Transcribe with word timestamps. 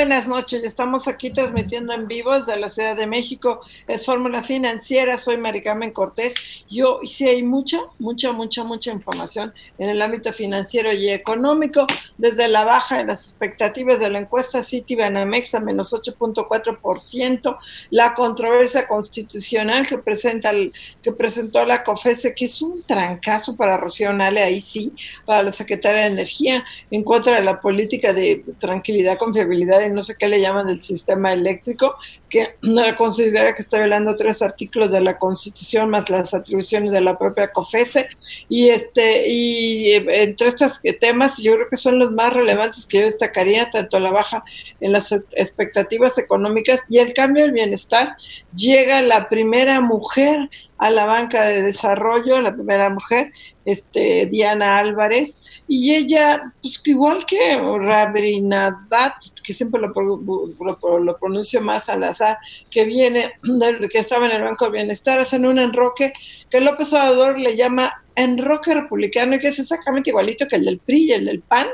Buenas 0.00 0.28
noches. 0.28 0.64
Estamos 0.64 1.08
aquí 1.08 1.30
transmitiendo 1.30 1.92
en 1.92 2.08
vivo 2.08 2.32
desde 2.32 2.56
la 2.56 2.70
Ciudad 2.70 2.96
de 2.96 3.06
México. 3.06 3.60
Es 3.86 4.06
Fórmula 4.06 4.42
Financiera. 4.42 5.18
Soy 5.18 5.36
Maricarmen 5.36 5.90
Cortés. 5.90 6.34
Yo 6.70 7.00
sí 7.04 7.28
hay 7.28 7.42
mucha, 7.42 7.76
mucha, 7.98 8.32
mucha, 8.32 8.64
mucha 8.64 8.92
información 8.92 9.52
en 9.76 9.90
el 9.90 10.00
ámbito 10.00 10.32
financiero 10.32 10.90
y 10.90 11.10
económico. 11.10 11.86
Desde 12.16 12.48
la 12.48 12.64
baja 12.64 12.96
de 12.96 13.04
las 13.04 13.28
expectativas 13.28 14.00
de 14.00 14.08
la 14.08 14.20
encuesta 14.20 14.62
City 14.62 14.94
Banamex 14.94 15.54
a 15.54 15.60
menos 15.60 15.92
8.4%. 15.92 17.58
La 17.90 18.14
controversia 18.14 18.88
constitucional 18.88 19.86
que 19.86 19.98
presenta 19.98 20.48
el, 20.48 20.72
que 21.02 21.12
presentó 21.12 21.62
la 21.66 21.84
COFESE, 21.84 22.34
que 22.34 22.46
es 22.46 22.62
un 22.62 22.82
trancazo 22.84 23.54
para 23.54 23.76
Rocío 23.76 24.14
Nale, 24.14 24.40
ahí 24.40 24.62
sí, 24.62 24.94
para 25.26 25.42
la 25.42 25.50
Secretaria 25.50 26.04
de 26.04 26.08
Energía, 26.08 26.64
en 26.90 27.04
contra 27.04 27.34
de 27.34 27.42
la 27.42 27.60
política 27.60 28.14
de 28.14 28.42
tranquilidad, 28.58 29.18
confiabilidad 29.18 29.89
no 29.90 30.02
sé 30.02 30.14
qué 30.18 30.28
le 30.28 30.40
llaman 30.40 30.66
del 30.66 30.80
sistema 30.80 31.32
eléctrico, 31.32 31.96
que 32.28 32.54
considera 32.98 33.54
que 33.54 33.62
está 33.62 33.78
violando 33.78 34.14
tres 34.14 34.42
artículos 34.42 34.92
de 34.92 35.00
la 35.00 35.18
Constitución 35.18 35.90
más 35.90 36.08
las 36.10 36.34
atribuciones 36.34 36.90
de 36.92 37.00
la 37.00 37.18
propia 37.18 37.48
COFESE. 37.48 38.08
Y, 38.48 38.68
este, 38.68 39.28
y 39.28 39.92
eh, 39.92 40.04
entre 40.22 40.48
estos 40.48 40.80
temas, 41.00 41.38
yo 41.38 41.54
creo 41.54 41.68
que 41.68 41.76
son 41.76 41.98
los 41.98 42.12
más 42.12 42.32
relevantes 42.32 42.86
que 42.86 42.98
yo 42.98 43.04
destacaría, 43.04 43.70
tanto 43.70 44.00
la 44.00 44.10
baja 44.10 44.44
en 44.80 44.92
las 44.92 45.12
expectativas 45.32 46.18
económicas 46.18 46.82
y 46.88 46.98
el 46.98 47.12
cambio 47.12 47.44
del 47.44 47.52
bienestar. 47.52 48.16
Llega 48.54 49.02
la 49.02 49.28
primera 49.28 49.80
mujer 49.80 50.48
a 50.80 50.88
la 50.90 51.04
banca 51.04 51.44
de 51.44 51.62
desarrollo, 51.62 52.40
la 52.40 52.54
primera 52.54 52.88
mujer, 52.88 53.32
este, 53.66 54.24
Diana 54.24 54.78
Álvarez, 54.78 55.42
y 55.68 55.94
ella, 55.94 56.54
pues 56.62 56.80
igual 56.86 57.26
que 57.26 57.58
Rabrinadat, 57.58 59.12
que 59.44 59.52
siempre 59.52 59.78
lo, 59.78 59.88
lo, 59.88 61.18
pronuncio 61.18 61.60
más 61.60 61.90
al 61.90 62.02
azar, 62.04 62.38
que 62.70 62.86
viene, 62.86 63.32
que 63.92 63.98
estaba 63.98 64.24
en 64.24 64.32
el 64.32 64.42
Banco 64.42 64.64
de 64.64 64.78
Bienestar, 64.78 65.18
hacen 65.18 65.44
un 65.44 65.58
enroque 65.58 66.14
que 66.48 66.62
López 66.62 66.90
Obrador 66.94 67.38
le 67.38 67.56
llama 67.56 68.02
enroque 68.16 68.72
republicano 68.72 69.34
y 69.34 69.40
que 69.40 69.48
es 69.48 69.58
exactamente 69.58 70.08
igualito 70.08 70.48
que 70.48 70.56
el 70.56 70.64
del 70.64 70.78
PRI 70.78 71.04
y 71.04 71.12
el 71.12 71.26
del 71.26 71.42
PAN, 71.42 71.66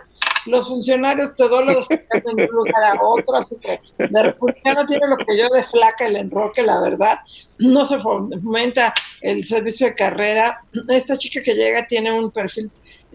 los 0.47 0.69
funcionarios 0.69 1.35
todólogos 1.35 1.89
que 1.89 2.05
cambian 2.05 2.37
de 2.37 2.45
un 2.45 2.57
lugar 2.57 2.85
a 2.85 3.03
otro, 3.03 3.37
así 3.37 3.57
que 3.59 3.81
de 3.99 4.23
republicano 4.23 4.87
tiene 4.87 5.07
lo 5.09 5.17
que 5.17 5.37
yo 5.37 5.49
de 5.49 5.63
flaca 5.63 6.07
el 6.07 6.17
enroque, 6.17 6.63
la 6.63 6.81
verdad, 6.81 7.19
no 7.59 7.85
se 7.85 7.99
fomenta 7.99 8.93
el 9.21 9.45
servicio 9.45 9.89
de 9.89 9.95
carrera. 9.95 10.63
Esta 10.89 11.17
chica 11.17 11.43
que 11.43 11.55
llega 11.55 11.87
tiene 11.87 12.13
un 12.13 12.31
perfil 12.31 12.71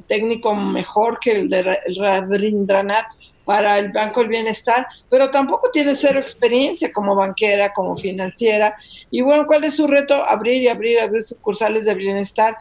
técnico 0.07 0.53
mejor 0.55 1.19
que 1.19 1.31
el 1.31 1.49
de 1.49 1.79
Rabindranath 1.97 3.13
para 3.45 3.79
el 3.79 3.91
Banco 3.91 4.21
del 4.21 4.29
Bienestar, 4.29 4.87
pero 5.09 5.29
tampoco 5.29 5.71
tiene 5.71 5.95
cero 5.95 6.19
experiencia 6.19 6.91
como 6.91 7.15
banquera, 7.15 7.73
como 7.73 7.97
financiera. 7.97 8.75
Y 9.09 9.21
bueno, 9.21 9.45
¿cuál 9.47 9.63
es 9.63 9.75
su 9.75 9.87
reto? 9.87 10.23
Abrir 10.23 10.61
y 10.61 10.67
abrir, 10.67 10.99
abrir 10.99 11.21
sucursales 11.21 11.85
de 11.85 11.93
bienestar 11.93 12.55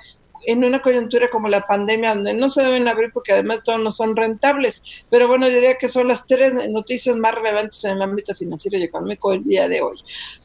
en 0.46 0.64
una 0.64 0.80
coyuntura 0.80 1.28
como 1.28 1.48
la 1.48 1.66
pandemia, 1.66 2.14
donde 2.14 2.34
no 2.34 2.48
se 2.48 2.62
deben 2.62 2.88
abrir 2.88 3.10
porque 3.12 3.32
además 3.32 3.60
todos 3.64 3.80
no 3.80 3.90
son 3.90 4.16
rentables. 4.16 4.84
Pero 5.10 5.28
bueno, 5.28 5.48
diría 5.48 5.76
que 5.76 5.88
son 5.88 6.08
las 6.08 6.26
tres 6.26 6.54
noticias 6.70 7.16
más 7.16 7.34
relevantes 7.34 7.84
en 7.84 7.92
el 7.92 8.02
ámbito 8.02 8.34
financiero 8.34 8.78
y 8.78 8.84
económico 8.84 9.32
el 9.32 9.44
día 9.44 9.68
de 9.68 9.82
hoy. 9.82 9.98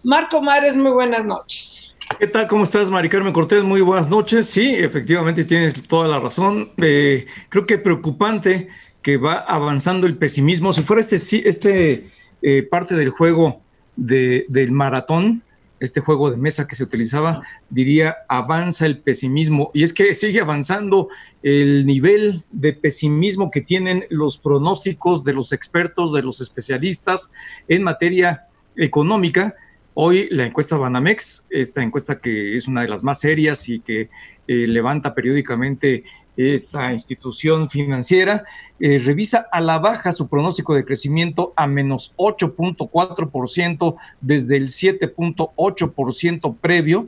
Marco 0.04 0.42
Mares, 0.42 0.78
muy 0.78 0.92
buenas 0.92 1.26
noches. 1.26 1.94
¿Qué 2.20 2.28
tal? 2.28 2.48
¿Cómo 2.48 2.64
estás, 2.64 2.92
Mari 2.92 3.10
Carmen 3.10 3.34
Cortés? 3.34 3.64
Muy 3.64 3.82
buenas 3.82 4.10
noches. 4.10 4.48
Sí, 4.48 4.76
efectivamente 4.76 5.44
tienes 5.44 5.82
toda 5.84 6.08
la 6.08 6.20
razón. 6.20 6.72
Eh, 6.78 7.26
creo 7.50 7.66
que 7.66 7.78
preocupante 7.78 8.70
que 9.02 9.18
va 9.18 9.40
avanzando 9.40 10.08
el 10.08 10.16
pesimismo. 10.16 10.72
Si 10.72 10.82
fuera 10.82 11.02
este, 11.02 11.18
este 11.50 12.06
eh, 12.42 12.64
parte 12.64 12.96
del 12.96 13.10
juego 13.10 13.62
de, 13.96 14.46
del 14.50 14.72
maratón, 14.72 15.44
este 15.80 16.00
juego 16.00 16.32
de 16.32 16.38
mesa 16.38 16.68
que 16.68 16.76
se 16.76 16.84
utilizaba, 16.84 17.42
diría, 17.70 18.16
avanza 18.28 18.86
el 18.86 19.00
pesimismo. 19.00 19.72
Y 19.74 19.84
es 19.84 19.94
que 19.94 20.14
sigue 20.14 20.40
avanzando 20.40 21.10
el 21.44 21.86
nivel 21.86 22.44
de 22.52 22.74
pesimismo 22.74 23.52
que 23.52 23.62
tienen 23.62 24.06
los 24.10 24.38
pronósticos 24.38 25.24
de 25.24 25.34
los 25.34 25.52
expertos, 25.52 26.14
de 26.14 26.24
los 26.24 26.42
especialistas 26.42 27.32
en 27.68 27.84
materia 27.84 28.48
económica. 28.76 29.56
Hoy 29.98 30.28
la 30.30 30.46
encuesta 30.46 30.76
Banamex, 30.76 31.48
esta 31.50 31.82
encuesta 31.82 32.20
que 32.20 32.54
es 32.58 32.68
una 32.68 32.82
de 32.82 32.90
las 32.90 33.02
más 33.02 33.22
serias 33.22 33.70
y 33.70 33.80
que 33.80 34.10
eh, 34.46 34.68
levanta 34.68 35.16
periódicamente 35.16 36.04
esta 36.36 36.92
institución 36.92 37.70
financiera, 37.70 38.44
eh, 38.78 38.98
revisa 38.98 39.48
a 39.50 39.62
la 39.62 39.80
baja 39.80 40.12
su 40.12 40.28
pronóstico 40.28 40.76
de 40.76 40.84
crecimiento 40.84 41.54
a 41.56 41.66
menos 41.66 42.14
8.4% 42.18 43.96
desde 44.20 44.58
el 44.58 44.68
7.8% 44.68 46.58
previo. 46.58 47.08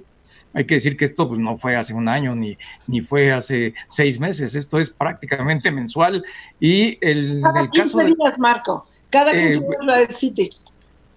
Hay 0.53 0.63
que 0.63 0.75
decir 0.75 0.95
que 0.95 1.03
esto 1.03 1.27
pues, 1.27 1.41
no 1.41 1.57
fue 1.57 1.75
hace 1.75 1.93
un 1.93 2.07
año 2.07 2.35
ni, 2.35 2.57
ni 2.87 3.01
fue 3.01 3.33
hace 3.33 3.73
seis 3.87 4.17
meses, 4.17 4.55
esto 4.55 4.79
es 4.79 4.91
prácticamente 4.91 5.71
mensual. 5.71 6.23
Y 6.57 6.97
el, 7.01 7.41
Cada 7.41 7.59
en 7.59 7.65
el 7.65 7.71
15 7.71 7.97
caso 7.97 7.97
días, 8.05 8.39
Marco. 8.39 8.87
Cada 9.09 9.33
15 9.33 9.45
eh, 9.45 9.51
días 9.59 9.85
la 9.85 9.97
de 9.97 10.07
Citi. 10.07 10.49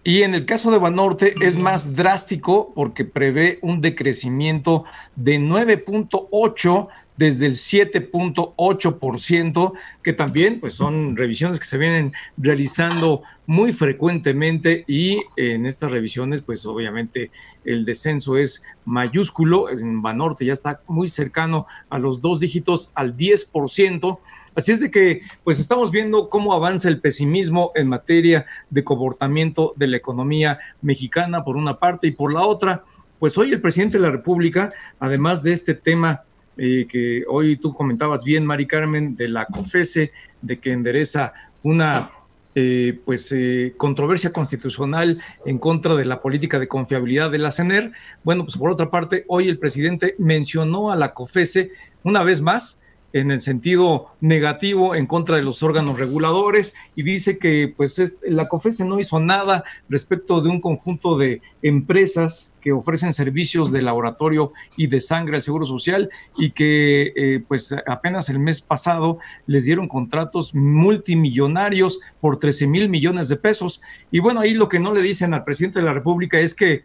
Y 0.03 0.23
en 0.23 0.35
el 0.35 0.47
caso 0.47 0.71
de 0.71 0.79
Banorte 0.79 1.35
es 1.43 1.61
más 1.61 1.95
drástico 1.95 2.73
porque 2.75 3.05
prevé 3.05 3.59
un 3.61 3.83
decrecimiento 3.83 4.87
de 5.15 5.39
9.8 5.39 6.89
desde 7.19 7.45
el 7.45 7.53
7.8%, 7.53 9.73
que 10.03 10.15
también 10.15 10.59
pues 10.59 10.73
son 10.73 11.19
revisiones 11.19 11.61
que 11.61 11.67
se 11.67 11.77
vienen 11.77 12.15
realizando 12.39 13.21
muy 13.45 13.75
frecuentemente 13.75 14.85
y 14.87 15.21
en 15.37 15.67
estas 15.67 15.93
revisiones 15.93 16.41
pues 16.41 16.65
obviamente 16.65 17.31
el 17.67 17.85
descenso 17.85 18.39
es 18.39 18.63
mayúsculo, 18.87 19.69
en 19.69 20.01
Banorte 20.01 20.47
ya 20.47 20.55
está 20.55 20.81
muy 20.87 21.09
cercano 21.09 21.67
a 21.91 21.99
los 21.99 22.23
dos 22.23 22.41
dígitos 22.41 22.91
al 22.95 23.19
10%. 23.19 24.19
Así 24.55 24.73
es 24.73 24.81
de 24.81 24.91
que, 24.91 25.23
pues 25.45 25.61
estamos 25.61 25.91
viendo 25.91 26.29
cómo 26.29 26.53
avanza 26.53 26.89
el 26.89 27.01
pesimismo 27.01 27.73
en 27.75 27.89
materia 27.89 28.47
de 28.69 28.85
comportamiento 28.85 29.73
de 29.77 29.87
la 29.87 29.97
economía 29.97 30.59
mexicana, 30.83 31.45
por 31.45 31.57
una 31.57 31.79
parte, 31.79 32.09
y 32.09 32.13
por 32.13 32.33
la 32.33 32.43
otra, 32.43 32.85
pues 33.19 33.37
hoy 33.39 33.53
el 33.53 33.61
presidente 33.61 33.99
de 33.99 34.03
la 34.03 34.11
República, 34.11 34.73
además 34.99 35.43
de 35.43 35.53
este 35.53 35.75
tema 35.75 36.23
eh, 36.57 36.87
que 36.89 37.25
hoy 37.29 37.57
tú 37.57 37.73
comentabas 37.73 38.25
bien, 38.25 38.45
Mari 38.45 38.67
Carmen, 38.67 39.15
de 39.15 39.29
la 39.29 39.47
COFESE, 39.47 40.13
de 40.43 40.59
que 40.59 40.73
endereza 40.73 41.33
una 41.63 42.11
eh, 42.55 42.99
pues 43.05 43.31
eh, 43.31 43.75
controversia 43.77 44.33
constitucional 44.33 45.23
en 45.47 45.59
contra 45.59 45.95
de 45.95 46.05
la 46.05 46.21
política 46.21 46.59
de 46.59 46.67
confiabilidad 46.67 47.31
de 47.31 47.39
la 47.39 47.53
CENER. 47.53 47.93
Bueno, 48.25 48.45
pues 48.45 48.57
por 48.57 48.71
otra 48.71 48.91
parte, 48.91 49.25
hoy 49.29 49.49
el 49.49 49.59
presidente 49.59 50.17
mencionó 50.19 50.91
a 50.91 50.97
la 50.97 51.15
COFESE 51.15 51.71
una 52.03 52.25
vez 52.25 52.41
más 52.41 52.83
en 53.13 53.31
el 53.31 53.41
sentido 53.41 54.07
negativo 54.21 54.95
en 54.95 55.07
contra 55.07 55.37
de 55.37 55.43
los 55.43 55.63
órganos 55.63 55.99
reguladores 55.99 56.75
y 56.95 57.03
dice 57.03 57.39
que 57.39 57.73
pues 57.77 58.21
la 58.23 58.49
COFESE 58.49 58.85
no 58.85 59.01
hizo 59.01 59.21
nada 59.21 59.65
respecto 59.89 60.41
de 60.41 60.49
un 60.49 60.61
conjunto 60.61 61.19
de 61.19 61.41
empresas 61.63 62.55
que 62.61 62.73
ofrecen 62.73 63.13
servicios 63.13 63.73
de 63.73 63.83
laboratorio 63.83 64.53
y 64.77 64.87
de 64.87 65.01
sangre 65.01 65.37
al 65.37 65.43
Seguro 65.43 65.65
Social 65.65 66.11
y 66.37 66.51
que 66.51 67.13
eh, 67.17 67.43
pues 67.47 67.75
apenas 67.87 68.29
el 68.29 68.39
mes 68.39 68.61
pasado 68.61 69.19
les 69.47 69.65
dieron 69.65 69.89
contratos 69.89 70.55
multimillonarios 70.55 72.01
por 72.21 72.39
13 72.39 72.67
mil 72.67 72.89
millones 72.89 73.29
de 73.29 73.37
pesos. 73.37 73.81
Y 74.11 74.21
bueno, 74.21 74.41
ahí 74.41 74.55
lo 74.55 74.69
que 74.69 74.79
no 74.79 74.93
le 74.93 75.03
dicen 75.03 75.35
al 75.35 75.45
presidente 75.45 75.81
de 75.81 75.87
la 75.87 75.95
República 75.95 76.39
es 76.39 76.55
que 76.55 76.85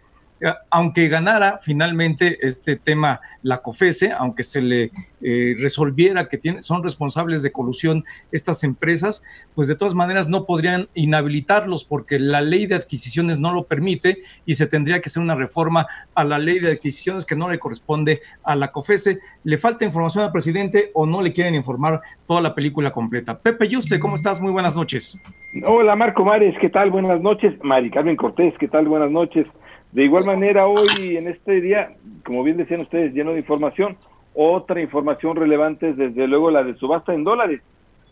aunque 0.70 1.08
ganara 1.08 1.58
finalmente 1.60 2.38
este 2.42 2.76
tema 2.78 3.22
la 3.42 3.60
COFESE, 3.60 4.12
aunque 4.12 4.44
se 4.44 4.62
le 4.62 4.92
eh, 5.22 5.56
resolviera 5.60 6.28
que 6.28 6.38
tiene, 6.38 6.62
son 6.62 6.84
responsables 6.84 7.42
de 7.42 7.52
colusión 7.52 8.04
estas 8.32 8.64
empresas, 8.64 9.24
pues 9.56 9.68
de 9.68 9.76
todas 9.76 9.96
maneras 9.96 10.28
no 10.28 10.46
podrían 10.46 10.88
inhabilitarlos 10.94 11.84
porque 11.84 12.20
la 12.20 12.42
ley 12.42 12.68
de 12.68 12.76
adquisiciones 12.76 13.40
no 13.40 13.54
lo 13.54 13.64
permite 13.64 14.20
y 14.46 14.56
se 14.56 14.68
tendría 14.68 15.02
que 15.02 15.10
hacer 15.10 15.24
una 15.24 15.36
reforma 15.36 15.88
a 16.14 16.24
la 16.24 16.38
ley 16.38 16.60
de 16.60 16.74
adquisiciones 16.74 17.26
que 17.26 17.36
no 17.36 17.50
le 17.50 17.60
corresponde 17.60 18.22
a 18.44 18.56
la 18.56 18.72
COFESE. 18.72 19.20
¿Le 19.44 19.58
falta 19.58 19.86
información 19.86 20.24
al 20.24 20.32
presidente 20.32 20.92
o 20.94 21.06
no 21.06 21.22
le 21.22 21.34
quieren 21.34 21.56
informar 21.56 22.02
toda 22.28 22.42
la 22.42 22.54
película 22.54 22.92
completa? 22.92 23.38
Pepe 23.38 23.68
Yuste, 23.68 24.00
¿cómo 24.00 24.16
estás? 24.16 24.42
Muy 24.42 24.52
buenas 24.52 24.76
noches. 24.76 25.20
Hola 25.66 25.96
Marco 25.96 26.24
Mares, 26.24 26.56
¿qué 26.60 26.70
tal? 26.70 26.92
Buenas 26.92 27.22
noches. 27.22 27.54
Mari 27.64 27.90
Carmen 27.90 28.16
Cortés, 28.16 28.54
¿qué 28.60 28.68
tal? 28.68 28.88
Buenas 28.88 29.10
noches. 29.10 29.48
De 29.96 30.04
igual 30.04 30.26
manera, 30.26 30.68
hoy 30.68 31.16
en 31.16 31.26
este 31.30 31.62
día, 31.62 31.94
como 32.26 32.44
bien 32.44 32.58
decían 32.58 32.82
ustedes, 32.82 33.14
lleno 33.14 33.32
de 33.32 33.40
información, 33.40 33.96
otra 34.34 34.82
información 34.82 35.38
relevante 35.38 35.92
es 35.92 35.96
desde 35.96 36.28
luego 36.28 36.52
la 36.52 36.66
de 36.66 36.76
subasta 36.76 37.14
en 37.14 37.24
dólares. 37.24 37.62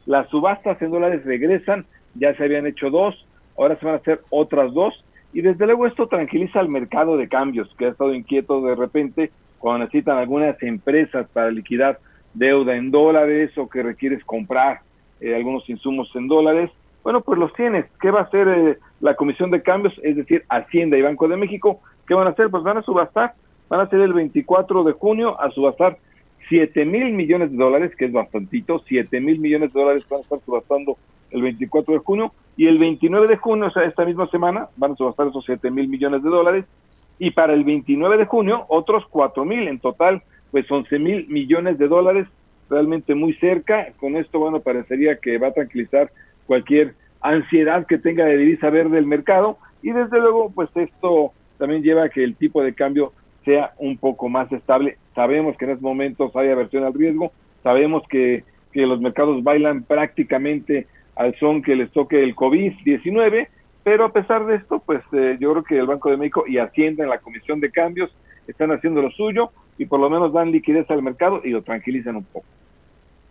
Las 0.06 0.30
subastas 0.30 0.82
en 0.82 0.92
dólares 0.92 1.26
regresan, 1.26 1.86
ya 2.16 2.34
se 2.36 2.46
habían 2.46 2.68
hecho 2.68 2.90
dos, 2.90 3.28
ahora 3.58 3.78
se 3.78 3.86
van 3.86 3.96
a 3.96 3.98
hacer 3.98 4.22
otras 4.30 4.74
dos, 4.74 4.94
y 5.34 5.42
desde 5.42 5.66
luego 5.66 5.86
esto 5.86 6.08
tranquiliza 6.08 6.62
al 6.62 6.70
mercado 6.70 7.18
de 7.18 7.28
cambios, 7.28 7.68
que 7.78 7.88
ha 7.88 7.90
estado 7.90 8.14
inquieto 8.14 8.62
de 8.62 8.76
repente 8.76 9.32
cuando 9.60 9.80
necesitan 9.80 10.18
algunas 10.18 10.64
empresas 10.64 11.28
para 11.34 11.52
liquidar 11.52 12.00
deuda 12.34 12.78
en 12.78 12.92
dólares 12.92 13.58
o 13.58 13.68
que 13.68 13.84
requieres 13.84 14.24
comprar 14.24 14.80
eh, 15.20 15.36
algunos 15.36 15.70
insumos 15.70 16.10
en 16.16 16.30
dólares. 16.30 16.72
Bueno, 17.04 17.22
pues 17.22 17.38
los 17.38 17.54
tienes. 17.54 17.86
¿Qué 18.02 18.12
va 18.12 18.22
a 18.22 18.24
hacer 18.24 18.48
eh, 18.48 18.78
la 19.02 19.16
Comisión 19.16 19.52
de 19.52 19.62
Cambios? 19.62 19.94
Es 20.04 20.16
decir, 20.16 20.46
Hacienda 20.50 20.98
y 20.98 21.02
Banco 21.02 21.28
de 21.28 21.36
México. 21.36 21.82
¿Qué 22.08 22.14
van 22.14 22.28
a 22.28 22.32
hacer? 22.32 22.50
Pues 22.50 22.64
van 22.64 22.78
a 22.78 22.82
subastar. 22.82 23.34
Van 23.68 23.82
a 23.82 23.90
ser 23.90 24.00
el 24.00 24.14
24 24.14 24.84
de 24.84 24.94
junio 24.94 25.40
a 25.40 25.52
subastar 25.52 25.98
7 26.48 26.86
mil 26.86 27.12
millones 27.14 27.52
de 27.52 27.58
dólares, 27.58 27.92
que 27.98 28.06
es 28.06 28.12
bastantito. 28.14 28.80
7 28.88 29.20
mil 29.20 29.40
millones 29.40 29.74
de 29.74 29.80
dólares 29.80 30.08
van 30.10 30.20
a 30.20 30.24
estar 30.24 30.40
subastando 30.40 30.98
el 31.32 31.42
24 31.42 31.94
de 31.94 32.00
junio. 32.00 32.32
Y 32.56 32.68
el 32.68 32.78
29 32.78 33.28
de 33.28 33.38
junio, 33.38 33.68
o 33.68 33.72
sea, 33.72 33.84
esta 33.84 34.06
misma 34.06 34.28
semana, 34.28 34.70
van 34.78 34.94
a 34.94 34.96
subastar 34.96 35.28
esos 35.28 35.44
7 35.46 35.72
mil 35.72 35.90
millones 35.90 36.24
de 36.24 36.30
dólares. 36.30 36.66
Y 37.20 37.32
para 37.32 37.54
el 37.54 37.66
29 37.66 38.18
de 38.18 38.26
junio, 38.26 38.66
otros 38.70 39.04
4 39.10 39.44
mil. 39.44 39.68
En 39.68 39.80
total, 39.80 40.24
pues 40.52 40.72
11 40.72 41.00
mil 41.00 41.28
millones 41.28 41.78
de 41.78 41.90
dólares. 41.90 42.28
Realmente 42.70 43.14
muy 43.14 43.34
cerca. 43.34 43.88
Con 43.98 44.16
esto, 44.16 44.40
bueno, 44.40 44.62
parecería 44.62 45.18
que 45.18 45.38
va 45.38 45.48
a 45.48 45.54
tranquilizar 45.54 46.10
cualquier 46.46 46.96
ansiedad 47.22 47.86
que 47.88 47.98
tenga 47.98 48.26
de 48.26 48.38
divisa 48.38 48.70
verde 48.70 48.98
el 48.98 49.06
mercado 49.06 49.58
y 49.82 49.92
desde 49.92 50.20
luego 50.20 50.52
pues 50.52 50.70
esto 50.76 51.32
también 51.58 51.84
lleva 51.84 52.04
a 52.04 52.10
que 52.10 52.24
el 52.24 52.36
tipo 52.36 52.62
de 52.62 52.74
cambio 52.74 53.14
sea 53.46 53.74
un 53.78 53.98
poco 53.98 54.30
más 54.30 54.52
estable. 54.52 54.98
Sabemos 55.16 55.58
que 55.58 55.66
en 55.66 55.72
estos 55.72 55.84
momentos 55.84 56.36
hay 56.36 56.50
aversión 56.50 56.84
al 56.84 56.94
riesgo, 56.94 57.32
sabemos 57.62 58.04
que, 58.10 58.44
que 58.72 58.86
los 58.86 59.00
mercados 59.02 59.44
bailan 59.44 59.84
prácticamente 59.84 60.88
al 61.16 61.36
son 61.36 61.62
que 61.62 61.76
les 61.76 61.92
toque 61.92 62.24
el 62.24 62.36
COVID-19, 62.36 63.48
pero 63.84 64.06
a 64.06 64.14
pesar 64.14 64.46
de 64.46 64.56
esto, 64.56 64.82
pues 64.86 65.02
eh, 65.12 65.38
yo 65.40 65.52
creo 65.52 65.64
que 65.64 65.78
el 65.78 65.86
Banco 65.86 66.10
de 66.10 66.18
México 66.18 66.46
y 66.48 66.58
Hacienda 66.58 67.04
en 67.04 67.10
la 67.10 67.20
Comisión 67.20 67.60
de 67.60 67.72
Cambios 67.72 68.16
están 68.48 68.72
haciendo 68.72 69.02
lo 69.02 69.12
suyo 69.12 69.52
y 69.78 69.86
por 69.86 70.00
lo 70.00 70.10
menos 70.10 70.34
dan 70.34 70.52
liquidez 70.52 70.90
al 70.90 71.04
mercado 71.04 71.42
y 71.44 71.50
lo 71.50 71.62
tranquilizan 71.64 72.16
un 72.16 72.24
poco. 72.24 72.46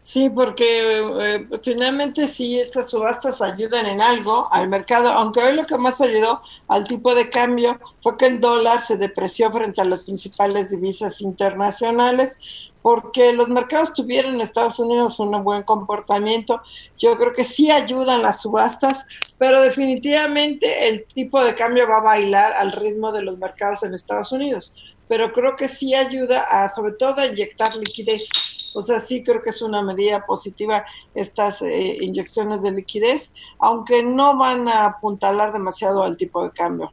Sí, 0.05 0.29
porque 0.31 0.99
eh, 0.99 1.47
finalmente 1.63 2.27
sí, 2.27 2.59
estas 2.59 2.91
subastas 2.91 3.41
ayudan 3.41 3.87
en 3.87 4.01
algo 4.03 4.49
al 4.51 4.67
mercado, 4.69 5.11
aunque 5.11 5.41
hoy 5.41 5.55
lo 5.55 5.65
que 5.65 5.79
más 5.79 6.01
ayudó 6.01 6.43
al 6.67 6.89
tipo 6.89 7.15
de 7.15 7.31
cambio 7.31 7.79
fue 8.03 8.17
que 8.17 8.27
el 8.27 8.41
dólar 8.41 8.83
se 8.83 8.97
depreció 8.97 9.53
frente 9.53 9.81
a 9.81 9.85
las 9.85 10.03
principales 10.03 10.71
divisas 10.71 11.21
internacionales, 11.21 12.37
porque 12.83 13.33
los 13.33 13.49
mercados 13.49 13.95
tuvieron 13.95 14.35
en 14.35 14.41
Estados 14.41 14.81
Unidos 14.81 15.21
un 15.21 15.45
buen 15.45 15.63
comportamiento. 15.63 16.63
Yo 16.99 17.17
creo 17.17 17.33
que 17.33 17.45
sí 17.45 17.71
ayudan 17.71 18.23
las 18.23 18.43
subastas, 18.43 19.07
pero 19.39 19.63
definitivamente 19.63 20.89
el 20.89 21.05
tipo 21.05 21.45
de 21.45 21.55
cambio 21.55 21.87
va 21.87 21.99
a 21.99 22.03
bailar 22.03 22.55
al 22.55 22.73
ritmo 22.73 23.13
de 23.13 23.23
los 23.23 23.39
mercados 23.39 23.85
en 23.85 23.95
Estados 23.95 24.33
Unidos. 24.33 24.97
Pero 25.07 25.33
creo 25.33 25.55
que 25.55 25.69
sí 25.69 25.95
ayuda 25.95 26.43
a, 26.43 26.75
sobre 26.75 26.95
todo, 26.95 27.21
a 27.21 27.27
inyectar 27.27 27.77
liquidez 27.77 28.29
o 28.77 28.83
sea, 28.83 29.01
sí 29.01 29.23
creo 29.23 29.43
que 29.43 29.51
es 29.51 29.63
una 29.63 29.83
medida 29.83 30.25
positiva 30.25 30.85
estas 31.15 31.63
eh, 31.63 31.99
inyecciones 32.01 32.63
de 32.63 32.73
liquidez, 32.73 33.33
aunque 33.59 34.03
no 34.03 34.37
van 34.37 34.69
a 34.69 34.85
apuntalar 34.85 35.53
demasiado 35.53 36.03
al 36.03 36.17
tipo 36.17 36.45
de 36.45 36.51
cambio. 36.51 36.93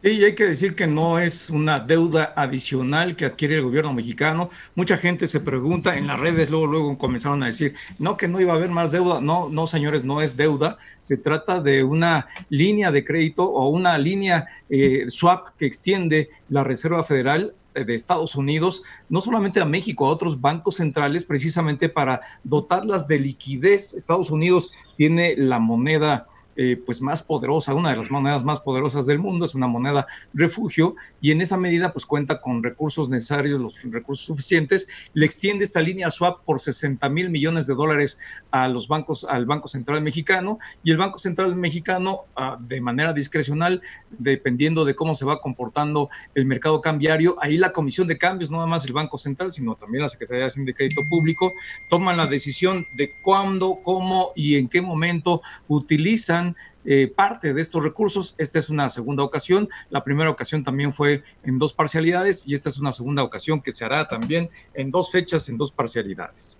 Sí, 0.00 0.22
hay 0.22 0.36
que 0.36 0.44
decir 0.44 0.76
que 0.76 0.86
no 0.86 1.18
es 1.18 1.50
una 1.50 1.80
deuda 1.80 2.32
adicional 2.36 3.16
que 3.16 3.24
adquiere 3.24 3.56
el 3.56 3.62
gobierno 3.62 3.92
mexicano. 3.92 4.48
Mucha 4.76 4.96
gente 4.96 5.26
se 5.26 5.40
pregunta 5.40 5.96
en 5.96 6.06
las 6.06 6.20
redes, 6.20 6.50
luego, 6.50 6.68
luego 6.68 6.98
comenzaron 6.98 7.42
a 7.42 7.46
decir, 7.46 7.74
no, 7.98 8.16
que 8.16 8.28
no 8.28 8.40
iba 8.40 8.52
a 8.52 8.56
haber 8.56 8.70
más 8.70 8.92
deuda. 8.92 9.20
No, 9.20 9.48
no, 9.48 9.66
señores, 9.66 10.04
no 10.04 10.22
es 10.22 10.36
deuda. 10.36 10.78
Se 11.02 11.16
trata 11.16 11.60
de 11.60 11.82
una 11.82 12.28
línea 12.48 12.92
de 12.92 13.04
crédito 13.04 13.42
o 13.42 13.70
una 13.70 13.98
línea 13.98 14.46
eh, 14.70 15.06
swap 15.08 15.48
que 15.58 15.66
extiende 15.66 16.30
la 16.48 16.62
Reserva 16.62 17.02
Federal 17.02 17.54
de 17.74 17.94
Estados 17.94 18.34
Unidos, 18.34 18.82
no 19.08 19.20
solamente 19.20 19.60
a 19.60 19.64
México, 19.64 20.06
a 20.06 20.10
otros 20.10 20.40
bancos 20.40 20.76
centrales, 20.76 21.24
precisamente 21.24 21.88
para 21.88 22.20
dotarlas 22.44 23.06
de 23.06 23.18
liquidez. 23.18 23.94
Estados 23.94 24.30
Unidos 24.30 24.70
tiene 24.96 25.34
la 25.36 25.58
moneda 25.58 26.26
eh, 26.60 26.76
pues 26.84 27.00
más 27.00 27.22
poderosa, 27.22 27.72
una 27.72 27.90
de 27.90 27.96
las 27.96 28.10
monedas 28.10 28.42
más 28.42 28.58
poderosas 28.58 29.06
del 29.06 29.20
mundo, 29.20 29.44
es 29.44 29.54
una 29.54 29.68
moneda 29.68 30.08
refugio 30.34 30.96
y 31.20 31.30
en 31.30 31.40
esa 31.40 31.56
medida 31.56 31.92
pues 31.92 32.04
cuenta 32.04 32.40
con 32.40 32.64
recursos 32.64 33.08
necesarios, 33.10 33.60
los 33.60 33.80
recursos 33.84 34.26
suficientes, 34.26 34.88
le 35.14 35.24
extiende 35.24 35.62
esta 35.62 35.80
línea 35.80 36.10
swap 36.10 36.42
por 36.44 36.58
60 36.58 37.08
mil 37.10 37.30
millones 37.30 37.68
de 37.68 37.76
dólares 37.76 38.18
a 38.50 38.66
los 38.66 38.88
bancos, 38.88 39.24
al 39.24 39.46
Banco 39.46 39.68
Central 39.68 40.02
Mexicano 40.02 40.58
y 40.82 40.90
el 40.90 40.96
Banco 40.96 41.18
Central 41.18 41.54
Mexicano 41.54 42.22
ah, 42.34 42.58
de 42.60 42.80
manera 42.80 43.12
discrecional, 43.12 43.80
dependiendo 44.10 44.84
de 44.84 44.96
cómo 44.96 45.14
se 45.14 45.24
va 45.24 45.40
comportando 45.40 46.10
el 46.34 46.44
mercado 46.46 46.80
cambiario, 46.80 47.36
ahí 47.40 47.56
la 47.56 47.70
Comisión 47.70 48.08
de 48.08 48.18
Cambios, 48.18 48.50
no 48.50 48.56
nada 48.56 48.66
más 48.66 48.84
el 48.84 48.94
Banco 48.94 49.16
Central, 49.16 49.52
sino 49.52 49.76
también 49.76 50.02
la 50.02 50.08
Secretaría 50.08 50.48
de 50.48 50.74
Crédito 50.74 51.02
Público, 51.08 51.52
toman 51.88 52.16
la 52.16 52.26
decisión 52.26 52.88
de 52.94 53.12
cuándo, 53.22 53.78
cómo 53.84 54.32
y 54.34 54.56
en 54.56 54.68
qué 54.68 54.82
momento 54.82 55.40
utilizan 55.68 56.47
eh, 56.90 57.12
parte 57.14 57.52
de 57.52 57.60
estos 57.60 57.84
recursos. 57.84 58.34
Esta 58.38 58.58
es 58.58 58.70
una 58.70 58.88
segunda 58.88 59.22
ocasión. 59.22 59.68
La 59.90 60.02
primera 60.02 60.30
ocasión 60.30 60.64
también 60.64 60.94
fue 60.94 61.22
en 61.44 61.58
dos 61.58 61.74
parcialidades 61.74 62.48
y 62.48 62.54
esta 62.54 62.70
es 62.70 62.80
una 62.80 62.92
segunda 62.92 63.22
ocasión 63.22 63.60
que 63.60 63.72
se 63.72 63.84
hará 63.84 64.06
también 64.06 64.48
en 64.72 64.90
dos 64.90 65.12
fechas, 65.12 65.50
en 65.50 65.58
dos 65.58 65.70
parcialidades. 65.70 66.58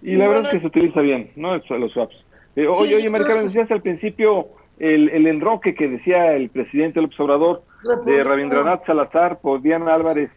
Y 0.00 0.16
la 0.16 0.26
verdad 0.26 0.46
es 0.46 0.52
que 0.52 0.60
se 0.60 0.66
utiliza 0.68 1.02
bien, 1.02 1.32
¿no? 1.36 1.54
Los 1.54 1.92
swaps. 1.92 2.16
Eh, 2.56 2.66
oye, 2.80 2.96
oye, 2.96 3.10
Marcelo, 3.10 3.42
decías 3.42 3.70
al 3.70 3.82
principio 3.82 4.48
el, 4.78 5.10
el, 5.10 5.26
enroque 5.26 5.74
que 5.74 5.86
decía 5.86 6.32
el 6.32 6.48
presidente 6.48 7.02
López 7.02 7.20
Obrador 7.20 7.62
de 8.06 8.24
Rabindranath 8.24 8.86
Salazar 8.86 9.38
por 9.42 9.60
Diana 9.60 9.92
Álvarez 9.92 10.30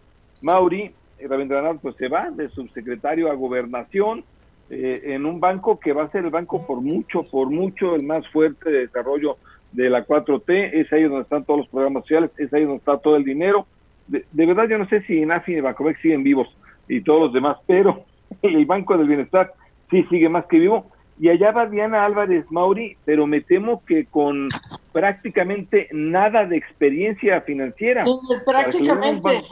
Mauri. 0.44 0.92
Rabindranath 1.22 1.80
pues 1.80 1.96
se 1.96 2.10
va 2.10 2.32
de 2.32 2.50
subsecretario 2.50 3.32
a 3.32 3.36
gobernación 3.36 4.26
eh, 4.74 5.16
en 5.16 5.26
un 5.26 5.42
banco 5.42 5.82
que 5.82 5.92
va 5.92 6.04
a 6.04 6.12
ser 6.12 6.24
el 6.24 6.30
banco 6.30 6.66
por 6.66 6.80
mucho, 6.80 7.24
por 7.24 7.50
mucho 7.50 7.94
el 7.94 8.04
más 8.04 8.26
fuerte 8.30 8.72
de 8.72 8.88
desarrollo 8.88 9.36
de 9.74 9.90
la 9.90 10.08
4T, 10.08 10.70
es 10.72 10.94
ahí 10.94 11.04
donde 11.04 11.24
están 11.24 11.44
todos 11.44 11.60
los 11.60 11.68
programas 11.68 12.04
sociales, 12.04 12.32
es 12.38 12.54
ahí 12.54 12.64
donde 12.64 12.78
está 12.78 12.98
todo 12.98 13.18
el 13.18 13.26
dinero. 13.26 13.68
De, 14.08 14.24
verdad 14.34 14.70
yo 14.70 14.78
no 14.78 14.88
sé 14.88 15.02
si 15.02 15.18
INAFI 15.18 15.58
y 15.58 15.60
Bancomex 15.60 16.00
siguen 16.00 16.24
vivos 16.24 16.48
y 16.88 17.02
todos 17.02 17.24
los 17.24 17.34
demás, 17.34 17.58
pero 17.68 18.06
el 18.42 18.66
Banco 18.66 18.98
del 18.98 19.10
Bienestar 19.10 19.52
sí 19.90 20.04
sigue 20.10 20.30
más 20.30 20.46
que 20.46 20.60
vivo. 20.60 20.90
Y 21.20 21.28
allá 21.28 21.52
va 21.52 21.66
Diana 21.66 22.06
Álvarez 22.06 22.46
Mauri, 22.50 22.96
pero 23.04 23.28
me 23.28 23.42
temo 23.42 23.84
que 23.86 24.06
con 24.06 24.48
prácticamente 24.94 25.90
nada 25.92 26.46
de 26.46 26.56
experiencia 26.56 27.42
financiera. 27.42 28.06
prácticamente. 28.46 29.44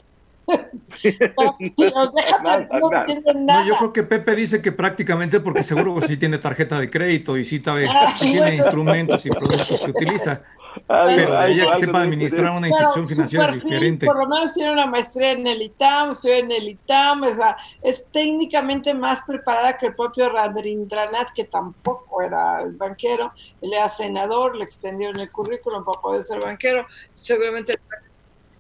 no, 3.36 3.66
yo 3.66 3.76
creo 3.76 3.94
que 3.94 4.04
Pepe 4.04 4.36
dice 4.36 4.62
que 4.62 4.72
prácticamente 4.72 5.40
porque 5.40 5.64
seguro 5.64 5.96
que 5.96 6.08
sí 6.08 6.18
tiene 6.18 6.38
tarjeta 6.38 6.80
de 6.80 6.90
crédito 6.90 7.38
y 7.38 7.44
sí, 7.44 7.62
ah, 7.68 8.14
tiene 8.20 8.56
instrumentos 8.56 9.26
y 9.26 9.30
productos 9.30 9.84
que 9.84 9.92
utiliza. 9.92 10.42
pero 10.88 11.44
ella 11.44 11.72
que 11.72 11.78
sepa 11.78 12.02
administrar 12.02 12.52
una 12.52 12.68
institución 12.68 13.08
financiera 13.08 13.50
es 13.50 13.56
diferente. 13.56 14.06
Por 14.06 14.18
lo 14.18 14.28
menos 14.28 14.54
tiene 14.54 14.72
una 14.72 14.88
maestría 14.88 15.32
en 15.32 15.48
el 15.48 15.62
ITAM, 15.62 16.12
estoy 16.12 16.32
en 16.34 16.52
el 16.52 16.70
ITAM, 16.70 17.24
o 17.24 17.34
sea, 17.34 17.58
es 17.82 18.08
técnicamente 18.12 18.94
más 18.94 19.24
preparada 19.24 19.78
que 19.78 19.88
el 19.88 19.96
propio 19.96 20.30
Rabindranath, 20.30 21.32
que 21.34 21.46
tampoco 21.46 22.22
era 22.22 22.62
el 22.62 22.74
banquero, 22.74 23.34
él 23.62 23.74
era 23.74 23.90
senador, 23.90 24.56
le 24.56 24.64
extendieron 24.64 25.20
el 25.20 25.32
currículum 25.32 25.84
para 25.84 26.02
poder 26.02 26.24
ser 26.24 26.42
banquero, 26.42 26.86
seguramente 27.14 27.80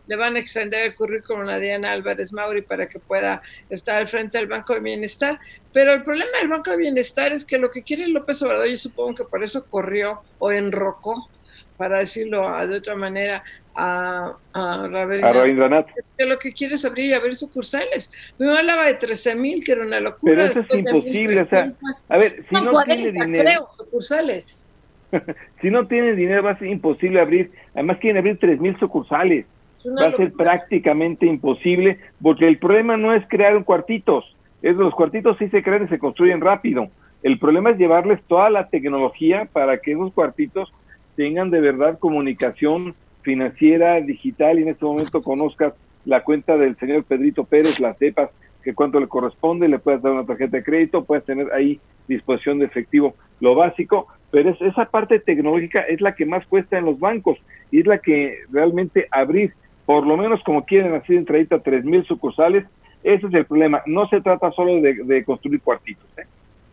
le 0.09 0.15
van 0.15 0.35
a 0.35 0.39
extender 0.39 0.85
el 0.85 0.95
currículum 0.95 1.47
a 1.47 1.59
Diana 1.59 1.91
Álvarez 1.91 2.33
Mauri 2.33 2.63
para 2.63 2.87
que 2.87 2.97
pueda 2.97 3.43
estar 3.69 3.95
al 3.95 4.07
frente 4.07 4.39
del 4.39 4.47
Banco 4.47 4.73
de 4.73 4.79
Bienestar. 4.79 5.39
Pero 5.71 5.93
el 5.93 6.03
problema 6.03 6.39
del 6.39 6.49
Banco 6.49 6.71
de 6.71 6.77
Bienestar 6.77 7.31
es 7.31 7.45
que 7.45 7.59
lo 7.59 7.69
que 7.69 7.83
quiere 7.83 8.07
López 8.07 8.41
Obrador, 8.41 8.67
y 8.67 8.75
supongo 8.75 9.13
que 9.13 9.23
por 9.25 9.43
eso 9.43 9.69
corrió 9.69 10.23
o 10.39 10.51
enrocó, 10.51 11.29
para 11.77 11.99
decirlo 11.99 12.49
de 12.65 12.77
otra 12.77 12.95
manera, 12.95 13.43
a, 13.75 14.33
a 14.51 14.87
Rabindranath. 14.87 15.87
Que 16.17 16.25
lo 16.25 16.39
que 16.39 16.53
quiere 16.53 16.73
es 16.73 16.83
abrir 16.85 17.11
y 17.11 17.13
abrir 17.13 17.35
sucursales. 17.35 18.11
Me 18.39 18.49
hablaba 18.49 18.85
de 18.85 18.95
13 18.95 19.35
mil, 19.35 19.63
que 19.63 19.73
era 19.73 19.85
una 19.85 19.99
locura. 19.99 20.33
Pero 20.33 20.45
eso 20.45 20.59
es 20.61 20.75
imposible. 20.75 21.41
O 21.41 21.47
sea, 21.47 21.71
a 22.09 22.17
ver, 22.17 22.43
si 22.49 22.55
no, 22.55 22.83
tiene 22.83 23.11
dinero. 23.11 23.43
Creo, 23.43 23.69
sucursales. 23.69 24.63
si 25.61 25.69
no 25.69 25.87
tiene 25.87 26.15
dinero, 26.15 26.41
va 26.41 26.51
a 26.51 26.59
ser 26.59 26.67
imposible 26.67 27.21
abrir. 27.21 27.51
Además, 27.75 27.99
quieren 27.99 28.17
abrir 28.17 28.39
3 28.39 28.59
mil 28.59 28.77
sucursales. 28.79 29.45
Va 29.85 30.07
a 30.07 30.15
ser 30.15 30.33
prácticamente 30.33 31.25
imposible, 31.25 31.99
porque 32.21 32.47
el 32.47 32.59
problema 32.59 32.97
no 32.97 33.13
es 33.13 33.25
crear 33.27 33.63
cuartitos. 33.63 34.35
Es 34.61 34.75
los 34.75 34.93
cuartitos 34.93 35.37
sí 35.37 35.47
se 35.49 35.63
crean 35.63 35.85
y 35.85 35.87
se 35.87 35.99
construyen 35.99 36.41
rápido. 36.41 36.89
El 37.23 37.39
problema 37.39 37.71
es 37.71 37.77
llevarles 37.77 38.21
toda 38.27 38.49
la 38.49 38.67
tecnología 38.67 39.47
para 39.51 39.77
que 39.79 39.93
esos 39.93 40.13
cuartitos 40.13 40.69
tengan 41.15 41.49
de 41.49 41.61
verdad 41.61 41.99
comunicación 41.99 42.95
financiera, 43.21 43.99
digital, 44.01 44.59
y 44.59 44.63
en 44.63 44.69
este 44.69 44.85
momento 44.85 45.21
conozcas 45.21 45.73
la 46.05 46.23
cuenta 46.23 46.57
del 46.57 46.77
señor 46.77 47.03
Pedrito 47.03 47.43
Pérez, 47.43 47.79
la 47.79 47.93
sepas 47.93 48.29
que 48.63 48.73
cuánto 48.73 48.99
le 48.99 49.07
corresponde, 49.07 49.67
le 49.67 49.79
puedes 49.79 50.01
dar 50.01 50.13
una 50.13 50.25
tarjeta 50.25 50.57
de 50.57 50.63
crédito, 50.63 51.05
puedes 51.05 51.25
tener 51.25 51.51
ahí 51.53 51.79
disposición 52.07 52.59
de 52.59 52.65
efectivo, 52.65 53.15
lo 53.39 53.55
básico, 53.55 54.07
pero 54.31 54.49
es, 54.49 54.61
esa 54.61 54.85
parte 54.85 55.19
tecnológica 55.19 55.81
es 55.81 56.01
la 56.01 56.15
que 56.15 56.25
más 56.25 56.45
cuesta 56.47 56.77
en 56.77 56.85
los 56.85 56.99
bancos 56.99 57.37
y 57.71 57.79
es 57.81 57.87
la 57.87 57.99
que 57.99 58.39
realmente 58.51 59.07
abrir, 59.11 59.53
por 59.89 60.05
lo 60.05 60.15
menos 60.17 60.39
como 60.45 60.65
quieren 60.65 60.93
así 60.93 61.15
entradita 61.15 61.55
a 61.55 61.63
tres 61.63 61.83
mil 61.83 62.05
sucursales, 62.05 62.63
ese 63.01 63.25
es 63.25 63.33
el 63.33 63.47
problema. 63.47 63.81
No 63.87 64.07
se 64.07 64.21
trata 64.21 64.51
solo 64.51 64.75
de, 64.75 64.93
de 65.03 65.25
construir 65.25 65.59
cuartitos. 65.61 66.05
¿eh? 66.15 66.27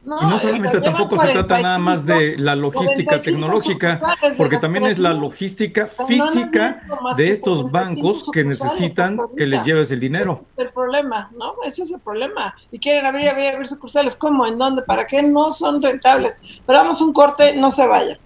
y 0.04 0.26
no 0.26 0.38
solamente 0.38 0.82
tampoco 0.82 1.16
se 1.16 1.28
trata 1.28 1.62
nada 1.62 1.78
más 1.78 2.04
de 2.04 2.37
la 2.37 2.54
logística 2.54 3.18
tecnológica, 3.18 3.96
porque 4.37 4.58
también 4.58 4.85
es 4.85 4.99
la 4.99 5.14
logística 5.14 5.87
física 5.87 6.82
de 7.16 7.32
estos 7.32 7.70
bancos 7.70 8.30
que 8.30 8.44
necesitan 8.44 9.18
que 9.35 9.46
les 9.46 9.64
lleves 9.64 9.90
el 9.92 10.00
dinero. 10.00 10.44
El 10.58 10.68
problema, 10.68 11.30
¿no? 11.38 11.54
Ese 11.64 11.85
es 11.85 11.92
el 11.92 12.00
problema. 12.00 12.54
Y 12.70 12.78
quieren 12.78 13.06
abrir, 13.06 13.30
abrir, 13.30 13.54
abrir 13.54 13.66
sucursales. 13.66 14.14
¿Cómo? 14.14 14.46
¿En 14.46 14.58
dónde? 14.58 14.82
¿Para 14.82 15.06
qué? 15.06 15.23
No 15.23 15.49
son 15.49 15.80
rentables. 15.80 16.38
Pero 16.66 16.80
vamos 16.80 17.00
un 17.00 17.14
corte, 17.14 17.56
no 17.56 17.70
se 17.70 17.87
vaya. 17.88 18.18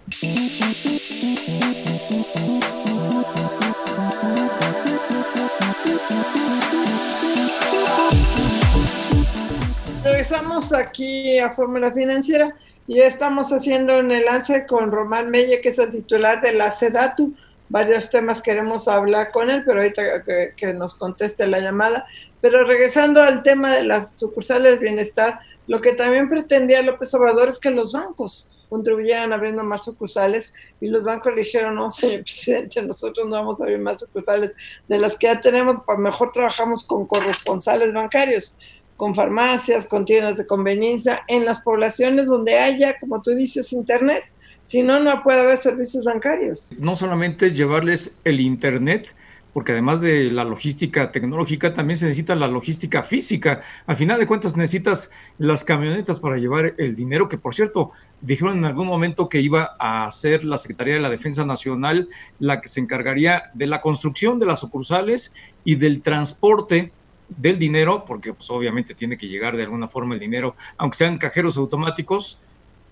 Regresamos 10.31 10.73
aquí 10.73 11.41
a 11.41 11.51
Fórmula 11.51 11.91
Financiera 11.91 12.55
y 12.87 13.01
estamos 13.01 13.53
haciendo 13.53 13.99
un 13.99 14.13
enlace 14.13 14.65
con 14.65 14.93
Román 14.93 15.29
Melle, 15.29 15.61
que 15.61 15.71
es 15.71 15.79
el 15.81 15.91
titular 15.91 16.41
de 16.41 16.55
la 16.55 16.71
SEDATU. 16.71 17.35
Varios 17.69 18.11
temas 18.11 18.41
queremos 18.41 18.87
hablar 18.87 19.33
con 19.33 19.51
él, 19.51 19.65
pero 19.67 19.81
ahorita 19.81 20.23
que, 20.57 20.73
nos 20.73 20.95
conteste 20.95 21.49
la 21.49 21.59
llamada. 21.59 22.07
Pero 22.41 22.63
regresando 22.65 23.21
al 23.21 23.43
tema 23.43 23.75
de 23.75 23.83
las 23.83 24.21
sucursales 24.21 24.75
de 24.75 24.79
bienestar, 24.79 25.41
lo 25.67 25.81
que 25.81 25.95
también 25.95 26.29
pretendía 26.29 26.81
López 26.83 27.13
Obrador 27.15 27.49
es 27.49 27.59
que 27.59 27.71
los 27.71 27.93
bancos 27.93 28.57
contribuyeran 28.69 29.33
abriendo 29.33 29.65
más 29.65 29.85
sucursales 29.85 30.55
y 30.81 30.87
los 30.87 31.03
bancos 31.03 31.35
le 31.35 31.41
dijeron, 31.41 31.75
no, 31.75 31.91
señor 31.91 32.23
presidente, 32.23 32.81
nosotros 32.83 33.29
no 33.29 33.35
vamos 33.35 33.61
a 33.61 33.65
abrir 33.65 33.81
más 33.81 33.99
sucursales 33.99 34.53
de 34.87 34.99
las 34.99 35.17
que 35.17 35.27
ya 35.27 35.41
tenemos, 35.41 35.83
pues 35.85 35.99
mejor 35.99 36.31
trabajamos 36.31 36.85
con 36.85 37.05
corresponsales 37.07 37.93
bancarios 37.93 38.57
con 39.01 39.15
farmacias, 39.15 39.87
con 39.87 40.05
tiendas 40.05 40.37
de 40.37 40.47
conveniencia, 40.47 41.23
en 41.27 41.47
las 41.47 41.61
poblaciones 41.61 42.29
donde 42.29 42.59
haya, 42.59 42.99
como 42.99 43.23
tú 43.23 43.31
dices, 43.31 43.73
Internet. 43.73 44.25
Si 44.65 44.83
no, 44.83 45.01
no 45.01 45.23
puede 45.23 45.41
haber 45.41 45.57
servicios 45.57 46.05
bancarios. 46.05 46.75
No 46.77 46.95
solamente 46.95 47.51
llevarles 47.51 48.19
el 48.25 48.41
Internet, 48.41 49.17
porque 49.55 49.73
además 49.73 50.03
de 50.03 50.31
la 50.31 50.45
logística 50.45 51.11
tecnológica, 51.11 51.73
también 51.73 51.97
se 51.97 52.05
necesita 52.05 52.35
la 52.35 52.47
logística 52.47 53.03
física. 53.03 53.63
Al 53.87 53.97
final 53.97 54.21
de 54.21 54.27
cuentas, 54.27 54.59
necesitas 54.59 55.13
las 55.39 55.65
camionetas 55.65 56.21
para 56.21 56.37
llevar 56.37 56.75
el 56.77 56.95
dinero, 56.95 57.27
que 57.27 57.39
por 57.39 57.55
cierto, 57.55 57.93
dijeron 58.21 58.59
en 58.59 58.67
algún 58.67 58.87
momento 58.87 59.31
que 59.31 59.41
iba 59.41 59.77
a 59.79 60.11
ser 60.11 60.45
la 60.45 60.59
Secretaría 60.59 60.93
de 60.93 61.01
la 61.01 61.09
Defensa 61.09 61.47
Nacional 61.47 62.11
la 62.39 62.61
que 62.61 62.69
se 62.69 62.81
encargaría 62.81 63.45
de 63.55 63.67
la 63.67 63.81
construcción 63.81 64.39
de 64.39 64.45
las 64.45 64.61
sucursales 64.61 65.35
y 65.65 65.77
del 65.77 66.03
transporte 66.03 66.93
del 67.37 67.59
dinero, 67.59 68.05
porque 68.07 68.35
pues 68.35 68.51
obviamente 68.51 68.95
tiene 68.95 69.17
que 69.17 69.29
llegar 69.29 69.57
de 69.57 69.63
alguna 69.63 69.89
forma 69.89 70.15
el 70.15 70.21
dinero, 70.21 70.57
aunque 70.77 70.99
sean 70.99 71.19
cajeros 71.19 71.57
automáticos, 71.57 72.41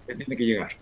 tiene 0.07 0.37
que 0.37 0.45
llegar. 0.45 0.73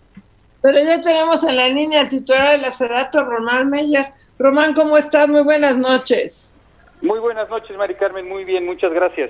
Pero 0.61 0.83
ya 0.83 0.99
tenemos 1.01 1.43
en 1.43 1.55
la 1.55 1.67
línea 1.67 2.01
al 2.01 2.09
titular 2.09 2.51
de 2.51 2.57
la 2.59 2.71
Sedato, 2.71 3.23
Román 3.23 3.69
Meyer. 3.69 4.07
Román, 4.39 4.73
¿cómo 4.73 4.97
estás? 4.97 5.27
Muy 5.27 5.43
buenas 5.43 5.77
noches. 5.77 6.55
Muy 7.01 7.19
buenas 7.19 7.49
noches, 7.49 7.75
Mari 7.77 7.95
Carmen. 7.95 8.27
Muy 8.27 8.43
bien, 8.43 8.65
muchas 8.65 8.91
gracias. 8.91 9.29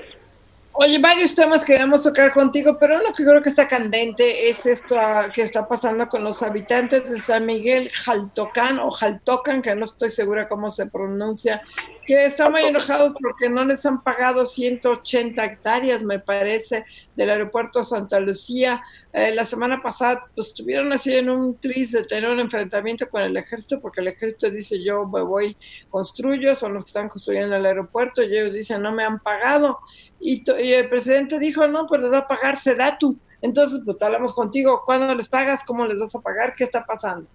Oye, 0.79 0.99
varios 0.99 1.33
temas 1.33 1.65
que 1.65 1.73
queremos 1.73 2.03
tocar 2.03 2.31
contigo, 2.31 2.77
pero 2.79 2.99
uno 2.99 3.11
que 3.11 3.23
creo 3.23 3.41
que 3.41 3.49
está 3.49 3.67
candente 3.67 4.47
es 4.47 4.63
esto 4.67 4.95
ah, 4.99 5.31
que 5.33 5.41
está 5.41 5.67
pasando 5.67 6.07
con 6.07 6.23
los 6.23 6.43
habitantes 6.43 7.09
de 7.09 7.17
San 7.17 7.47
Miguel 7.47 7.89
Jaltocán 7.89 8.77
o 8.77 8.91
Jaltocan, 8.91 9.63
que 9.63 9.73
no 9.75 9.85
estoy 9.85 10.11
segura 10.11 10.47
cómo 10.47 10.69
se 10.69 10.85
pronuncia, 10.85 11.63
que 12.07 12.25
están 12.25 12.53
muy 12.53 12.63
enojados 12.63 13.13
porque 13.21 13.49
no 13.49 13.65
les 13.65 13.85
han 13.85 14.01
pagado 14.01 14.45
180 14.45 15.43
hectáreas, 15.43 16.03
me 16.03 16.19
parece, 16.19 16.85
del 17.17 17.29
aeropuerto 17.29 17.83
Santa 17.83 18.21
Lucía. 18.21 18.81
Eh, 19.11 19.35
la 19.35 19.43
semana 19.43 19.81
pasada 19.81 20.25
pues, 20.33 20.47
estuvieron 20.47 20.93
así 20.93 21.13
en 21.13 21.29
un 21.29 21.57
tris 21.57 21.91
de 21.91 22.03
tener 22.03 22.29
un 22.29 22.39
enfrentamiento 22.39 23.09
con 23.09 23.23
el 23.23 23.35
ejército, 23.35 23.81
porque 23.81 23.99
el 23.99 24.07
ejército 24.07 24.49
dice 24.49 24.81
yo 24.81 25.05
me 25.05 25.21
voy, 25.21 25.57
construyo, 25.89 26.55
son 26.55 26.75
los 26.75 26.85
que 26.85 26.87
están 26.87 27.09
construyendo 27.09 27.57
el 27.57 27.65
aeropuerto, 27.65 28.23
y 28.23 28.37
ellos 28.37 28.53
dicen 28.53 28.81
no 28.81 28.93
me 28.93 29.03
han 29.03 29.19
pagado. 29.19 29.79
Y, 30.19 30.43
el 30.49 30.87
presidente 30.87 31.37
dijo, 31.37 31.67
no, 31.67 31.85
pues 31.85 32.01
les 32.01 32.11
va 32.11 32.19
a 32.19 32.27
pagar 32.27 32.57
Sedatu. 32.57 33.19
Entonces, 33.41 33.81
pues 33.83 34.01
hablamos 34.01 34.33
contigo, 34.33 34.81
¿cuándo 34.85 35.13
les 35.13 35.27
pagas? 35.27 35.63
¿Cómo 35.65 35.85
les 35.85 35.99
vas 35.99 36.15
a 36.15 36.21
pagar? 36.21 36.55
¿Qué 36.55 36.63
está 36.63 36.85
pasando? 36.85 37.27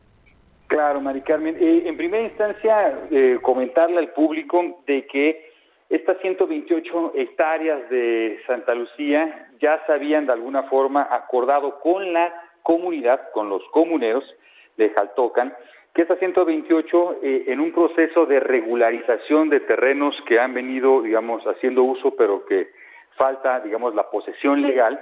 Claro, 0.66 1.00
Mari 1.00 1.20
Carmen. 1.20 1.56
Eh, 1.60 1.82
en 1.86 1.96
primera 1.96 2.24
instancia, 2.24 2.98
eh, 3.10 3.38
comentarle 3.42 3.98
al 3.98 4.12
público 4.12 4.82
de 4.86 5.06
que 5.06 5.52
estas 5.90 6.18
128 6.20 7.12
hectáreas 7.14 7.90
de 7.90 8.40
Santa 8.46 8.74
Lucía 8.74 9.50
ya 9.60 9.82
se 9.84 9.92
habían 9.92 10.24
de 10.24 10.32
alguna 10.32 10.62
forma 10.64 11.06
acordado 11.10 11.80
con 11.80 12.14
la 12.14 12.32
comunidad, 12.62 13.30
con 13.32 13.50
los 13.50 13.62
comuneros 13.72 14.24
de 14.78 14.88
Jaltocan, 14.90 15.54
que 15.94 16.02
estas 16.02 16.18
128 16.18 17.18
eh, 17.22 17.44
en 17.48 17.60
un 17.60 17.72
proceso 17.72 18.24
de 18.24 18.40
regularización 18.40 19.50
de 19.50 19.60
terrenos 19.60 20.16
que 20.26 20.40
han 20.40 20.54
venido, 20.54 21.02
digamos, 21.02 21.44
haciendo 21.44 21.82
uso, 21.82 22.14
pero 22.16 22.46
que 22.46 22.70
falta, 23.16 23.60
digamos, 23.60 23.94
la 23.94 24.08
posesión 24.10 24.62
legal, 24.62 24.98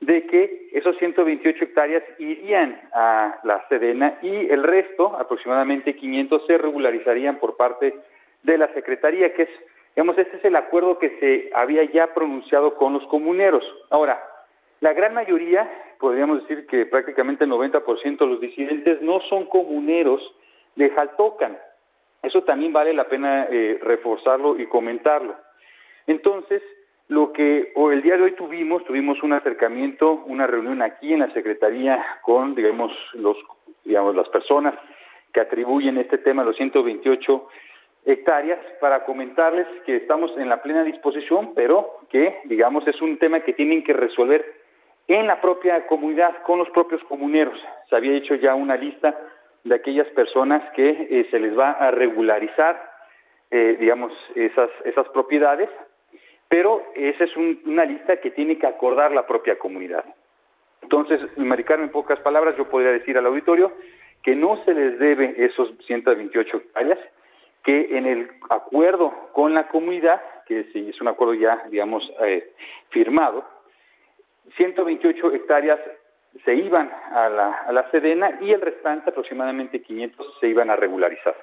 de 0.00 0.26
que 0.26 0.68
esos 0.72 0.96
128 0.96 1.64
hectáreas 1.64 2.02
irían 2.18 2.80
a 2.92 3.38
la 3.44 3.66
Sedena 3.68 4.18
y 4.22 4.50
el 4.50 4.62
resto, 4.62 5.14
aproximadamente 5.16 5.94
500, 5.94 6.46
se 6.46 6.58
regularizarían 6.58 7.38
por 7.38 7.56
parte 7.56 7.94
de 8.42 8.58
la 8.58 8.72
Secretaría, 8.72 9.34
que 9.34 9.42
es, 9.42 9.50
digamos, 9.94 10.16
este 10.16 10.38
es 10.38 10.44
el 10.46 10.56
acuerdo 10.56 10.98
que 10.98 11.10
se 11.20 11.50
había 11.54 11.84
ya 11.84 12.14
pronunciado 12.14 12.76
con 12.76 12.94
los 12.94 13.06
comuneros. 13.08 13.62
Ahora, 13.90 14.22
la 14.80 14.94
gran 14.94 15.12
mayoría, 15.12 15.70
podríamos 15.98 16.40
decir 16.42 16.66
que 16.66 16.86
prácticamente 16.86 17.44
el 17.44 17.50
90% 17.50 18.18
de 18.18 18.26
los 18.26 18.40
disidentes 18.40 19.02
no 19.02 19.20
son 19.28 19.44
comuneros 19.46 20.22
de 20.76 20.88
Jaltocan. 20.90 21.58
Eso 22.22 22.42
también 22.44 22.72
vale 22.72 22.94
la 22.94 23.04
pena 23.04 23.46
eh, 23.50 23.78
reforzarlo 23.82 24.58
y 24.58 24.66
comentarlo. 24.66 25.36
Entonces, 26.06 26.62
lo 27.10 27.32
que 27.32 27.72
el 27.74 28.02
día 28.02 28.16
de 28.16 28.22
hoy 28.22 28.32
tuvimos, 28.32 28.84
tuvimos 28.84 29.20
un 29.24 29.32
acercamiento, 29.32 30.22
una 30.26 30.46
reunión 30.46 30.80
aquí 30.80 31.12
en 31.12 31.18
la 31.18 31.32
Secretaría 31.32 32.00
con, 32.22 32.54
digamos, 32.54 32.92
los, 33.14 33.36
digamos, 33.84 34.14
las 34.14 34.28
personas 34.28 34.74
que 35.32 35.40
atribuyen 35.40 35.98
este 35.98 36.18
tema 36.18 36.42
a 36.42 36.44
los 36.44 36.56
128 36.56 37.48
hectáreas 38.06 38.60
para 38.80 39.04
comentarles 39.04 39.66
que 39.84 39.96
estamos 39.96 40.30
en 40.38 40.48
la 40.48 40.62
plena 40.62 40.84
disposición, 40.84 41.52
pero 41.56 41.98
que, 42.10 42.42
digamos, 42.44 42.86
es 42.86 43.02
un 43.02 43.18
tema 43.18 43.40
que 43.40 43.54
tienen 43.54 43.82
que 43.82 43.92
resolver 43.92 44.44
en 45.08 45.26
la 45.26 45.40
propia 45.40 45.88
comunidad, 45.88 46.42
con 46.44 46.60
los 46.60 46.70
propios 46.70 47.02
comuneros. 47.04 47.58
Se 47.88 47.96
había 47.96 48.16
hecho 48.16 48.36
ya 48.36 48.54
una 48.54 48.76
lista 48.76 49.18
de 49.64 49.74
aquellas 49.74 50.06
personas 50.10 50.62
que 50.76 50.88
eh, 50.88 51.26
se 51.32 51.40
les 51.40 51.58
va 51.58 51.72
a 51.72 51.90
regularizar, 51.90 52.80
eh, 53.50 53.78
digamos, 53.80 54.12
esas, 54.36 54.70
esas 54.84 55.08
propiedades 55.08 55.68
pero 56.50 56.82
esa 56.96 57.22
es 57.22 57.36
una 57.36 57.84
lista 57.84 58.16
que 58.16 58.32
tiene 58.32 58.58
que 58.58 58.66
acordar 58.66 59.12
la 59.12 59.24
propia 59.24 59.56
comunidad. 59.56 60.04
Entonces, 60.82 61.20
Maricarmen, 61.36 61.86
en 61.86 61.92
pocas 61.92 62.18
palabras, 62.18 62.56
yo 62.56 62.68
podría 62.68 62.90
decir 62.90 63.16
al 63.16 63.26
auditorio 63.26 63.72
que 64.24 64.34
no 64.34 64.62
se 64.64 64.74
les 64.74 64.98
debe 64.98 65.32
esos 65.38 65.70
128 65.86 66.56
hectáreas, 66.56 66.98
que 67.62 67.96
en 67.96 68.04
el 68.04 68.30
acuerdo 68.48 69.14
con 69.32 69.54
la 69.54 69.68
comunidad, 69.68 70.20
que 70.46 70.66
es 70.74 71.00
un 71.00 71.06
acuerdo 71.06 71.34
ya, 71.34 71.62
digamos, 71.70 72.02
eh, 72.24 72.52
firmado, 72.88 73.44
128 74.56 75.32
hectáreas 75.32 75.78
se 76.44 76.52
iban 76.56 76.90
a 77.12 77.28
la, 77.28 77.52
a 77.68 77.70
la 77.70 77.88
Sedena 77.92 78.38
y 78.40 78.50
el 78.50 78.60
restante, 78.60 79.10
aproximadamente 79.10 79.82
500, 79.82 80.38
se 80.40 80.48
iban 80.48 80.68
a 80.68 80.74
regularizar. 80.74 81.36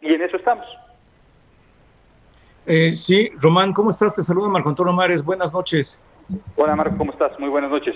y 0.00 0.14
en 0.14 0.22
eso 0.22 0.38
estamos. 0.38 0.66
Eh, 2.66 2.92
sí, 2.92 3.30
Román, 3.40 3.72
¿cómo 3.72 3.90
estás? 3.90 4.16
Te 4.16 4.22
saluda 4.22 4.48
Marco 4.48 4.68
Antonio 4.68 4.92
Mares. 4.92 5.24
Buenas 5.24 5.52
noches. 5.52 6.00
Hola, 6.56 6.74
Marco, 6.74 6.96
¿cómo 6.96 7.12
estás? 7.12 7.38
Muy 7.38 7.48
buenas 7.48 7.70
noches. 7.70 7.94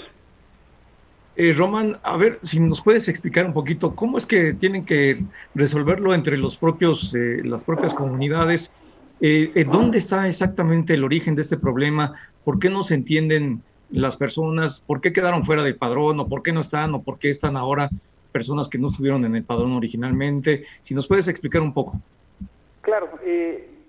Eh, 1.37 1.53
Román, 1.53 1.99
a 2.03 2.17
ver 2.17 2.41
si 2.43 2.59
nos 2.59 2.83
puedes 2.83 3.09
explicar 3.09 3.47
un 3.47 3.53
poquito 3.53 3.95
cómo 3.95 4.19
es 4.19 4.27
que 4.27 4.55
tienen 4.55 4.85
que 4.85 5.23
resolverlo 5.55 6.13
entre 6.13 6.37
los 6.37 6.57
propios, 6.57 7.15
eh, 7.15 7.43
las 7.45 7.65
propias 7.65 7.95
comunidades. 7.95 8.73
Eh, 9.21 9.65
¿Dónde 9.71 9.99
está 9.99 10.27
exactamente 10.27 10.95
el 10.95 11.05
origen 11.05 11.37
de 11.37 11.43
este 11.43 11.57
problema? 11.57 12.15
¿Por 12.43 12.59
qué 12.59 12.69
no 12.69 12.83
se 12.83 12.97
entienden 12.97 13.63
las 13.91 14.17
personas? 14.17 14.83
¿Por 14.85 15.01
qué 15.01 15.13
quedaron 15.13 15.45
fuera 15.45 15.63
del 15.63 15.77
padrón? 15.77 16.19
¿O 16.19 16.29
por 16.29 16.43
qué 16.43 16.53
no 16.53 16.59
están? 16.59 16.93
¿O 16.95 17.03
por 17.03 17.21
qué 17.21 17.29
están 17.29 17.57
ahora 17.57 17.89
personas 18.33 18.69
que 18.69 18.79
no 18.79 18.89
estuvieron 18.89 19.25
en 19.25 19.37
el 19.37 19.45
padrón 19.45 19.75
originalmente? 19.75 20.65
Si 20.83 20.93
nos 20.93 21.07
puedes 21.07 21.29
explicar 21.29 21.63
un 21.63 21.73
poco. 21.73 22.01
Claro, 22.81 23.11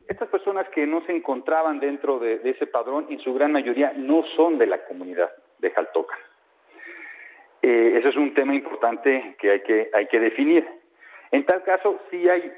estas 0.09 0.27
personas 0.29 0.67
que 0.69 0.87
no 0.87 1.01
se 1.05 1.15
encontraban 1.15 1.79
dentro 1.79 2.17
de, 2.17 2.41
ese 2.43 2.65
padrón, 2.65 3.05
en 3.09 3.19
su 3.19 3.31
gran 3.33 3.51
mayoría 3.51 3.93
no 3.95 4.23
son 4.35 4.57
de 4.57 4.65
la 4.65 4.83
comunidad 4.85 5.29
de 5.59 5.69
Jaltoca. 5.69 6.17
Eh, 7.61 7.93
ese 7.99 8.09
es 8.09 8.15
un 8.15 8.33
tema 8.33 8.55
importante 8.55 9.35
que 9.39 9.51
hay 9.51 9.61
que, 9.61 9.89
hay 9.93 10.07
que 10.07 10.19
definir. 10.19 10.67
En 11.31 11.45
tal 11.45 11.61
caso, 11.61 11.99
sí 12.09 12.27
hay 12.27 12.51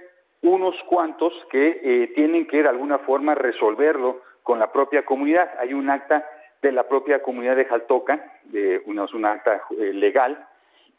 unos 0.43 0.75
cuantos 0.87 1.33
que 1.51 1.81
eh, 1.83 2.11
tienen 2.15 2.47
que 2.47 2.63
de 2.63 2.69
alguna 2.69 2.99
forma 2.99 3.35
resolverlo 3.35 4.21
con 4.43 4.57
la 4.57 4.71
propia 4.71 5.03
comunidad. 5.03 5.51
Hay 5.59 5.73
un 5.73 5.89
acta 5.89 6.25
de 6.61 6.71
la 6.71 6.87
propia 6.87 7.21
comunidad 7.21 7.57
de 7.57 7.65
Jaltoca, 7.65 8.39
de 8.45 8.81
una, 8.85 9.03
es 9.03 9.13
un 9.13 9.25
acta 9.25 9.61
eh, 9.71 9.91
legal, 9.93 10.47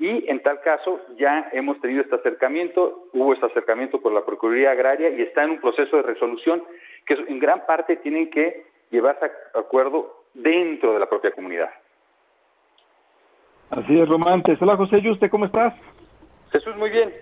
y 0.02 0.28
en 0.28 0.42
tal 0.42 0.60
caso 0.62 0.98
ya 1.16 1.48
hemos 1.52 1.80
tenido 1.80 2.02
este 2.02 2.16
acercamiento, 2.16 3.04
hubo 3.12 3.34
este 3.34 3.46
acercamiento 3.46 4.00
por 4.00 4.12
la 4.12 4.24
Procuraduría 4.24 4.72
Agraria 4.72 5.10
y 5.10 5.22
está 5.22 5.44
en 5.44 5.50
un 5.50 5.60
proceso 5.60 5.96
de 5.96 6.02
resolución 6.02 6.60
que 7.06 7.14
en 7.14 7.38
gran 7.38 7.64
parte 7.66 7.94
tienen 7.98 8.28
que 8.28 8.64
llevarse 8.90 9.26
a 9.26 9.60
acuerdo 9.60 10.24
dentro 10.34 10.92
de 10.92 10.98
la 10.98 11.08
propia 11.08 11.30
comunidad. 11.30 11.70
Así 13.70 13.96
es, 13.96 14.08
Román. 14.08 14.42
Hola, 14.60 14.76
José 14.76 15.00
Yuste, 15.02 15.30
¿cómo 15.30 15.44
estás? 15.44 15.72
Jesús, 16.50 16.76
muy 16.76 16.90
bien. 16.90 17.12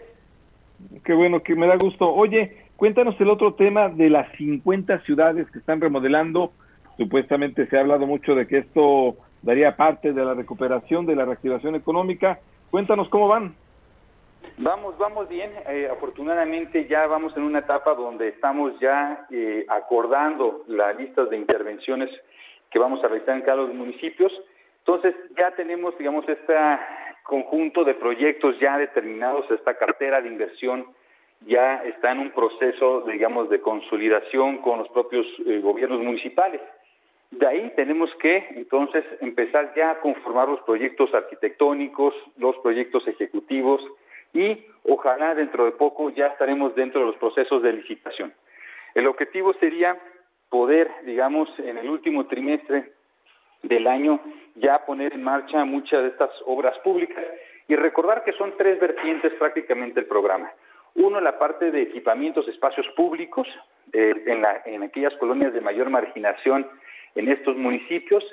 Qué 1.04 1.12
bueno, 1.12 1.42
que 1.42 1.54
me 1.54 1.66
da 1.66 1.76
gusto. 1.76 2.10
Oye, 2.10 2.64
cuéntanos 2.76 3.14
el 3.20 3.28
otro 3.28 3.52
tema 3.52 3.90
de 3.90 4.08
las 4.08 4.32
50 4.38 5.00
ciudades 5.00 5.50
que 5.50 5.58
están 5.58 5.82
remodelando. 5.82 6.52
Supuestamente 6.96 7.66
se 7.66 7.76
ha 7.76 7.80
hablado 7.80 8.06
mucho 8.06 8.34
de 8.34 8.46
que 8.46 8.56
esto 8.56 9.16
daría 9.42 9.76
parte 9.76 10.14
de 10.14 10.24
la 10.24 10.32
recuperación, 10.32 11.04
de 11.04 11.14
la 11.14 11.26
reactivación 11.26 11.74
económica. 11.74 12.40
Cuéntanos 12.70 13.08
cómo 13.08 13.28
van. 13.28 13.54
Vamos, 14.58 14.96
vamos 14.98 15.28
bien. 15.28 15.50
Eh, 15.68 15.88
afortunadamente 15.90 16.86
ya 16.86 17.06
vamos 17.06 17.36
en 17.36 17.42
una 17.42 17.60
etapa 17.60 17.94
donde 17.94 18.28
estamos 18.28 18.78
ya 18.78 19.26
eh, 19.30 19.64
acordando 19.68 20.64
las 20.68 20.96
listas 20.96 21.30
de 21.30 21.36
intervenciones 21.36 22.10
que 22.70 22.78
vamos 22.78 23.02
a 23.02 23.08
realizar 23.08 23.36
en 23.36 23.42
cada 23.42 23.56
uno 23.56 23.68
de 23.68 23.74
los 23.74 23.86
municipios. 23.86 24.32
Entonces 24.78 25.14
ya 25.38 25.50
tenemos, 25.52 25.96
digamos, 25.98 26.28
este 26.28 26.54
conjunto 27.24 27.84
de 27.84 27.94
proyectos 27.94 28.58
ya 28.60 28.78
determinados, 28.78 29.50
esta 29.50 29.74
cartera 29.74 30.20
de 30.20 30.28
inversión 30.28 30.86
ya 31.46 31.76
está 31.84 32.12
en 32.12 32.18
un 32.18 32.30
proceso, 32.30 33.02
digamos, 33.02 33.48
de 33.50 33.60
consolidación 33.60 34.58
con 34.58 34.78
los 34.78 34.88
propios 34.90 35.26
eh, 35.46 35.60
gobiernos 35.60 36.00
municipales. 36.00 36.60
De 37.30 37.46
ahí 37.46 37.72
tenemos 37.76 38.10
que 38.16 38.48
entonces 38.56 39.04
empezar 39.20 39.72
ya 39.76 39.92
a 39.92 40.00
conformar 40.00 40.48
los 40.48 40.60
proyectos 40.62 41.14
arquitectónicos, 41.14 42.12
los 42.38 42.56
proyectos 42.58 43.06
ejecutivos 43.06 43.80
y 44.32 44.64
ojalá 44.84 45.34
dentro 45.34 45.64
de 45.64 45.72
poco 45.72 46.10
ya 46.10 46.26
estaremos 46.26 46.74
dentro 46.74 47.00
de 47.00 47.06
los 47.06 47.16
procesos 47.16 47.62
de 47.62 47.72
licitación. 47.72 48.32
El 48.94 49.06
objetivo 49.06 49.54
sería 49.54 49.96
poder, 50.48 50.90
digamos, 51.04 51.48
en 51.60 51.78
el 51.78 51.88
último 51.88 52.26
trimestre 52.26 52.92
del 53.62 53.86
año 53.86 54.20
ya 54.56 54.84
poner 54.84 55.12
en 55.12 55.22
marcha 55.22 55.64
muchas 55.64 56.02
de 56.02 56.08
estas 56.08 56.30
obras 56.46 56.76
públicas 56.80 57.24
y 57.68 57.76
recordar 57.76 58.24
que 58.24 58.32
son 58.32 58.54
tres 58.56 58.80
vertientes 58.80 59.32
prácticamente 59.34 60.00
el 60.00 60.06
programa. 60.06 60.50
Uno, 60.96 61.20
la 61.20 61.38
parte 61.38 61.70
de 61.70 61.82
equipamientos, 61.82 62.48
espacios 62.48 62.88
públicos 62.96 63.46
eh, 63.92 64.14
en, 64.26 64.44
en 64.64 64.82
aquellas 64.82 65.14
colonias 65.18 65.52
de 65.52 65.60
mayor 65.60 65.88
marginación 65.88 66.66
en 67.14 67.28
estos 67.28 67.56
municipios. 67.56 68.24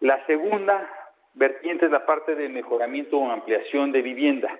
La 0.00 0.24
segunda 0.26 0.88
vertiente 1.34 1.86
es 1.86 1.90
la 1.90 2.06
parte 2.06 2.34
de 2.34 2.48
mejoramiento 2.48 3.18
o 3.18 3.30
ampliación 3.30 3.92
de 3.92 4.02
vivienda. 4.02 4.58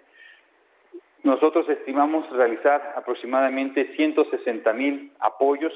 Nosotros 1.23 1.69
estimamos 1.69 2.31
realizar 2.31 2.95
aproximadamente 2.97 3.93
160 3.97 4.73
mil 4.75 5.13
apoyos 5.19 5.73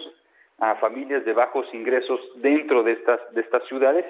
a 0.59 0.77
familias 0.77 1.25
de 1.25 1.33
bajos 1.33 1.67
ingresos 1.73 2.21
dentro 2.37 2.83
de 2.83 2.93
estas, 2.93 3.21
de 3.35 3.41
estas 3.41 3.67
ciudades 3.67 4.05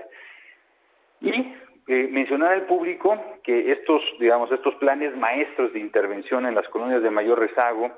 y 1.20 1.54
eh, 1.86 2.08
mencionar 2.10 2.52
al 2.52 2.66
público 2.66 3.18
que 3.42 3.72
estos, 3.72 4.02
digamos, 4.18 4.50
estos 4.52 4.74
planes 4.76 5.16
maestros 5.16 5.72
de 5.72 5.80
intervención 5.80 6.44
en 6.46 6.54
las 6.54 6.68
colonias 6.68 7.02
de 7.02 7.10
mayor 7.10 7.38
rezago 7.38 7.90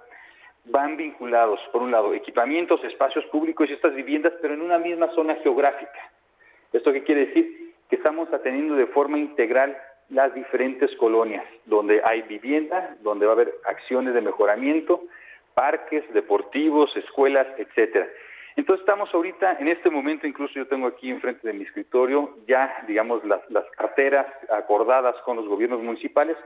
van 0.65 0.97
vinculados, 0.97 1.61
por 1.73 1.83
un 1.83 1.91
lado, 1.91 2.15
equipamientos, 2.15 2.83
espacios 2.85 3.25
públicos 3.27 3.69
y 3.69 3.73
estas 3.73 3.95
viviendas, 3.95 4.33
pero 4.41 4.55
en 4.55 4.63
una 4.63 4.79
misma 4.79 5.09
zona 5.15 5.35
geográfica. 5.37 6.11
¿Esto 6.73 6.93
qué 6.93 7.03
quiere 7.03 7.27
decir? 7.27 7.75
Que 7.89 7.97
estamos 7.97 8.33
atendiendo 8.33 8.77
de 8.77 8.87
forma 8.87 9.19
integral 9.19 9.77
las 10.09 10.33
diferentes 10.35 10.95
colonias, 10.97 11.45
donde 11.67 12.01
hay 12.05 12.23
vivienda, 12.23 12.97
donde 13.01 13.27
va 13.27 13.33
a 13.33 13.35
haber 13.35 13.55
acciones 13.65 14.15
de 14.15 14.21
mejoramiento, 14.21 15.03
parques 15.55 16.05
deportivos, 16.13 16.95
escuelas, 16.97 17.47
etcétera. 17.59 18.09
Entonces 18.55 18.83
estamos 18.83 19.13
ahorita, 19.15 19.57
en 19.59 19.69
este 19.69 19.89
momento, 19.89 20.27
incluso 20.27 20.55
yo 20.55 20.67
tengo 20.67 20.87
aquí 20.87 21.11
enfrente 21.11 21.47
de 21.47 21.55
mi 21.55 21.65
escritorio 21.65 22.37
ya, 22.47 22.85
digamos, 22.87 23.25
las, 23.25 23.41
las 23.51 23.65
carteras 23.71 24.27
acordadas 24.51 25.17
con 25.25 25.37
los 25.37 25.49
gobiernos 25.49 25.83
municipales 25.83 26.37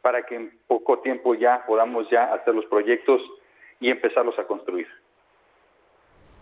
para 0.00 0.22
que 0.22 0.36
en 0.36 0.52
poco 0.68 1.00
tiempo 1.00 1.34
ya 1.34 1.64
podamos 1.66 2.08
ya 2.08 2.32
hacer 2.32 2.54
los 2.54 2.66
proyectos 2.66 3.20
y 3.80 3.90
empezarlos 3.90 4.38
a 4.38 4.44
construir. 4.44 4.86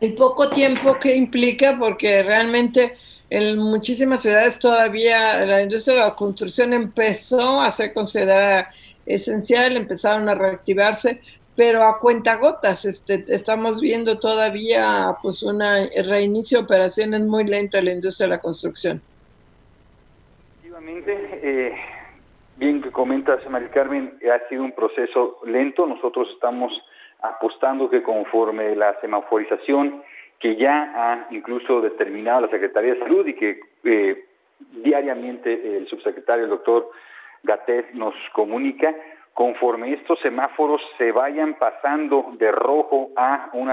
El 0.01 0.15
poco 0.15 0.51
tiempo 0.51 0.99
que 0.99 1.15
implica, 1.15 1.77
porque 1.79 2.23
realmente 2.23 2.97
en 3.31 3.59
muchísimas 3.59 4.23
ciudades 4.23 4.59
todavía 4.59 5.45
la 5.47 5.63
industria 5.63 5.95
de 5.95 6.01
la 6.03 6.15
construcción 6.15 6.73
empezó 6.73 7.61
a 7.61 7.71
ser 7.71 7.93
considerada 7.93 8.71
esencial, 9.07 9.77
empezaron 9.77 10.29
a 10.29 10.35
reactivarse, 10.35 11.21
pero 11.57 11.85
a 11.85 11.99
cuentagotas. 11.99 12.85
Este, 12.85 13.25
estamos 13.29 13.81
viendo 13.81 14.19
todavía 14.19 15.17
pues 15.23 15.43
un 15.43 15.61
reinicio 15.61 16.59
de 16.59 16.65
operaciones 16.65 17.21
muy 17.23 17.45
lento 17.45 17.79
en 17.79 17.87
la 17.87 17.93
industria 17.93 18.27
de 18.27 18.31
la 18.35 18.41
construcción. 18.41 19.01
Efectivamente, 20.59 21.41
eh, 21.43 21.75
bien 22.57 22.83
que 22.83 22.91
comentas, 22.91 23.49
María 23.49 23.71
Carmen, 23.71 24.19
ha 24.33 24.49
sido 24.49 24.65
un 24.65 24.73
proceso 24.73 25.39
lento. 25.47 25.87
Nosotros 25.87 26.29
estamos 26.35 26.73
apostando 27.29 27.89
que 27.91 28.03
conforme 28.03 28.75
la 28.77 28.99
semaforización 29.01 30.03
que 30.39 30.57
ya 30.57 30.93
ha 30.95 31.27
incluso 31.31 31.81
determinado 31.81 32.43
la 32.43 32.49
Secretaría 32.49 32.95
de 32.95 33.01
Salud 33.01 33.27
y 33.27 33.35
que 33.35 33.61
eh, 33.85 34.25
diariamente 34.73 35.77
el 35.77 35.87
subsecretario, 35.89 36.45
el 36.45 36.51
doctor 36.51 36.91
Gatet, 37.43 37.93
nos 37.93 38.15
comunica, 38.33 38.95
conforme 39.33 39.93
estos 39.93 40.19
semáforos 40.21 40.81
se 40.99 41.13
vayan 41.13 41.55
pasando 41.55 42.33
de 42.39 42.53
rojo 42.53 43.11
a 43.17 43.51
un 43.53 43.73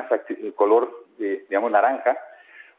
color, 0.56 1.06
digamos, 1.18 1.72
naranja, 1.72 2.18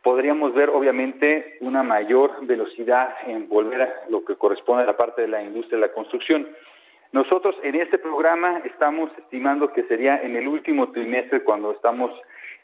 podríamos 0.02 0.52
ver 0.52 0.68
obviamente 0.70 1.58
una 1.61 1.82
mayor 1.82 2.44
velocidad 2.44 3.14
en 3.26 3.48
volver 3.48 3.82
a 3.82 3.92
lo 4.08 4.24
que 4.24 4.37
corresponde 4.37 4.82
a 4.82 4.87
la 4.87 4.96
parte 4.96 5.22
de 5.22 5.28
la 5.28 5.42
industria 5.42 5.78
de 5.78 5.87
la 5.87 5.92
construcción. 5.92 6.48
Nosotros 7.12 7.55
en 7.62 7.75
este 7.75 7.98
programa 7.98 8.62
estamos 8.64 9.11
estimando 9.18 9.70
que 9.72 9.83
sería 9.83 10.22
en 10.22 10.35
el 10.35 10.48
último 10.48 10.92
trimestre 10.92 11.44
cuando 11.44 11.72
estamos 11.72 12.11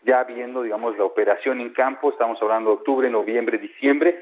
ya 0.05 0.25
viendo, 0.25 0.63
digamos, 0.63 0.97
la 0.97 1.05
operación 1.05 1.61
en 1.61 1.71
campo, 1.71 2.11
estamos 2.11 2.41
hablando 2.41 2.71
de 2.71 2.77
octubre, 2.77 3.11
noviembre, 3.11 3.59
diciembre, 3.59 4.19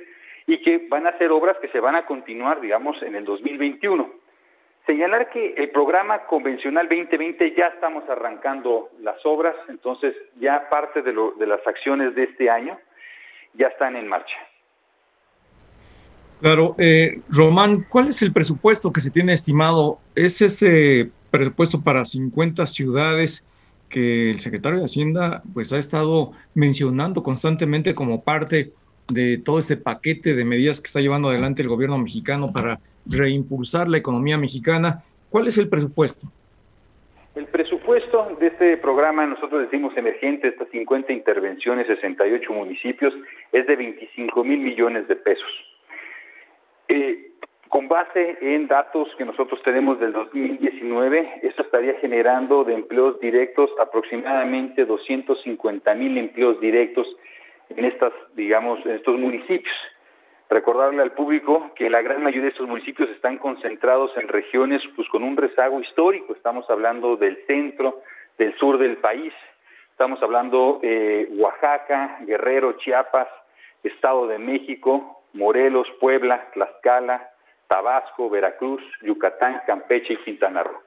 y 0.49 0.61
que 0.63 0.87
van 0.89 1.07
a 1.07 1.17
ser 1.19 1.31
obras 1.31 1.57
que 1.59 1.69
se 1.69 1.79
van 1.79 1.95
a 1.95 2.07
continuar, 2.07 2.61
digamos, 2.61 3.01
en 3.03 3.15
el 3.15 3.25
2021. 3.25 4.11
Señalar 4.85 5.31
que 5.31 5.55
el 5.57 5.71
programa 5.71 6.25
convencional 6.27 6.89
2020 6.89 7.55
ya 7.55 7.67
estamos 7.67 8.09
arrancando 8.09 8.91
las 9.01 9.25
obras, 9.25 9.55
entonces 9.69 10.17
ya 10.41 10.69
parte 10.69 11.03
de, 11.03 11.13
lo, 11.13 11.33
de 11.33 11.47
las 11.47 11.65
acciones 11.67 12.17
de 12.17 12.25
este 12.25 12.51
año 12.51 12.79
ya 13.55 13.69
están 13.69 13.95
en 13.95 14.09
marcha. 14.09 14.37
Claro, 16.41 16.75
eh, 16.79 17.21
Román, 17.31 17.87
¿cuál 17.89 18.09
es 18.09 18.21
el 18.23 18.33
presupuesto 18.33 18.93
que 18.93 19.01
se 19.01 19.11
tiene 19.11 19.33
estimado? 19.33 19.99
¿Es 20.15 20.43
ese 20.43 21.11
presupuesto 21.31 21.83
para 21.83 22.05
50 22.05 22.67
ciudades 22.67 23.47
que 23.89 24.31
el 24.31 24.41
secretario 24.41 24.79
de 24.79 24.85
Hacienda 24.85 25.43
pues 25.55 25.73
ha 25.73 25.79
estado 25.79 26.33
mencionando 26.55 27.23
constantemente 27.23 27.95
como 27.95 28.23
parte 28.23 28.73
de 29.09 29.39
todo 29.39 29.59
este 29.59 29.77
paquete 29.77 30.35
de 30.35 30.45
medidas 30.45 30.81
que 30.81 30.89
está 30.89 31.01
llevando 31.01 31.29
adelante 31.29 31.63
el 31.63 31.69
gobierno 31.69 31.97
mexicano 31.99 32.53
para 32.53 32.81
reimpulsar 33.07 33.89
la 33.89 33.99
economía 33.99 34.37
mexicana? 34.37 35.05
¿Cuál 35.31 35.47
es 35.47 35.59
el 35.59 35.69
presupuesto? 35.69 36.27
El 37.35 37.47
presupuesto 37.47 38.37
de 38.41 38.47
este 38.47 38.77
programa, 38.79 39.27
nosotros 39.27 39.61
decimos 39.63 39.97
emergente, 39.97 40.49
estas 40.49 40.69
50 40.71 41.13
intervenciones, 41.13 41.87
68 41.87 42.53
municipios, 42.53 43.13
es 43.53 43.67
de 43.67 43.77
25 43.77 44.43
mil 44.43 44.61
millones 44.61 45.07
de 45.07 45.17
pesos. 45.17 45.76
Eh, 46.89 47.33
con 47.69 47.89
base 47.89 48.39
en 48.41 48.69
datos 48.69 49.09
que 49.19 49.25
nosotros 49.25 49.61
tenemos 49.63 49.99
del 49.99 50.13
2019, 50.13 51.41
esto 51.43 51.63
estaría 51.63 51.95
generando 51.95 52.65
de 52.65 52.75
empleos 52.75 53.19
directos 53.21 53.71
aproximadamente 53.81 54.85
250 54.85 55.95
mil 55.95 56.17
empleos 56.17 56.61
directos 56.61 57.07
en 57.71 57.85
estas, 57.85 58.13
digamos, 58.35 58.85
en 58.87 58.93
estos 58.93 59.19
municipios. 59.19 59.75
Recordarle 60.49 61.03
al 61.03 61.13
público 61.13 61.73
que 61.75 61.91
la 61.91 62.03
gran 62.03 62.23
mayoría 62.23 62.45
de 62.45 62.51
estos 62.51 62.69
municipios 62.69 63.11
están 63.11 63.39
concentrados 63.39 64.17
en 64.17 64.29
regiones 64.29 64.81
pues, 64.95 65.09
con 65.09 65.25
un 65.25 65.37
rezago 65.37 65.81
histórico. 65.81 66.35
Estamos 66.35 66.71
hablando 66.71 67.17
del 67.17 67.37
centro, 67.49 68.01
del 68.39 68.57
sur 68.59 68.79
del 68.79 68.99
país. 68.99 69.33
Estamos 69.91 70.23
hablando 70.23 70.79
eh, 70.83 71.29
Oaxaca, 71.33 72.19
Guerrero, 72.21 72.75
Chiapas, 72.75 73.27
Estado 73.83 74.29
de 74.29 74.39
México, 74.39 75.16
Morelos, 75.37 75.87
Puebla, 76.01 76.49
Tlaxcala, 76.53 77.31
Tabasco, 77.69 78.31
Veracruz, 78.31 78.83
Yucatán, 79.03 79.63
Campeche 79.67 80.15
y 80.15 80.17
Quintana 80.19 80.63
Roo. 80.63 80.81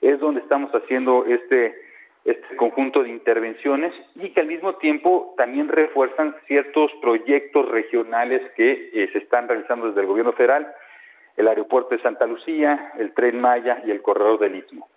Es 0.00 0.20
donde 0.20 0.40
estamos 0.40 0.70
haciendo 0.72 1.24
este 1.26 1.88
este 2.24 2.56
conjunto 2.56 3.02
de 3.02 3.08
intervenciones 3.08 3.92
y 4.16 4.30
que 4.30 4.40
al 4.42 4.48
mismo 4.48 4.74
tiempo 4.74 5.34
también 5.38 5.68
refuerzan 5.68 6.34
ciertos 6.46 6.90
proyectos 7.00 7.66
regionales 7.70 8.42
que 8.54 8.90
eh, 8.92 9.08
se 9.12 9.18
están 9.18 9.48
realizando 9.48 9.88
desde 9.88 10.02
el 10.02 10.06
gobierno 10.06 10.32
federal, 10.32 10.70
el 11.38 11.48
aeropuerto 11.48 11.94
de 11.94 12.02
Santa 12.02 12.26
Lucía, 12.26 12.92
el 12.98 13.14
tren 13.14 13.40
Maya 13.40 13.82
y 13.86 13.90
el 13.90 14.02
corredor 14.02 14.38
del 14.40 14.56
Istmo. 14.56 14.88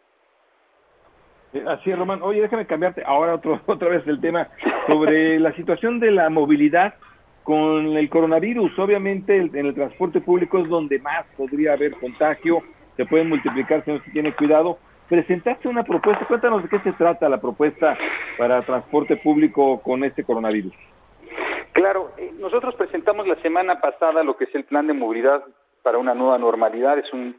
Eh, 1.54 1.64
así 1.68 1.92
es, 1.92 1.98
Román. 1.98 2.22
Oye, 2.22 2.42
déjame 2.42 2.66
cambiarte 2.66 3.04
ahora 3.06 3.36
otro, 3.36 3.62
otra 3.66 3.88
vez 3.88 4.06
el 4.08 4.20
tema 4.20 4.50
sobre 4.88 5.40
la 5.40 5.54
situación 5.54 6.02
de 6.02 6.12
la 6.12 6.30
movilidad 6.30 6.96
con 7.44 7.98
el 7.98 8.10
coronavirus. 8.10 8.78
Obviamente 8.80 9.38
en 9.38 9.66
el 9.66 9.74
transporte 9.74 10.22
público 10.22 10.60
es 10.60 10.70
donde 10.70 11.00
más 11.00 11.26
podría 11.38 11.74
haber 11.74 11.94
contagio, 11.94 12.62
se 12.98 13.06
puede 13.06 13.24
multiplicar 13.24 13.84
si 13.86 13.92
no 13.92 14.04
se 14.04 14.12
tiene 14.12 14.34
cuidado 14.34 14.78
presentaste 15.12 15.68
una 15.68 15.84
propuesta. 15.84 16.26
Cuéntanos 16.26 16.64
de 16.64 16.70
qué 16.70 16.80
se 16.80 16.94
trata 16.94 17.28
la 17.28 17.42
propuesta 17.42 17.98
para 18.38 18.62
transporte 18.62 19.18
público 19.18 19.82
con 19.82 20.06
este 20.06 20.24
coronavirus. 20.24 20.74
Claro, 21.74 22.14
eh, 22.18 22.32
nosotros 22.40 22.76
presentamos 22.76 23.28
la 23.28 23.36
semana 23.42 23.82
pasada 23.82 24.24
lo 24.24 24.38
que 24.38 24.46
es 24.46 24.56
el 24.56 24.64
plan 24.64 24.88
de 24.88 24.94
movilidad 24.94 25.44
para 25.84 25.98
una 25.98 26.16
nueva 26.16 26.38
normalidad. 26.38 26.98
Es 26.98 27.12
un 27.12 27.36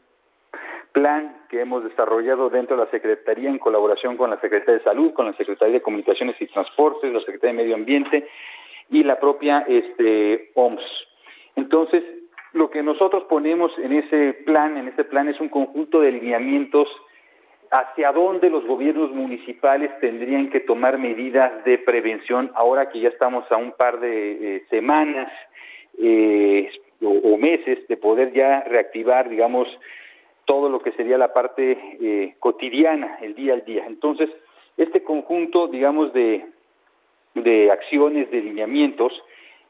plan 0.91 1.35
que 1.49 1.61
hemos 1.61 1.83
desarrollado 1.83 2.51
dentro 2.51 2.77
de 2.77 2.85
la 2.85 2.91
Secretaría 2.91 3.49
en 3.49 3.57
colaboración 3.57 4.17
con 4.17 4.29
la 4.29 4.39
Secretaría 4.39 4.75
de 4.75 4.83
Salud, 4.83 5.11
con 5.13 5.25
la 5.25 5.33
Secretaría 5.33 5.73
de 5.73 5.81
Comunicaciones 5.81 6.39
y 6.39 6.45
Transportes, 6.45 7.11
la 7.11 7.21
Secretaría 7.21 7.55
de 7.55 7.63
Medio 7.63 7.75
Ambiente 7.75 8.29
y 8.93 9.03
la 9.03 9.19
propia 9.19 9.65
este, 9.67 10.51
OMS. 10.53 10.81
Entonces, 11.55 12.03
lo 12.53 12.69
que 12.69 12.83
nosotros 12.83 13.23
ponemos 13.23 13.71
en 13.79 13.93
ese 13.93 14.33
plan, 14.45 14.77
en 14.77 14.87
ese 14.87 15.03
plan 15.03 15.27
es 15.27 15.39
un 15.39 15.49
conjunto 15.49 15.99
de 15.99 16.11
lineamientos 16.11 16.87
hacia 17.71 18.11
dónde 18.11 18.51
los 18.51 18.63
gobiernos 18.67 19.11
municipales 19.11 19.89
tendrían 19.99 20.51
que 20.51 20.59
tomar 20.59 20.99
medidas 20.99 21.65
de 21.65 21.79
prevención 21.79 22.51
ahora 22.53 22.89
que 22.89 22.99
ya 22.99 23.09
estamos 23.09 23.51
a 23.51 23.57
un 23.57 23.71
par 23.71 23.99
de 23.99 24.57
eh, 24.57 24.63
semanas 24.69 25.31
eh, 25.97 26.69
o, 27.01 27.35
meses 27.37 27.87
de 27.87 27.97
poder 27.97 28.31
ya 28.31 28.61
reactivar, 28.61 29.27
digamos, 29.27 29.67
todo 30.45 30.69
lo 30.69 30.79
que 30.81 30.91
sería 30.91 31.17
la 31.17 31.33
parte 31.33 31.77
eh, 31.99 32.35
cotidiana, 32.39 33.17
el 33.21 33.33
día 33.33 33.53
al 33.53 33.65
día. 33.65 33.85
Entonces, 33.87 34.29
este 34.77 35.03
conjunto, 35.03 35.67
digamos, 35.67 36.13
de, 36.13 36.45
de 37.35 37.71
acciones, 37.71 38.29
de 38.31 38.41
lineamientos, 38.41 39.13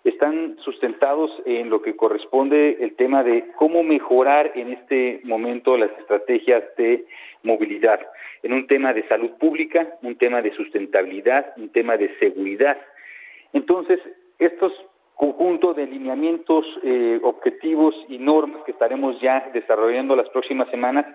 están 0.04 0.58
sustentados 0.64 1.32
en 1.46 1.70
lo 1.70 1.82
que 1.82 1.96
corresponde 1.96 2.78
el 2.82 2.96
tema 2.96 3.24
de 3.24 3.46
cómo 3.56 3.84
mejorar 3.84 4.52
en 4.56 4.74
este 4.74 5.22
momento 5.24 5.78
las 5.78 5.92
estrategias 5.98 6.64
de 6.78 7.06
movilidad, 7.44 8.00
en 8.42 8.54
un 8.54 8.68
tema 8.68 8.94
de 8.94 9.08
salud 9.08 9.32
pública, 9.40 9.88
un 10.02 10.18
tema 10.18 10.42
de 10.42 10.54
sustentabilidad, 10.56 11.54
un 11.58 11.70
tema 11.70 11.96
de 11.96 12.14
seguridad. 12.20 12.78
Entonces, 13.54 14.00
estos 14.40 14.74
conjuntos 15.16 15.76
de 15.78 15.86
lineamientos, 15.86 16.66
eh, 16.84 17.20
objetivos 17.24 17.96
y 18.10 18.18
normas 18.18 18.64
que 18.66 18.72
estaremos 18.72 19.22
ya 19.22 19.50
desarrollando 19.54 20.16
las 20.16 20.28
próximas 20.30 20.70
semanas 20.70 21.06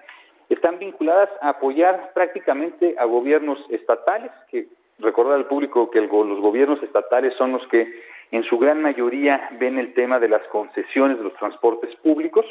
están 0.49 0.79
vinculadas 0.79 1.29
a 1.43 1.51
apoyar 1.51 2.13
prácticamente 2.15 2.95
a 2.99 3.05
gobiernos 3.05 3.59
estatales, 3.69 4.31
que 4.51 4.69
recordar 4.99 5.35
al 5.35 5.47
público 5.47 5.91
que 5.91 6.01
los 6.01 6.41
gobiernos 6.41 6.83
estatales 6.83 7.35
son 7.35 7.53
los 7.53 7.67
que 7.69 7.87
en 8.31 8.45
su 8.45 8.59
gran 8.59 8.83
mayoría 8.83 9.49
ven 9.59 9.79
el 9.79 9.95
tema 9.95 10.19
de 10.19 10.29
las 10.29 10.47
concesiones 10.49 11.19
de 11.19 11.25
los 11.25 11.35
transportes 11.35 11.95
públicos, 11.97 12.45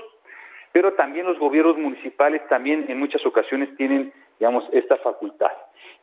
pero 0.72 0.94
también 0.94 1.26
los 1.26 1.40
gobiernos 1.40 1.78
municipales 1.78 2.42
también 2.50 2.86
en 2.88 3.00
muchas 3.00 3.26
ocasiones 3.26 3.76
tienen, 3.78 4.12
digamos, 4.40 4.64
esta 4.72 4.98
facultad. 4.98 5.52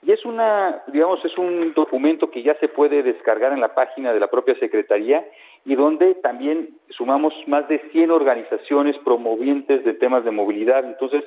Y 0.02 0.12
es 0.12 0.24
una, 0.24 0.82
digamos, 0.88 1.24
es 1.24 1.36
un 1.38 1.72
documento 1.72 2.30
que 2.30 2.42
ya 2.42 2.54
se 2.56 2.68
puede 2.68 3.02
descargar 3.02 3.52
en 3.52 3.60
la 3.60 3.74
página 3.74 4.12
de 4.12 4.20
la 4.20 4.26
propia 4.26 4.54
Secretaría 4.56 5.24
y 5.64 5.74
donde 5.74 6.14
también 6.16 6.76
sumamos 6.90 7.32
más 7.46 7.66
de 7.68 7.78
100 7.90 8.10
organizaciones 8.10 8.96
promovientes 8.98 9.82
de 9.82 9.94
temas 9.94 10.24
de 10.24 10.30
movilidad. 10.30 10.84
Entonces, 10.84 11.24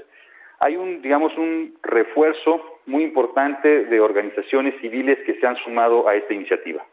hay 0.60 0.76
un, 0.76 1.02
digamos, 1.02 1.36
un 1.38 1.78
refuerzo 1.84 2.62
muy 2.86 3.04
importante 3.04 3.86
de 3.86 4.00
organizaciones 4.00 4.74
civiles 4.82 5.17
que 5.26 5.39
se 5.39 5.46
han 5.46 5.56
sumado 5.58 6.08
a 6.08 6.15
esta 6.15 6.34
iniciativa. 6.34 6.86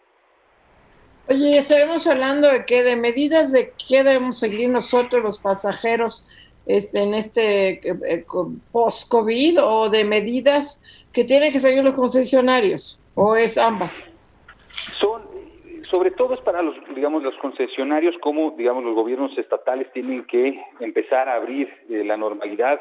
Oye, 1.28 1.58
estaremos 1.58 2.06
hablando 2.06 2.48
de 2.48 2.66
qué, 2.66 2.82
de 2.82 2.96
medidas 2.96 3.50
de 3.52 3.72
qué 3.88 4.04
debemos 4.04 4.38
seguir 4.38 4.68
nosotros 4.68 5.22
los 5.22 5.38
pasajeros 5.38 6.28
este, 6.66 7.02
en 7.02 7.14
este 7.14 7.80
eh, 7.88 8.26
post-COVID 8.72 9.62
o 9.62 9.88
de 9.88 10.04
medidas 10.04 10.82
que 11.12 11.24
tienen 11.24 11.52
que 11.52 11.60
seguir 11.60 11.82
los 11.82 11.94
concesionarios 11.94 13.00
o 13.14 13.36
es 13.36 13.56
ambas. 13.56 14.10
Son, 14.72 15.22
sobre 15.82 16.10
todo 16.10 16.34
es 16.34 16.40
para 16.40 16.60
los, 16.60 16.74
digamos, 16.94 17.22
los 17.22 17.36
concesionarios, 17.36 18.14
como, 18.20 18.50
digamos, 18.50 18.84
los 18.84 18.94
gobiernos 18.94 19.36
estatales 19.38 19.90
tienen 19.92 20.24
que 20.24 20.60
empezar 20.80 21.28
a 21.28 21.36
abrir 21.36 21.68
eh, 21.88 22.04
la 22.04 22.18
normalidad 22.18 22.80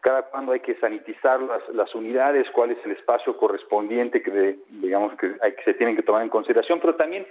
cada 0.00 0.22
cuándo 0.22 0.52
hay 0.52 0.60
que 0.60 0.74
sanitizar 0.76 1.40
las, 1.42 1.68
las, 1.70 1.94
unidades, 1.94 2.48
cuál 2.50 2.70
es 2.70 2.78
el 2.84 2.92
espacio 2.92 3.36
correspondiente 3.36 4.22
que, 4.22 4.58
digamos, 4.68 5.14
que, 5.16 5.34
hay, 5.42 5.52
que 5.52 5.62
se 5.64 5.74
tienen 5.74 5.96
que 5.96 6.02
tomar 6.02 6.22
en 6.22 6.28
consideración, 6.28 6.80
pero 6.80 6.96
también 6.96 7.26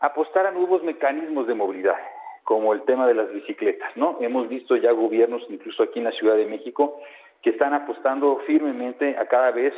apostar 0.00 0.46
a 0.46 0.50
nuevos 0.50 0.82
mecanismos 0.82 1.46
de 1.46 1.54
movilidad, 1.54 1.96
como 2.44 2.72
el 2.72 2.82
tema 2.82 3.06
de 3.06 3.14
las 3.14 3.32
bicicletas, 3.32 3.96
¿no? 3.96 4.18
Hemos 4.20 4.48
visto 4.48 4.76
ya 4.76 4.92
gobiernos, 4.92 5.42
incluso 5.48 5.82
aquí 5.82 5.98
en 5.98 6.06
la 6.06 6.12
Ciudad 6.12 6.36
de 6.36 6.46
México, 6.46 7.00
que 7.42 7.50
están 7.50 7.72
apostando 7.74 8.42
firmemente 8.46 9.16
a 9.16 9.26
cada 9.26 9.50
vez 9.50 9.72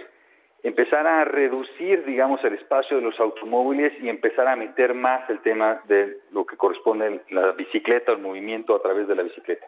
empezar 0.63 1.07
a 1.07 1.25
reducir, 1.25 2.05
digamos, 2.05 2.43
el 2.45 2.55
espacio 2.55 2.97
de 2.97 3.03
los 3.03 3.19
automóviles 3.19 3.93
y 4.01 4.09
empezar 4.09 4.47
a 4.47 4.57
meter 4.57 4.95
más 4.95 5.29
el 5.29 5.41
tema 5.41 5.83
de 5.87 6.19
lo 6.31 6.47
que 6.47 6.57
corresponde 6.57 7.07
a 7.31 7.35
la 7.35 7.53
bicicleta, 7.53 8.13
el 8.13 8.19
movimiento 8.19 8.75
a 8.75 8.83
través 8.83 9.09
de 9.09 9.17
la 9.17 9.23
bicicleta. 9.23 9.67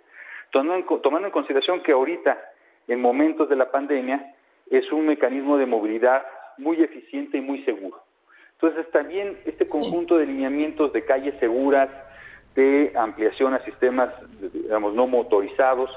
Tomando 0.50 1.00
tomando 1.00 1.26
en 1.26 1.32
consideración 1.32 1.82
que 1.82 1.92
ahorita, 1.92 2.38
en 2.88 3.00
momentos 3.00 3.48
de 3.48 3.56
la 3.56 3.70
pandemia, 3.70 4.34
es 4.70 4.90
un 4.92 5.06
mecanismo 5.06 5.56
de 5.56 5.66
movilidad 5.66 6.24
muy 6.58 6.82
eficiente 6.82 7.38
y 7.38 7.40
muy 7.40 7.64
seguro. 7.64 8.02
Entonces 8.52 8.90
también 8.92 9.38
este 9.44 9.68
conjunto 9.68 10.16
de 10.16 10.26
lineamientos 10.26 10.92
de 10.92 11.04
calles 11.04 11.34
seguras, 11.40 11.90
de 12.54 12.92
ampliación 12.96 13.52
a 13.54 13.64
sistemas, 13.64 14.10
digamos, 14.52 14.94
no 14.94 15.06
motorizados, 15.06 15.90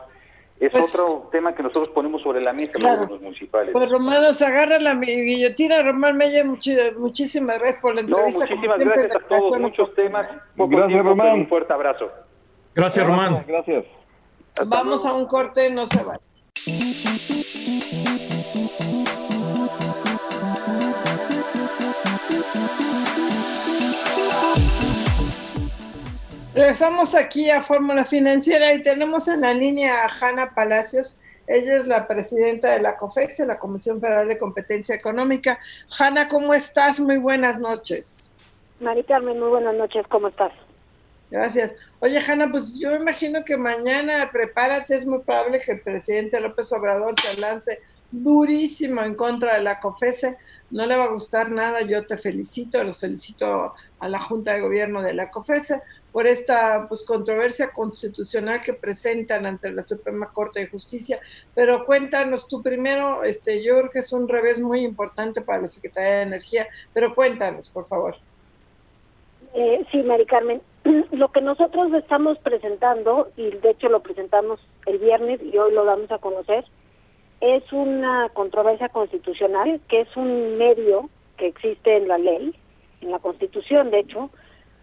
es 0.60 0.72
pues 0.72 0.86
otro 0.86 1.24
tema 1.32 1.54
que 1.54 1.62
nosotros 1.62 1.90
ponemos 1.90 2.24
sobre 2.24 2.42
la 2.42 2.52
mesa 2.52 2.72
en 2.80 3.10
los 3.10 3.22
municipales. 3.22 3.70
Pues 3.72 3.90
Román, 3.90 4.34
se 4.34 4.44
agarra 4.44 4.80
la 4.80 4.96
guillotina. 4.96 5.84
Román 5.84 6.18
Mella, 6.18 6.44
muchísimas 6.44 7.60
gracias 7.60 7.80
por 7.80 7.94
la 7.94 8.02
entrevista. 8.02 8.46
muchísimas 8.46 8.80
gracias 8.80 9.16
a 9.16 9.20
todos, 9.28 9.60
muchos 9.60 9.94
temas. 9.94 10.28
gracias, 10.56 11.06
Román. 11.06 11.34
Un 11.34 11.48
fuerte 11.48 11.72
abrazo. 11.72 12.12
Gracias, 12.74 13.06
Román. 13.06 13.46
Gracias. 13.48 13.86
Vamos 14.66 15.06
a 15.06 15.14
un 15.14 15.28
corte, 15.28 15.70
no 15.70 15.86
se 15.86 16.04
va. 16.04 16.20
Regresamos 26.54 27.16
aquí 27.16 27.50
a 27.50 27.62
Fórmula 27.62 28.04
Financiera 28.04 28.74
y 28.74 28.82
tenemos 28.82 29.30
en 29.30 29.42
la 29.42 29.54
línea 29.54 30.04
a 30.04 30.10
Hanna 30.10 30.54
Palacios. 30.54 31.22
Ella 31.48 31.78
es 31.78 31.88
la 31.88 32.06
presidenta 32.06 32.72
de 32.74 32.82
la 32.82 32.98
COFEX, 32.98 33.40
la 33.40 33.58
Comisión 33.58 34.02
Federal 34.02 34.28
de 34.28 34.38
Competencia 34.38 34.94
Económica. 34.94 35.60
Hanna, 35.98 36.28
¿cómo 36.28 36.54
estás? 36.54 37.00
Muy 37.00 37.16
buenas 37.16 37.62
noches. 37.62 38.34
Mari 38.82 39.06
Carmen, 39.06 39.40
muy 39.40 39.48
buenas 39.48 39.76
noches. 39.76 40.06
¿Cómo 40.10 40.28
estás? 40.28 40.52
Gracias. 41.30 41.74
Oye, 42.00 42.20
Hanna, 42.20 42.50
pues 42.50 42.78
yo 42.80 42.96
imagino 42.96 43.44
que 43.44 43.58
mañana, 43.58 44.30
prepárate, 44.32 44.96
es 44.96 45.06
muy 45.06 45.20
probable 45.20 45.60
que 45.60 45.74
el 45.74 45.82
presidente 45.82 46.40
López 46.40 46.72
Obrador 46.72 47.20
se 47.20 47.40
lance 47.40 47.80
durísimo 48.12 49.02
en 49.04 49.16
contra 49.16 49.56
de 49.56 49.62
la 49.62 49.80
COFESE. 49.80 50.38
No 50.70 50.86
le 50.86 50.96
va 50.96 51.06
a 51.06 51.12
gustar 51.12 51.52
nada, 51.52 51.82
yo 51.82 52.06
te 52.06 52.18
felicito, 52.18 52.82
los 52.84 53.00
felicito 53.00 53.74
a 54.00 54.10
la 54.10 54.20
Junta 54.20 54.54
de 54.54 54.62
Gobierno 54.62 55.02
de 55.02 55.14
la 55.14 55.30
COFESE 55.30 55.82
por 56.12 56.28
esta 56.28 56.88
pues, 56.88 57.04
controversia 57.04 57.72
constitucional 57.72 58.62
que 58.62 58.74
presentan 58.74 59.46
ante 59.46 59.72
la 59.72 59.84
Suprema 59.84 60.32
Corte 60.32 60.62
de 60.62 60.68
Justicia. 60.68 61.20
Pero 61.54 61.86
cuéntanos 61.86 62.48
tú 62.48 62.62
primero, 62.62 63.24
este, 63.24 63.64
yo 63.64 63.78
creo 63.80 63.92
que 63.92 64.00
es 64.00 64.14
un 64.14 64.28
revés 64.28 64.62
muy 64.62 64.82
importante 64.82 65.42
para 65.42 65.62
la 65.62 65.68
Secretaría 65.68 66.18
de 66.18 66.22
Energía, 66.24 66.68
pero 66.94 67.14
cuéntanos, 67.14 67.70
por 67.70 67.86
favor. 67.86 68.16
Eh, 69.54 69.86
sí, 69.92 70.04
Mari 70.04 70.26
Carmen, 70.26 70.62
lo 71.12 71.32
que 71.32 71.42
nosotros 71.42 71.94
estamos 71.94 72.38
presentando, 72.40 73.30
y 73.36 73.50
de 73.50 73.72
hecho 73.72 73.90
lo 73.90 74.02
presentamos 74.02 74.60
el 74.86 75.00
viernes 75.00 75.42
y 75.42 75.58
hoy 75.58 75.74
lo 75.74 75.86
damos 75.86 76.12
a 76.12 76.20
conocer, 76.20 76.66
es 77.42 77.72
una 77.72 78.30
controversia 78.30 78.90
constitucional, 78.90 79.80
que 79.88 80.02
es 80.02 80.18
un 80.18 80.58
medio 80.58 81.10
que 81.38 81.48
existe 81.48 81.98
en 81.98 82.08
la 82.08 82.18
ley, 82.18 82.54
en 83.02 83.12
la 83.12 83.20
Constitución, 83.20 83.92
de 83.92 84.00
hecho, 84.00 84.32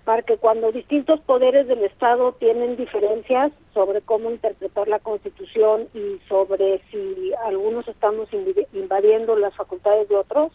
para 0.05 0.23
que 0.23 0.37
cuando 0.37 0.71
distintos 0.71 1.21
poderes 1.21 1.67
del 1.67 1.83
Estado 1.83 2.33
tienen 2.33 2.77
diferencias 2.77 3.53
sobre 3.73 4.03
cómo 4.03 4.31
interpretar 4.31 4.87
la 4.87 4.99
Constitución 4.99 5.89
y 5.95 6.21
sobre 6.29 6.81
si 6.91 7.33
algunos 7.45 7.89
estamos 7.89 8.29
invadiendo 8.73 9.37
las 9.37 9.55
facultades 9.55 10.09
de 10.09 10.17
otros, 10.17 10.53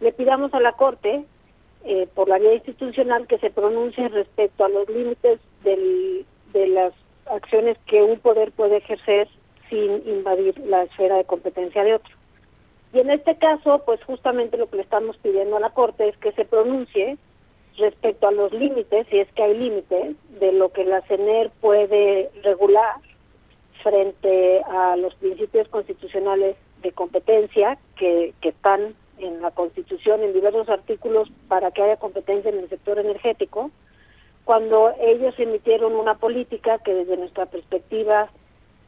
le 0.00 0.12
pidamos 0.12 0.54
a 0.54 0.60
la 0.60 0.72
Corte, 0.72 1.24
eh, 1.84 2.08
por 2.14 2.28
la 2.28 2.38
vía 2.38 2.54
institucional, 2.54 3.26
que 3.26 3.38
se 3.38 3.50
pronuncie 3.50 4.08
respecto 4.08 4.64
a 4.64 4.68
los 4.68 4.88
límites 4.88 5.40
del, 5.62 6.26
de 6.52 6.68
las 6.68 6.92
acciones 7.26 7.78
que 7.86 8.02
un 8.02 8.18
poder 8.18 8.52
puede 8.52 8.78
ejercer 8.78 9.28
sin 9.68 10.02
invadir 10.08 10.58
la 10.60 10.84
esfera 10.84 11.16
de 11.16 11.24
competencia 11.24 11.84
de 11.84 11.94
otro. 11.94 12.14
Y 12.92 13.00
en 13.00 13.10
este 13.10 13.36
caso, 13.36 13.82
pues 13.84 14.02
justamente 14.04 14.56
lo 14.56 14.68
que 14.68 14.76
le 14.76 14.82
estamos 14.82 15.16
pidiendo 15.18 15.56
a 15.56 15.60
la 15.60 15.70
Corte 15.70 16.08
es 16.08 16.16
que 16.16 16.32
se 16.32 16.44
pronuncie 16.44 17.18
respecto 17.76 18.26
a 18.26 18.32
los 18.32 18.52
límites, 18.52 19.06
si 19.08 19.18
es 19.18 19.30
que 19.32 19.42
hay 19.42 19.56
límites, 19.56 20.16
de 20.40 20.52
lo 20.52 20.72
que 20.72 20.84
la 20.84 21.02
CENER 21.02 21.50
puede 21.60 22.30
regular 22.42 22.96
frente 23.82 24.62
a 24.62 24.96
los 24.96 25.14
principios 25.16 25.68
constitucionales 25.68 26.56
de 26.82 26.92
competencia 26.92 27.78
que, 27.96 28.34
que 28.40 28.48
están 28.50 28.94
en 29.18 29.40
la 29.42 29.50
Constitución 29.50 30.22
en 30.22 30.32
diversos 30.32 30.68
artículos 30.68 31.28
para 31.48 31.70
que 31.70 31.82
haya 31.82 31.96
competencia 31.96 32.50
en 32.50 32.58
el 32.58 32.68
sector 32.68 32.98
energético, 32.98 33.70
cuando 34.44 34.94
ellos 35.00 35.34
emitieron 35.38 35.94
una 35.94 36.14
política 36.14 36.78
que 36.78 36.94
desde 36.94 37.16
nuestra 37.16 37.46
perspectiva 37.46 38.30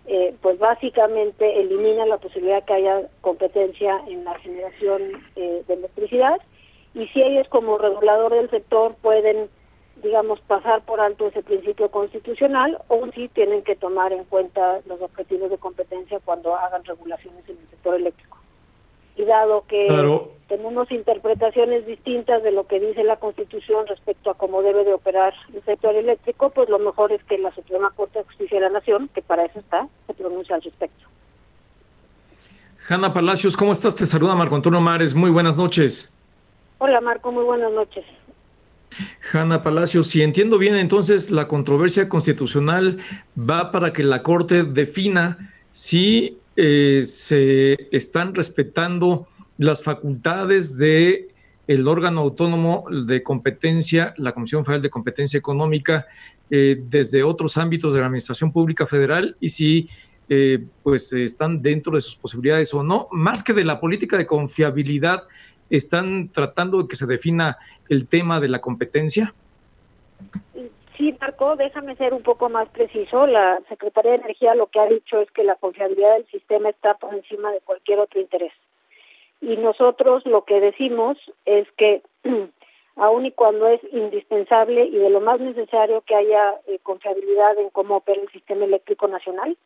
eh, 0.06 0.34
pues 0.40 0.58
básicamente 0.58 1.60
elimina 1.60 2.06
la 2.06 2.16
posibilidad 2.16 2.64
que 2.64 2.72
haya 2.72 3.02
competencia 3.20 4.00
en 4.08 4.24
la 4.24 4.38
generación 4.38 5.02
eh, 5.36 5.62
de 5.68 5.74
electricidad 5.74 6.40
y 6.94 7.06
si 7.08 7.22
ellos 7.22 7.46
como 7.48 7.76
regulador 7.76 8.32
del 8.32 8.48
sector 8.50 8.94
pueden 9.02 9.50
digamos 10.02 10.40
pasar 10.40 10.82
por 10.86 11.00
alto 11.00 11.28
ese 11.28 11.42
principio 11.42 11.90
constitucional 11.90 12.78
o 12.88 13.06
si 13.14 13.28
tienen 13.28 13.62
que 13.62 13.76
tomar 13.76 14.14
en 14.14 14.24
cuenta 14.24 14.80
los 14.86 15.00
objetivos 15.02 15.50
de 15.50 15.58
competencia 15.58 16.18
cuando 16.24 16.56
hagan 16.56 16.82
regulaciones 16.84 17.46
en 17.48 17.58
el 17.58 17.68
sector 17.68 17.94
eléctrico 17.94 18.39
y 19.20 19.24
dado 19.24 19.64
que 19.68 19.86
tenemos 20.48 20.90
interpretaciones 20.90 21.86
distintas 21.86 22.42
de 22.42 22.50
lo 22.50 22.66
que 22.66 22.80
dice 22.80 23.04
la 23.04 23.16
Constitución 23.16 23.86
respecto 23.86 24.30
a 24.30 24.34
cómo 24.34 24.62
debe 24.62 24.84
de 24.84 24.92
operar 24.92 25.32
el 25.54 25.64
sector 25.64 25.94
eléctrico, 25.94 26.50
pues 26.50 26.68
lo 26.68 26.78
mejor 26.78 27.12
es 27.12 27.22
que 27.24 27.38
la 27.38 27.54
Suprema 27.54 27.92
Corte 27.94 28.18
de 28.18 28.24
Justicia 28.24 28.58
de 28.58 28.66
la 28.66 28.70
Nación, 28.70 29.08
que 29.14 29.22
para 29.22 29.44
eso 29.44 29.60
está, 29.60 29.86
se 30.06 30.14
pronuncie 30.14 30.54
al 30.54 30.62
respecto. 30.62 31.06
Hanna 32.88 33.12
Palacios, 33.12 33.56
¿cómo 33.56 33.72
estás? 33.72 33.94
Te 33.94 34.06
saluda 34.06 34.34
Marco 34.34 34.56
Antonio 34.56 34.80
Mares. 34.80 35.14
Muy 35.14 35.30
buenas 35.30 35.56
noches. 35.56 36.12
Hola 36.78 37.00
Marco, 37.00 37.30
muy 37.30 37.44
buenas 37.44 37.70
noches. 37.72 38.04
Hanna 39.32 39.62
Palacios, 39.62 40.08
si 40.08 40.22
entiendo 40.22 40.58
bien, 40.58 40.74
entonces 40.74 41.30
la 41.30 41.46
controversia 41.46 42.08
constitucional 42.08 42.98
va 43.38 43.70
para 43.70 43.92
que 43.92 44.02
la 44.02 44.22
Corte 44.22 44.64
defina 44.64 45.52
si 45.70 46.38
eh, 46.62 47.02
se 47.04 47.88
están 47.90 48.34
respetando 48.34 49.26
las 49.56 49.82
facultades 49.82 50.76
de 50.76 51.28
el 51.66 51.88
órgano 51.88 52.20
autónomo 52.20 52.84
de 53.06 53.22
competencia, 53.22 54.12
la 54.18 54.34
Comisión 54.34 54.62
Federal 54.62 54.82
de 54.82 54.90
Competencia 54.90 55.38
Económica, 55.38 56.06
eh, 56.50 56.78
desde 56.90 57.22
otros 57.22 57.56
ámbitos 57.56 57.94
de 57.94 58.00
la 58.00 58.06
Administración 58.06 58.52
Pública 58.52 58.86
Federal 58.86 59.38
y 59.40 59.48
si 59.48 59.88
eh, 60.28 60.62
pues 60.82 61.10
están 61.14 61.62
dentro 61.62 61.94
de 61.94 62.02
sus 62.02 62.16
posibilidades 62.16 62.74
o 62.74 62.82
no, 62.82 63.08
más 63.10 63.42
que 63.42 63.54
de 63.54 63.64
la 63.64 63.80
política 63.80 64.18
de 64.18 64.26
confiabilidad, 64.26 65.22
están 65.70 66.28
tratando 66.28 66.82
de 66.82 66.88
que 66.88 66.96
se 66.96 67.06
defina 67.06 67.56
el 67.88 68.06
tema 68.06 68.38
de 68.38 68.50
la 68.50 68.60
competencia. 68.60 69.32
Sí, 71.00 71.16
Marco, 71.18 71.56
déjame 71.56 71.96
ser 71.96 72.12
un 72.12 72.22
poco 72.22 72.50
más 72.50 72.68
preciso. 72.68 73.26
La 73.26 73.58
Secretaría 73.70 74.10
de 74.10 74.18
Energía 74.18 74.54
lo 74.54 74.66
que 74.66 74.80
ha 74.80 74.86
dicho 74.86 75.18
es 75.18 75.30
que 75.30 75.44
la 75.44 75.54
confiabilidad 75.54 76.12
del 76.12 76.26
sistema 76.26 76.68
está 76.68 76.92
por 76.92 77.14
encima 77.14 77.50
de 77.52 77.60
cualquier 77.60 78.00
otro 78.00 78.20
interés. 78.20 78.52
Y 79.40 79.56
nosotros 79.56 80.26
lo 80.26 80.44
que 80.44 80.60
decimos 80.60 81.16
es 81.46 81.66
que 81.78 82.02
aun 82.96 83.24
y 83.24 83.32
cuando 83.32 83.66
es 83.66 83.80
indispensable 83.90 84.84
y 84.84 84.98
de 84.98 85.08
lo 85.08 85.22
más 85.22 85.40
necesario 85.40 86.02
que 86.02 86.16
haya 86.16 86.56
eh, 86.66 86.78
confiabilidad 86.82 87.58
en 87.58 87.70
cómo 87.70 87.96
opera 87.96 88.20
el 88.20 88.28
sistema 88.28 88.66
eléctrico 88.66 89.08
nacional, 89.08 89.56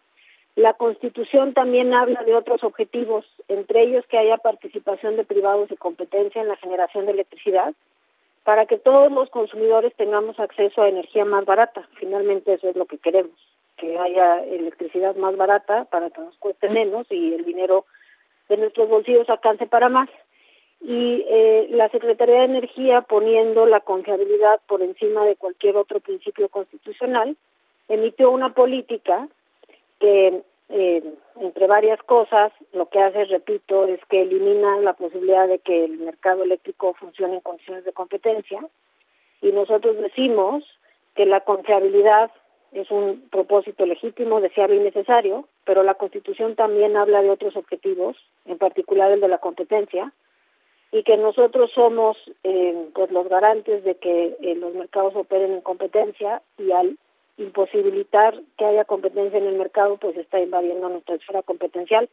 la 0.54 0.74
Constitución 0.74 1.52
también 1.52 1.94
habla 1.94 2.22
de 2.22 2.36
otros 2.36 2.62
objetivos, 2.62 3.26
entre 3.48 3.82
ellos 3.82 4.06
que 4.06 4.18
haya 4.18 4.36
participación 4.36 5.16
de 5.16 5.24
privados 5.24 5.68
y 5.72 5.76
competencia 5.76 6.40
en 6.40 6.46
la 6.46 6.56
generación 6.58 7.06
de 7.06 7.12
electricidad 7.12 7.74
para 8.44 8.66
que 8.66 8.78
todos 8.78 9.10
los 9.10 9.30
consumidores 9.30 9.94
tengamos 9.96 10.38
acceso 10.38 10.82
a 10.82 10.88
energía 10.88 11.24
más 11.24 11.44
barata. 11.44 11.88
Finalmente 11.94 12.52
eso 12.52 12.68
es 12.68 12.76
lo 12.76 12.84
que 12.84 12.98
queremos, 12.98 13.34
que 13.76 13.98
haya 13.98 14.44
electricidad 14.44 15.16
más 15.16 15.36
barata 15.36 15.86
para 15.86 16.10
que 16.10 16.20
nos 16.20 16.36
cueste 16.36 16.68
menos 16.68 17.06
y 17.10 17.34
el 17.34 17.44
dinero 17.44 17.86
de 18.48 18.58
nuestros 18.58 18.88
bolsillos 18.88 19.28
alcance 19.30 19.66
para 19.66 19.88
más. 19.88 20.10
Y 20.82 21.24
eh, 21.26 21.68
la 21.70 21.88
Secretaría 21.88 22.40
de 22.40 22.44
Energía, 22.44 23.00
poniendo 23.00 23.64
la 23.64 23.80
confiabilidad 23.80 24.60
por 24.68 24.82
encima 24.82 25.24
de 25.24 25.36
cualquier 25.36 25.78
otro 25.78 26.00
principio 26.00 26.50
constitucional, 26.50 27.36
emitió 27.88 28.30
una 28.30 28.52
política 28.52 29.28
que 29.98 30.42
eh, 30.68 31.02
entre 31.40 31.66
varias 31.66 32.02
cosas, 32.02 32.52
lo 32.72 32.88
que 32.88 33.00
hace, 33.00 33.24
repito, 33.24 33.86
es 33.86 34.00
que 34.06 34.22
elimina 34.22 34.78
la 34.78 34.94
posibilidad 34.94 35.46
de 35.46 35.58
que 35.58 35.84
el 35.84 35.98
mercado 35.98 36.42
eléctrico 36.42 36.94
funcione 36.94 37.34
en 37.34 37.40
condiciones 37.40 37.84
de 37.84 37.92
competencia. 37.92 38.66
Y 39.42 39.52
nosotros 39.52 39.96
decimos 39.98 40.64
que 41.14 41.26
la 41.26 41.40
confiabilidad 41.40 42.30
es 42.72 42.90
un 42.90 43.28
propósito 43.30 43.86
legítimo, 43.86 44.40
deseable 44.40 44.76
y 44.76 44.80
necesario, 44.80 45.46
pero 45.64 45.82
la 45.82 45.94
Constitución 45.94 46.56
también 46.56 46.96
habla 46.96 47.22
de 47.22 47.30
otros 47.30 47.56
objetivos, 47.56 48.16
en 48.46 48.58
particular 48.58 49.12
el 49.12 49.20
de 49.20 49.28
la 49.28 49.38
competencia, 49.38 50.12
y 50.90 51.02
que 51.02 51.16
nosotros 51.16 51.70
somos 51.72 52.16
eh, 52.42 52.88
pues 52.94 53.10
los 53.10 53.28
garantes 53.28 53.84
de 53.84 53.96
que 53.96 54.36
eh, 54.40 54.54
los 54.56 54.74
mercados 54.74 55.14
operen 55.14 55.52
en 55.52 55.60
competencia 55.60 56.42
y 56.58 56.72
al 56.72 56.98
imposibilitar 57.36 58.34
que 58.56 58.64
haya 58.64 58.84
competencia 58.84 59.38
en 59.38 59.46
el 59.46 59.56
mercado, 59.56 59.96
pues 59.96 60.16
está 60.16 60.40
invadiendo 60.40 60.88
nuestra 60.88 61.16
esfera 61.16 61.42
competencial, 61.42 62.08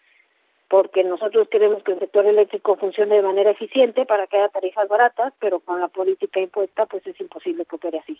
porque 0.70 1.04
nosotros 1.04 1.48
queremos 1.50 1.84
que 1.84 1.92
el 1.92 2.00
sector 2.00 2.26
eléctrico 2.26 2.78
funcione 2.78 3.16
de 3.16 3.22
manera 3.22 3.52
eficiente 3.52 4.06
para 4.06 4.28
que 4.28 4.38
haya 4.38 4.50
tarifas 4.50 4.88
baratas, 4.88 5.34
pero 5.40 5.60
con 5.60 5.80
la 5.80 5.90
política 5.90 6.40
impuesta, 6.40 6.86
pues 6.86 7.06
es 7.06 7.20
imposible 7.20 7.66
que 7.66 7.76
opere 7.76 8.00
así. 8.00 8.18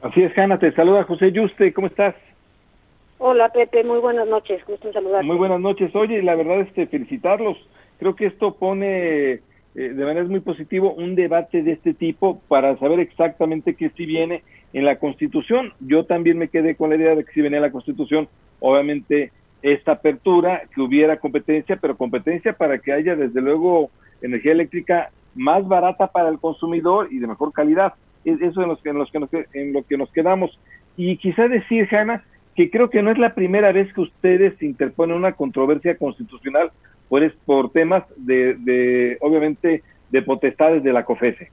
Así 0.00 0.22
es, 0.22 0.36
Hanna, 0.36 0.58
te 0.58 0.72
saluda 0.72 1.04
José 1.04 1.30
Yuste, 1.30 1.72
¿cómo 1.72 1.86
estás? 1.86 2.14
Hola, 3.18 3.50
Pepe, 3.50 3.84
muy 3.84 4.00
buenas 4.00 4.26
noches, 4.26 4.64
gusto 4.66 4.88
en 4.88 4.94
saludarte. 4.94 5.24
Muy 5.24 5.36
buenas 5.36 5.60
noches, 5.60 5.94
oye, 5.94 6.20
la 6.22 6.34
verdad 6.34 6.60
es 6.60 6.72
que 6.72 6.88
felicitarlos, 6.88 7.56
creo 7.98 8.16
que 8.16 8.26
esto 8.26 8.54
pone 8.54 9.32
eh, 9.32 9.40
de 9.74 10.04
manera 10.04 10.26
muy 10.26 10.40
positivo 10.40 10.92
un 10.92 11.14
debate 11.14 11.62
de 11.62 11.72
este 11.72 11.94
tipo 11.94 12.40
para 12.48 12.76
saber 12.78 12.98
exactamente 12.98 13.76
qué 13.76 13.90
sí 13.90 14.06
viene 14.06 14.42
en 14.72 14.84
la 14.84 14.96
Constitución. 14.96 15.72
Yo 15.80 16.04
también 16.04 16.38
me 16.38 16.48
quedé 16.48 16.74
con 16.74 16.90
la 16.90 16.96
idea 16.96 17.14
de 17.14 17.24
que 17.24 17.32
si 17.32 17.40
venía 17.40 17.60
la 17.60 17.72
Constitución, 17.72 18.28
obviamente 18.60 19.32
esta 19.62 19.92
apertura, 19.92 20.62
que 20.74 20.80
hubiera 20.80 21.18
competencia, 21.18 21.76
pero 21.76 21.96
competencia 21.96 22.52
para 22.52 22.78
que 22.78 22.92
haya 22.92 23.14
desde 23.14 23.40
luego 23.40 23.90
energía 24.20 24.52
eléctrica 24.52 25.10
más 25.34 25.66
barata 25.66 26.08
para 26.08 26.28
el 26.28 26.38
consumidor 26.38 27.08
y 27.10 27.18
de 27.18 27.26
mejor 27.26 27.52
calidad. 27.52 27.94
Eso 28.24 28.62
en, 28.62 28.68
los 28.68 28.80
que, 28.80 28.90
en, 28.90 28.98
los 28.98 29.10
que 29.10 29.20
nos, 29.20 29.30
en 29.52 29.72
lo 29.72 29.82
que 29.84 29.96
nos 29.96 30.10
quedamos. 30.12 30.58
Y 30.96 31.16
quizá 31.16 31.48
decir, 31.48 31.88
Hanna, 31.94 32.24
que 32.54 32.70
creo 32.70 32.90
que 32.90 33.02
no 33.02 33.10
es 33.10 33.18
la 33.18 33.34
primera 33.34 33.72
vez 33.72 33.92
que 33.94 34.02
ustedes 34.02 34.60
interponen 34.62 35.16
una 35.16 35.32
controversia 35.32 35.96
constitucional 35.96 36.70
por, 37.08 37.32
por 37.44 37.70
temas 37.70 38.04
de, 38.16 38.54
de, 38.54 39.16
obviamente, 39.20 39.82
de 40.10 40.22
potestades 40.22 40.82
de 40.82 40.92
la 40.92 41.04
COFESE. 41.04 41.50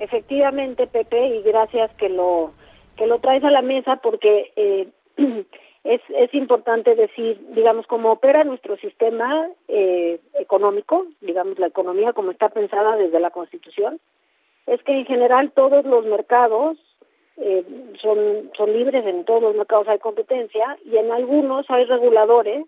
Efectivamente, 0.00 0.86
Pepe, 0.86 1.26
y 1.28 1.42
gracias 1.42 1.94
que 1.96 2.08
lo 2.08 2.52
que 2.96 3.06
lo 3.06 3.18
traes 3.18 3.44
a 3.44 3.50
la 3.50 3.62
mesa 3.62 3.96
porque 3.96 4.52
eh, 4.56 4.88
es, 5.84 6.00
es 6.08 6.34
importante 6.34 6.94
decir, 6.94 7.38
digamos, 7.54 7.86
cómo 7.86 8.12
opera 8.12 8.44
nuestro 8.44 8.76
sistema 8.78 9.48
eh, 9.68 10.18
económico, 10.38 11.06
digamos, 11.20 11.58
la 11.58 11.68
economía 11.68 12.12
como 12.12 12.30
está 12.30 12.48
pensada 12.48 12.96
desde 12.96 13.20
la 13.20 13.30
Constitución, 13.30 14.00
es 14.66 14.82
que 14.82 14.92
en 14.92 15.06
general 15.06 15.52
todos 15.52 15.84
los 15.84 16.04
mercados 16.06 16.78
eh, 17.36 17.64
son, 18.00 18.50
son 18.56 18.72
libres, 18.72 19.04
en 19.06 19.24
todos 19.24 19.42
los 19.42 19.54
mercados 19.54 19.88
hay 19.88 19.98
competencia 19.98 20.78
y 20.84 20.96
en 20.96 21.10
algunos 21.10 21.68
hay 21.70 21.84
reguladores 21.84 22.66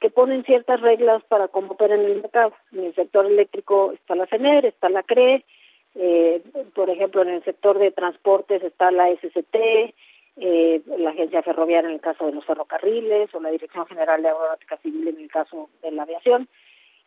que 0.00 0.10
ponen 0.10 0.44
ciertas 0.44 0.80
reglas 0.80 1.22
para 1.24 1.48
cómo 1.48 1.72
opera 1.72 1.94
en 1.94 2.04
el 2.04 2.22
mercado. 2.22 2.52
En 2.72 2.84
el 2.84 2.94
sector 2.94 3.26
eléctrico 3.26 3.92
está 3.92 4.14
la 4.16 4.26
CENER, 4.26 4.66
está 4.66 4.88
la 4.88 5.02
CRE, 5.04 5.44
eh, 5.94 6.42
por 6.74 6.90
ejemplo, 6.90 7.22
en 7.22 7.28
el 7.28 7.44
sector 7.44 7.78
de 7.78 7.90
transportes 7.90 8.62
está 8.62 8.90
la 8.90 9.10
SCT, 9.10 9.54
eh, 10.36 10.80
la 10.98 11.10
Agencia 11.10 11.42
Ferroviaria 11.42 11.88
en 11.88 11.94
el 11.94 12.00
caso 12.00 12.26
de 12.26 12.32
los 12.32 12.44
ferrocarriles 12.44 13.34
o 13.34 13.40
la 13.40 13.50
Dirección 13.50 13.86
General 13.86 14.22
de 14.22 14.28
Aeronáutica 14.28 14.78
Civil 14.78 15.08
en 15.08 15.20
el 15.20 15.30
caso 15.30 15.68
de 15.82 15.90
la 15.90 16.04
aviación. 16.04 16.48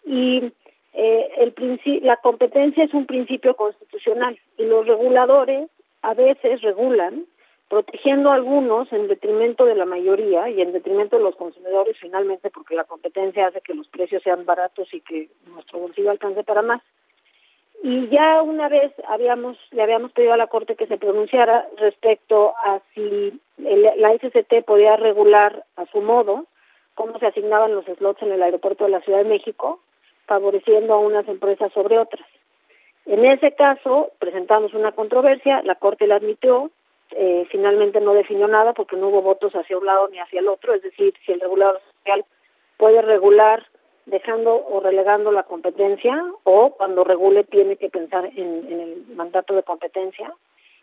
Y 0.05 0.51
eh, 0.93 1.29
el 1.37 2.01
la 2.03 2.17
competencia 2.17 2.83
es 2.83 2.93
un 2.93 3.05
principio 3.05 3.55
constitucional 3.55 4.39
y 4.57 4.65
los 4.65 4.85
reguladores 4.85 5.69
a 6.03 6.13
veces 6.13 6.61
regulan 6.61 7.25
protegiendo 7.67 8.29
a 8.29 8.35
algunos 8.35 8.91
en 8.93 9.07
detrimento 9.07 9.65
de 9.65 9.75
la 9.75 9.85
mayoría 9.85 10.47
y 10.49 10.61
en 10.61 10.71
detrimento 10.71 11.17
de 11.17 11.23
los 11.23 11.35
consumidores 11.35 11.97
finalmente 11.99 12.51
porque 12.51 12.75
la 12.75 12.83
competencia 12.83 13.47
hace 13.47 13.61
que 13.61 13.73
los 13.73 13.87
precios 13.87 14.21
sean 14.21 14.45
baratos 14.45 14.93
y 14.93 15.01
que 15.01 15.29
nuestro 15.47 15.79
bolsillo 15.79 16.11
alcance 16.11 16.43
para 16.43 16.61
más. 16.61 16.81
Y 17.87 18.07
ya 18.07 18.41
una 18.41 18.67
vez 18.67 18.91
habíamos 19.07 19.59
le 19.69 19.83
habíamos 19.83 20.11
pedido 20.11 20.33
a 20.33 20.37
la 20.37 20.47
Corte 20.47 20.75
que 20.75 20.87
se 20.87 20.97
pronunciara 20.97 21.67
respecto 21.77 22.55
a 22.57 22.81
si 22.95 23.39
la 23.59 24.11
SCT 24.15 24.65
podía 24.65 24.95
regular 24.95 25.65
a 25.75 25.85
su 25.91 26.01
modo 26.01 26.45
cómo 26.95 27.19
se 27.19 27.27
asignaban 27.27 27.75
los 27.75 27.85
slots 27.85 28.23
en 28.23 28.31
el 28.31 28.41
aeropuerto 28.41 28.85
de 28.85 28.89
la 28.89 29.01
Ciudad 29.01 29.19
de 29.19 29.29
México, 29.29 29.81
favoreciendo 30.25 30.95
a 30.95 30.97
unas 30.97 31.27
empresas 31.27 31.71
sobre 31.73 31.99
otras. 31.99 32.25
En 33.05 33.23
ese 33.23 33.51
caso 33.51 34.09
presentamos 34.17 34.73
una 34.73 34.93
controversia, 34.93 35.61
la 35.61 35.75
Corte 35.75 36.07
la 36.07 36.15
admitió, 36.15 36.71
eh, 37.11 37.45
finalmente 37.51 38.01
no 38.01 38.15
definió 38.15 38.47
nada 38.47 38.73
porque 38.73 38.95
no 38.95 39.09
hubo 39.09 39.21
votos 39.21 39.53
hacia 39.53 39.77
un 39.77 39.85
lado 39.85 40.07
ni 40.07 40.17
hacia 40.17 40.39
el 40.39 40.47
otro, 40.47 40.73
es 40.73 40.81
decir, 40.81 41.13
si 41.23 41.33
el 41.33 41.39
regulador 41.39 41.79
social 41.99 42.25
puede 42.77 43.03
regular 43.03 43.63
dejando 44.05 44.65
o 44.67 44.79
relegando 44.79 45.31
la 45.31 45.43
competencia 45.43 46.23
o 46.43 46.71
cuando 46.71 47.03
regule 47.03 47.43
tiene 47.43 47.77
que 47.77 47.89
pensar 47.89 48.25
en, 48.25 48.71
el 48.71 49.05
mandato 49.15 49.55
de 49.55 49.63
competencia. 49.63 50.31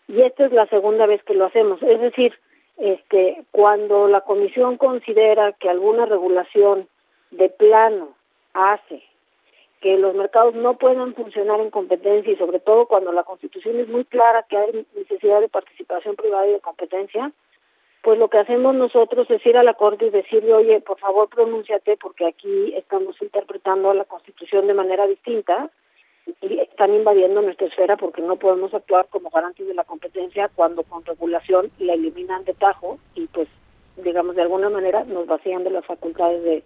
Y 0.08 0.22
esta 0.22 0.46
es 0.46 0.52
la 0.52 0.66
segunda 0.66 1.06
vez 1.06 1.22
que 1.22 1.34
lo 1.34 1.46
hacemos. 1.46 1.82
Es 1.82 2.00
decir 2.00 2.32
este 2.78 3.44
cuando 3.50 4.08
la 4.08 4.22
comisión 4.22 4.76
considera 4.76 5.52
que 5.52 5.68
alguna 5.68 6.06
regulación 6.06 6.88
de 7.30 7.48
plano 7.48 8.14
hace 8.54 9.02
que 9.80 9.98
los 9.98 10.14
mercados 10.14 10.54
no 10.54 10.78
puedan 10.78 11.14
funcionar 11.14 11.60
en 11.60 11.70
competencia 11.70 12.32
y 12.32 12.36
sobre 12.36 12.60
todo 12.60 12.86
cuando 12.86 13.12
la 13.12 13.24
constitución 13.24 13.78
es 13.80 13.88
muy 13.88 14.04
clara 14.04 14.46
que 14.48 14.56
hay 14.56 14.86
necesidad 14.94 15.40
de 15.40 15.48
participación 15.48 16.14
privada 16.14 16.46
y 16.46 16.52
de 16.52 16.60
competencia 16.60 17.32
pues 18.02 18.18
lo 18.18 18.28
que 18.28 18.38
hacemos 18.38 18.74
nosotros 18.74 19.30
es 19.30 19.44
ir 19.46 19.56
a 19.56 19.62
la 19.62 19.74
Corte 19.74 20.06
y 20.06 20.10
decirle, 20.10 20.52
oye, 20.52 20.80
por 20.80 20.98
favor, 20.98 21.28
pronúnciate 21.28 21.96
porque 21.96 22.26
aquí 22.26 22.74
estamos 22.76 23.20
interpretando 23.22 23.94
la 23.94 24.04
Constitución 24.04 24.66
de 24.66 24.74
manera 24.74 25.06
distinta 25.06 25.70
y 26.40 26.58
están 26.58 26.94
invadiendo 26.94 27.42
nuestra 27.42 27.68
esfera 27.68 27.96
porque 27.96 28.20
no 28.20 28.36
podemos 28.36 28.74
actuar 28.74 29.06
como 29.08 29.30
garantes 29.30 29.66
de 29.66 29.74
la 29.74 29.84
competencia 29.84 30.50
cuando 30.54 30.82
con 30.82 31.04
regulación 31.04 31.70
la 31.78 31.94
eliminan 31.94 32.44
de 32.44 32.54
tajo 32.54 32.98
y 33.14 33.26
pues, 33.28 33.48
digamos, 33.96 34.34
de 34.34 34.42
alguna 34.42 34.68
manera 34.68 35.04
nos 35.04 35.26
vacían 35.26 35.62
de 35.62 35.70
las 35.70 35.86
facultades 35.86 36.42
de, 36.42 36.64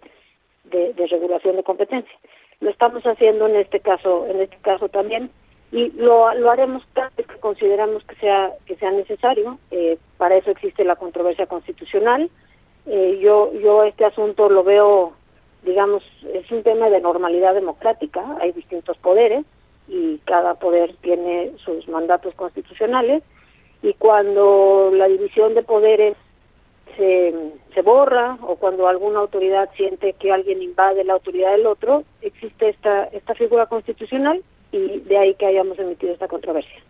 de, 0.65 0.93
de 0.93 1.07
regulación 1.07 1.55
de 1.55 1.63
competencia. 1.63 2.17
Lo 2.61 2.71
estamos 2.71 3.03
haciendo 3.03 3.45
en 3.45 3.57
este 3.57 3.79
caso, 3.79 4.25
en 4.25 4.41
este 4.41 4.57
caso 4.57 4.89
también 4.89 5.29
y 5.71 5.91
lo, 5.91 6.33
lo 6.35 6.51
haremos 6.51 6.83
cada 6.93 7.11
vez 7.17 7.27
que 7.27 7.39
consideramos 7.39 8.03
que 8.05 8.15
sea 8.15 8.51
que 8.65 8.75
sea 8.77 8.91
necesario. 8.91 9.59
Eh, 9.71 9.97
para 10.17 10.37
eso 10.37 10.51
existe 10.51 10.83
la 10.85 10.95
controversia 10.95 11.45
constitucional. 11.45 12.29
Eh, 12.85 13.19
yo 13.21 13.51
yo 13.53 13.83
este 13.83 14.05
asunto 14.05 14.49
lo 14.49 14.63
veo 14.63 15.13
digamos 15.63 16.03
es 16.33 16.49
un 16.51 16.63
tema 16.63 16.89
de 16.89 17.01
normalidad 17.01 17.53
democrática. 17.53 18.37
Hay 18.39 18.53
distintos 18.53 18.97
poderes 18.97 19.45
y 19.89 20.19
cada 20.19 20.55
poder 20.55 20.95
tiene 21.01 21.51
sus 21.57 21.87
mandatos 21.89 22.33
constitucionales. 22.35 23.23
Y 23.83 23.93
cuando 23.93 24.89
la 24.93 25.07
división 25.07 25.53
de 25.53 25.63
poderes 25.63 26.15
se, 26.95 27.33
se 27.73 27.81
borra 27.81 28.37
o 28.41 28.55
cuando 28.55 28.87
alguna 28.87 29.19
autoridad 29.19 29.69
siente 29.75 30.13
que 30.13 30.31
alguien 30.31 30.63
invade 30.63 31.03
la 31.03 31.13
autoridad 31.13 31.51
del 31.51 31.67
otro 31.67 32.03
existe 32.21 32.69
esta 32.69 33.03
esta 33.05 33.35
figura 33.35 33.65
constitucional 33.65 34.41
y 34.71 34.99
de 34.99 35.17
ahí 35.17 35.33
que 35.35 35.45
hayamos 35.45 35.77
emitido 35.79 36.13
esta 36.13 36.27
controversia. 36.27 36.81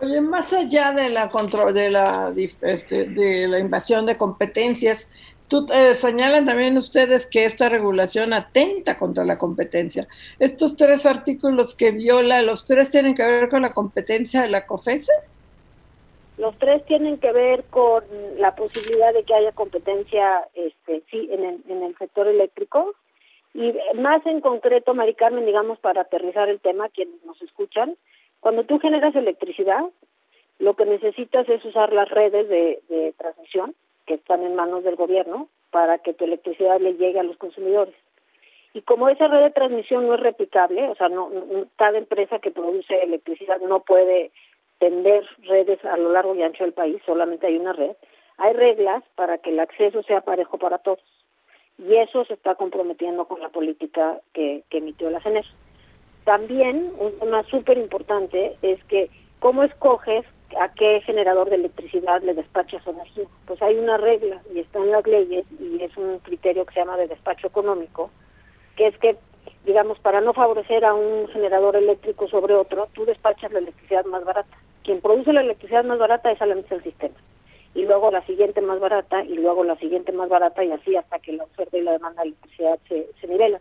Oye, 0.00 0.20
más 0.20 0.52
allá 0.52 0.92
de 0.92 1.10
la 1.10 1.28
control, 1.28 1.74
de 1.74 1.90
la 1.90 2.32
este, 2.62 3.04
de 3.04 3.46
la 3.48 3.58
invasión 3.58 4.06
de 4.06 4.16
competencias, 4.16 5.12
tú, 5.46 5.66
eh, 5.72 5.94
señalan 5.94 6.46
también 6.46 6.76
ustedes 6.78 7.26
que 7.26 7.44
esta 7.44 7.68
regulación 7.68 8.32
atenta 8.32 8.96
contra 8.96 9.24
la 9.24 9.36
competencia. 9.36 10.08
Estos 10.38 10.76
tres 10.76 11.04
artículos 11.04 11.74
que 11.74 11.90
viola, 11.90 12.40
los 12.40 12.64
tres 12.66 12.90
tienen 12.90 13.14
que 13.14 13.24
ver 13.24 13.50
con 13.50 13.60
la 13.62 13.74
competencia 13.74 14.40
de 14.40 14.48
la 14.48 14.64
COFESE. 14.64 15.12
Los 16.38 16.58
tres 16.58 16.82
tienen 16.86 17.18
que 17.18 17.32
ver 17.32 17.64
con 17.64 18.02
la 18.38 18.54
posibilidad 18.54 19.12
de 19.12 19.24
que 19.24 19.34
haya 19.34 19.52
competencia, 19.52 20.48
este, 20.54 21.02
sí, 21.10 21.28
en 21.30 21.44
el, 21.44 21.60
en 21.68 21.82
el 21.82 21.94
sector 21.98 22.26
eléctrico, 22.26 22.94
y 23.54 23.74
más 23.94 24.24
en 24.26 24.40
concreto, 24.40 24.94
Mari 24.94 25.14
Carmen, 25.14 25.46
digamos, 25.46 25.78
para 25.78 26.02
aterrizar 26.02 26.48
el 26.48 26.60
tema, 26.60 26.88
quienes 26.88 27.24
nos 27.24 27.40
escuchan, 27.42 27.96
cuando 28.40 28.64
tú 28.64 28.78
generas 28.78 29.14
electricidad, 29.14 29.84
lo 30.58 30.74
que 30.74 30.84
necesitas 30.84 31.48
es 31.48 31.64
usar 31.64 31.92
las 31.92 32.08
redes 32.08 32.48
de, 32.48 32.80
de 32.88 33.12
transmisión 33.18 33.74
que 34.06 34.14
están 34.14 34.42
en 34.42 34.54
manos 34.54 34.84
del 34.84 34.96
gobierno 34.96 35.48
para 35.70 35.98
que 35.98 36.14
tu 36.14 36.24
electricidad 36.24 36.80
le 36.80 36.94
llegue 36.94 37.20
a 37.20 37.24
los 37.24 37.36
consumidores. 37.36 37.94
Y 38.72 38.82
como 38.82 39.08
esa 39.08 39.26
red 39.26 39.42
de 39.42 39.50
transmisión 39.50 40.06
no 40.06 40.14
es 40.14 40.20
replicable, 40.20 40.88
o 40.88 40.94
sea, 40.94 41.08
no, 41.08 41.30
cada 41.76 41.98
empresa 41.98 42.38
que 42.38 42.52
produce 42.52 43.02
electricidad 43.02 43.60
no 43.60 43.80
puede 43.80 44.30
tender 44.78 45.26
redes 45.42 45.84
a 45.84 45.96
lo 45.96 46.12
largo 46.12 46.34
y 46.34 46.42
ancho 46.42 46.64
del 46.64 46.72
país, 46.72 47.02
solamente 47.04 47.46
hay 47.46 47.56
una 47.56 47.72
red, 47.72 47.96
hay 48.38 48.52
reglas 48.52 49.02
para 49.16 49.38
que 49.38 49.50
el 49.50 49.60
acceso 49.60 50.02
sea 50.04 50.20
parejo 50.20 50.56
para 50.58 50.78
todos 50.78 51.00
y 51.86 51.96
eso 51.96 52.24
se 52.24 52.34
está 52.34 52.54
comprometiendo 52.56 53.24
con 53.24 53.40
la 53.40 53.48
política 53.48 54.20
que, 54.32 54.64
emitió 54.70 55.08
la 55.10 55.20
CENER. 55.20 55.46
También 56.24 56.92
un 56.98 57.18
tema 57.18 57.42
súper 57.44 57.78
importante 57.78 58.56
es 58.62 58.82
que 58.84 59.08
cómo 59.38 59.62
escoges 59.62 60.26
a 60.60 60.68
qué 60.74 61.00
generador 61.02 61.48
de 61.48 61.56
electricidad 61.56 62.22
le 62.22 62.34
despachas 62.34 62.86
energía. 62.86 63.24
Pues 63.46 63.62
hay 63.62 63.76
una 63.76 63.96
regla 63.96 64.42
y 64.54 64.58
está 64.60 64.78
en 64.80 64.90
las 64.90 65.06
leyes 65.06 65.46
y 65.58 65.82
es 65.82 65.96
un 65.96 66.18
criterio 66.18 66.66
que 66.66 66.74
se 66.74 66.80
llama 66.80 66.96
de 66.96 67.06
despacho 67.06 67.46
económico, 67.46 68.10
que 68.76 68.88
es 68.88 68.98
que, 68.98 69.16
digamos, 69.64 69.98
para 70.00 70.20
no 70.20 70.34
favorecer 70.34 70.84
a 70.84 70.92
un 70.92 71.28
generador 71.28 71.76
eléctrico 71.76 72.28
sobre 72.28 72.54
otro, 72.54 72.88
tú 72.92 73.06
despachas 73.06 73.52
la 73.52 73.60
electricidad 73.60 74.04
más 74.04 74.24
barata. 74.24 74.56
Quien 74.84 75.00
produce 75.00 75.32
la 75.32 75.42
electricidad 75.42 75.84
más 75.84 75.98
barata 75.98 76.30
es 76.30 76.42
al 76.42 76.50
el 76.50 76.82
sistema 76.82 77.14
y 77.74 77.84
luego 77.84 78.10
la 78.10 78.24
siguiente 78.26 78.60
más 78.60 78.80
barata 78.80 79.22
y 79.24 79.34
luego 79.34 79.64
la 79.64 79.76
siguiente 79.76 80.12
más 80.12 80.28
barata 80.28 80.64
y 80.64 80.72
así 80.72 80.96
hasta 80.96 81.18
que 81.18 81.32
la 81.32 81.44
oferta 81.44 81.78
y 81.78 81.82
la 81.82 81.92
demanda 81.92 82.22
de 82.22 82.28
electricidad 82.28 82.78
se, 82.88 83.08
se. 83.20 83.58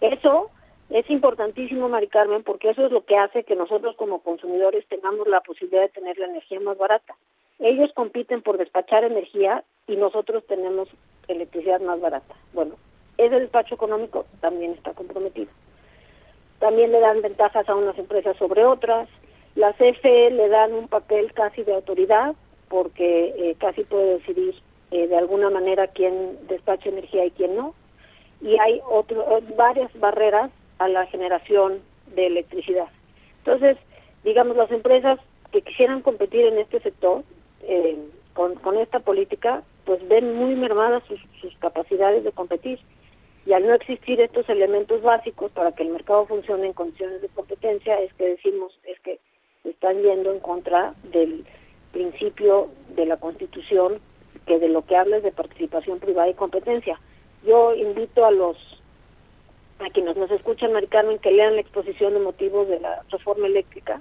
Eso 0.00 0.50
es 0.90 1.10
importantísimo, 1.10 1.88
Mari 1.88 2.08
Carmen, 2.08 2.42
porque 2.42 2.70
eso 2.70 2.86
es 2.86 2.92
lo 2.92 3.04
que 3.04 3.16
hace 3.16 3.44
que 3.44 3.56
nosotros 3.56 3.96
como 3.96 4.20
consumidores 4.20 4.86
tengamos 4.88 5.26
la 5.26 5.40
posibilidad 5.40 5.82
de 5.82 5.88
tener 5.88 6.18
la 6.18 6.26
energía 6.26 6.60
más 6.60 6.76
barata. 6.78 7.14
Ellos 7.58 7.90
compiten 7.94 8.42
por 8.42 8.58
despachar 8.58 9.04
energía 9.04 9.64
y 9.86 9.96
nosotros 9.96 10.44
tenemos 10.46 10.88
electricidad 11.26 11.80
más 11.80 12.00
barata. 12.00 12.34
Bueno, 12.52 12.76
ese 13.16 13.40
despacho 13.40 13.74
económico 13.74 14.26
también 14.40 14.72
está 14.72 14.92
comprometido. 14.92 15.50
También 16.60 16.92
le 16.92 17.00
dan 17.00 17.22
ventajas 17.22 17.68
a 17.68 17.74
unas 17.74 17.98
empresas 17.98 18.36
sobre 18.36 18.64
otras. 18.64 19.08
Las 19.56 19.74
CFE 19.76 20.30
le 20.30 20.48
dan 20.48 20.72
un 20.72 20.88
papel 20.88 21.32
casi 21.32 21.64
de 21.64 21.74
autoridad 21.74 22.34
porque 22.68 23.34
eh, 23.36 23.56
casi 23.58 23.84
puede 23.84 24.18
decidir 24.18 24.54
eh, 24.90 25.06
de 25.06 25.16
alguna 25.16 25.50
manera 25.50 25.88
quién 25.88 26.38
despacha 26.48 26.88
energía 26.88 27.26
y 27.26 27.30
quién 27.32 27.56
no. 27.56 27.74
Y 28.40 28.58
hay 28.58 28.80
otro, 28.88 29.24
varias 29.56 29.92
barreras 29.98 30.50
a 30.78 30.88
la 30.88 31.06
generación 31.06 31.80
de 32.14 32.26
electricidad. 32.26 32.88
Entonces, 33.38 33.76
digamos, 34.24 34.56
las 34.56 34.70
empresas 34.70 35.18
que 35.50 35.62
quisieran 35.62 36.02
competir 36.02 36.46
en 36.46 36.58
este 36.58 36.80
sector 36.80 37.24
eh, 37.62 37.98
con, 38.34 38.54
con 38.56 38.76
esta 38.78 39.00
política, 39.00 39.62
pues 39.84 40.06
ven 40.08 40.36
muy 40.36 40.54
mermadas 40.54 41.02
sus, 41.08 41.20
sus 41.40 41.56
capacidades 41.58 42.24
de 42.24 42.32
competir. 42.32 42.78
Y 43.46 43.52
al 43.54 43.66
no 43.66 43.74
existir 43.74 44.20
estos 44.20 44.48
elementos 44.48 45.02
básicos 45.02 45.50
para 45.52 45.72
que 45.72 45.82
el 45.82 45.90
mercado 45.90 46.26
funcione 46.26 46.66
en 46.66 46.74
condiciones 46.74 47.22
de 47.22 47.28
competencia, 47.28 47.98
es 48.00 48.12
que 48.14 48.26
decimos, 48.26 48.78
es 48.84 49.00
que 49.00 49.18
están 49.64 50.02
yendo 50.02 50.32
en 50.32 50.40
contra 50.40 50.94
del 51.04 51.46
principio 51.98 52.68
de 52.94 53.06
la 53.06 53.16
Constitución 53.16 54.00
que 54.46 54.60
de 54.60 54.68
lo 54.68 54.86
que 54.86 54.96
habla 54.96 55.16
es 55.16 55.24
de 55.24 55.32
participación 55.32 55.98
privada 55.98 56.28
y 56.28 56.34
competencia. 56.34 57.00
Yo 57.44 57.74
invito 57.74 58.24
a 58.24 58.30
los 58.30 58.56
a 59.80 59.90
quienes 59.90 60.16
nos 60.16 60.30
escuchan, 60.30 60.72
Mari 60.72 60.86
Carmen, 60.86 61.18
que 61.18 61.30
lean 61.30 61.54
la 61.54 61.60
exposición 61.60 62.14
de 62.14 62.20
motivos 62.20 62.68
de 62.68 62.80
la 62.80 63.02
reforma 63.10 63.46
eléctrica 63.46 64.00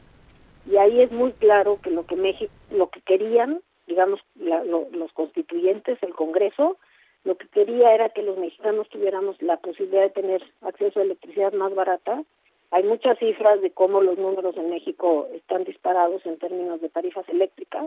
y 0.69 0.77
ahí 0.77 1.01
es 1.01 1.11
muy 1.11 1.31
claro 1.33 1.79
que 1.81 1.89
lo 1.89 2.05
que 2.05 2.15
México, 2.15 2.53
lo 2.71 2.89
que 2.89 3.01
querían, 3.01 3.61
digamos, 3.87 4.19
los 4.35 5.11
constituyentes, 5.13 5.97
el 6.03 6.13
Congreso, 6.13 6.77
lo 7.23 7.35
que 7.35 7.47
quería 7.47 7.95
era 7.95 8.09
que 8.09 8.21
los 8.21 8.37
mexicanos 8.37 8.89
tuviéramos 8.89 9.41
la 9.41 9.57
posibilidad 9.57 10.01
de 10.01 10.09
tener 10.09 10.43
acceso 10.61 10.99
a 10.99 11.03
electricidad 11.03 11.53
más 11.53 11.73
barata. 11.73 12.23
Hay 12.71 12.83
muchas 12.83 13.17
cifras 13.19 13.61
de 13.61 13.71
cómo 13.71 14.01
los 14.01 14.17
números 14.17 14.55
en 14.57 14.69
México 14.69 15.27
están 15.33 15.63
disparados 15.63 16.25
en 16.25 16.37
términos 16.37 16.81
de 16.81 16.89
tarifas 16.89 17.27
eléctricas. 17.29 17.85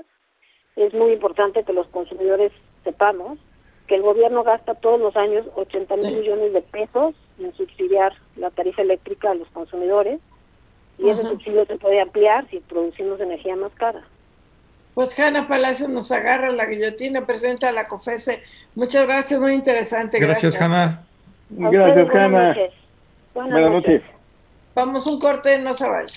Es 0.76 0.94
muy 0.94 1.12
importante 1.12 1.64
que 1.64 1.72
los 1.72 1.86
consumidores 1.88 2.52
sepamos 2.84 3.38
que 3.86 3.96
el 3.96 4.02
gobierno 4.02 4.44
gasta 4.44 4.76
todos 4.76 5.00
los 5.00 5.16
años 5.16 5.46
80 5.56 5.96
mil 5.96 6.18
millones 6.18 6.52
de 6.52 6.62
pesos 6.62 7.14
en 7.40 7.52
subsidiar 7.54 8.12
la 8.36 8.50
tarifa 8.50 8.82
eléctrica 8.82 9.32
a 9.32 9.34
los 9.34 9.48
consumidores 9.48 10.20
y 10.96 11.08
ese 11.08 11.22
subsidio 11.22 11.66
se 11.66 11.76
puede 11.76 12.00
ampliar 12.00 12.48
si 12.50 12.60
producimos 12.60 13.20
energía 13.20 13.56
más 13.56 13.72
cara. 13.72 14.04
Pues 14.94 15.18
Hanna 15.18 15.48
Palacio 15.48 15.88
nos 15.88 16.12
agarra 16.12 16.50
la 16.50 16.66
guillotina, 16.66 17.26
presenta 17.26 17.68
a 17.68 17.72
la 17.72 17.88
COFESE. 17.88 18.42
Muchas 18.76 19.06
gracias, 19.06 19.40
muy 19.40 19.54
interesante. 19.54 20.18
Gracias, 20.20 20.56
gracias 20.56 20.62
Hanna. 20.62 21.04
Gracias, 21.50 22.14
Hanna. 22.14 22.56
Buenas, 23.34 23.70
noches. 23.70 24.02
Vamos 24.74 25.06
un 25.06 25.18
corte, 25.18 25.58
no 25.58 25.74
se 25.74 25.88
vaya. 25.88 26.14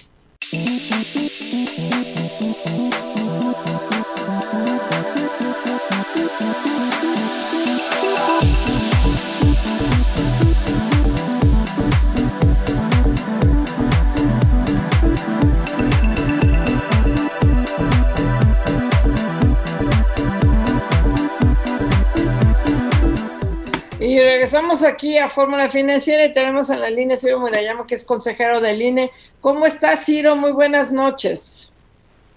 Y 24.14 24.22
regresamos 24.22 24.84
aquí 24.84 25.18
a 25.18 25.28
Fórmula 25.28 25.70
Financiera 25.70 26.24
y 26.24 26.32
tenemos 26.32 26.70
en 26.70 26.82
la 26.82 26.92
línea 26.92 27.18
Ciro 27.18 27.40
Murayama, 27.40 27.88
que 27.88 27.96
es 27.96 28.06
consejero 28.06 28.62
del 28.62 28.80
INE. 28.80 29.10
¿Cómo 29.42 29.66
estás, 29.66 30.06
Ciro? 30.06 30.36
Muy 30.36 30.52
buenas 30.52 30.94
noches. 30.94 31.74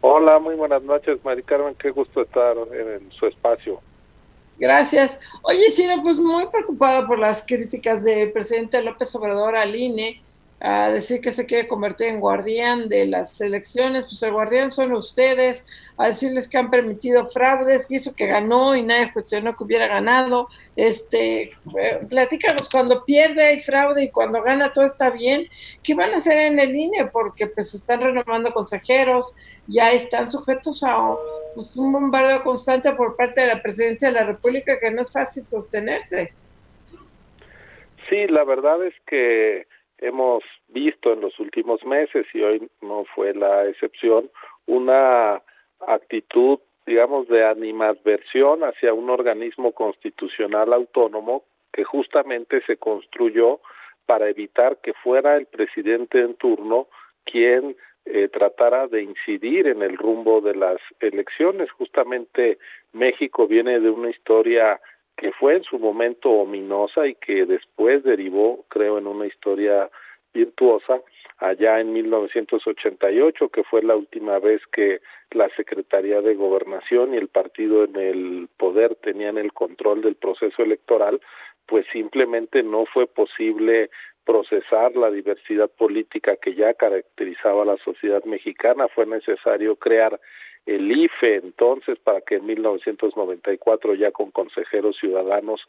Hola, 0.00 0.38
muy 0.38 0.54
buenas 0.54 0.82
noches, 0.82 1.22
Mari 1.22 1.42
Carmen. 1.42 1.74
Qué 1.74 1.90
gusto 1.90 2.22
estar 2.22 2.56
en, 2.72 3.12
su 3.12 3.26
espacio. 3.26 3.78
Gracias. 4.56 5.20
Oye, 5.42 5.68
Ciro, 5.68 5.96
pues 6.02 6.18
muy 6.18 6.46
preocupado 6.46 7.06
por 7.06 7.18
las 7.18 7.44
críticas 7.46 8.04
del 8.04 8.32
presidente 8.32 8.80
López 8.80 9.14
Obrador 9.14 9.54
al 9.54 9.76
INE 9.76 10.22
a 10.58 10.88
decir 10.88 11.20
que 11.20 11.32
se 11.32 11.44
quiere 11.44 11.68
convertir 11.68 12.06
en 12.06 12.20
guardián 12.20 12.88
de 12.88 13.06
las 13.06 13.38
elecciones, 13.42 14.04
pues 14.04 14.22
el 14.22 14.32
guardián 14.32 14.70
son 14.70 14.92
ustedes, 14.92 15.66
a 15.98 16.06
decirles 16.06 16.48
que 16.48 16.56
han 16.56 16.70
permitido 16.70 17.26
fraudes 17.26 17.90
y 17.90 17.96
eso 17.96 18.14
que 18.16 18.26
ganó 18.26 18.74
y 18.74 18.82
nadie 18.82 19.12
cuestionó 19.12 19.54
que 19.54 19.64
hubiera 19.64 19.86
ganado. 19.86 20.48
Este, 20.74 21.50
eh, 21.78 22.00
platícanos, 22.08 22.70
cuando 22.70 23.04
pierde 23.04 23.44
hay 23.44 23.60
fraude 23.60 24.04
y 24.04 24.10
cuando 24.10 24.42
gana 24.42 24.72
todo 24.72 24.86
está 24.86 25.10
bien, 25.10 25.46
¿qué 25.82 25.94
van 25.94 26.14
a 26.14 26.16
hacer 26.16 26.38
en 26.38 26.58
el 26.58 26.74
INE? 26.74 27.06
Porque 27.12 27.46
pues 27.46 27.74
están 27.74 28.00
renovando 28.00 28.52
consejeros, 28.52 29.36
ya 29.66 29.90
están 29.90 30.30
sujetos 30.30 30.82
a 30.82 31.16
pues, 31.54 31.76
un 31.76 31.92
bombardeo 31.92 32.42
constante 32.42 32.90
por 32.92 33.14
parte 33.14 33.42
de 33.42 33.48
la 33.48 33.62
presidencia 33.62 34.08
de 34.08 34.14
la 34.14 34.24
República 34.24 34.78
que 34.78 34.90
no 34.90 35.02
es 35.02 35.12
fácil 35.12 35.44
sostenerse. 35.44 36.32
Sí, 38.08 38.26
la 38.28 38.44
verdad 38.44 38.84
es 38.86 38.94
que 39.06 39.66
hemos 39.98 40.42
visto 40.68 41.12
en 41.12 41.20
los 41.20 41.38
últimos 41.38 41.84
meses, 41.84 42.26
y 42.34 42.42
hoy 42.42 42.68
no 42.82 43.04
fue 43.14 43.34
la 43.34 43.66
excepción, 43.66 44.30
una 44.66 45.42
actitud, 45.86 46.58
digamos, 46.86 47.28
de 47.28 47.44
animadversión 47.44 48.62
hacia 48.62 48.92
un 48.92 49.10
organismo 49.10 49.72
constitucional 49.72 50.72
autónomo 50.72 51.44
que 51.72 51.84
justamente 51.84 52.62
se 52.66 52.76
construyó 52.76 53.60
para 54.06 54.28
evitar 54.28 54.78
que 54.78 54.94
fuera 54.94 55.36
el 55.36 55.46
presidente 55.46 56.20
en 56.20 56.34
turno 56.34 56.86
quien 57.24 57.76
eh, 58.04 58.28
tratara 58.28 58.86
de 58.86 59.02
incidir 59.02 59.66
en 59.66 59.82
el 59.82 59.96
rumbo 59.96 60.40
de 60.40 60.54
las 60.54 60.78
elecciones. 61.00 61.70
Justamente 61.72 62.58
México 62.92 63.48
viene 63.48 63.80
de 63.80 63.90
una 63.90 64.10
historia 64.10 64.80
que 65.16 65.32
fue 65.32 65.56
en 65.56 65.64
su 65.64 65.78
momento 65.78 66.30
ominosa 66.30 67.06
y 67.06 67.14
que 67.14 67.46
después 67.46 68.04
derivó, 68.04 68.64
creo, 68.68 68.98
en 68.98 69.06
una 69.06 69.26
historia 69.26 69.90
virtuosa 70.34 71.00
allá 71.38 71.80
en 71.80 71.92
1988, 71.92 73.48
que 73.48 73.64
fue 73.64 73.82
la 73.82 73.96
última 73.96 74.38
vez 74.38 74.60
que 74.72 75.00
la 75.30 75.48
Secretaría 75.56 76.20
de 76.20 76.34
Gobernación 76.34 77.14
y 77.14 77.16
el 77.16 77.28
partido 77.28 77.84
en 77.84 77.96
el 77.96 78.48
poder 78.56 78.94
tenían 78.96 79.38
el 79.38 79.52
control 79.52 80.02
del 80.02 80.14
proceso 80.16 80.62
electoral, 80.62 81.20
pues 81.66 81.86
simplemente 81.92 82.62
no 82.62 82.84
fue 82.86 83.06
posible 83.06 83.90
procesar 84.24 84.96
la 84.96 85.10
diversidad 85.10 85.70
política 85.70 86.36
que 86.36 86.54
ya 86.54 86.74
caracterizaba 86.74 87.64
la 87.64 87.76
sociedad 87.78 88.24
mexicana, 88.24 88.88
fue 88.88 89.06
necesario 89.06 89.76
crear 89.76 90.18
el 90.66 90.90
IFE 90.90 91.36
entonces 91.36 91.98
para 91.98 92.20
que 92.20 92.36
en 92.36 92.46
1994 92.46 93.94
ya 93.94 94.10
con 94.10 94.30
consejeros 94.30 94.96
ciudadanos 94.98 95.60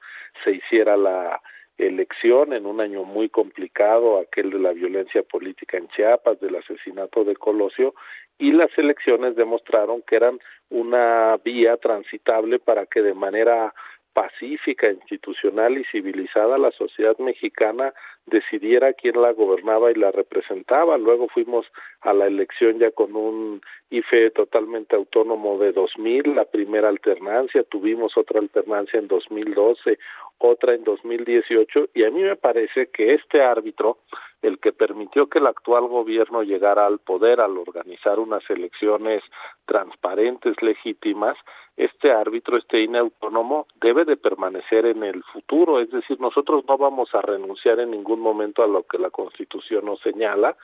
se 0.43 0.51
hiciera 0.51 0.97
la 0.97 1.41
elección 1.77 2.53
en 2.53 2.65
un 2.65 2.81
año 2.81 3.03
muy 3.03 3.29
complicado, 3.29 4.19
aquel 4.19 4.49
de 4.49 4.59
la 4.59 4.73
violencia 4.73 5.21
política 5.21 5.77
en 5.77 5.87
Chiapas, 5.89 6.39
del 6.39 6.55
asesinato 6.55 7.23
de 7.23 7.35
Colosio, 7.35 7.93
y 8.39 8.51
las 8.51 8.75
elecciones 8.77 9.35
demostraron 9.35 10.01
que 10.01 10.15
eran 10.15 10.39
una 10.69 11.37
vía 11.43 11.77
transitable 11.77 12.59
para 12.59 12.85
que 12.85 13.01
de 13.01 13.13
manera 13.13 13.73
pacífica, 14.17 14.89
institucional 14.89 15.77
y 15.77 15.83
civilizada 15.91 16.57
la 16.57 16.71
sociedad 16.71 17.15
mexicana 17.19 17.93
decidiera 18.25 18.93
quién 18.93 19.21
la 19.21 19.31
gobernaba 19.31 19.91
y 19.91 19.93
la 19.93 20.11
representaba. 20.11 20.97
Luego 20.97 21.27
fuimos 21.27 21.67
a 22.01 22.13
la 22.13 22.25
elección 22.25 22.79
ya 22.79 22.89
con 22.89 23.15
un 23.15 23.61
IFE 23.91 24.31
totalmente 24.31 24.95
autónomo 24.95 25.59
de 25.59 25.71
2000, 25.71 26.33
la 26.33 26.45
primera 26.45 26.89
alternancia, 26.89 27.63
tuvimos 27.63 28.17
otra 28.17 28.39
alternancia 28.39 28.99
en 28.99 29.07
2012, 29.07 29.99
otra 30.39 30.73
en 30.73 30.83
2018 30.83 31.89
y 31.93 32.03
a 32.03 32.09
mí 32.09 32.23
me 32.23 32.35
parece 32.35 32.87
que 32.87 33.13
este 33.13 33.43
árbitro, 33.43 33.99
el 34.41 34.59
que 34.59 34.71
permitió 34.71 35.27
que 35.27 35.39
el 35.39 35.47
actual 35.47 35.87
gobierno 35.87 36.43
llegara 36.43 36.85
al 36.85 36.99
poder 36.99 37.41
al 37.41 37.57
organizar 37.57 38.19
unas 38.19 38.47
elecciones 38.49 39.23
transparentes, 39.65 40.61
legítimas, 40.61 41.37
este 41.75 42.11
árbitro, 42.11 42.57
este 42.57 42.81
INE 42.81 42.99
autónomo, 42.99 43.67
debe 43.81 44.05
de 44.05 44.17
permanecer 44.17 44.85
en 44.85 45.03
el 45.03 45.23
futuro, 45.23 45.79
es 45.79 45.89
decir, 45.91 46.19
nosotros 46.19 46.63
no 46.67 46.77
vamos 46.77 47.13
a 47.13 47.21
renunciar 47.21 47.79
en 47.79 47.91
ningún 47.91 48.19
momento 48.19 48.63
a 48.63 48.67
lo 48.67 48.83
que 48.83 48.97
la 48.97 49.09
Constitución 49.09 49.85
nos 49.85 49.99
señala, 50.01 50.55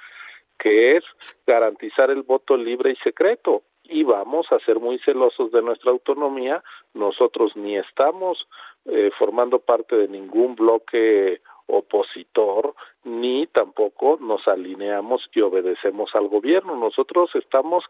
que 0.58 0.98
es 0.98 1.04
garantizar 1.46 2.10
el 2.12 2.24
voto 2.24 2.56
libre 2.56 2.92
y 2.92 2.96
secreto 2.98 3.64
y 3.84 4.04
vamos 4.04 4.48
a 4.52 4.60
ser 4.60 4.80
muy 4.80 4.98
celosos 5.00 5.52
de 5.52 5.62
nuestra 5.62 5.92
autonomía. 5.92 6.64
Nosotros 6.94 7.56
ni 7.56 7.78
estamos 7.78 8.48
eh, 8.86 9.12
formando 9.18 9.60
parte 9.60 9.96
de 9.96 10.08
ningún 10.08 10.56
bloque 10.56 11.42
opositor, 11.68 12.74
ni 13.04 13.48
tampoco 13.48 14.18
nos 14.22 14.48
alineamos 14.48 15.30
y 15.34 15.42
obedecemos 15.42 16.14
al 16.16 16.28
gobierno. 16.28 16.76
Nosotros 16.76 17.30
estamos 17.36 17.84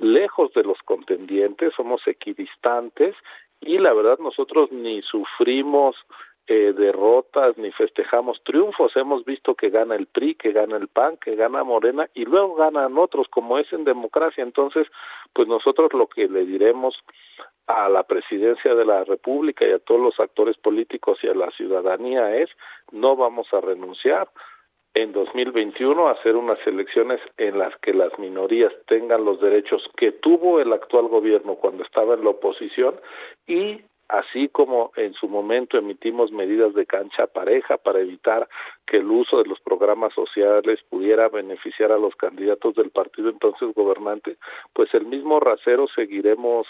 lejos 0.00 0.52
de 0.54 0.64
los 0.64 0.78
contendientes, 0.84 1.72
somos 1.76 2.06
equidistantes 2.06 3.14
y 3.60 3.78
la 3.78 3.92
verdad 3.92 4.18
nosotros 4.18 4.70
ni 4.72 5.02
sufrimos 5.02 5.96
eh, 6.46 6.74
derrotas 6.76 7.56
ni 7.56 7.72
festejamos 7.72 8.42
triunfos. 8.44 8.94
Hemos 8.96 9.24
visto 9.24 9.54
que 9.54 9.70
gana 9.70 9.96
el 9.96 10.06
PRI, 10.06 10.34
que 10.34 10.52
gana 10.52 10.76
el 10.76 10.88
PAN, 10.88 11.16
que 11.16 11.36
gana 11.36 11.64
Morena 11.64 12.08
y 12.14 12.24
luego 12.24 12.54
ganan 12.54 12.98
otros, 12.98 13.28
como 13.28 13.58
es 13.58 13.72
en 13.72 13.84
democracia. 13.84 14.42
Entonces, 14.42 14.86
pues 15.32 15.48
nosotros 15.48 15.92
lo 15.94 16.06
que 16.06 16.28
le 16.28 16.44
diremos 16.44 16.94
a 17.66 17.88
la 17.88 18.02
presidencia 18.02 18.74
de 18.74 18.84
la 18.84 19.04
República 19.04 19.66
y 19.66 19.72
a 19.72 19.78
todos 19.78 20.00
los 20.00 20.20
actores 20.20 20.56
políticos 20.58 21.18
y 21.22 21.28
a 21.28 21.34
la 21.34 21.50
ciudadanía 21.52 22.36
es 22.36 22.50
no 22.92 23.16
vamos 23.16 23.46
a 23.52 23.60
renunciar 23.60 24.28
en 24.94 25.12
2021 25.12 26.06
a 26.06 26.12
hacer 26.12 26.36
unas 26.36 26.58
elecciones 26.66 27.20
en 27.36 27.58
las 27.58 27.76
que 27.78 27.92
las 27.92 28.16
minorías 28.18 28.72
tengan 28.86 29.24
los 29.24 29.40
derechos 29.40 29.82
que 29.96 30.12
tuvo 30.12 30.60
el 30.60 30.72
actual 30.72 31.08
gobierno 31.08 31.56
cuando 31.56 31.82
estaba 31.82 32.14
en 32.14 32.24
la 32.24 32.30
oposición 32.30 32.94
y 33.46 33.80
así 34.08 34.48
como 34.48 34.92
en 34.96 35.14
su 35.14 35.28
momento 35.28 35.78
emitimos 35.78 36.30
medidas 36.30 36.74
de 36.74 36.86
cancha 36.86 37.26
pareja 37.26 37.78
para 37.78 38.00
evitar 38.00 38.48
que 38.86 38.98
el 38.98 39.10
uso 39.10 39.38
de 39.38 39.48
los 39.48 39.60
programas 39.60 40.12
sociales 40.14 40.80
pudiera 40.88 41.28
beneficiar 41.28 41.92
a 41.92 41.98
los 41.98 42.14
candidatos 42.16 42.74
del 42.74 42.90
partido 42.90 43.30
entonces 43.30 43.74
gobernante, 43.74 44.36
pues 44.72 44.92
el 44.94 45.06
mismo 45.06 45.40
rasero 45.40 45.86
seguiremos 45.94 46.66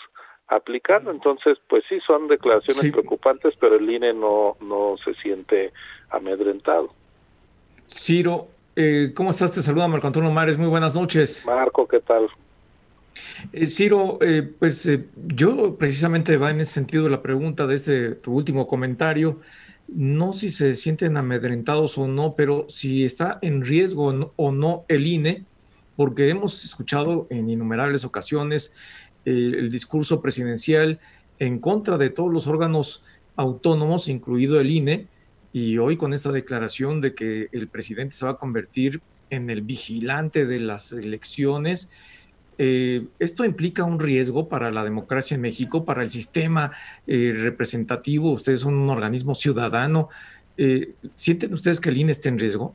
aplicando. 0.48 1.10
Entonces, 1.10 1.58
pues 1.68 1.84
sí, 1.88 1.98
son 2.06 2.28
declaraciones 2.28 2.92
preocupantes, 2.92 3.54
pero 3.58 3.76
el 3.76 3.90
INE 3.90 4.12
no, 4.12 4.56
no 4.60 4.96
se 5.04 5.14
siente 5.14 5.72
amedrentado. 6.10 6.90
Ciro, 7.88 8.46
eh, 8.76 9.12
¿cómo 9.14 9.30
estás? 9.30 9.54
Te 9.54 9.62
saluda 9.62 9.88
Marco 9.88 10.06
Antonio 10.06 10.30
Mares, 10.30 10.58
muy 10.58 10.68
buenas 10.68 10.94
noches. 10.96 11.44
Marco, 11.46 11.86
¿qué 11.86 12.00
tal? 12.00 12.28
Eh, 13.52 13.66
Ciro, 13.66 14.18
eh, 14.20 14.42
pues 14.42 14.90
yo 15.26 15.76
precisamente 15.76 16.36
va 16.36 16.50
en 16.50 16.60
ese 16.60 16.72
sentido 16.72 17.08
la 17.08 17.22
pregunta 17.22 17.66
de 17.66 17.74
este 17.74 18.10
tu 18.12 18.32
último 18.32 18.66
comentario, 18.66 19.40
no 19.88 20.32
si 20.32 20.50
se 20.50 20.76
sienten 20.76 21.16
amedrentados 21.16 21.98
o 21.98 22.08
no, 22.08 22.34
pero 22.34 22.66
si 22.68 23.04
está 23.04 23.38
en 23.42 23.64
riesgo 23.64 24.32
o 24.36 24.52
no 24.52 24.84
el 24.88 25.06
INE, 25.06 25.44
porque 25.96 26.28
hemos 26.28 26.64
escuchado 26.64 27.26
en 27.30 27.48
innumerables 27.48 28.04
ocasiones 28.04 28.74
el 29.24 29.70
discurso 29.70 30.20
presidencial 30.20 31.00
en 31.38 31.58
contra 31.58 31.98
de 31.98 32.10
todos 32.10 32.32
los 32.32 32.46
órganos 32.46 33.02
autónomos, 33.36 34.08
incluido 34.08 34.60
el 34.60 34.70
INE, 34.70 35.06
y 35.52 35.78
hoy 35.78 35.96
con 35.96 36.12
esta 36.12 36.32
declaración 36.32 37.00
de 37.00 37.14
que 37.14 37.48
el 37.52 37.68
presidente 37.68 38.14
se 38.14 38.24
va 38.24 38.32
a 38.32 38.36
convertir 38.38 39.00
en 39.30 39.50
el 39.50 39.62
vigilante 39.62 40.46
de 40.46 40.60
las 40.60 40.92
elecciones, 40.92 41.92
eh, 42.58 43.02
esto 43.18 43.44
implica 43.44 43.84
un 43.84 44.00
riesgo 44.00 44.48
para 44.48 44.70
la 44.70 44.84
democracia 44.84 45.34
en 45.34 45.40
México, 45.40 45.84
para 45.84 46.02
el 46.02 46.10
sistema 46.10 46.72
eh, 47.06 47.34
representativo. 47.36 48.32
Ustedes 48.32 48.60
son 48.60 48.74
un 48.74 48.90
organismo 48.90 49.34
ciudadano. 49.34 50.08
Eh, 50.56 50.92
¿Sienten 51.14 51.52
ustedes 51.52 51.80
que 51.80 51.90
el 51.90 51.98
INE 51.98 52.12
está 52.12 52.28
en 52.28 52.38
riesgo? 52.38 52.74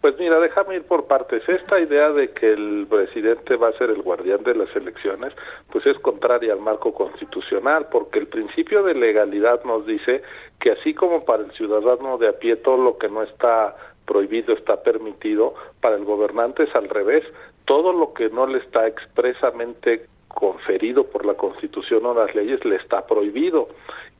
Pues 0.00 0.18
mira, 0.18 0.40
déjame 0.40 0.76
ir 0.76 0.84
por 0.84 1.06
partes. 1.06 1.46
Esta 1.46 1.78
idea 1.78 2.10
de 2.10 2.30
que 2.30 2.52
el 2.52 2.86
presidente 2.88 3.56
va 3.56 3.68
a 3.68 3.76
ser 3.76 3.90
el 3.90 4.00
guardián 4.00 4.42
de 4.44 4.54
las 4.54 4.74
elecciones, 4.74 5.34
pues 5.70 5.84
es 5.84 5.98
contraria 5.98 6.54
al 6.54 6.60
marco 6.60 6.94
constitucional, 6.94 7.88
porque 7.92 8.18
el 8.18 8.26
principio 8.26 8.82
de 8.82 8.94
legalidad 8.94 9.62
nos 9.64 9.84
dice 9.84 10.22
que 10.58 10.72
así 10.72 10.94
como 10.94 11.26
para 11.26 11.44
el 11.44 11.52
ciudadano 11.52 12.16
de 12.16 12.28
a 12.28 12.32
pie 12.32 12.56
todo 12.56 12.78
lo 12.78 12.96
que 12.96 13.10
no 13.10 13.22
está 13.22 13.76
prohibido 14.06 14.54
está 14.54 14.82
permitido, 14.82 15.54
para 15.80 15.96
el 15.96 16.04
gobernante 16.04 16.64
es 16.64 16.74
al 16.74 16.88
revés. 16.88 17.22
Todo 17.64 17.92
lo 17.92 18.12
que 18.14 18.28
no 18.30 18.46
le 18.46 18.58
está 18.58 18.86
expresamente 18.86 20.06
conferido 20.28 21.04
por 21.04 21.26
la 21.26 21.34
Constitución 21.34 22.06
o 22.06 22.14
las 22.14 22.34
leyes 22.34 22.64
le 22.64 22.76
está 22.76 23.06
prohibido 23.06 23.68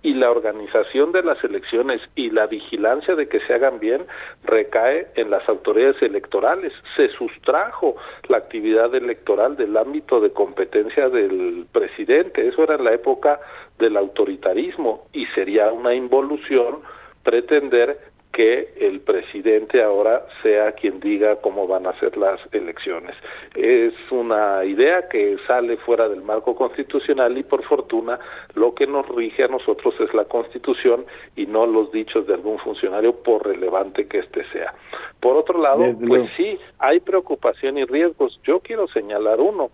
y 0.02 0.14
la 0.14 0.30
organización 0.30 1.12
de 1.12 1.22
las 1.22 1.42
elecciones 1.44 2.00
y 2.14 2.30
la 2.30 2.46
vigilancia 2.46 3.14
de 3.14 3.28
que 3.28 3.40
se 3.40 3.54
hagan 3.54 3.78
bien 3.80 4.06
recae 4.44 5.08
en 5.14 5.30
las 5.30 5.46
autoridades 5.48 6.00
electorales. 6.02 6.72
Se 6.96 7.08
sustrajo 7.10 7.96
la 8.28 8.38
actividad 8.38 8.94
electoral 8.94 9.56
del 9.56 9.76
ámbito 9.76 10.20
de 10.20 10.32
competencia 10.32 11.10
del 11.10 11.66
presidente. 11.70 12.48
Eso 12.48 12.64
era 12.64 12.76
en 12.76 12.84
la 12.84 12.94
época 12.94 13.40
del 13.78 13.96
autoritarismo 13.96 15.06
y 15.12 15.26
sería 15.26 15.70
una 15.70 15.94
involución 15.94 16.78
pretender 17.22 17.98
que 18.32 18.72
el 18.80 19.00
presidente 19.00 19.82
ahora 19.82 20.24
sea 20.42 20.72
quien 20.72 21.00
diga 21.00 21.36
cómo 21.36 21.66
van 21.66 21.86
a 21.86 21.98
ser 21.98 22.16
las 22.16 22.40
elecciones. 22.52 23.16
Es 23.56 23.92
una 24.10 24.64
idea 24.64 25.08
que 25.08 25.36
sale 25.48 25.76
fuera 25.78 26.08
del 26.08 26.22
marco 26.22 26.54
constitucional 26.54 27.36
y 27.36 27.42
por 27.42 27.64
fortuna 27.64 28.20
lo 28.54 28.74
que 28.74 28.86
nos 28.86 29.08
rige 29.08 29.44
a 29.44 29.48
nosotros 29.48 29.94
es 29.98 30.14
la 30.14 30.26
constitución 30.26 31.04
y 31.34 31.46
no 31.46 31.66
los 31.66 31.90
dichos 31.90 32.26
de 32.26 32.34
algún 32.34 32.58
funcionario 32.58 33.16
por 33.16 33.46
relevante 33.46 34.06
que 34.06 34.20
éste 34.20 34.44
sea. 34.52 34.74
Por 35.18 35.36
otro 35.36 35.60
lado, 35.60 35.84
pues 36.06 36.30
sí, 36.36 36.58
hay 36.78 37.00
preocupación 37.00 37.78
y 37.78 37.84
riesgos. 37.84 38.40
Yo 38.44 38.60
quiero 38.60 38.86
señalar 38.88 39.40
uno 39.40 39.70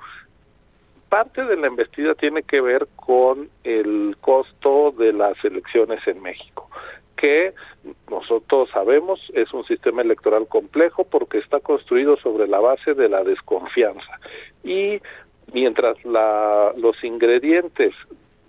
parte 1.09 1.45
de 1.45 1.57
la 1.57 1.69
investida 1.69 2.17
tiene 2.17 2.43
que 2.43 2.61
ver 2.61 2.89
con 2.97 3.49
el 3.63 4.17
costo 4.21 4.91
de 4.91 5.13
las 5.13 5.37
elecciones 5.45 6.05
en 6.09 6.21
México 6.21 6.69
que 7.17 7.55
nosotros 8.11 8.69
sabemos 8.71 9.21
es 9.35 9.53
un 9.53 9.65
sistema 9.65 10.03
electoral 10.03 10.47
complejo 10.49 11.05
porque 11.05 11.39
está 11.39 11.61
construido 11.61 12.17
sobre 12.19 12.47
la 12.47 12.61
base 12.61 12.95
de 12.95 13.09
la 13.09 13.25
desconfianza 13.25 14.21
y 14.63 15.01
mientras 15.53 16.05
la, 16.05 16.73
los 16.77 17.03
ingredientes 17.05 17.95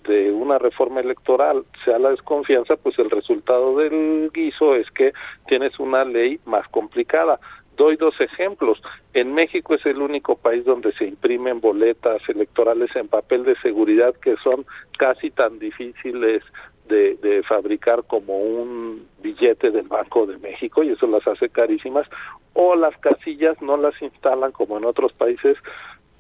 de 0.07 0.31
una 0.31 0.57
reforma 0.57 1.01
electoral 1.01 1.65
sea 1.83 1.99
la 1.99 2.11
desconfianza, 2.11 2.75
pues 2.77 2.97
el 2.97 3.09
resultado 3.09 3.77
del 3.77 4.31
guiso 4.33 4.75
es 4.75 4.89
que 4.91 5.13
tienes 5.47 5.79
una 5.79 6.05
ley 6.05 6.39
más 6.45 6.67
complicada. 6.69 7.39
Doy 7.75 7.95
dos 7.97 8.19
ejemplos. 8.21 8.81
En 9.13 9.33
México 9.35 9.75
es 9.75 9.85
el 9.85 10.01
único 10.01 10.35
país 10.35 10.65
donde 10.65 10.93
se 10.93 11.05
imprimen 11.05 11.59
boletas 11.59 12.21
electorales 12.27 12.89
en 12.95 13.07
papel 13.07 13.43
de 13.43 13.55
seguridad 13.57 14.15
que 14.15 14.35
son 14.37 14.65
casi 14.97 15.29
tan 15.29 15.59
difíciles 15.59 16.41
de, 16.87 17.43
fabricar 17.47 18.03
como 18.05 18.37
un 18.37 19.07
billete 19.21 19.71
del 19.71 19.87
Banco 19.87 20.25
de 20.25 20.37
México 20.37 20.83
y 20.83 20.89
eso 20.89 21.07
las 21.07 21.27
hace 21.27 21.49
carísimas, 21.49 22.07
o 22.53 22.75
las 22.75 22.97
casillas 22.97 23.61
no 23.61 23.77
las 23.77 23.99
instalan 24.01 24.51
como 24.51 24.77
en 24.77 24.85
otros 24.85 25.13
países 25.13 25.57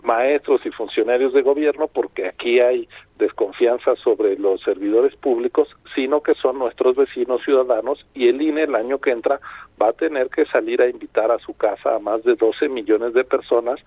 maestros 0.03 0.61
y 0.65 0.71
funcionarios 0.71 1.33
de 1.33 1.41
gobierno 1.41 1.87
porque 1.87 2.27
aquí 2.27 2.59
hay 2.59 2.87
desconfianza 3.17 3.95
sobre 3.95 4.37
los 4.37 4.61
servidores 4.61 5.15
públicos, 5.15 5.67
sino 5.95 6.21
que 6.21 6.35
son 6.35 6.59
nuestros 6.59 6.95
vecinos 6.95 7.41
ciudadanos 7.43 8.05
y 8.13 8.27
el 8.27 8.41
INE 8.41 8.63
el 8.63 8.75
año 8.75 8.99
que 8.99 9.11
entra 9.11 9.39
va 9.81 9.89
a 9.89 9.93
tener 9.93 10.29
que 10.29 10.45
salir 10.45 10.81
a 10.81 10.89
invitar 10.89 11.31
a 11.31 11.39
su 11.39 11.53
casa 11.53 11.95
a 11.95 11.99
más 11.99 12.23
de 12.23 12.35
12 12.35 12.69
millones 12.69 13.13
de 13.13 13.23
personas 13.23 13.79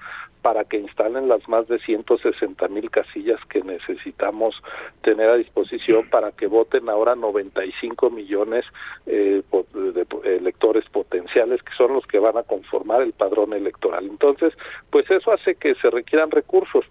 para 0.43 0.65
que 0.65 0.79
instalen 0.79 1.29
las 1.29 1.47
más 1.49 1.69
de 1.69 1.79
160 1.79 2.69
mil 2.69 2.91
casillas 2.91 3.39
que 3.51 3.63
necesitamos 3.63 4.55
tener 5.03 5.29
a 5.29 5.37
disposición 5.37 6.09
para 6.09 6.33
que 6.33 6.47
voten 6.47 6.89
ahora 6.89 7.15
95 7.15 8.11
millones 8.11 8.65
eh, 9.07 9.43
de 9.75 10.07
electores 10.37 10.89
potenciales 10.89 11.63
que 11.63 11.73
son 11.77 11.93
los 11.95 12.07
que 12.07 12.19
van 12.19 12.37
a 12.39 12.43
conformar 12.43 13.03
el 13.03 13.13
padrón 13.13 13.53
electoral. 13.53 14.07
Entonces, 14.07 14.55
pues 14.91 15.11
eso 15.11 15.33
hace 15.33 15.57
que 15.57 15.75
se 15.75 15.91
requieran 15.91 16.31
recursos 16.31 16.85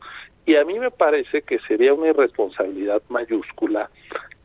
y 0.45 0.55
a 0.55 0.65
mí 0.65 0.79
me 0.79 0.91
parece 0.91 1.41
que 1.43 1.59
sería 1.59 1.93
una 1.93 2.09
irresponsabilidad 2.09 3.01
mayúscula 3.09 3.89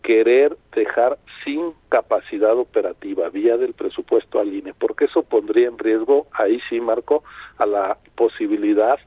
querer 0.03 0.57
dejar 0.75 1.19
sin 1.45 1.73
capacidad 1.89 2.57
operativa 2.57 3.31
vía 3.31 3.57
del 3.57 3.73
presupuesto 3.73 4.39
al 4.39 4.53
INE, 4.53 4.75
porque 4.75 5.07
eso 5.07 5.23
pondría 5.23 5.67
en 5.67 5.79
riesgo, 5.79 6.27
ahí 6.33 6.61
sí, 6.69 6.79
Marco, 6.79 7.25
a 7.57 7.65
la 7.65 7.97
posibilidad 8.15 8.99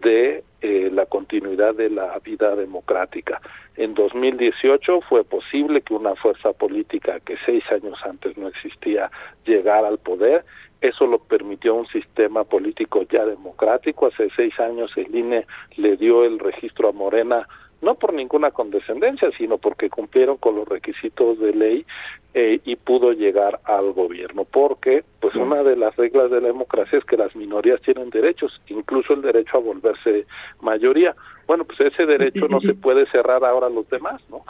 de 0.00 0.44
eh, 0.60 0.90
la 0.92 1.06
continuidad 1.06 1.74
de 1.74 1.90
la 1.90 2.18
vida 2.20 2.54
democrática. 2.54 3.40
En 3.76 3.94
2018 3.94 5.00
fue 5.02 5.24
posible 5.24 5.80
que 5.82 5.94
una 5.94 6.14
fuerza 6.14 6.52
política 6.52 7.20
que 7.20 7.36
seis 7.44 7.64
años 7.70 7.98
antes 8.04 8.36
no 8.36 8.48
existía 8.48 9.10
llegara 9.44 9.88
al 9.88 9.98
poder 9.98 10.44
eso 10.80 11.06
lo 11.06 11.18
permitió 11.18 11.74
un 11.74 11.86
sistema 11.86 12.44
político 12.44 13.02
ya 13.10 13.24
democrático. 13.24 14.06
Hace 14.06 14.28
seis 14.36 14.58
años 14.60 14.90
el 14.96 15.14
INE 15.14 15.46
le 15.76 15.96
dio 15.96 16.24
el 16.24 16.38
registro 16.38 16.88
a 16.88 16.92
Morena 16.92 17.46
no 17.82 17.94
por 17.94 18.14
ninguna 18.14 18.50
condescendencia, 18.50 19.30
sino 19.36 19.58
porque 19.58 19.90
cumplieron 19.90 20.38
con 20.38 20.56
los 20.56 20.68
requisitos 20.68 21.38
de 21.38 21.52
ley 21.52 21.86
eh, 22.34 22.60
y 22.64 22.76
pudo 22.76 23.12
llegar 23.12 23.60
al 23.64 23.92
gobierno. 23.92 24.44
Porque, 24.44 25.04
pues, 25.20 25.34
una 25.34 25.62
de 25.62 25.76
las 25.76 25.94
reglas 25.96 26.30
de 26.30 26.40
la 26.40 26.48
democracia 26.48 26.98
es 26.98 27.04
que 27.04 27.16
las 27.16 27.34
minorías 27.36 27.80
tienen 27.82 28.10
derechos, 28.10 28.60
incluso 28.68 29.12
el 29.12 29.22
derecho 29.22 29.58
a 29.58 29.60
volverse 29.60 30.26
mayoría. 30.60 31.14
Bueno, 31.46 31.64
pues 31.64 31.80
ese 31.80 32.06
derecho 32.06 32.48
no 32.48 32.60
se 32.60 32.74
puede 32.74 33.06
cerrar 33.10 33.44
ahora 33.44 33.66
a 33.66 33.70
los 33.70 33.88
demás, 33.88 34.22
¿no? 34.30 34.42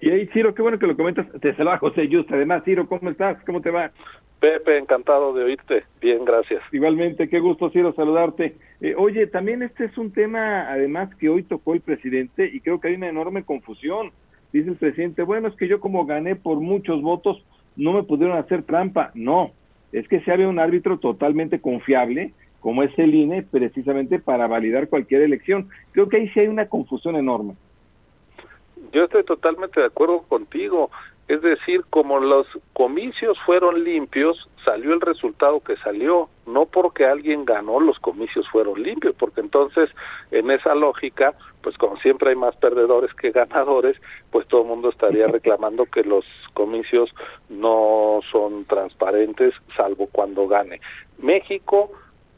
Y 0.00 0.10
ahí, 0.10 0.26
Ciro, 0.26 0.54
qué 0.54 0.60
bueno 0.60 0.78
que 0.78 0.86
lo 0.86 0.96
comentas. 0.96 1.26
Te 1.40 1.54
saluda 1.54 1.78
José 1.78 2.08
Justa. 2.10 2.34
Además, 2.34 2.62
Ciro, 2.64 2.86
¿cómo 2.86 3.08
estás? 3.08 3.42
¿Cómo 3.44 3.62
te 3.62 3.70
va? 3.70 3.90
Pepe, 4.44 4.76
encantado 4.76 5.32
de 5.32 5.42
oírte. 5.42 5.84
Bien, 6.02 6.22
gracias. 6.22 6.62
Igualmente, 6.70 7.30
qué 7.30 7.40
gusto, 7.40 7.70
Ciro, 7.70 7.94
saludarte. 7.94 8.54
Eh, 8.82 8.94
oye, 8.94 9.26
también 9.26 9.62
este 9.62 9.86
es 9.86 9.96
un 9.96 10.12
tema, 10.12 10.70
además, 10.70 11.08
que 11.14 11.30
hoy 11.30 11.44
tocó 11.44 11.72
el 11.72 11.80
presidente 11.80 12.50
y 12.52 12.60
creo 12.60 12.78
que 12.78 12.88
hay 12.88 12.96
una 12.96 13.08
enorme 13.08 13.44
confusión. 13.44 14.12
Dice 14.52 14.68
el 14.68 14.76
presidente, 14.76 15.22
bueno, 15.22 15.48
es 15.48 15.54
que 15.56 15.66
yo 15.66 15.80
como 15.80 16.04
gané 16.04 16.36
por 16.36 16.60
muchos 16.60 17.00
votos, 17.00 17.42
no 17.74 17.94
me 17.94 18.02
pudieron 18.02 18.36
hacer 18.36 18.64
trampa. 18.64 19.12
No, 19.14 19.52
es 19.92 20.06
que 20.08 20.20
se 20.20 20.30
había 20.30 20.46
un 20.46 20.58
árbitro 20.58 20.98
totalmente 20.98 21.62
confiable, 21.62 22.34
como 22.60 22.82
es 22.82 22.92
el 22.98 23.14
INE, 23.14 23.44
precisamente 23.44 24.18
para 24.18 24.46
validar 24.46 24.90
cualquier 24.90 25.22
elección. 25.22 25.70
Creo 25.92 26.10
que 26.10 26.18
ahí 26.18 26.28
sí 26.28 26.40
hay 26.40 26.48
una 26.48 26.68
confusión 26.68 27.16
enorme. 27.16 27.54
Yo 28.92 29.04
estoy 29.04 29.24
totalmente 29.24 29.80
de 29.80 29.86
acuerdo 29.86 30.20
contigo. 30.28 30.90
Es 31.26 31.40
decir, 31.40 31.84
como 31.88 32.20
los 32.20 32.46
comicios 32.74 33.38
fueron 33.46 33.82
limpios, 33.82 34.48
salió 34.62 34.92
el 34.92 35.00
resultado 35.00 35.60
que 35.60 35.76
salió, 35.76 36.28
no 36.46 36.66
porque 36.66 37.06
alguien 37.06 37.46
ganó, 37.46 37.80
los 37.80 37.98
comicios 37.98 38.46
fueron 38.50 38.82
limpios, 38.82 39.14
porque 39.18 39.40
entonces 39.40 39.88
en 40.30 40.50
esa 40.50 40.74
lógica, 40.74 41.32
pues 41.62 41.78
como 41.78 41.96
siempre 41.98 42.30
hay 42.30 42.36
más 42.36 42.54
perdedores 42.56 43.12
que 43.14 43.30
ganadores, 43.30 43.96
pues 44.30 44.46
todo 44.48 44.62
el 44.62 44.68
mundo 44.68 44.90
estaría 44.90 45.26
reclamando 45.28 45.86
que 45.86 46.04
los 46.04 46.26
comicios 46.52 47.10
no 47.48 48.20
son 48.30 48.66
transparentes, 48.66 49.54
salvo 49.76 50.08
cuando 50.12 50.46
gane. 50.46 50.80
México 51.18 51.90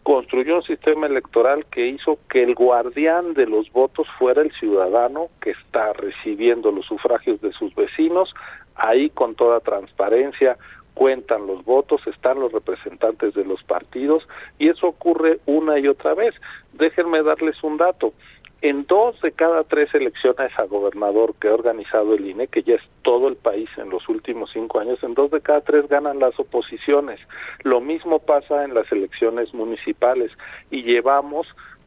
construyó 0.04 0.58
un 0.58 0.62
sistema 0.62 1.08
electoral 1.08 1.66
que 1.66 1.88
hizo 1.88 2.20
que 2.30 2.44
el 2.44 2.54
guardián 2.54 3.34
de 3.34 3.46
los 3.46 3.72
votos 3.72 4.06
fuera 4.20 4.40
el 4.40 4.52
ciudadano 4.52 5.30
que 5.40 5.50
está 5.50 5.92
recibiendo 5.94 6.70
los 6.70 6.86
sufragios 6.86 7.40
de 7.40 7.50
sus 7.50 7.74
vecinos, 7.74 8.32
ahí 8.76 9.10
con 9.10 9.34
toda 9.34 9.60
transparencia 9.60 10.56
cuentan 10.94 11.46
los 11.46 11.64
votos, 11.64 12.00
están 12.06 12.40
los 12.40 12.52
representantes 12.52 13.34
de 13.34 13.44
los 13.44 13.62
partidos 13.64 14.26
y 14.58 14.68
eso 14.68 14.86
ocurre 14.88 15.40
una 15.44 15.78
y 15.78 15.88
otra 15.88 16.14
vez. 16.14 16.34
Déjenme 16.72 17.22
darles 17.22 17.62
un 17.62 17.76
dato 17.76 18.14
en 18.62 18.86
dos 18.86 19.20
de 19.20 19.32
cada 19.32 19.64
tres 19.64 19.94
elecciones 19.94 20.50
a 20.58 20.64
gobernador 20.64 21.34
que 21.40 21.48
ha 21.48 21.54
organizado 21.54 22.14
el 22.14 22.26
INE, 22.26 22.48
que 22.48 22.62
ya 22.62 22.76
es 22.76 22.82
todo 23.02 23.28
el 23.28 23.36
país 23.36 23.68
en 23.76 23.90
los 23.90 24.08
últimos 24.08 24.50
cinco 24.52 24.80
años, 24.80 24.98
en 25.02 25.14
dos 25.14 25.30
de 25.30 25.40
cada 25.40 25.60
tres 25.60 25.86
ganan 25.88 26.18
las 26.18 26.38
oposiciones. 26.40 27.20
Lo 27.62 27.80
mismo 27.80 28.18
pasa 28.18 28.64
en 28.64 28.74
las 28.74 28.90
elecciones 28.90 29.52
municipales 29.52 30.32
y 30.70 30.82
llevamos 30.82 31.46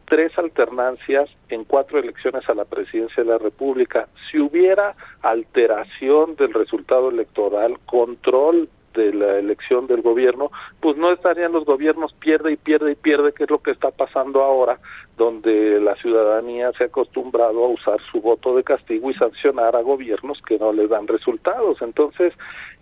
tres 0.10 0.38
alternancias 0.38 1.30
en 1.50 1.64
cuatro 1.64 2.00
elecciones 2.00 2.48
a 2.50 2.56
la 2.56 2.66
presidencia 2.66 3.24
de 3.24 3.30
la 3.30 3.38
República. 3.38 4.08
Si 4.30 4.40
hubiera 4.40 4.96
alteración 5.22 6.36
del 6.36 6.54
resultado 6.54 7.10
electoral, 7.10 7.78
control 7.86 8.68
de 8.94 9.14
la 9.14 9.38
elección 9.38 9.86
del 9.86 10.02
gobierno, 10.02 10.52
pues 10.82 10.98
no 10.98 11.12
estarían 11.12 11.52
los 11.52 11.64
gobiernos 11.64 12.12
pierde 12.14 12.54
y 12.54 12.58
pierde 12.58 12.94
y 12.94 12.96
pierde, 12.96 13.34
que 13.34 13.44
es 13.44 13.50
lo 13.50 13.60
que 13.60 13.72
está 13.72 13.92
pasando 13.92 14.42
ahora, 14.42 14.80
donde 15.16 15.80
la 15.80 15.96
ciudadanía 15.96 16.72
se 16.74 16.86
ha 16.86 16.88
acostumbrado 16.88 17.64
a 17.64 17.70
usar 17.70 18.00
su 18.12 18.20
voto 18.20 18.56
de 18.56 18.64
castigo 18.64 19.12
y 19.12 19.14
sancionar 19.14 19.76
a 19.76 19.82
gobiernos 19.82 20.42
que 20.42 20.58
no 20.58 20.74
le 20.74 20.88
dan 20.88 21.08
resultados. 21.08 21.82
Entonces, 21.82 22.34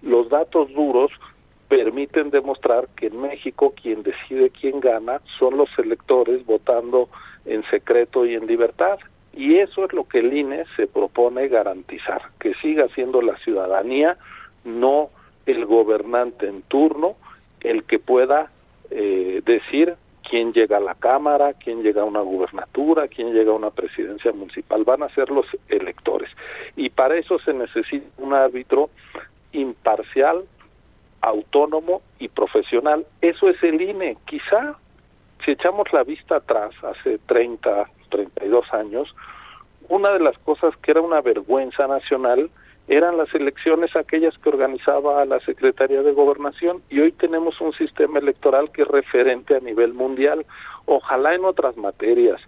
los 0.01 0.29
datos 0.29 0.71
duros 0.73 1.11
permiten 1.67 2.29
demostrar 2.29 2.87
que 2.95 3.07
en 3.07 3.21
México 3.21 3.73
quien 3.81 4.03
decide 4.03 4.49
quién 4.49 4.79
gana 4.79 5.21
son 5.37 5.57
los 5.57 5.69
electores 5.77 6.45
votando 6.45 7.09
en 7.45 7.63
secreto 7.69 8.25
y 8.25 8.35
en 8.35 8.47
libertad. 8.47 8.99
Y 9.33 9.57
eso 9.57 9.85
es 9.85 9.93
lo 9.93 10.07
que 10.07 10.19
el 10.19 10.33
INE 10.33 10.65
se 10.75 10.87
propone 10.87 11.47
garantizar, 11.47 12.21
que 12.39 12.53
siga 12.55 12.87
siendo 12.95 13.21
la 13.21 13.37
ciudadanía, 13.37 14.17
no 14.63 15.09
el 15.45 15.65
gobernante 15.65 16.47
en 16.47 16.61
turno 16.63 17.15
el 17.61 17.83
que 17.83 17.99
pueda 17.99 18.51
eh, 18.89 19.41
decir 19.45 19.95
quién 20.29 20.53
llega 20.53 20.77
a 20.77 20.81
la 20.81 20.95
Cámara, 20.95 21.53
quién 21.53 21.83
llega 21.83 22.01
a 22.01 22.05
una 22.05 22.21
gubernatura, 22.21 23.07
quién 23.07 23.33
llega 23.33 23.51
a 23.51 23.55
una 23.55 23.71
presidencia 23.71 24.31
municipal, 24.33 24.83
van 24.83 25.03
a 25.03 25.09
ser 25.09 25.29
los 25.29 25.45
electores. 25.69 26.29
Y 26.75 26.89
para 26.89 27.15
eso 27.15 27.39
se 27.39 27.53
necesita 27.53 28.05
un 28.17 28.33
árbitro 28.33 28.89
imparcial, 29.53 30.43
autónomo 31.21 32.01
y 32.19 32.27
profesional. 32.27 33.05
Eso 33.21 33.49
es 33.49 33.61
el 33.63 33.81
INE. 33.81 34.17
Quizá 34.25 34.77
si 35.43 35.51
echamos 35.51 35.91
la 35.93 36.03
vista 36.03 36.37
atrás, 36.37 36.71
hace 36.83 37.19
30, 37.19 37.89
32 38.09 38.73
años, 38.73 39.15
una 39.89 40.11
de 40.11 40.19
las 40.19 40.37
cosas 40.39 40.75
que 40.77 40.91
era 40.91 41.01
una 41.01 41.21
vergüenza 41.21 41.87
nacional 41.87 42.49
eran 42.87 43.17
las 43.17 43.33
elecciones 43.35 43.95
aquellas 43.95 44.37
que 44.37 44.49
organizaba 44.49 45.23
la 45.25 45.39
Secretaría 45.41 46.03
de 46.03 46.13
Gobernación 46.13 46.81
y 46.89 46.99
hoy 46.99 47.11
tenemos 47.11 47.59
un 47.59 47.73
sistema 47.73 48.19
electoral 48.19 48.71
que 48.71 48.83
es 48.83 48.87
referente 48.87 49.55
a 49.55 49.59
nivel 49.59 49.93
mundial. 49.93 50.45
Ojalá 50.85 51.35
en 51.35 51.43
otras 51.43 51.75
materias, 51.75 52.39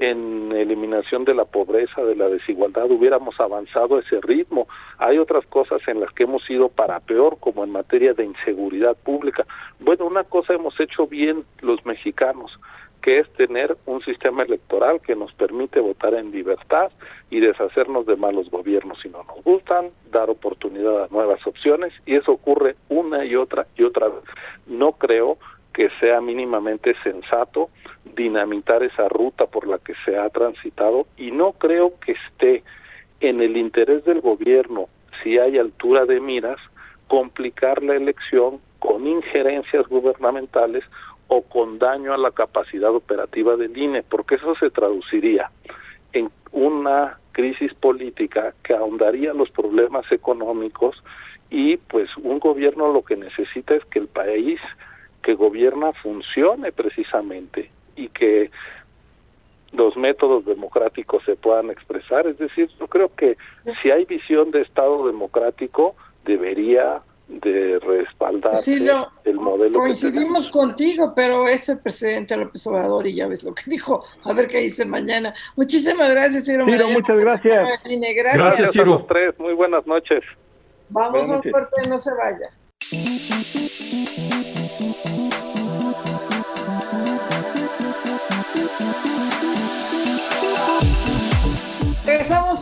en 0.00 0.50
eliminación 0.52 1.24
de 1.26 1.34
la 1.34 1.44
pobreza, 1.44 2.02
de 2.02 2.16
la 2.16 2.28
desigualdad, 2.28 2.90
hubiéramos 2.90 3.38
avanzado 3.38 3.98
ese 3.98 4.18
ritmo. 4.22 4.66
Hay 4.96 5.18
otras 5.18 5.44
cosas 5.46 5.80
en 5.86 6.00
las 6.00 6.10
que 6.12 6.24
hemos 6.24 6.48
ido 6.48 6.70
para 6.70 7.00
peor, 7.00 7.36
como 7.38 7.64
en 7.64 7.70
materia 7.70 8.14
de 8.14 8.24
inseguridad 8.24 8.96
pública. 8.96 9.46
Bueno, 9.78 10.06
una 10.06 10.24
cosa 10.24 10.54
hemos 10.54 10.80
hecho 10.80 11.06
bien 11.06 11.44
los 11.60 11.84
mexicanos, 11.84 12.58
que 13.02 13.18
es 13.18 13.30
tener 13.34 13.76
un 13.84 14.02
sistema 14.02 14.42
electoral 14.42 15.00
que 15.02 15.14
nos 15.14 15.32
permite 15.34 15.80
votar 15.80 16.14
en 16.14 16.30
libertad 16.30 16.90
y 17.28 17.40
deshacernos 17.40 18.06
de 18.06 18.16
malos 18.16 18.50
gobiernos 18.50 19.00
si 19.02 19.10
no 19.10 19.22
nos 19.24 19.44
gustan, 19.44 19.90
dar 20.10 20.30
oportunidad 20.30 21.04
a 21.04 21.08
nuevas 21.10 21.46
opciones 21.46 21.92
y 22.06 22.16
eso 22.16 22.32
ocurre 22.32 22.76
una 22.88 23.24
y 23.24 23.36
otra 23.36 23.66
y 23.76 23.84
otra 23.84 24.08
vez. 24.08 24.24
No 24.66 24.92
creo 24.92 25.38
que 25.72 25.88
sea 26.00 26.20
mínimamente 26.20 26.94
sensato 27.02 27.70
dinamitar 28.16 28.82
esa 28.82 29.08
ruta 29.08 29.46
por 29.46 29.66
la 29.66 29.78
que 29.78 29.94
se 30.04 30.18
ha 30.18 30.28
transitado 30.30 31.06
y 31.16 31.30
no 31.30 31.52
creo 31.52 31.94
que 32.00 32.12
esté 32.12 32.62
en 33.20 33.40
el 33.40 33.56
interés 33.56 34.04
del 34.04 34.20
gobierno, 34.20 34.88
si 35.22 35.38
hay 35.38 35.58
altura 35.58 36.06
de 36.06 36.20
miras, 36.20 36.58
complicar 37.06 37.82
la 37.82 37.94
elección 37.94 38.60
con 38.78 39.06
injerencias 39.06 39.86
gubernamentales 39.88 40.84
o 41.28 41.42
con 41.42 41.78
daño 41.78 42.12
a 42.14 42.18
la 42.18 42.30
capacidad 42.30 42.94
operativa 42.94 43.56
del 43.56 43.76
INE, 43.76 44.02
porque 44.02 44.36
eso 44.36 44.54
se 44.56 44.70
traduciría 44.70 45.50
en 46.12 46.30
una 46.50 47.18
crisis 47.32 47.72
política 47.74 48.54
que 48.64 48.74
ahondaría 48.74 49.32
los 49.32 49.50
problemas 49.50 50.10
económicos 50.10 51.02
y 51.50 51.76
pues 51.76 52.08
un 52.16 52.38
gobierno 52.38 52.92
lo 52.92 53.02
que 53.02 53.16
necesita 53.16 53.74
es 53.74 53.84
que 53.86 53.98
el 53.98 54.08
país 54.08 54.60
que 55.22 55.34
gobierna 55.34 55.92
funcione 55.92 56.72
precisamente 56.72 57.70
y 57.96 58.08
que 58.08 58.50
los 59.72 59.96
métodos 59.96 60.44
democráticos 60.44 61.22
se 61.24 61.36
puedan 61.36 61.70
expresar. 61.70 62.26
Es 62.26 62.38
decir, 62.38 62.68
yo 62.78 62.86
creo 62.88 63.14
que 63.14 63.36
si 63.82 63.90
hay 63.90 64.04
visión 64.04 64.50
de 64.50 64.62
Estado 64.62 65.06
democrático, 65.06 65.94
debería 66.24 67.02
de 67.28 67.78
respaldar 67.78 68.54
el 69.24 69.34
modelo. 69.36 69.78
Coincidimos 69.78 70.48
contigo, 70.48 71.12
pero 71.14 71.46
es 71.46 71.68
el 71.68 71.78
presidente 71.78 72.36
López 72.36 72.66
Obrador 72.66 73.06
y 73.06 73.14
ya 73.14 73.28
ves 73.28 73.44
lo 73.44 73.54
que 73.54 73.62
dijo. 73.66 74.04
A 74.24 74.32
ver 74.32 74.48
qué 74.48 74.58
dice 74.58 74.84
mañana. 74.84 75.32
Muchísimas 75.54 76.10
gracias, 76.10 76.44
Ciro. 76.44 76.66
muchas 76.66 77.16
gracias. 77.16 77.68
Gracias, 77.84 78.34
gracias 78.34 78.72
Ciro. 78.72 78.84
A 78.84 78.86
los 78.96 79.06
tres. 79.06 79.38
Muy 79.38 79.54
buenas 79.54 79.86
noches. 79.86 80.24
Vamos 80.88 81.30
a 81.30 81.36
un 81.36 81.50
corte, 81.50 81.88
no 81.88 81.98
se 81.98 82.10
vaya. 82.14 83.59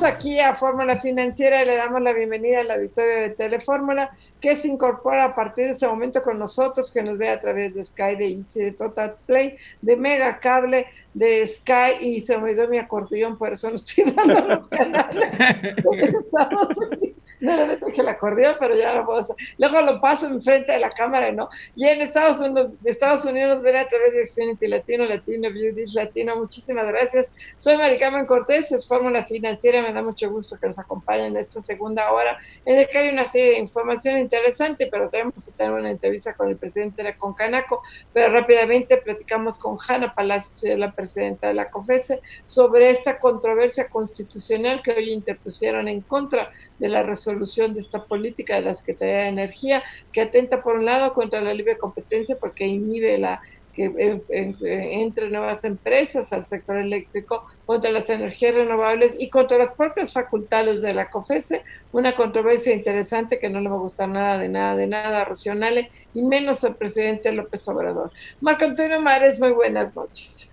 Aquí 0.03 0.39
a 0.39 0.55
Fórmula 0.55 1.01
Financiera 1.01 1.63
y 1.63 1.67
le 1.67 1.75
damos 1.75 2.01
la 2.03 2.13
bienvenida 2.13 2.61
al 2.61 2.71
auditorio 2.71 3.21
de 3.21 3.31
Telefórmula 3.31 4.11
que 4.41 4.55
se 4.55 4.69
incorpora 4.69 5.25
a 5.25 5.35
partir 5.35 5.65
de 5.65 5.73
este 5.73 5.89
momento 5.89 6.23
con 6.23 6.39
nosotros, 6.39 6.93
que 6.93 7.03
nos 7.03 7.19
ve 7.19 7.29
a 7.29 7.41
través 7.41 7.75
de 7.75 7.85
Sky, 7.85 8.15
de 8.17 8.29
Easy, 8.29 8.61
de 8.61 8.73
Total 8.73 9.17
Play, 9.27 9.57
de 9.83 9.97
Mega 9.97 10.39
Cable, 10.39 10.87
de 11.15 11.45
Sky 11.47 12.01
y 12.01 12.21
se 12.21 12.37
me 12.37 12.45
olvidó 12.45 12.69
mi 12.69 12.79
acordeón, 12.79 13.37
por 13.37 13.53
eso 13.53 13.71
no 13.71 13.75
estoy 13.75 14.05
dando 14.13 14.41
los 14.47 14.69
canales 14.69 15.33
de 15.37 16.03
Estados 16.03 16.79
Unidos. 16.79 17.28
No 17.41 17.57
le 17.57 17.77
dije 17.77 18.01
el 18.01 18.09
acordeón, 18.09 18.57
pero 18.59 18.75
ya 18.75 18.93
lo 18.93 19.05
puedo. 19.05 19.25
Luego 19.59 19.81
lo 19.83 20.01
paso 20.01 20.27
enfrente 20.27 20.73
de 20.73 20.81
la 20.81 20.91
cámara, 20.91 21.31
¿no? 21.31 21.49
Y 21.75 21.87
en 21.87 22.01
Estados 22.01 22.41
Unidos, 22.41 22.73
Estados 22.85 23.25
Unidos 23.25 23.63
ven 23.63 23.77
a 23.77 23.87
través 23.87 24.13
de 24.13 24.27
Xfinity 24.27 24.67
Latino, 24.67 25.05
Latino, 25.05 25.51
Beauty 25.51 25.85
Latino. 25.95 26.37
Muchísimas 26.37 26.87
gracias. 26.89 27.33
Soy 27.57 27.77
Maricarmen 27.77 28.27
Cortés, 28.27 28.73
es 28.73 28.87
Fórmula 28.89 29.25
Financiera. 29.25 29.83
Me 29.83 29.93
da 29.93 30.03
mucho 30.03 30.31
gusto 30.31 30.57
que 30.61 30.67
nos 30.67 30.79
acompañen 30.79 31.27
en 31.29 31.37
esta 31.37 31.61
segunda 31.61 32.11
hora, 32.13 32.39
en 32.65 32.77
la 32.77 32.87
que 32.87 32.99
hay 32.99 33.09
una 33.09 33.25
serie 33.25 33.53
de 33.53 33.59
información 33.59 34.19
interesante, 34.19 34.89
pero 34.91 35.09
tenemos 35.09 35.47
que 35.47 35.53
tener 35.53 35.73
una 35.73 35.91
entrevista 35.91 36.35
con 36.35 36.49
el 36.49 36.57
presidente 36.57 37.03
de 37.03 37.11
la 37.11 37.17
Concanaco. 37.17 37.83
Pero 38.13 38.33
rápidamente 38.33 38.97
platicamos 38.97 39.59
con 39.59 39.77
Hanna 39.87 40.15
Palacios, 40.15 40.77
la 40.79 40.93
presidenta 40.93 41.49
de 41.49 41.55
la 41.55 41.71
COFESE, 41.71 42.21
sobre 42.45 42.91
esta 42.91 43.19
controversia 43.19 43.89
constitucional 43.89 44.83
que 44.83 44.93
hoy 44.93 45.11
interpusieron 45.11 45.89
en 45.89 46.01
contra 46.01 46.51
de 46.79 46.89
la 46.89 47.03
resolución 47.03 47.75
de 47.75 47.81
esta 47.81 48.05
política 48.05 48.57
de 48.57 48.63
la 48.63 48.75
Secretaría 48.75 49.23
de 49.23 49.29
Energía, 49.29 49.83
que 50.13 50.23
atenta 50.23 50.63
por 50.63 50.77
un 50.77 50.85
lado 50.85 51.13
contra 51.15 51.41
la 51.41 51.55
libre 51.55 51.79
competencia 51.79 52.37
porque 52.39 52.67
inhibe 52.67 53.19
la 53.19 53.41
que 53.79 54.21
entre 54.61 55.31
nuevas 55.31 55.65
empresas 55.65 56.33
al 56.33 56.47
sector 56.47 56.79
eléctrico 56.79 57.47
contra 57.65 57.93
las 57.93 58.11
energías 58.11 58.55
renovables 58.55 59.15
y 59.19 59.29
contra 59.31 59.57
las 59.59 59.73
propias 59.73 60.13
facultades 60.13 60.83
de 60.83 60.95
la 60.95 61.11
COFESE, 61.11 61.63
una 61.93 62.17
controversia 62.17 62.75
interesante 62.75 63.39
que 63.39 63.49
no 63.49 63.61
le 63.61 63.69
va 63.69 63.77
a 63.77 63.81
gustar 63.81 64.09
nada 64.09 64.39
de 64.39 64.49
nada 64.49 64.75
de 64.75 64.87
nada 64.89 65.21
a 65.21 65.25
Rocionale 65.25 65.91
y 66.13 66.23
menos 66.23 66.65
al 66.65 66.75
presidente 66.75 67.31
López 67.33 67.69
Obrador. 67.69 68.11
Marco 68.41 68.65
Antonio 68.65 69.01
Mares, 69.01 69.39
muy 69.39 69.51
buenas 69.51 69.95
noches. 69.95 70.51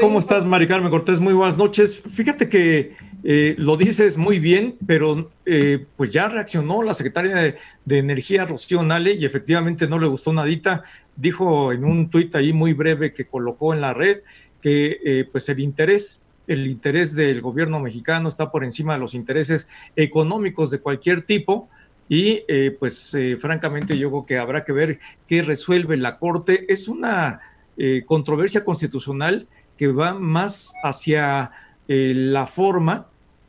¿Cómo 0.00 0.18
estás, 0.18 0.44
Mari 0.44 0.66
Carmen 0.66 0.90
Cortés? 0.90 1.20
Muy 1.20 1.34
buenas 1.34 1.56
noches. 1.56 2.02
Fíjate 2.02 2.48
que 2.48 2.96
eh, 3.22 3.54
lo 3.58 3.76
dices 3.76 4.16
muy 4.16 4.38
bien, 4.38 4.76
pero 4.86 5.30
eh, 5.46 5.86
pues 5.96 6.10
ya 6.10 6.28
reaccionó 6.28 6.82
la 6.82 6.94
secretaria 6.94 7.54
de, 7.84 7.98
Energía, 7.98 8.44
Rocío 8.44 8.82
Nale, 8.82 9.12
y 9.12 9.24
efectivamente 9.24 9.86
no 9.86 9.98
le 9.98 10.08
gustó 10.08 10.32
nadita. 10.32 10.82
Dijo 11.14 11.72
en 11.72 11.84
un 11.84 12.10
tuit 12.10 12.34
ahí 12.34 12.52
muy 12.52 12.72
breve 12.72 13.12
que 13.12 13.26
colocó 13.26 13.72
en 13.72 13.80
la 13.80 13.94
red 13.94 14.18
que 14.60 14.98
eh, 15.04 15.28
pues 15.30 15.48
el 15.48 15.60
interés, 15.60 16.26
el 16.48 16.66
interés 16.66 17.14
del 17.14 17.40
gobierno 17.40 17.78
mexicano 17.78 18.28
está 18.28 18.50
por 18.50 18.64
encima 18.64 18.94
de 18.94 19.00
los 19.00 19.14
intereses 19.14 19.68
económicos 19.94 20.70
de 20.70 20.80
cualquier 20.80 21.22
tipo 21.22 21.68
y 22.08 22.42
eh, 22.48 22.74
pues 22.78 23.14
eh, 23.14 23.36
francamente 23.38 23.98
yo 23.98 24.10
creo 24.10 24.26
que 24.26 24.38
habrá 24.38 24.64
que 24.64 24.72
ver 24.72 24.98
qué 25.26 25.42
resuelve 25.42 25.96
la 25.96 26.18
Corte. 26.18 26.72
Es 26.72 26.88
una 26.88 27.40
eh, 27.76 28.02
controversia 28.06 28.64
constitucional 28.64 29.46
que 29.78 29.88
va 29.88 30.12
más 30.12 30.74
hacia 30.82 31.50
la 31.86 32.46
forma 32.46 33.06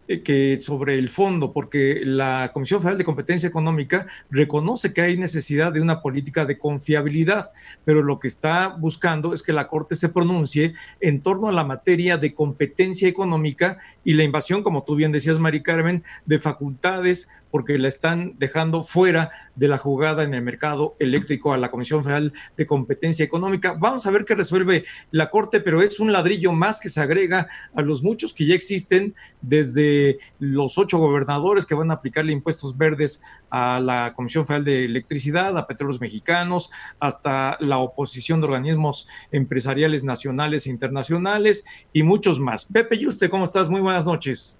eh, 0.09 0.23
que 0.23 0.59
sobre 0.59 0.97
el 0.97 1.07
fondo, 1.07 1.53
porque 1.53 2.01
la 2.03 2.49
Comisión 2.51 2.81
Federal 2.81 2.97
de 2.97 3.03
Competencia 3.03 3.47
Económica 3.47 4.07
reconoce 4.31 4.91
que 4.91 5.01
hay 5.01 5.15
necesidad 5.17 5.71
de 5.71 5.81
una 5.81 6.01
política 6.01 6.45
de 6.45 6.57
confiabilidad, 6.57 7.51
pero 7.85 8.01
lo 8.01 8.19
que 8.19 8.27
está 8.27 8.69
buscando 8.69 9.35
es 9.35 9.43
que 9.43 9.53
la 9.53 9.67
Corte 9.67 9.93
se 9.93 10.09
pronuncie 10.09 10.73
en 10.99 11.21
torno 11.21 11.47
a 11.47 11.51
la 11.51 11.63
materia 11.63 12.17
de 12.17 12.33
competencia 12.33 13.07
económica 13.07 13.77
y 14.03 14.13
la 14.13 14.23
invasión, 14.23 14.63
como 14.63 14.83
tú 14.83 14.95
bien 14.95 15.11
decías, 15.11 15.37
Mari 15.37 15.61
Carmen, 15.61 16.03
de 16.25 16.39
facultades 16.39 17.29
porque 17.51 17.77
la 17.77 17.87
están 17.87 18.35
dejando 18.37 18.83
fuera 18.83 19.31
de 19.55 19.67
la 19.67 19.77
jugada 19.77 20.23
en 20.23 20.33
el 20.33 20.41
mercado 20.41 20.95
eléctrico 20.99 21.53
a 21.53 21.57
la 21.57 21.71
Comisión 21.71 22.03
Federal 22.03 22.33
de 22.55 22.65
Competencia 22.65 23.25
Económica. 23.25 23.73
Vamos 23.73 24.05
a 24.05 24.11
ver 24.11 24.25
qué 24.25 24.35
resuelve 24.35 24.85
la 25.11 25.29
Corte, 25.29 25.59
pero 25.59 25.81
es 25.81 25.99
un 25.99 26.11
ladrillo 26.11 26.51
más 26.51 26.79
que 26.79 26.89
se 26.89 27.01
agrega 27.01 27.47
a 27.73 27.81
los 27.81 28.03
muchos 28.03 28.33
que 28.33 28.45
ya 28.45 28.55
existen 28.55 29.15
desde 29.41 30.19
los 30.39 30.77
ocho 30.77 30.97
gobernadores 30.97 31.65
que 31.65 31.75
van 31.75 31.91
a 31.91 31.95
aplicarle 31.95 32.31
impuestos 32.31 32.77
verdes 32.77 33.21
a 33.49 33.79
la 33.79 34.13
Comisión 34.15 34.45
Federal 34.45 34.65
de 34.65 34.85
Electricidad, 34.85 35.57
a 35.57 35.67
Petróleos 35.67 36.01
Mexicanos, 36.01 36.69
hasta 36.99 37.57
la 37.59 37.77
oposición 37.77 38.41
de 38.41 38.47
organismos 38.47 39.07
empresariales 39.31 40.03
nacionales 40.03 40.67
e 40.67 40.69
internacionales 40.69 41.65
y 41.93 42.03
muchos 42.03 42.39
más. 42.39 42.65
Pepe 42.65 42.95
¿y 42.95 43.07
usted 43.07 43.29
¿cómo 43.29 43.45
estás? 43.45 43.69
Muy 43.69 43.81
buenas 43.81 44.05
noches. 44.05 44.58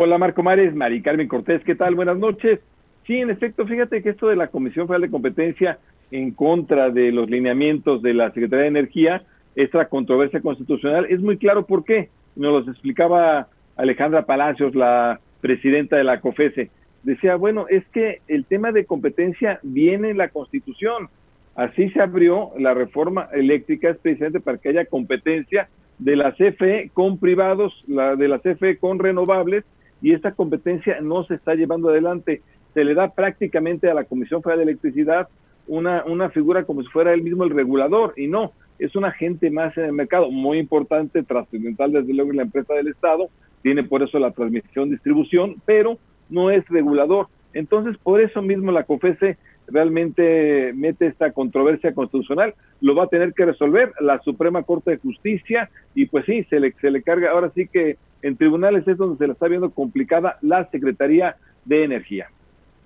Hola 0.00 0.16
Marco 0.16 0.44
Mares, 0.44 0.76
Mari 0.76 1.02
Carmen 1.02 1.26
Cortés, 1.26 1.60
¿qué 1.64 1.74
tal? 1.74 1.96
Buenas 1.96 2.16
noches. 2.16 2.60
Sí, 3.04 3.16
en 3.16 3.30
efecto, 3.30 3.66
fíjate 3.66 4.00
que 4.00 4.10
esto 4.10 4.28
de 4.28 4.36
la 4.36 4.46
Comisión 4.46 4.86
Federal 4.86 5.02
de 5.02 5.10
Competencia 5.10 5.80
en 6.12 6.30
contra 6.30 6.90
de 6.90 7.10
los 7.10 7.28
lineamientos 7.28 8.00
de 8.00 8.14
la 8.14 8.28
Secretaría 8.28 8.62
de 8.62 8.68
Energía, 8.68 9.24
esta 9.56 9.88
controversia 9.88 10.40
constitucional, 10.40 11.06
es 11.10 11.20
muy 11.20 11.36
claro 11.36 11.66
por 11.66 11.84
qué. 11.84 12.10
Nos 12.36 12.52
los 12.52 12.68
explicaba 12.68 13.48
Alejandra 13.74 14.24
Palacios, 14.24 14.76
la 14.76 15.18
presidenta 15.40 15.96
de 15.96 16.04
la 16.04 16.20
COFESE. 16.20 16.70
Decía, 17.02 17.34
bueno, 17.34 17.66
es 17.68 17.84
que 17.88 18.20
el 18.28 18.44
tema 18.44 18.70
de 18.70 18.84
competencia 18.84 19.58
viene 19.64 20.10
en 20.10 20.18
la 20.18 20.28
Constitución. 20.28 21.08
Así 21.56 21.90
se 21.90 22.00
abrió 22.00 22.52
la 22.56 22.72
reforma 22.72 23.30
eléctrica, 23.32 23.90
es 23.90 23.98
precisamente 23.98 24.38
para 24.38 24.58
que 24.58 24.68
haya 24.68 24.84
competencia 24.84 25.68
de 25.98 26.14
la 26.14 26.30
CFE 26.30 26.92
con 26.94 27.18
privados, 27.18 27.74
la 27.88 28.14
de 28.14 28.28
la 28.28 28.38
CFE 28.38 28.78
con 28.78 29.00
renovables 29.00 29.64
y 30.00 30.12
esta 30.12 30.32
competencia 30.32 31.00
no 31.00 31.24
se 31.24 31.34
está 31.34 31.54
llevando 31.54 31.88
adelante. 31.88 32.42
Se 32.74 32.84
le 32.84 32.94
da 32.94 33.10
prácticamente 33.10 33.90
a 33.90 33.94
la 33.94 34.04
Comisión 34.04 34.42
Federal 34.42 34.58
de 34.64 34.72
Electricidad 34.72 35.28
una, 35.66 36.04
una 36.04 36.30
figura 36.30 36.64
como 36.64 36.82
si 36.82 36.88
fuera 36.88 37.12
él 37.12 37.22
mismo 37.22 37.44
el 37.44 37.50
regulador 37.50 38.14
y 38.16 38.26
no, 38.26 38.52
es 38.78 38.94
un 38.94 39.04
agente 39.04 39.50
más 39.50 39.76
en 39.76 39.84
el 39.84 39.92
mercado, 39.92 40.30
muy 40.30 40.58
importante, 40.58 41.22
trascendental 41.22 41.92
desde 41.92 42.14
luego 42.14 42.30
en 42.30 42.36
la 42.36 42.42
empresa 42.44 42.74
del 42.74 42.88
Estado, 42.88 43.28
tiene 43.62 43.82
por 43.82 44.02
eso 44.02 44.18
la 44.18 44.30
transmisión, 44.30 44.90
distribución, 44.90 45.56
pero 45.66 45.98
no 46.30 46.50
es 46.50 46.66
regulador. 46.68 47.26
Entonces, 47.52 47.96
por 47.98 48.20
eso 48.20 48.40
mismo 48.40 48.70
la 48.70 48.84
COFESE 48.84 49.36
realmente 49.66 50.72
mete 50.74 51.06
esta 51.06 51.32
controversia 51.32 51.92
constitucional, 51.92 52.54
lo 52.80 52.94
va 52.94 53.04
a 53.04 53.08
tener 53.08 53.34
que 53.34 53.44
resolver 53.44 53.92
la 54.00 54.20
Suprema 54.20 54.62
Corte 54.62 54.92
de 54.92 54.98
Justicia 54.98 55.68
y 55.94 56.06
pues 56.06 56.24
sí, 56.24 56.44
se 56.44 56.60
le, 56.60 56.72
se 56.80 56.90
le 56.90 57.02
carga, 57.02 57.32
ahora 57.32 57.50
sí 57.54 57.68
que 57.68 57.96
en 58.22 58.36
tribunales 58.36 58.86
es 58.86 58.96
donde 58.96 59.18
se 59.18 59.26
le 59.26 59.32
está 59.32 59.48
viendo 59.48 59.70
complicada 59.70 60.38
la 60.40 60.68
Secretaría 60.70 61.36
de 61.64 61.84
Energía. 61.84 62.28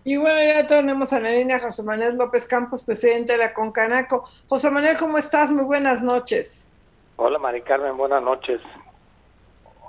Y 0.04 0.16
bueno, 0.16 0.42
ya 0.42 0.66
tenemos 0.66 1.12
a 1.12 1.20
la 1.20 1.30
línea 1.30 1.60
José 1.60 1.82
Manuel 1.84 2.16
López 2.16 2.46
Campos, 2.46 2.82
presidente 2.82 3.34
de 3.34 3.38
la 3.38 3.54
Concanaco. 3.54 4.28
José 4.48 4.70
Manuel, 4.70 4.98
¿cómo 4.98 5.16
estás? 5.16 5.52
Muy 5.52 5.64
buenas 5.64 6.02
noches. 6.02 6.66
Hola, 7.16 7.38
Mari 7.38 7.62
Carmen, 7.62 7.96
buenas 7.96 8.22
noches. 8.22 8.60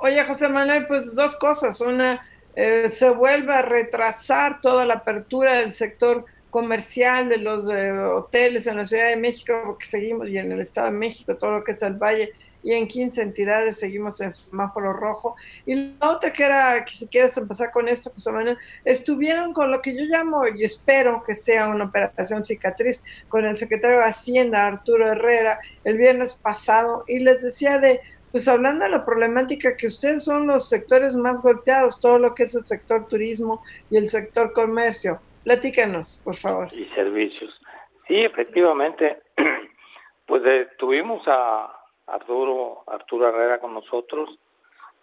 Oye, 0.02 0.24
José 0.26 0.50
Manuel, 0.50 0.86
pues 0.86 1.16
dos 1.16 1.36
cosas. 1.38 1.82
Una, 1.82 2.22
eh, 2.56 2.90
se 2.92 3.10
vuelve 3.10 3.56
a 3.56 3.64
retrasar 3.64 4.62
toda 4.62 4.86
la 4.86 4.96
apertura 4.96 5.56
del 5.56 5.74
sector 5.74 6.26
comercial 6.52 7.30
de 7.30 7.38
los 7.38 7.68
eh, 7.68 7.92
hoteles 7.92 8.68
en 8.68 8.78
la 8.78 8.86
Ciudad 8.86 9.08
de 9.08 9.16
México, 9.16 9.54
porque 9.66 9.86
seguimos, 9.86 10.30
y 10.30 10.38
en 10.38 10.52
el 10.52 10.60
Estado 10.60 10.92
de 10.92 10.98
México, 10.98 11.36
todo 11.36 11.52
lo 11.58 11.64
que 11.64 11.72
es 11.72 11.82
el 11.82 11.96
Valle, 11.96 12.34
y 12.64 12.74
en 12.74 12.88
15 12.88 13.22
entidades 13.22 13.80
seguimos 13.80 14.20
en 14.22 14.34
semáforo 14.34 14.94
rojo. 14.94 15.36
Y 15.66 15.76
la 16.00 16.12
otra 16.12 16.32
que 16.32 16.44
era, 16.44 16.84
que 16.86 16.94
si 16.94 17.08
quieres 17.08 17.38
empezar 17.38 17.72
con 17.72 17.88
esto, 17.88 18.10
José 18.12 18.32
Manuel, 18.32 18.58
estuvieron 18.86 19.54
con 19.54 19.72
lo 19.72 19.82
que 19.82 19.94
yo 19.94 20.04
llamo, 20.06 20.48
y 20.48 20.64
espero 20.64 21.24
que 21.26 21.34
sea 21.34 21.68
una 21.68 21.86
operación 21.86 22.44
cicatriz, 22.44 23.04
con 23.28 23.46
el 23.46 23.56
secretario 23.56 23.98
de 23.98 24.06
Hacienda, 24.06 24.66
Arturo 24.66 25.12
Herrera, 25.12 25.60
el 25.84 25.98
viernes 25.98 26.34
pasado, 26.36 27.04
y 27.08 27.20
les 27.20 27.44
decía 27.44 27.78
de, 27.80 28.00
pues 28.32 28.48
hablando 28.48 28.86
de 28.86 28.92
la 28.92 29.06
problemática 29.06 29.78
que 29.78 29.88
ustedes 29.88 30.24
son 30.24 30.48
los 30.48 30.70
sectores 30.70 31.16
más 31.16 31.42
golpeados, 31.42 32.00
todo 32.00 32.18
lo 32.18 32.34
que 32.34 32.44
es 32.44 32.56
el 32.56 32.66
sector 32.66 33.08
turismo 33.08 33.62
y 33.90 33.98
el 33.98 34.08
sector 34.08 34.54
comercio 34.54 35.20
Platícanos, 35.44 36.22
por 36.24 36.36
favor. 36.38 36.74
Y 36.74 36.86
servicios. 36.96 37.54
Sí, 38.08 38.16
efectivamente, 38.16 39.18
pues 40.26 40.42
eh, 40.46 40.68
tuvimos 40.78 41.22
a 41.28 41.83
Arturo, 42.08 42.84
Arturo 42.88 43.30
Herrera 43.30 43.60
con 43.60 43.74
nosotros. 43.74 44.38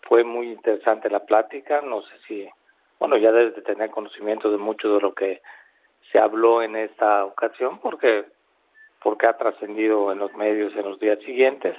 Fue 0.02 0.24
muy 0.24 0.52
interesante 0.52 1.10
la 1.10 1.24
plática. 1.24 1.80
No 1.82 2.02
sé 2.02 2.14
si, 2.26 2.48
bueno, 2.98 3.16
ya 3.16 3.32
debes 3.32 3.56
de 3.56 3.62
tener 3.62 3.90
conocimiento 3.90 4.50
de 4.50 4.58
mucho 4.58 4.94
de 4.94 5.00
lo 5.00 5.14
que 5.14 5.42
se 6.10 6.18
habló 6.18 6.62
en 6.62 6.76
esta 6.76 7.24
ocasión, 7.24 7.78
porque 7.78 8.24
porque 9.02 9.26
ha 9.26 9.36
trascendido 9.38 10.12
en 10.12 10.18
los 10.18 10.34
medios 10.34 10.74
en 10.76 10.82
los 10.82 11.00
días 11.00 11.18
siguientes. 11.20 11.74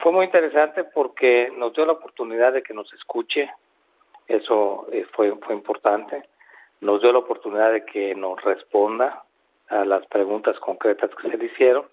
Fue 0.00 0.10
muy 0.10 0.24
interesante 0.24 0.82
porque 0.82 1.52
nos 1.56 1.72
dio 1.72 1.86
la 1.86 1.92
oportunidad 1.92 2.52
de 2.52 2.64
que 2.64 2.74
nos 2.74 2.92
escuche, 2.94 3.48
eso 4.26 4.88
eh, 4.90 5.06
fue, 5.12 5.36
fue 5.36 5.54
importante 5.54 6.24
nos 6.80 7.00
dio 7.00 7.12
la 7.12 7.18
oportunidad 7.18 7.72
de 7.72 7.84
que 7.84 8.14
nos 8.14 8.40
responda 8.42 9.24
a 9.68 9.84
las 9.84 10.06
preguntas 10.06 10.58
concretas 10.60 11.10
que 11.20 11.30
se 11.30 11.36
le 11.36 11.46
hicieron 11.46 11.86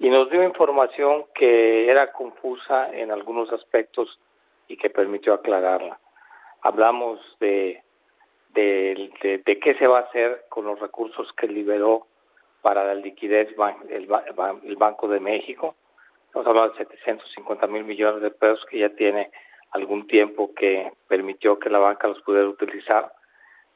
y 0.00 0.08
nos 0.08 0.30
dio 0.30 0.42
información 0.42 1.26
que 1.34 1.86
era 1.88 2.10
confusa 2.10 2.90
en 2.90 3.10
algunos 3.10 3.52
aspectos 3.52 4.18
y 4.66 4.78
que 4.78 4.88
permitió 4.88 5.34
aclararla. 5.34 6.00
Hablamos 6.62 7.20
de, 7.38 7.82
de, 8.54 9.10
de, 9.44 9.58
qué 9.60 9.74
se 9.74 9.86
va 9.86 9.98
a 9.98 10.02
hacer 10.04 10.46
con 10.48 10.64
los 10.64 10.80
recursos 10.80 11.30
que 11.34 11.46
liberó 11.46 12.06
para 12.62 12.82
la 12.82 12.94
liquidez 12.94 13.54
el, 13.90 14.08
el 14.64 14.76
Banco 14.76 15.06
de 15.06 15.20
México. 15.20 15.74
Hemos 16.34 16.46
hablado 16.46 16.70
de 16.70 16.78
750 16.78 17.66
mil 17.66 17.84
millones 17.84 18.22
de 18.22 18.30
pesos 18.30 18.64
que 18.70 18.78
ya 18.78 18.88
tiene 18.88 19.30
algún 19.72 20.06
tiempo 20.06 20.54
que 20.54 20.90
permitió 21.08 21.58
que 21.58 21.68
la 21.68 21.78
banca 21.78 22.08
los 22.08 22.22
pudiera 22.22 22.48
utilizar 22.48 23.12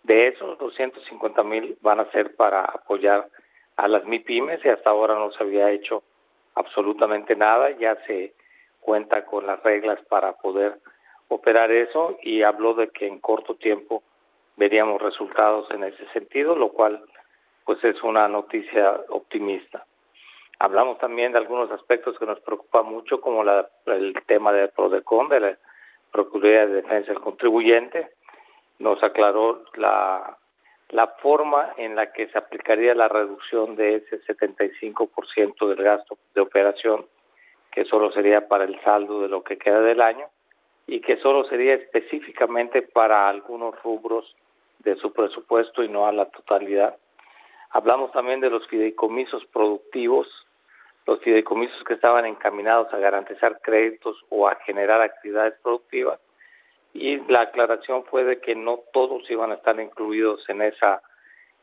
de 0.02 0.28
esos 0.28 0.58
250 0.58 1.42
mil 1.42 1.76
van 1.82 2.00
a 2.00 2.10
ser 2.12 2.34
para 2.34 2.62
apoyar 2.62 3.28
a 3.76 3.88
las 3.88 4.04
MIPIMES 4.04 4.64
y 4.64 4.68
hasta 4.70 4.90
ahora 4.90 5.16
no 5.16 5.30
se 5.32 5.42
había 5.42 5.70
hecho 5.70 6.02
absolutamente 6.54 7.36
nada, 7.36 7.70
ya 7.72 7.96
se 8.06 8.34
cuenta 8.80 9.24
con 9.24 9.46
las 9.46 9.62
reglas 9.62 9.98
para 10.08 10.34
poder 10.34 10.78
operar 11.28 11.70
eso 11.70 12.18
y 12.22 12.42
habló 12.42 12.74
de 12.74 12.88
que 12.90 13.06
en 13.06 13.18
corto 13.18 13.54
tiempo 13.56 14.02
veríamos 14.56 15.00
resultados 15.00 15.70
en 15.70 15.84
ese 15.84 16.06
sentido, 16.12 16.54
lo 16.54 16.70
cual 16.70 17.02
pues 17.64 17.82
es 17.82 18.02
una 18.02 18.28
noticia 18.28 19.00
optimista. 19.08 19.86
Hablamos 20.58 20.98
también 20.98 21.32
de 21.32 21.38
algunos 21.38 21.70
aspectos 21.70 22.18
que 22.18 22.26
nos 22.26 22.40
preocupan 22.40 22.86
mucho, 22.86 23.20
como 23.20 23.42
la, 23.42 23.68
el 23.86 24.14
tema 24.26 24.52
de 24.52 24.68
PRODECON, 24.68 25.28
de 25.28 25.40
la 25.40 25.58
Procuraduría 26.12 26.66
de 26.66 26.82
Defensa 26.82 27.12
del 27.12 27.20
Contribuyente, 27.20 28.10
nos 28.78 29.02
aclaró 29.02 29.64
la, 29.74 30.36
la 30.90 31.08
forma 31.08 31.72
en 31.76 31.96
la 31.96 32.12
que 32.12 32.28
se 32.28 32.38
aplicaría 32.38 32.94
la 32.94 33.08
reducción 33.08 33.76
de 33.76 33.96
ese 33.96 34.20
75% 34.24 35.68
del 35.68 35.82
gasto 35.82 36.18
de 36.34 36.40
operación, 36.40 37.06
que 37.70 37.84
solo 37.84 38.12
sería 38.12 38.46
para 38.48 38.64
el 38.64 38.80
saldo 38.82 39.22
de 39.22 39.28
lo 39.28 39.42
que 39.42 39.58
queda 39.58 39.80
del 39.80 40.00
año 40.00 40.26
y 40.86 41.00
que 41.00 41.16
solo 41.16 41.44
sería 41.44 41.74
específicamente 41.74 42.82
para 42.82 43.28
algunos 43.28 43.80
rubros 43.82 44.36
de 44.80 44.96
su 44.96 45.12
presupuesto 45.12 45.82
y 45.82 45.88
no 45.88 46.06
a 46.06 46.12
la 46.12 46.26
totalidad. 46.26 46.96
Hablamos 47.70 48.12
también 48.12 48.40
de 48.40 48.50
los 48.50 48.66
fideicomisos 48.68 49.44
productivos, 49.46 50.28
los 51.06 51.20
fideicomisos 51.20 51.82
que 51.84 51.94
estaban 51.94 52.26
encaminados 52.26 52.92
a 52.92 52.98
garantizar 52.98 53.60
créditos 53.62 54.16
o 54.28 54.46
a 54.46 54.56
generar 54.56 55.00
actividades 55.00 55.54
productivas 55.62 56.20
y 56.94 57.16
la 57.30 57.42
aclaración 57.42 58.04
fue 58.04 58.24
de 58.24 58.40
que 58.40 58.54
no 58.54 58.80
todos 58.92 59.28
iban 59.28 59.50
a 59.50 59.54
estar 59.54 59.78
incluidos 59.80 60.48
en 60.48 60.62
esa 60.62 61.02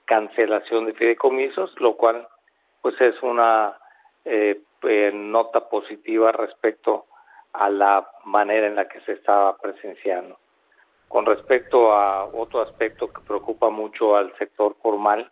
cancelación 0.06 0.86
de 0.86 0.94
fideicomisos, 0.94 1.74
lo 1.80 1.96
cual 1.96 2.28
pues 2.82 3.00
es 3.00 3.16
una 3.24 3.78
eh, 4.26 4.62
eh, 4.84 5.12
nota 5.14 5.70
positiva 5.70 6.34
respecto 6.34 7.06
a 7.54 7.70
la 7.70 8.10
manera 8.26 8.68
en 8.68 8.76
la 8.76 8.90
que 8.90 9.00
se 9.02 9.14
estaba 9.14 9.58
presenciando. 9.58 10.38
Con 11.08 11.26
respecto 11.26 11.94
a 11.94 12.26
otro 12.26 12.62
aspecto 12.62 13.12
que 13.12 13.22
preocupa 13.22 13.70
mucho 13.70 14.18
al 14.18 14.36
sector 14.38 14.76
formal, 14.82 15.32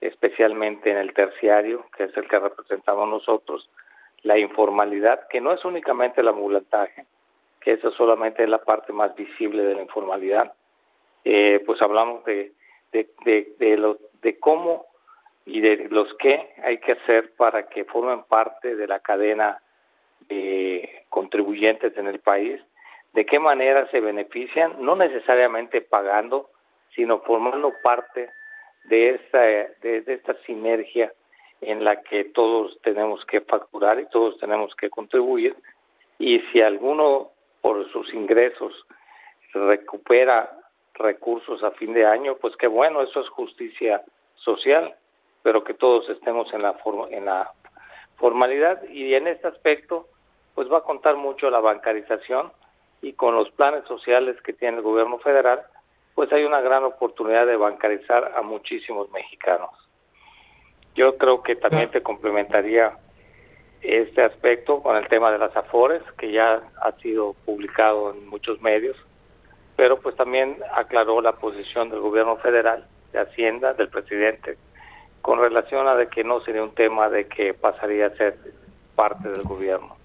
especialmente 0.00 0.90
en 0.90 0.98
el 0.98 1.14
terciario, 1.14 1.86
que 1.96 2.04
es 2.04 2.16
el 2.16 2.28
que 2.28 2.38
representamos 2.38 3.08
nosotros, 3.08 3.68
la 4.22 4.38
informalidad, 4.38 5.26
que 5.28 5.40
no 5.40 5.52
es 5.52 5.64
únicamente 5.64 6.20
el 6.20 6.28
ambulataje, 6.28 7.06
que 7.62 7.72
eso 7.72 7.92
solamente 7.92 8.42
es 8.42 8.48
la 8.48 8.62
parte 8.62 8.92
más 8.92 9.14
visible 9.14 9.62
de 9.62 9.74
la 9.74 9.82
informalidad, 9.82 10.52
eh, 11.24 11.62
pues 11.64 11.80
hablamos 11.80 12.24
de, 12.24 12.52
de, 12.92 13.08
de, 13.58 13.76
lo, 13.76 13.98
de 14.20 14.38
cómo 14.38 14.86
y 15.46 15.60
de 15.60 15.88
los 15.90 16.12
que 16.14 16.52
hay 16.62 16.78
que 16.78 16.92
hacer 16.92 17.32
para 17.36 17.68
que 17.68 17.84
formen 17.84 18.24
parte 18.24 18.76
de 18.76 18.86
la 18.86 19.00
cadena 19.00 19.60
de 20.28 21.04
contribuyentes 21.08 21.96
en 21.96 22.06
el 22.06 22.20
país, 22.20 22.60
de 23.12 23.26
qué 23.26 23.38
manera 23.38 23.88
se 23.90 24.00
benefician, 24.00 24.76
no 24.78 24.96
necesariamente 24.96 25.80
pagando, 25.80 26.50
sino 26.94 27.20
formando 27.20 27.72
parte 27.82 28.30
de 28.84 29.10
esta, 29.10 29.40
de 29.40 30.04
esta 30.06 30.34
sinergia 30.46 31.12
en 31.60 31.84
la 31.84 32.02
que 32.02 32.24
todos 32.24 32.78
tenemos 32.82 33.24
que 33.26 33.40
facturar 33.40 34.00
y 34.00 34.06
todos 34.06 34.38
tenemos 34.38 34.74
que 34.74 34.90
contribuir. 34.90 35.54
Y 36.18 36.40
si 36.52 36.60
alguno 36.60 37.30
por 37.62 37.90
sus 37.90 38.12
ingresos 38.12 38.74
recupera 39.54 40.58
recursos 40.94 41.62
a 41.64 41.70
fin 41.72 41.94
de 41.94 42.04
año, 42.04 42.36
pues 42.36 42.54
qué 42.56 42.66
bueno, 42.66 43.00
eso 43.02 43.20
es 43.20 43.28
justicia 43.30 44.02
social, 44.34 44.94
pero 45.42 45.64
que 45.64 45.74
todos 45.74 46.08
estemos 46.10 46.52
en 46.52 46.62
la 46.62 46.76
en 47.10 47.24
la 47.24 47.50
formalidad 48.16 48.82
y 48.84 49.14
en 49.14 49.26
este 49.26 49.48
aspecto 49.48 50.08
pues 50.54 50.70
va 50.70 50.78
a 50.78 50.82
contar 50.82 51.16
mucho 51.16 51.48
la 51.50 51.60
bancarización 51.60 52.52
y 53.00 53.14
con 53.14 53.34
los 53.34 53.50
planes 53.52 53.84
sociales 53.86 54.40
que 54.42 54.52
tiene 54.52 54.76
el 54.76 54.82
gobierno 54.82 55.18
federal, 55.18 55.62
pues 56.14 56.32
hay 56.32 56.44
una 56.44 56.60
gran 56.60 56.84
oportunidad 56.84 57.46
de 57.46 57.56
bancarizar 57.56 58.32
a 58.36 58.42
muchísimos 58.42 59.10
mexicanos. 59.10 59.70
Yo 60.94 61.16
creo 61.16 61.42
que 61.42 61.56
también 61.56 61.90
te 61.90 62.02
complementaría 62.02 62.96
este 63.82 64.22
aspecto 64.22 64.80
con 64.82 64.96
el 64.96 65.08
tema 65.08 65.30
de 65.32 65.38
las 65.38 65.54
afores, 65.56 66.02
que 66.16 66.32
ya 66.32 66.62
ha 66.80 66.92
sido 67.02 67.34
publicado 67.44 68.12
en 68.12 68.28
muchos 68.28 68.60
medios, 68.62 68.96
pero 69.76 69.98
pues 69.98 70.16
también 70.16 70.56
aclaró 70.74 71.20
la 71.20 71.32
posición 71.32 71.90
del 71.90 72.00
gobierno 72.00 72.36
federal, 72.36 72.86
de 73.12 73.20
Hacienda, 73.20 73.74
del 73.74 73.88
presidente, 73.88 74.56
con 75.20 75.40
relación 75.40 75.88
a 75.88 75.96
de 75.96 76.08
que 76.08 76.24
no 76.24 76.40
sería 76.40 76.62
un 76.62 76.74
tema 76.74 77.08
de 77.08 77.26
que 77.26 77.54
pasaría 77.54 78.06
a 78.06 78.16
ser 78.16 78.38
parte 78.94 79.28
del 79.28 79.42
gobierno. 79.42 79.96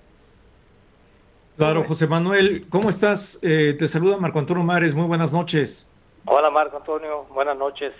Claro, 1.58 1.84
José 1.84 2.08
Manuel, 2.08 2.66
¿cómo 2.70 2.90
estás? 2.90 3.40
Eh, 3.42 3.76
te 3.78 3.88
saluda 3.88 4.18
Marco 4.18 4.40
Antonio 4.40 4.64
Mares, 4.64 4.94
muy 4.94 5.08
buenas 5.08 5.34
noches. 5.34 5.90
Hola 6.26 6.50
Marco 6.50 6.78
Antonio, 6.78 7.26
buenas 7.32 7.58
noches. 7.58 7.94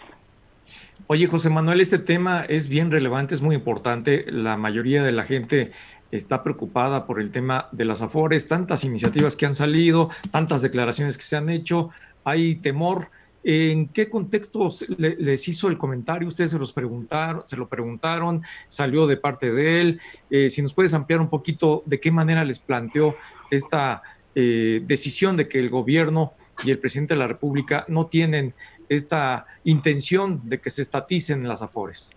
Oye, 1.08 1.28
José 1.28 1.50
Manuel, 1.50 1.80
este 1.80 2.00
tema 2.00 2.46
es 2.50 2.68
bien 2.68 2.92
relevante, 2.92 3.34
es 3.34 3.42
muy 3.42 3.56
importante. 3.56 4.26
La 4.30 4.58
mayoría 4.58 5.04
de 5.04 5.12
la 5.12 5.24
gente 5.24 5.72
está 6.12 6.44
preocupada 6.44 7.06
por 7.06 7.20
el 7.22 7.32
tema 7.32 7.70
de 7.72 7.86
las 7.86 8.02
afores, 8.02 8.48
tantas 8.48 8.84
iniciativas 8.84 9.36
que 9.36 9.46
han 9.46 9.56
salido, 9.56 10.10
tantas 10.32 10.62
declaraciones 10.62 11.18
que 11.18 11.24
se 11.24 11.38
han 11.38 11.50
hecho, 11.50 11.90
hay 12.24 12.56
temor. 12.56 13.10
¿En 13.44 13.88
qué 13.88 14.10
contexto 14.10 14.68
les 14.98 15.48
hizo 15.48 15.70
el 15.70 15.78
comentario? 15.78 16.28
Ustedes 16.28 16.52
se 16.52 16.60
los 16.60 16.74
preguntaron, 16.74 17.46
se 17.46 17.56
lo 17.56 17.70
preguntaron, 17.70 18.44
salió 18.68 19.08
de 19.08 19.16
parte 19.16 19.52
de 19.52 19.80
él. 19.80 20.02
Eh, 20.30 20.50
si 20.50 20.62
nos 20.62 20.74
puedes 20.74 20.94
ampliar 20.94 21.22
un 21.22 21.30
poquito 21.30 21.84
de 21.86 22.02
qué 22.02 22.12
manera 22.12 22.44
les 22.44 22.60
planteó 22.60 23.16
esta 23.50 24.02
eh, 24.40 24.82
decisión 24.84 25.36
de 25.36 25.50
que 25.50 25.58
el 25.58 25.72
gobierno 25.72 26.34
y 26.64 26.70
el 26.70 26.78
presidente 26.78 27.16
de 27.16 27.20
la 27.20 27.28
República 27.28 27.86
no 27.88 28.06
tienen 28.06 28.54
esta 28.88 29.48
intención 29.64 30.48
de 30.48 30.62
que 30.62 30.70
se 30.70 30.84
estaticen 30.84 31.48
las 31.48 31.64
afores. 31.64 32.16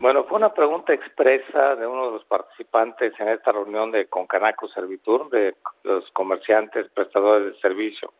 Bueno, 0.00 0.24
fue 0.24 0.38
una 0.38 0.52
pregunta 0.52 0.92
expresa 0.92 1.76
de 1.76 1.86
uno 1.86 2.06
de 2.06 2.12
los 2.14 2.24
participantes 2.24 3.12
en 3.20 3.28
esta 3.28 3.52
reunión 3.52 3.92
de 3.92 4.06
Concanaco 4.06 4.66
Servitur, 4.70 5.30
de 5.30 5.54
los 5.84 6.10
comerciantes, 6.10 6.88
prestadores 6.92 7.54
de 7.54 7.60
servicio 7.60 8.12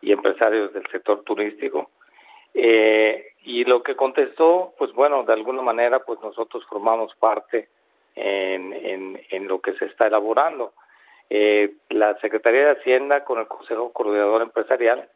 y 0.00 0.10
empresarios 0.10 0.72
del 0.72 0.84
sector 0.90 1.22
turístico. 1.22 1.88
Eh, 2.52 3.34
y 3.44 3.62
lo 3.64 3.84
que 3.84 3.94
contestó, 3.94 4.74
pues 4.76 4.92
bueno, 4.92 5.22
de 5.22 5.34
alguna 5.34 5.62
manera, 5.62 6.00
pues 6.00 6.18
nosotros 6.20 6.64
formamos 6.68 7.14
parte 7.20 7.68
en, 8.16 9.46
lo 9.46 9.60
que 9.60 9.74
se 9.74 9.84
está 9.84 10.08
elaborando. 10.08 10.72
Eh, 11.34 11.76
la 11.88 12.14
Secretaría 12.20 12.66
de 12.66 12.70
Hacienda 12.72 13.24
con 13.24 13.38
el 13.38 13.46
Consejo 13.46 13.90
Coordinador 13.94 14.42
Empresarial 14.42 15.08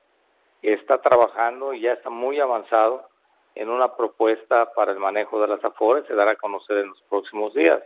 está 0.62 1.02
trabajando 1.02 1.74
y 1.74 1.82
ya 1.82 1.92
está 1.92 2.08
muy 2.08 2.40
avanzado 2.40 3.06
en 3.54 3.68
una 3.68 3.94
propuesta 3.96 4.72
para 4.72 4.92
el 4.92 4.98
manejo 4.98 5.38
de 5.42 5.48
las 5.48 5.62
afores, 5.62 6.06
se 6.06 6.14
dará 6.14 6.30
a 6.30 6.36
conocer 6.36 6.78
en 6.78 6.88
los 6.88 7.02
próximos 7.10 7.52
días, 7.52 7.82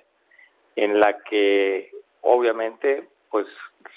en 0.76 1.00
la 1.00 1.18
que 1.24 1.90
obviamente 2.20 3.08
pues 3.32 3.48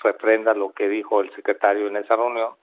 refrenda 0.02 0.56
lo 0.56 0.72
que 0.72 0.90
dijo 0.90 1.22
el 1.22 1.32
secretario 1.36 1.86
en 1.86 1.98
esa 1.98 2.16
reunión, 2.16 2.54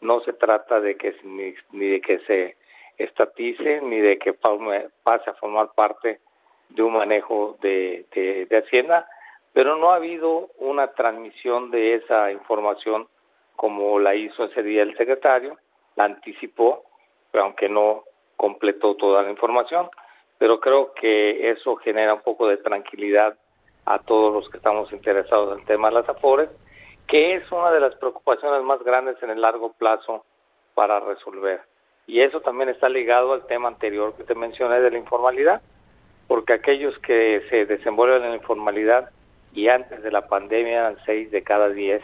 no 0.00 0.18
se 0.22 0.32
trata 0.32 0.80
de 0.80 0.96
que 0.96 1.14
ni, 1.22 1.54
ni 1.70 1.86
de 1.86 2.00
que 2.00 2.18
se 2.26 2.56
estatice 2.98 3.80
ni 3.80 4.00
de 4.00 4.18
que 4.18 4.32
pase 4.32 5.30
a 5.30 5.34
formar 5.34 5.70
parte 5.72 6.18
de 6.70 6.82
un 6.82 6.94
manejo 6.94 7.58
de, 7.62 8.06
de, 8.12 8.46
de 8.46 8.58
Hacienda, 8.58 9.08
pero 9.56 9.74
no 9.78 9.90
ha 9.90 9.96
habido 9.96 10.50
una 10.58 10.88
transmisión 10.88 11.70
de 11.70 11.94
esa 11.94 12.30
información 12.30 13.08
como 13.56 13.98
la 13.98 14.14
hizo 14.14 14.44
ese 14.44 14.62
día 14.62 14.82
el 14.82 14.94
secretario, 14.98 15.56
la 15.94 16.04
anticipó, 16.04 16.84
aunque 17.32 17.66
no 17.66 18.04
completó 18.36 18.96
toda 18.96 19.22
la 19.22 19.30
información, 19.30 19.88
pero 20.36 20.60
creo 20.60 20.92
que 20.92 21.48
eso 21.52 21.76
genera 21.76 22.12
un 22.12 22.20
poco 22.20 22.46
de 22.48 22.58
tranquilidad 22.58 23.38
a 23.86 23.98
todos 24.00 24.30
los 24.34 24.46
que 24.50 24.58
estamos 24.58 24.92
interesados 24.92 25.54
en 25.54 25.60
el 25.60 25.64
tema 25.66 25.88
de 25.88 25.94
las 25.94 26.08
afores, 26.10 26.50
que 27.08 27.36
es 27.36 27.50
una 27.50 27.70
de 27.70 27.80
las 27.80 27.94
preocupaciones 27.94 28.62
más 28.62 28.82
grandes 28.84 29.16
en 29.22 29.30
el 29.30 29.40
largo 29.40 29.72
plazo 29.72 30.26
para 30.74 31.00
resolver. 31.00 31.62
Y 32.06 32.20
eso 32.20 32.42
también 32.42 32.68
está 32.68 32.90
ligado 32.90 33.32
al 33.32 33.46
tema 33.46 33.68
anterior 33.68 34.14
que 34.18 34.24
te 34.24 34.34
mencioné 34.34 34.82
de 34.82 34.90
la 34.90 34.98
informalidad, 34.98 35.62
porque 36.28 36.52
aquellos 36.52 36.98
que 36.98 37.42
se 37.48 37.64
desenvuelven 37.64 38.22
en 38.22 38.30
la 38.32 38.36
informalidad 38.36 39.12
y 39.56 39.68
antes 39.68 40.02
de 40.02 40.12
la 40.12 40.28
pandemia 40.28 40.80
eran 40.80 40.96
6 41.06 41.30
de 41.30 41.42
cada 41.42 41.70
10, 41.70 42.02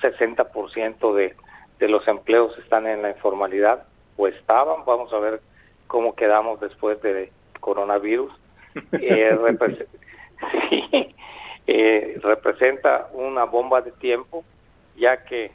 60% 0.00 1.14
de, 1.14 1.36
de 1.78 1.88
los 1.88 2.08
empleos 2.08 2.56
están 2.58 2.86
en 2.86 3.02
la 3.02 3.10
informalidad 3.10 3.84
o 4.16 4.26
estaban, 4.26 4.82
vamos 4.86 5.12
a 5.12 5.18
ver 5.18 5.40
cómo 5.86 6.14
quedamos 6.16 6.58
después 6.60 7.00
de 7.02 7.30
coronavirus. 7.60 8.32
Eh, 9.00 9.38
sí, 10.68 11.14
eh, 11.68 12.18
representa 12.20 13.08
una 13.12 13.44
bomba 13.44 13.80
de 13.82 13.92
tiempo, 13.92 14.42
ya 14.96 15.24
que 15.24 15.52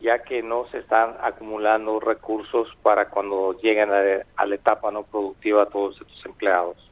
ya 0.00 0.22
que 0.22 0.42
no 0.44 0.66
se 0.66 0.78
están 0.78 1.16
acumulando 1.22 1.98
recursos 1.98 2.68
para 2.82 3.08
cuando 3.08 3.58
lleguen 3.60 3.90
a, 3.90 4.00
a 4.36 4.46
la 4.46 4.54
etapa 4.54 4.92
no 4.92 5.02
productiva 5.02 5.66
todos 5.66 6.00
estos 6.00 6.24
empleados. 6.24 6.85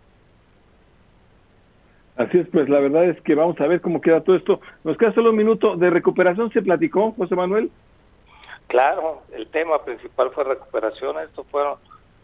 Así 2.17 2.39
es, 2.39 2.49
pues 2.49 2.69
la 2.69 2.79
verdad 2.79 3.05
es 3.07 3.21
que 3.23 3.35
vamos 3.35 3.61
a 3.61 3.67
ver 3.67 3.81
cómo 3.81 4.01
queda 4.01 4.23
todo 4.23 4.37
esto. 4.37 4.61
Nos 4.85 4.97
queda 4.97 5.13
solo 5.13 5.31
un 5.31 5.37
minuto 5.37 5.77
de 5.77 5.91
recuperación. 5.91 6.51
¿Se 6.53 6.63
platicó, 6.63 7.13
José 7.13 7.35
Manuel? 7.35 7.71
Claro, 8.69 9.23
el 9.33 9.49
tema 9.49 9.85
principal 9.85 10.31
fue 10.31 10.45
recuperación. 10.45 11.19
Esto 11.19 11.45
fue 11.51 11.63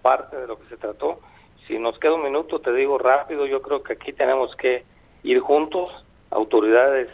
parte 0.03 0.37
de 0.37 0.47
lo 0.47 0.59
que 0.59 0.69
se 0.69 0.77
trató. 0.77 1.19
Si 1.67 1.79
nos 1.79 1.99
queda 1.99 2.15
un 2.15 2.23
minuto, 2.23 2.61
te 2.61 2.73
digo 2.73 2.99
rápido, 2.99 3.47
yo 3.47 3.63
creo 3.63 3.83
que 3.83 3.95
aquí 3.95 4.13
tenemos 4.13 4.55
que 4.57 4.85
ir 5.23 5.41
juntos, 5.41 5.91
autoridades, 6.31 7.09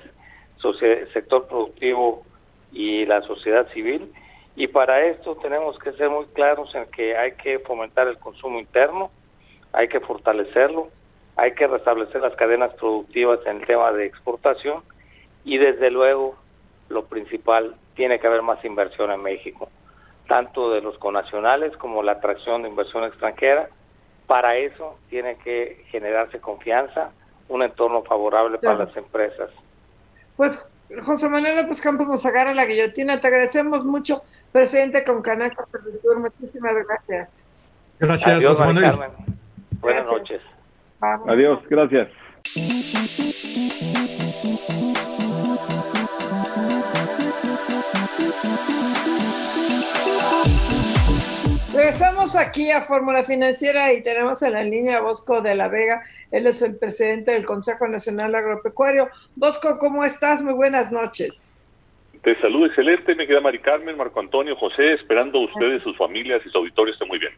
sector 1.12 1.46
productivo 1.46 2.24
y 2.72 3.06
la 3.06 3.22
sociedad 3.22 3.68
civil. 3.72 4.12
Y 4.54 4.68
para 4.68 5.04
esto 5.06 5.36
tenemos 5.36 5.78
que 5.78 5.92
ser 5.92 6.10
muy 6.10 6.26
claros 6.26 6.74
en 6.74 6.86
que 6.86 7.16
hay 7.16 7.32
que 7.32 7.58
fomentar 7.60 8.08
el 8.08 8.18
consumo 8.18 8.58
interno, 8.58 9.10
hay 9.72 9.88
que 9.88 10.00
fortalecerlo, 10.00 10.88
hay 11.36 11.52
que 11.52 11.66
restablecer 11.66 12.20
las 12.22 12.34
cadenas 12.34 12.72
productivas 12.74 13.40
en 13.46 13.58
el 13.58 13.66
tema 13.66 13.92
de 13.92 14.06
exportación 14.06 14.82
y 15.44 15.58
desde 15.58 15.90
luego 15.90 16.36
lo 16.88 17.04
principal, 17.06 17.74
tiene 17.94 18.18
que 18.20 18.26
haber 18.26 18.42
más 18.42 18.64
inversión 18.64 19.10
en 19.10 19.22
México, 19.22 19.68
tanto 20.28 20.70
de 20.70 20.80
los 20.80 20.98
conacionales 20.98 21.76
como 21.76 22.02
la 22.02 22.12
atracción 22.12 22.62
de 22.62 22.68
inversión 22.68 23.04
extranjera. 23.04 23.68
Para 24.26 24.56
eso 24.56 24.98
tiene 25.08 25.36
que 25.36 25.84
generarse 25.90 26.40
confianza, 26.40 27.10
un 27.48 27.62
entorno 27.62 28.02
favorable 28.02 28.58
para 28.58 28.86
las 28.86 28.96
empresas. 28.96 29.50
Pues 30.36 30.64
José 31.02 31.28
Manuel 31.28 31.56
López 31.56 31.80
Campos 31.80 32.08
nos 32.08 32.24
agarra 32.26 32.54
la 32.54 32.66
guillotina. 32.66 33.20
Te 33.20 33.28
agradecemos 33.28 33.84
mucho, 33.84 34.22
presidente 34.52 35.04
con 35.04 35.22
Canaco 35.22 35.66
Muchísimas 36.18 36.74
gracias. 36.86 37.46
Gracias, 37.98 38.44
José 38.44 38.64
Manuel. 38.64 38.94
Buenas 39.80 40.06
noches. 40.06 40.42
Adiós, 41.00 41.60
gracias. 41.68 42.08
Regresamos 51.74 52.34
aquí 52.34 52.70
a 52.70 52.82
Fórmula 52.82 53.22
Financiera 53.22 53.92
y 53.92 54.02
tenemos 54.02 54.42
en 54.42 54.54
la 54.54 54.62
línea 54.62 54.98
a 54.98 55.00
Bosco 55.02 55.42
de 55.42 55.54
la 55.54 55.68
Vega. 55.68 56.02
Él 56.30 56.46
es 56.46 56.62
el 56.62 56.76
presidente 56.76 57.32
del 57.32 57.44
Consejo 57.44 57.86
Nacional 57.86 58.34
Agropecuario. 58.34 59.08
Bosco, 59.36 59.78
¿cómo 59.78 60.04
estás? 60.04 60.42
Muy 60.42 60.54
buenas 60.54 60.90
noches. 60.90 61.56
Te 62.22 62.34
saludo 62.40 62.66
excelente, 62.66 63.14
me 63.14 63.26
queda 63.26 63.40
Mari 63.40 63.60
Carmen, 63.60 63.96
Marco 63.96 64.18
Antonio, 64.18 64.56
José, 64.56 64.94
esperando 64.94 65.38
ustedes, 65.40 65.82
sus 65.82 65.96
familias 65.96 66.42
y 66.44 66.48
su 66.48 66.58
auditorio 66.58 66.92
estén 66.92 67.06
muy 67.06 67.18
bien. 67.18 67.32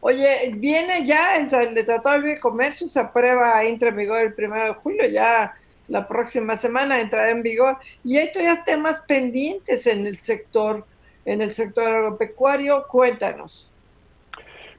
Oye, 0.00 0.52
viene 0.54 1.04
ya 1.04 1.34
el, 1.34 1.48
Tratado 1.84 2.20
de 2.22 2.38
Comercio, 2.38 2.86
se 2.86 3.00
aprueba, 3.00 3.64
entra 3.64 3.88
en 3.88 3.96
vigor 3.96 4.20
el 4.20 4.32
primero 4.32 4.66
de 4.66 4.74
julio, 4.74 5.06
ya 5.08 5.54
la 5.88 6.06
próxima 6.06 6.54
semana 6.56 7.00
entrará 7.00 7.30
en 7.30 7.42
vigor 7.42 7.78
y 8.04 8.18
hay 8.18 8.30
todavía 8.30 8.62
temas 8.62 9.00
pendientes 9.00 9.86
en 9.86 10.06
el 10.06 10.16
sector 10.16 10.84
en 11.24 11.42
el 11.42 11.50
sector 11.50 11.86
agropecuario. 11.86 12.86
Cuéntanos. 12.88 13.74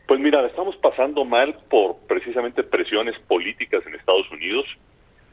Pues 0.08 0.20
mira, 0.20 0.44
estamos 0.48 0.76
pasando 0.78 1.24
mal 1.24 1.56
por 1.70 1.98
precisamente 2.08 2.64
presiones 2.64 3.16
políticas 3.28 3.86
en 3.86 3.94
Estados 3.94 4.30
Unidos. 4.32 4.66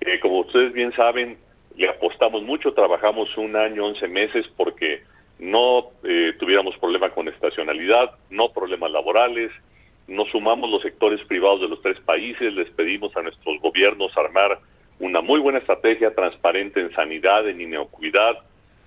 Eh, 0.02 0.20
como 0.20 0.40
ustedes 0.40 0.74
bien 0.74 0.92
saben, 0.92 1.38
le 1.74 1.88
apostamos 1.88 2.42
mucho, 2.42 2.74
trabajamos 2.74 3.34
un 3.38 3.56
año, 3.56 3.86
once 3.86 4.06
meses 4.08 4.44
porque 4.58 5.02
no 5.38 5.90
eh, 6.04 6.34
tuviéramos 6.38 6.76
problema 6.76 7.08
con 7.10 7.28
estacionalidad, 7.28 8.10
no 8.28 8.52
problemas 8.52 8.90
laborales, 8.90 9.50
nos 10.08 10.28
sumamos 10.30 10.70
los 10.70 10.82
sectores 10.82 11.20
privados 11.26 11.60
de 11.60 11.68
los 11.68 11.82
tres 11.82 11.98
países, 12.00 12.52
les 12.54 12.70
pedimos 12.70 13.16
a 13.16 13.22
nuestros 13.22 13.60
gobiernos 13.60 14.16
armar 14.16 14.58
una 14.98 15.20
muy 15.20 15.40
buena 15.40 15.58
estrategia 15.58 16.14
transparente 16.14 16.80
en 16.80 16.92
sanidad, 16.94 17.48
en 17.48 17.60
inocuidad, 17.60 18.38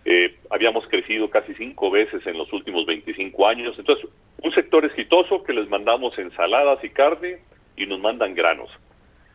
eh, 0.05 0.35
habíamos 0.49 0.87
crecido 0.87 1.29
casi 1.29 1.53
cinco 1.55 1.91
veces 1.91 2.25
en 2.25 2.37
los 2.37 2.51
últimos 2.53 2.85
25 2.85 3.47
años. 3.47 3.75
Entonces, 3.77 4.09
un 4.41 4.51
sector 4.53 4.85
exitoso 4.85 5.43
que 5.43 5.53
les 5.53 5.69
mandamos 5.69 6.17
ensaladas 6.17 6.83
y 6.83 6.89
carne 6.89 7.39
y 7.75 7.85
nos 7.85 7.99
mandan 7.99 8.33
granos. 8.33 8.69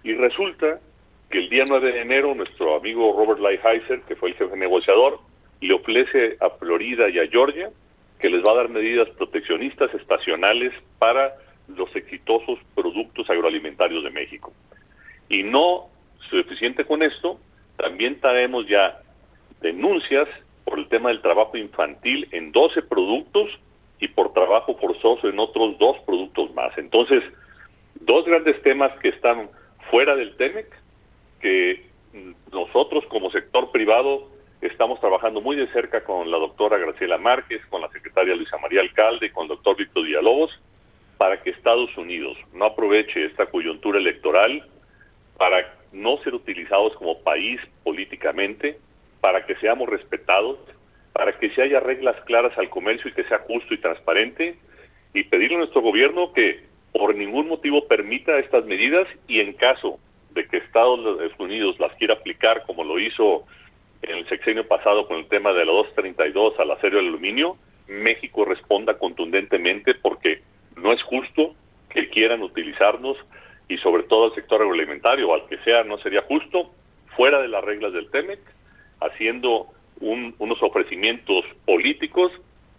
Y 0.02 0.14
resulta 0.14 0.80
que 1.30 1.38
el 1.38 1.48
día 1.48 1.64
9 1.68 1.92
de 1.92 2.00
enero 2.00 2.34
nuestro 2.34 2.76
amigo 2.76 3.14
Robert 3.16 3.40
Lighthizer, 3.40 4.00
que 4.02 4.16
fue 4.16 4.30
el 4.30 4.36
jefe 4.36 4.56
negociador, 4.56 5.20
le 5.60 5.74
ofrece 5.74 6.36
a 6.40 6.50
Florida 6.50 7.08
y 7.08 7.18
a 7.18 7.28
Georgia 7.28 7.70
que 8.18 8.30
les 8.30 8.40
va 8.40 8.52
a 8.52 8.56
dar 8.56 8.68
medidas 8.68 9.08
proteccionistas 9.10 9.92
estacionales 9.94 10.72
para 10.98 11.34
los 11.68 11.94
exitosos 11.96 12.58
productos 12.74 13.28
agroalimentarios 13.28 14.04
de 14.04 14.10
México. 14.10 14.52
Y 15.28 15.42
no 15.42 15.88
suficiente 16.30 16.84
con 16.84 17.02
esto, 17.02 17.38
también 17.76 18.20
traemos 18.20 18.66
ya 18.68 19.00
denuncias 19.60 20.28
por 20.64 20.78
el 20.78 20.88
tema 20.88 21.10
del 21.10 21.22
trabajo 21.22 21.56
infantil 21.56 22.28
en 22.32 22.52
12 22.52 22.82
productos 22.82 23.50
y 24.00 24.08
por 24.08 24.32
trabajo 24.32 24.76
forzoso 24.76 25.28
en 25.28 25.38
otros 25.38 25.78
dos 25.78 25.98
productos 26.06 26.54
más. 26.54 26.76
Entonces, 26.76 27.22
dos 27.94 28.24
grandes 28.24 28.60
temas 28.62 28.92
que 29.00 29.08
están 29.08 29.48
fuera 29.90 30.16
del 30.16 30.36
TEMEC, 30.36 30.66
que 31.40 31.86
nosotros 32.52 33.04
como 33.08 33.30
sector 33.30 33.70
privado 33.70 34.28
estamos 34.60 35.00
trabajando 35.00 35.40
muy 35.40 35.56
de 35.56 35.70
cerca 35.72 36.04
con 36.04 36.30
la 36.30 36.38
doctora 36.38 36.78
Graciela 36.78 37.18
Márquez, 37.18 37.64
con 37.66 37.82
la 37.82 37.88
secretaria 37.90 38.34
Luisa 38.34 38.56
María 38.58 38.80
Alcalde, 38.80 39.30
con 39.32 39.44
el 39.44 39.48
doctor 39.48 39.76
Víctor 39.76 40.04
Villalobos, 40.04 40.50
para 41.18 41.42
que 41.42 41.50
Estados 41.50 41.96
Unidos 41.96 42.36
no 42.52 42.66
aproveche 42.66 43.26
esta 43.26 43.46
coyuntura 43.46 43.98
electoral 43.98 44.66
para 45.36 45.74
no 45.92 46.18
ser 46.18 46.34
utilizados 46.34 46.94
como 46.96 47.22
país 47.22 47.60
políticamente, 47.82 48.78
para 49.20 49.46
que 49.46 49.56
seamos 49.56 49.88
respetados, 49.88 50.58
para 51.12 51.38
que 51.38 51.50
se 51.50 51.62
haya 51.62 51.80
reglas 51.80 52.16
claras 52.24 52.56
al 52.58 52.68
comercio 52.70 53.10
y 53.10 53.14
que 53.14 53.24
sea 53.24 53.38
justo 53.40 53.74
y 53.74 53.78
transparente, 53.78 54.56
y 55.12 55.24
pedirle 55.24 55.56
a 55.56 55.58
nuestro 55.60 55.80
gobierno 55.80 56.32
que 56.32 56.64
por 56.92 57.14
ningún 57.14 57.48
motivo 57.48 57.86
permita 57.86 58.38
estas 58.38 58.64
medidas 58.66 59.08
y 59.28 59.40
en 59.40 59.52
caso 59.52 59.98
de 60.30 60.46
que 60.46 60.58
Estados 60.58 61.00
Unidos 61.38 61.78
las 61.78 61.92
quiera 61.94 62.14
aplicar 62.14 62.64
como 62.66 62.84
lo 62.84 62.98
hizo 62.98 63.44
en 64.02 64.18
el 64.18 64.28
sexenio 64.28 64.66
pasado 64.66 65.06
con 65.06 65.18
el 65.18 65.26
tema 65.28 65.52
de 65.52 65.64
la 65.64 65.72
232 65.72 66.58
al 66.58 66.70
acero 66.72 66.96
y 66.96 67.00
al 67.00 67.08
aluminio, 67.08 67.56
México 67.88 68.44
responda 68.44 68.98
contundentemente 68.98 69.94
porque 69.94 70.42
no 70.76 70.92
es 70.92 71.02
justo 71.02 71.54
que 71.88 72.08
quieran 72.08 72.42
utilizarnos 72.42 73.16
y 73.68 73.78
sobre 73.78 74.02
todo 74.04 74.26
al 74.26 74.34
sector 74.34 74.60
agroalimentario 74.60 75.28
o 75.28 75.34
al 75.34 75.46
que 75.46 75.58
sea 75.58 75.84
no 75.84 75.98
sería 75.98 76.22
justo 76.22 76.70
fuera 77.16 77.40
de 77.40 77.48
las 77.48 77.64
reglas 77.64 77.92
del 77.92 78.10
TEMEC 78.10 78.40
haciendo 79.00 79.68
unos 80.00 80.62
ofrecimientos 80.62 81.44
políticos 81.64 82.32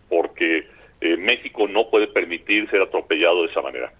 porque 0.09 0.67
eh, 1.01 1.17
México 1.17 1.67
no 1.67 1.89
puede 1.89 2.07
permitir 2.07 2.69
ser 2.69 2.81
atropellado 2.81 3.43
de 3.43 3.51
esa 3.51 3.61
manera. 3.61 3.91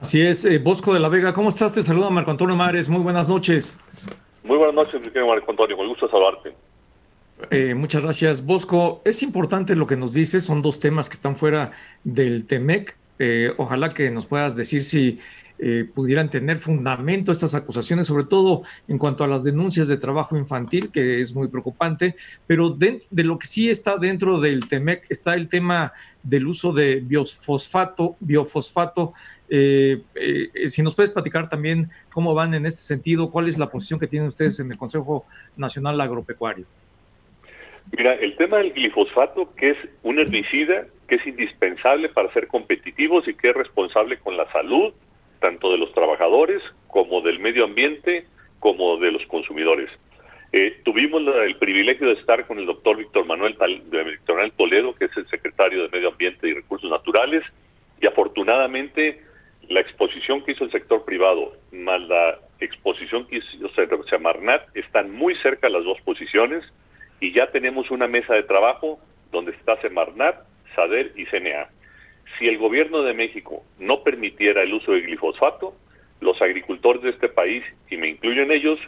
Así 0.00 0.20
es, 0.20 0.44
eh, 0.44 0.58
Bosco 0.58 0.92
de 0.92 1.00
la 1.00 1.08
Vega, 1.08 1.32
¿cómo 1.32 1.48
estás? 1.48 1.74
Te 1.74 1.82
saluda 1.82 2.10
Marco 2.10 2.30
Antonio 2.30 2.56
Mares, 2.56 2.88
muy 2.88 3.00
buenas 3.00 3.28
noches. 3.28 3.78
Muy 4.42 4.58
buenas 4.58 4.74
noches, 4.74 5.00
Marco 5.14 5.50
Antonio, 5.50 5.76
con 5.76 5.88
gusto 5.88 6.08
saludarte. 6.08 6.52
Eh, 7.50 7.74
muchas 7.74 8.02
gracias, 8.02 8.44
Bosco. 8.44 9.02
Es 9.04 9.22
importante 9.22 9.76
lo 9.76 9.86
que 9.86 9.96
nos 9.96 10.12
dices, 10.12 10.44
son 10.44 10.62
dos 10.62 10.80
temas 10.80 11.08
que 11.08 11.14
están 11.14 11.36
fuera 11.36 11.72
del 12.04 12.46
TEMEC. 12.46 12.96
ojalá 13.58 13.88
que 13.90 14.10
nos 14.10 14.26
puedas 14.26 14.56
decir 14.56 14.82
si 14.82 15.18
eh, 15.56 15.88
pudieran 15.94 16.30
tener 16.30 16.56
fundamento 16.56 17.30
estas 17.30 17.54
acusaciones, 17.54 18.08
sobre 18.08 18.24
todo 18.24 18.64
en 18.88 18.98
cuanto 18.98 19.22
a 19.22 19.28
las 19.28 19.44
denuncias 19.44 19.86
de 19.86 19.96
trabajo 19.96 20.36
infantil, 20.36 20.90
que 20.90 21.20
es 21.20 21.32
muy 21.32 21.46
preocupante, 21.46 22.16
pero 22.46 22.70
de, 22.70 22.98
lo 23.22 23.38
que 23.38 23.46
sí 23.46 23.70
está 23.70 23.96
dentro 23.96 24.40
del 24.40 24.66
TEMEC 24.68 25.06
está 25.08 25.34
el 25.34 25.46
tema 25.46 25.92
del 26.24 26.48
uso 26.48 26.72
de 26.72 26.96
biofosfato, 26.96 28.16
biofosfato. 28.18 29.14
Eh, 29.48 30.02
eh, 30.16 30.68
si 30.68 30.82
nos 30.82 30.96
puedes 30.96 31.10
platicar 31.10 31.48
también 31.48 31.88
cómo 32.12 32.34
van 32.34 32.54
en 32.54 32.66
este 32.66 32.82
sentido, 32.82 33.30
cuál 33.30 33.46
es 33.48 33.56
la 33.56 33.70
posición 33.70 34.00
que 34.00 34.08
tienen 34.08 34.28
ustedes 34.28 34.58
en 34.58 34.72
el 34.72 34.76
Consejo 34.76 35.24
Nacional 35.56 36.00
Agropecuario. 36.00 36.66
Mira, 37.92 38.14
el 38.14 38.36
tema 38.36 38.58
del 38.58 38.72
glifosfato, 38.72 39.54
que 39.54 39.70
es 39.70 39.78
un 40.02 40.18
herbicida 40.18 40.86
que 41.08 41.16
es 41.16 41.26
indispensable 41.26 42.08
para 42.08 42.32
ser 42.32 42.48
competitivos 42.48 43.28
y 43.28 43.34
que 43.34 43.50
es 43.50 43.56
responsable 43.56 44.18
con 44.18 44.36
la 44.36 44.50
salud 44.52 44.92
tanto 45.40 45.70
de 45.70 45.78
los 45.78 45.92
trabajadores 45.92 46.62
como 46.88 47.20
del 47.20 47.38
medio 47.38 47.64
ambiente 47.64 48.26
como 48.60 48.96
de 48.96 49.12
los 49.12 49.24
consumidores. 49.26 49.90
Eh, 50.52 50.80
tuvimos 50.84 51.22
el 51.44 51.56
privilegio 51.56 52.06
de 52.06 52.14
estar 52.14 52.46
con 52.46 52.58
el 52.58 52.66
doctor 52.66 52.96
Víctor 52.96 53.26
Manuel, 53.26 53.56
Manuel 53.58 54.52
Toledo, 54.52 54.94
que 54.94 55.06
es 55.06 55.16
el 55.16 55.28
secretario 55.28 55.82
de 55.82 55.88
Medio 55.90 56.08
Ambiente 56.08 56.48
y 56.48 56.54
Recursos 56.54 56.90
Naturales, 56.90 57.42
y 58.00 58.06
afortunadamente 58.06 59.20
la 59.68 59.80
exposición 59.80 60.42
que 60.44 60.52
hizo 60.52 60.64
el 60.64 60.70
sector 60.70 61.04
privado 61.04 61.52
más 61.72 62.00
la 62.02 62.38
exposición 62.60 63.26
que 63.26 63.38
hizo 63.38 63.68
Semarnat 64.08 64.74
están 64.74 65.10
muy 65.10 65.34
cerca 65.36 65.68
las 65.68 65.84
dos 65.84 66.00
posiciones 66.02 66.64
y 67.24 67.32
ya 67.32 67.46
tenemos 67.46 67.90
una 67.90 68.06
mesa 68.06 68.34
de 68.34 68.42
trabajo 68.42 69.00
donde 69.32 69.52
está 69.52 69.80
Semarnat, 69.80 70.44
SADER 70.74 71.12
y 71.16 71.24
CNA. 71.24 71.70
Si 72.38 72.46
el 72.46 72.58
gobierno 72.58 73.02
de 73.02 73.14
México 73.14 73.64
no 73.78 74.02
permitiera 74.02 74.62
el 74.62 74.74
uso 74.74 74.92
de 74.92 75.00
glifosato, 75.00 75.74
los 76.20 76.42
agricultores 76.42 77.00
de 77.00 77.08
este 77.08 77.30
país, 77.30 77.64
y 77.88 77.96
me 77.96 78.10
incluyo 78.10 78.42
en 78.42 78.52
ellos, 78.52 78.78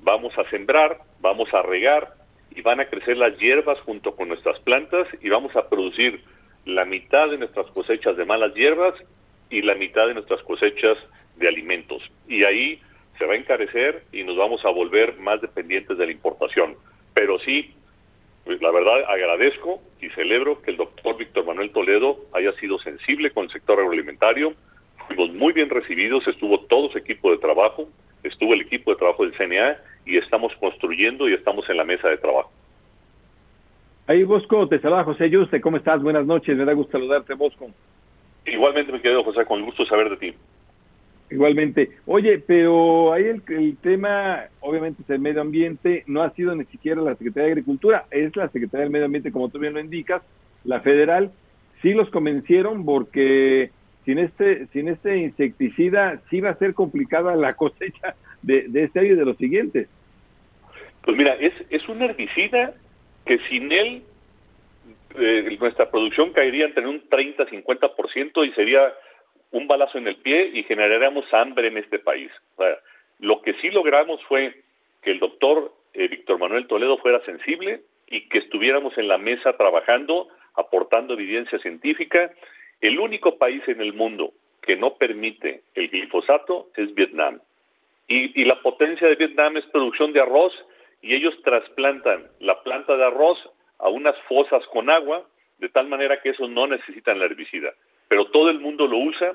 vamos 0.00 0.36
a 0.36 0.50
sembrar, 0.50 1.02
vamos 1.20 1.54
a 1.54 1.62
regar 1.62 2.14
y 2.50 2.62
van 2.62 2.80
a 2.80 2.86
crecer 2.86 3.16
las 3.16 3.38
hierbas 3.38 3.78
junto 3.82 4.16
con 4.16 4.26
nuestras 4.26 4.58
plantas 4.58 5.06
y 5.22 5.28
vamos 5.28 5.54
a 5.54 5.68
producir 5.68 6.24
la 6.64 6.84
mitad 6.84 7.30
de 7.30 7.38
nuestras 7.38 7.66
cosechas 7.68 8.16
de 8.16 8.24
malas 8.24 8.54
hierbas 8.54 8.94
y 9.50 9.62
la 9.62 9.76
mitad 9.76 10.08
de 10.08 10.14
nuestras 10.14 10.42
cosechas 10.42 10.98
de 11.36 11.46
alimentos. 11.46 12.02
Y 12.26 12.42
ahí 12.42 12.80
se 13.20 13.24
va 13.24 13.34
a 13.34 13.36
encarecer 13.36 14.02
y 14.10 14.24
nos 14.24 14.36
vamos 14.36 14.64
a 14.64 14.70
volver 14.70 15.16
más 15.18 15.40
dependientes 15.40 15.96
de 15.96 16.06
la 16.06 16.12
importación. 16.12 16.74
Pero 17.14 17.38
sí, 17.38 17.72
pues 18.44 18.60
la 18.60 18.70
verdad 18.70 19.04
agradezco 19.08 19.80
y 20.00 20.10
celebro 20.10 20.60
que 20.60 20.70
el 20.70 20.76
doctor 20.76 21.16
Víctor 21.16 21.46
Manuel 21.46 21.70
Toledo 21.70 22.18
haya 22.32 22.52
sido 22.54 22.78
sensible 22.78 23.30
con 23.30 23.44
el 23.44 23.50
sector 23.50 23.78
agroalimentario. 23.78 24.54
Fuimos 25.06 25.32
muy 25.34 25.52
bien 25.52 25.70
recibidos, 25.70 26.26
estuvo 26.26 26.60
todo 26.60 26.90
su 26.90 26.98
equipo 26.98 27.30
de 27.30 27.38
trabajo, 27.38 27.88
estuvo 28.22 28.54
el 28.54 28.62
equipo 28.62 28.90
de 28.90 28.98
trabajo 28.98 29.24
del 29.24 29.36
CNA 29.36 29.78
y 30.04 30.18
estamos 30.18 30.52
construyendo 30.56 31.28
y 31.28 31.34
estamos 31.34 31.68
en 31.70 31.76
la 31.78 31.84
mesa 31.84 32.08
de 32.08 32.18
trabajo. 32.18 32.50
Ahí 34.06 34.22
Bosco, 34.22 34.68
te 34.68 34.78
saluda 34.80 35.04
José 35.04 35.30
Yuste, 35.30 35.62
¿cómo 35.62 35.78
estás? 35.78 36.02
Buenas 36.02 36.26
noches, 36.26 36.56
me 36.56 36.66
da 36.66 36.74
gusto 36.74 36.92
saludarte 36.92 37.32
Bosco. 37.32 37.70
Igualmente 38.44 38.92
me 38.92 39.00
quedo 39.00 39.24
José, 39.24 39.46
con 39.46 39.60
el 39.60 39.64
gusto 39.64 39.86
saber 39.86 40.10
de 40.10 40.16
ti. 40.18 40.34
Igualmente. 41.34 41.90
Oye, 42.06 42.38
pero 42.38 43.12
ahí 43.12 43.24
el, 43.24 43.76
tema, 43.78 44.44
obviamente, 44.60 45.02
es 45.02 45.10
el 45.10 45.18
medio 45.18 45.40
ambiente, 45.40 46.04
no 46.06 46.22
ha 46.22 46.30
sido 46.30 46.54
ni 46.54 46.64
siquiera 46.66 47.02
la 47.02 47.16
Secretaría 47.16 47.46
de 47.46 47.52
Agricultura, 47.54 48.04
es 48.12 48.36
la 48.36 48.48
Secretaría 48.50 48.84
del 48.84 48.92
Medio 48.92 49.06
Ambiente, 49.06 49.32
como 49.32 49.48
tú 49.48 49.58
bien 49.58 49.74
lo 49.74 49.80
indicas, 49.80 50.22
la 50.62 50.78
federal, 50.80 51.32
sí 51.82 51.92
los 51.92 52.08
convencieron 52.10 52.84
porque 52.84 53.72
sin 54.04 54.20
este, 54.20 54.68
sin 54.68 54.86
este 54.86 55.16
insecticida 55.16 56.20
sí 56.30 56.40
va 56.40 56.50
a 56.50 56.58
ser 56.58 56.72
complicada 56.72 57.34
la 57.34 57.54
cosecha 57.54 58.14
de, 58.42 58.68
de 58.68 58.84
este 58.84 59.00
año 59.00 59.14
y 59.14 59.16
de 59.16 59.24
los 59.24 59.36
siguientes. 59.36 59.88
Pues 61.02 61.16
mira, 61.16 61.34
es, 61.34 61.52
es 61.68 61.88
un 61.88 62.00
herbicida 62.00 62.74
que 63.26 63.40
sin 63.48 63.72
él 63.72 64.04
eh, 65.18 65.56
nuestra 65.58 65.90
producción 65.90 66.32
caería 66.32 66.66
entre 66.66 66.86
un 66.86 67.02
30-50% 67.08 68.46
y 68.46 68.52
sería 68.52 68.94
un 69.54 69.68
balazo 69.68 69.98
en 69.98 70.08
el 70.08 70.16
pie 70.16 70.50
y 70.52 70.64
generaríamos 70.64 71.32
hambre 71.32 71.68
en 71.68 71.78
este 71.78 72.00
país. 72.00 72.30
lo 73.20 73.40
que 73.40 73.54
sí 73.54 73.70
logramos 73.70 74.20
fue 74.24 74.52
que 75.00 75.12
el 75.12 75.20
doctor 75.20 75.72
eh, 75.94 76.08
Víctor 76.08 76.40
Manuel 76.40 76.66
Toledo 76.66 76.98
fuera 76.98 77.24
sensible 77.24 77.82
y 78.08 78.28
que 78.28 78.38
estuviéramos 78.38 78.98
en 78.98 79.06
la 79.06 79.16
mesa 79.16 79.56
trabajando, 79.56 80.28
aportando 80.56 81.14
evidencia 81.14 81.58
científica. 81.60 82.32
El 82.80 82.98
único 82.98 83.38
país 83.38 83.62
en 83.68 83.80
el 83.80 83.92
mundo 83.92 84.32
que 84.60 84.74
no 84.74 84.94
permite 84.94 85.62
el 85.74 85.88
glifosato 85.88 86.70
es 86.76 86.92
Vietnam. 86.94 87.40
Y, 88.08 88.40
y 88.40 88.44
la 88.44 88.60
potencia 88.60 89.06
de 89.06 89.14
Vietnam 89.14 89.56
es 89.56 89.64
producción 89.66 90.12
de 90.12 90.20
arroz 90.20 90.52
y 91.00 91.14
ellos 91.14 91.34
trasplantan 91.44 92.26
la 92.40 92.60
planta 92.64 92.96
de 92.96 93.04
arroz 93.04 93.38
a 93.78 93.88
unas 93.88 94.18
fosas 94.22 94.66
con 94.72 94.90
agua, 94.90 95.24
de 95.58 95.68
tal 95.68 95.86
manera 95.86 96.20
que 96.20 96.30
eso 96.30 96.48
no 96.48 96.66
necesitan 96.66 97.20
la 97.20 97.26
herbicida. 97.26 97.72
Pero 98.14 98.26
todo 98.26 98.48
el 98.48 98.60
mundo 98.60 98.86
lo 98.86 98.98
usa 98.98 99.34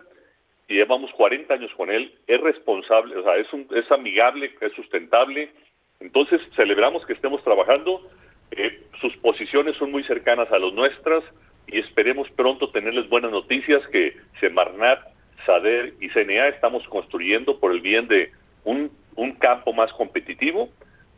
y 0.70 0.76
llevamos 0.76 1.12
40 1.12 1.54
años 1.54 1.70
con 1.76 1.92
él, 1.92 2.14
es 2.28 2.40
responsable, 2.40 3.18
o 3.18 3.24
sea, 3.24 3.36
es, 3.36 3.52
un, 3.52 3.68
es 3.76 3.92
amigable, 3.92 4.56
es 4.62 4.72
sustentable. 4.72 5.52
Entonces, 6.00 6.40
celebramos 6.56 7.06
que 7.06 7.12
estemos 7.12 7.44
trabajando. 7.44 8.10
Eh, 8.52 8.82
sus 9.02 9.14
posiciones 9.18 9.76
son 9.76 9.92
muy 9.92 10.06
cercanas 10.06 10.50
a 10.54 10.60
las 10.60 10.72
nuestras 10.72 11.26
y 11.68 11.80
esperemos 11.80 12.30
pronto 12.38 12.70
tenerles 12.70 13.10
buenas 13.10 13.32
noticias 13.32 13.86
que 13.88 14.16
Semarnat, 14.40 15.02
SADER 15.46 15.96
y 16.00 16.08
CNA 16.12 16.48
estamos 16.48 16.88
construyendo 16.88 17.60
por 17.60 17.74
el 17.74 17.82
bien 17.82 18.08
de 18.08 18.32
un, 18.64 18.92
un 19.18 19.34
campo 19.34 19.74
más 19.74 19.92
competitivo, 19.92 20.70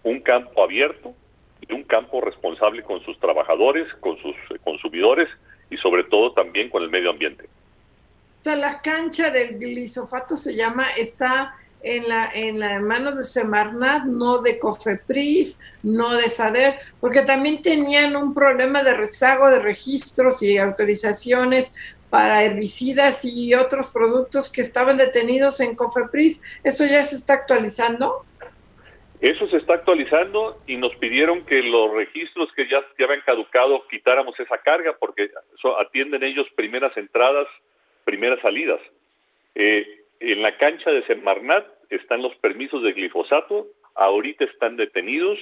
un 0.02 0.22
campo 0.22 0.64
abierto 0.64 1.14
y 1.70 1.72
un 1.74 1.84
campo 1.84 2.22
responsable 2.22 2.82
con 2.82 3.06
sus 3.06 3.20
trabajadores, 3.20 3.88
con 4.00 4.18
sus 4.18 4.36
consumidores 4.64 5.30
y 5.72 5.78
sobre 5.78 6.04
todo 6.04 6.34
también 6.34 6.70
con 6.70 6.84
el 6.84 6.92
medio 6.92 7.10
ambiente. 7.10 7.46
O 7.46 8.44
sea, 8.44 8.56
la 8.56 8.82
cancha 8.82 9.32
del 9.32 9.58
glisofato 9.58 10.36
se 10.36 10.54
llama, 10.54 10.92
está 10.98 11.56
en 11.82 12.08
la, 12.08 12.30
en 12.34 12.60
la 12.60 12.80
mano 12.80 13.16
de 13.16 13.24
Semarnat, 13.24 14.04
no 14.04 14.42
de 14.42 14.60
Cofepris, 14.60 15.60
no 15.82 16.14
de 16.16 16.30
SADER, 16.30 16.76
porque 17.00 17.22
también 17.22 17.62
tenían 17.62 18.16
un 18.16 18.34
problema 18.34 18.84
de 18.84 18.94
rezago 18.94 19.50
de 19.50 19.60
registros 19.60 20.44
y 20.44 20.58
autorizaciones 20.58 21.76
para 22.10 22.44
herbicidas 22.44 23.24
y 23.24 23.54
otros 23.54 23.90
productos 23.90 24.52
que 24.52 24.62
estaban 24.62 24.98
detenidos 24.98 25.62
en 25.62 25.76
Cofepris. 25.76 26.44
¿Eso 26.64 26.86
ya 26.86 27.02
se 27.04 27.16
está 27.16 27.36
actualizando? 27.36 28.26
Eso 29.22 29.48
se 29.50 29.58
está 29.58 29.76
actualizando 29.76 30.60
y 30.66 30.78
nos 30.78 30.96
pidieron 30.96 31.46
que 31.46 31.62
los 31.62 31.94
registros 31.94 32.52
que 32.54 32.68
ya, 32.68 32.84
ya 32.98 33.06
habían 33.06 33.22
caducado 33.22 33.88
quitáramos 33.88 34.40
esa 34.40 34.58
carga 34.58 34.98
porque 35.00 35.30
atienden 35.78 36.24
ellos 36.24 36.48
primeras 36.56 36.98
entradas, 36.98 37.48
primeras 38.04 38.40
salidas. 38.42 38.80
Eh, 39.54 40.06
en 40.20 40.42
la 40.42 40.58
cancha 40.58 40.90
de 40.90 41.06
Semarnat 41.06 41.68
están 41.92 42.24
los 42.24 42.36
permisos 42.38 42.82
de 42.82 42.94
glifosato, 42.94 43.68
ahorita 43.94 44.46
están 44.46 44.76
detenidos 44.76 45.38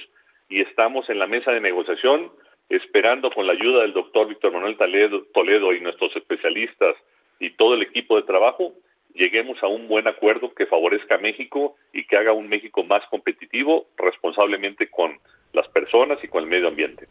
y 0.50 0.60
estamos 0.60 1.08
en 1.08 1.18
la 1.18 1.26
mesa 1.26 1.50
de 1.50 1.60
negociación 1.60 2.30
esperando 2.68 3.30
con 3.30 3.46
la 3.46 3.54
ayuda 3.54 3.80
del 3.80 3.94
doctor 3.94 4.28
Víctor 4.28 4.52
Manuel 4.52 4.76
Toledo 4.76 5.72
y 5.72 5.80
nuestros 5.80 6.14
especialistas 6.16 6.96
y 7.38 7.48
todo 7.50 7.74
el 7.74 7.82
equipo 7.82 8.16
de 8.16 8.24
trabajo 8.24 8.74
lleguemos 9.14 9.62
a 9.62 9.68
un 9.68 9.88
buen 9.88 10.06
acuerdo 10.08 10.52
que 10.54 10.66
favorezca 10.66 11.16
a 11.16 11.18
México 11.18 11.76
y 11.92 12.04
que 12.04 12.16
haga 12.16 12.32
un 12.32 12.48
México 12.48 12.82
más 12.84 13.02
competitivo 13.10 13.86
responsablemente 13.96 14.88
con 14.88 15.18
las 15.52 15.68
personas 15.68 16.18
y 16.22 16.28
con 16.28 16.44
el 16.44 16.50
medio 16.50 16.68
ambiente. 16.68 17.06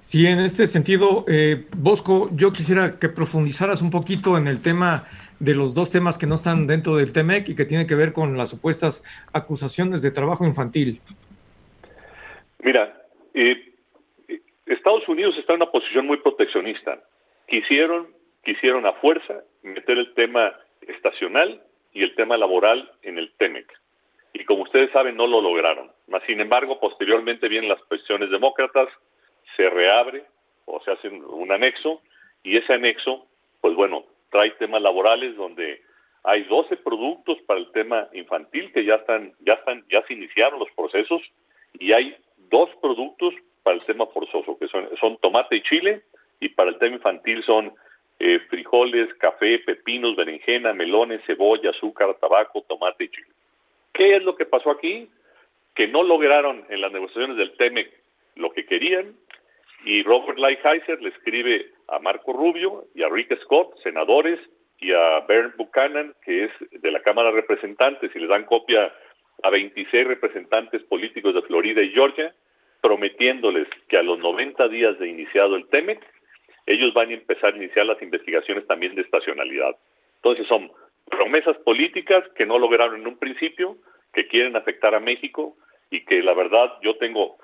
Sí, 0.00 0.26
en 0.26 0.38
este 0.38 0.66
sentido, 0.66 1.24
eh, 1.28 1.64
Bosco, 1.78 2.28
yo 2.32 2.52
quisiera 2.52 2.98
que 2.98 3.08
profundizaras 3.08 3.80
un 3.80 3.90
poquito 3.90 4.36
en 4.36 4.46
el 4.46 4.62
tema 4.62 5.04
de 5.40 5.54
los 5.54 5.72
dos 5.72 5.90
temas 5.90 6.18
que 6.18 6.26
no 6.26 6.34
están 6.34 6.66
dentro 6.66 6.96
del 6.96 7.12
TEMEC 7.12 7.48
y 7.48 7.56
que 7.56 7.64
tiene 7.64 7.86
que 7.86 7.94
ver 7.94 8.12
con 8.12 8.36
las 8.36 8.50
supuestas 8.50 9.02
acusaciones 9.32 10.02
de 10.02 10.10
trabajo 10.10 10.44
infantil. 10.44 11.00
Mira, 12.62 13.02
eh, 13.32 13.72
Estados 14.66 15.08
Unidos 15.08 15.36
está 15.38 15.54
en 15.54 15.62
una 15.62 15.70
posición 15.70 16.06
muy 16.06 16.18
proteccionista. 16.18 17.02
Quisieron 17.48 18.08
quisieron 18.44 18.86
a 18.86 18.92
fuerza 18.94 19.42
meter 19.62 19.98
el 19.98 20.14
tema 20.14 20.54
estacional 20.82 21.62
y 21.92 22.02
el 22.02 22.14
tema 22.14 22.36
laboral 22.36 22.90
en 23.02 23.18
el 23.18 23.32
TEMEC. 23.38 23.66
Y 24.32 24.44
como 24.44 24.64
ustedes 24.64 24.90
saben, 24.92 25.16
no 25.16 25.26
lo 25.26 25.40
lograron. 25.40 25.90
sin 26.26 26.40
embargo, 26.40 26.80
posteriormente 26.80 27.48
vienen 27.48 27.70
las 27.70 27.82
cuestiones 27.84 28.30
demócratas, 28.30 28.88
se 29.56 29.70
reabre 29.70 30.24
o 30.66 30.80
se 30.82 30.90
hace 30.90 31.08
un 31.08 31.52
anexo, 31.52 32.02
y 32.42 32.56
ese 32.56 32.74
anexo, 32.74 33.26
pues 33.60 33.74
bueno, 33.74 34.04
trae 34.30 34.50
temas 34.52 34.82
laborales 34.82 35.36
donde 35.36 35.82
hay 36.24 36.42
12 36.44 36.78
productos 36.78 37.38
para 37.46 37.60
el 37.60 37.70
tema 37.72 38.08
infantil 38.12 38.72
que 38.72 38.84
ya 38.84 38.96
están, 38.96 39.34
ya 39.40 39.54
están, 39.54 39.84
ya 39.90 40.02
se 40.06 40.14
iniciaron 40.14 40.58
los 40.58 40.70
procesos, 40.72 41.22
y 41.78 41.92
hay 41.92 42.16
dos 42.50 42.70
productos 42.80 43.34
para 43.62 43.76
el 43.76 43.84
tema 43.84 44.06
forzoso, 44.06 44.58
que 44.58 44.66
son, 44.68 44.88
son 45.00 45.16
tomate 45.18 45.56
y 45.56 45.62
chile, 45.62 46.02
y 46.40 46.48
para 46.48 46.70
el 46.70 46.78
tema 46.78 46.96
infantil 46.96 47.42
son 47.44 47.72
eh, 48.18 48.40
frijoles, 48.48 49.12
café, 49.14 49.58
pepinos, 49.60 50.16
berenjena, 50.16 50.72
melones, 50.72 51.20
cebolla, 51.26 51.70
azúcar, 51.70 52.14
tabaco, 52.20 52.62
tomate 52.68 53.04
y 53.04 53.08
chile. 53.08 53.28
¿Qué 53.92 54.16
es 54.16 54.22
lo 54.22 54.36
que 54.36 54.46
pasó 54.46 54.70
aquí? 54.70 55.08
Que 55.74 55.88
no 55.88 56.02
lograron 56.02 56.64
en 56.68 56.80
las 56.80 56.92
negociaciones 56.92 57.36
del 57.36 57.56
TEMEC 57.56 57.92
lo 58.36 58.50
que 58.52 58.66
querían 58.66 59.14
y 59.84 60.02
Robert 60.02 60.38
Lighthizer 60.38 61.00
le 61.02 61.10
escribe 61.10 61.70
a 61.88 61.98
Marco 61.98 62.32
Rubio 62.32 62.86
y 62.94 63.02
a 63.02 63.08
Rick 63.08 63.38
Scott, 63.42 63.74
senadores, 63.82 64.40
y 64.80 64.92
a 64.92 65.20
Bernd 65.20 65.56
Buchanan, 65.56 66.14
que 66.24 66.44
es 66.44 66.50
de 66.70 66.90
la 66.90 67.00
Cámara 67.00 67.30
de 67.30 67.36
Representantes, 67.36 68.10
y 68.14 68.18
le 68.18 68.26
dan 68.26 68.44
copia 68.44 68.92
a 69.42 69.50
26 69.50 70.06
representantes 70.06 70.82
políticos 70.84 71.34
de 71.34 71.42
Florida 71.42 71.82
y 71.82 71.90
Georgia, 71.90 72.34
prometiéndoles 72.80 73.68
que 73.88 73.98
a 73.98 74.02
los 74.02 74.18
90 74.18 74.68
días 74.68 74.98
de 74.98 75.08
iniciado 75.08 75.56
el 75.56 75.66
TEMEC 75.68 76.00
ellos 76.66 76.94
van 76.94 77.10
a 77.10 77.14
empezar 77.14 77.54
a 77.54 77.56
iniciar 77.56 77.86
las 77.86 78.00
investigaciones 78.00 78.66
también 78.66 78.94
de 78.94 79.02
estacionalidad. 79.02 79.76
Entonces 80.16 80.46
son 80.46 80.70
promesas 81.10 81.56
políticas 81.58 82.24
que 82.36 82.46
no 82.46 82.58
lograron 82.58 83.00
en 83.00 83.06
un 83.06 83.18
principio, 83.18 83.76
que 84.12 84.26
quieren 84.26 84.56
afectar 84.56 84.94
a 84.94 85.00
México 85.00 85.56
y 85.90 86.04
que 86.04 86.22
la 86.22 86.34
verdad 86.34 86.78
yo 86.82 86.96
tengo 86.96 87.36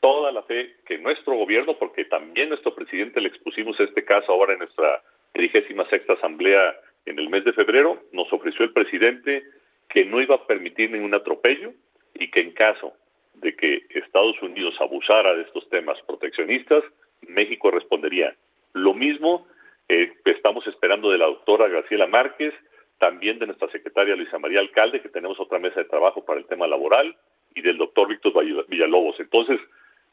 toda 0.00 0.32
la 0.32 0.42
fe 0.42 0.76
que 0.86 0.98
nuestro 0.98 1.34
gobierno, 1.34 1.78
porque 1.78 2.04
también 2.04 2.50
nuestro 2.50 2.74
presidente 2.74 3.20
le 3.20 3.28
expusimos 3.28 3.78
este 3.80 4.04
caso 4.04 4.32
ahora 4.32 4.52
en 4.52 4.60
nuestra 4.60 5.02
trigésima 5.32 5.88
sexta 5.88 6.14
asamblea 6.14 6.76
en 7.06 7.18
el 7.18 7.28
mes 7.28 7.44
de 7.44 7.52
febrero, 7.52 8.02
nos 8.12 8.32
ofreció 8.32 8.64
el 8.64 8.72
presidente 8.72 9.42
que 9.88 10.04
no 10.04 10.20
iba 10.20 10.36
a 10.36 10.46
permitir 10.46 10.90
ningún 10.90 11.14
atropello 11.14 11.72
y 12.14 12.30
que 12.30 12.40
en 12.40 12.52
caso 12.52 12.94
de 13.34 13.54
que 13.56 13.82
Estados 13.90 14.40
Unidos 14.42 14.74
abusara 14.80 15.34
de 15.34 15.42
estos 15.42 15.68
temas 15.68 16.00
proteccionistas, 16.06 16.84
México 17.22 17.70
respondería 17.70 18.34
lo 18.74 18.92
mismo 18.94 19.46
eh, 19.88 20.12
estamos 20.24 20.66
esperando 20.66 21.10
de 21.10 21.18
la 21.18 21.26
doctora 21.26 21.68
Graciela 21.68 22.06
Márquez, 22.06 22.52
también 22.98 23.38
de 23.38 23.46
nuestra 23.46 23.70
secretaria 23.70 24.16
Luisa 24.16 24.38
María 24.38 24.60
Alcalde, 24.60 25.00
que 25.00 25.08
tenemos 25.08 25.38
otra 25.40 25.58
mesa 25.58 25.80
de 25.80 25.88
trabajo 25.88 26.24
para 26.24 26.40
el 26.40 26.46
tema 26.46 26.66
laboral, 26.66 27.16
y 27.54 27.62
del 27.62 27.78
doctor 27.78 28.08
Víctor 28.08 28.32
Villalobos. 28.68 29.18
Entonces, 29.20 29.60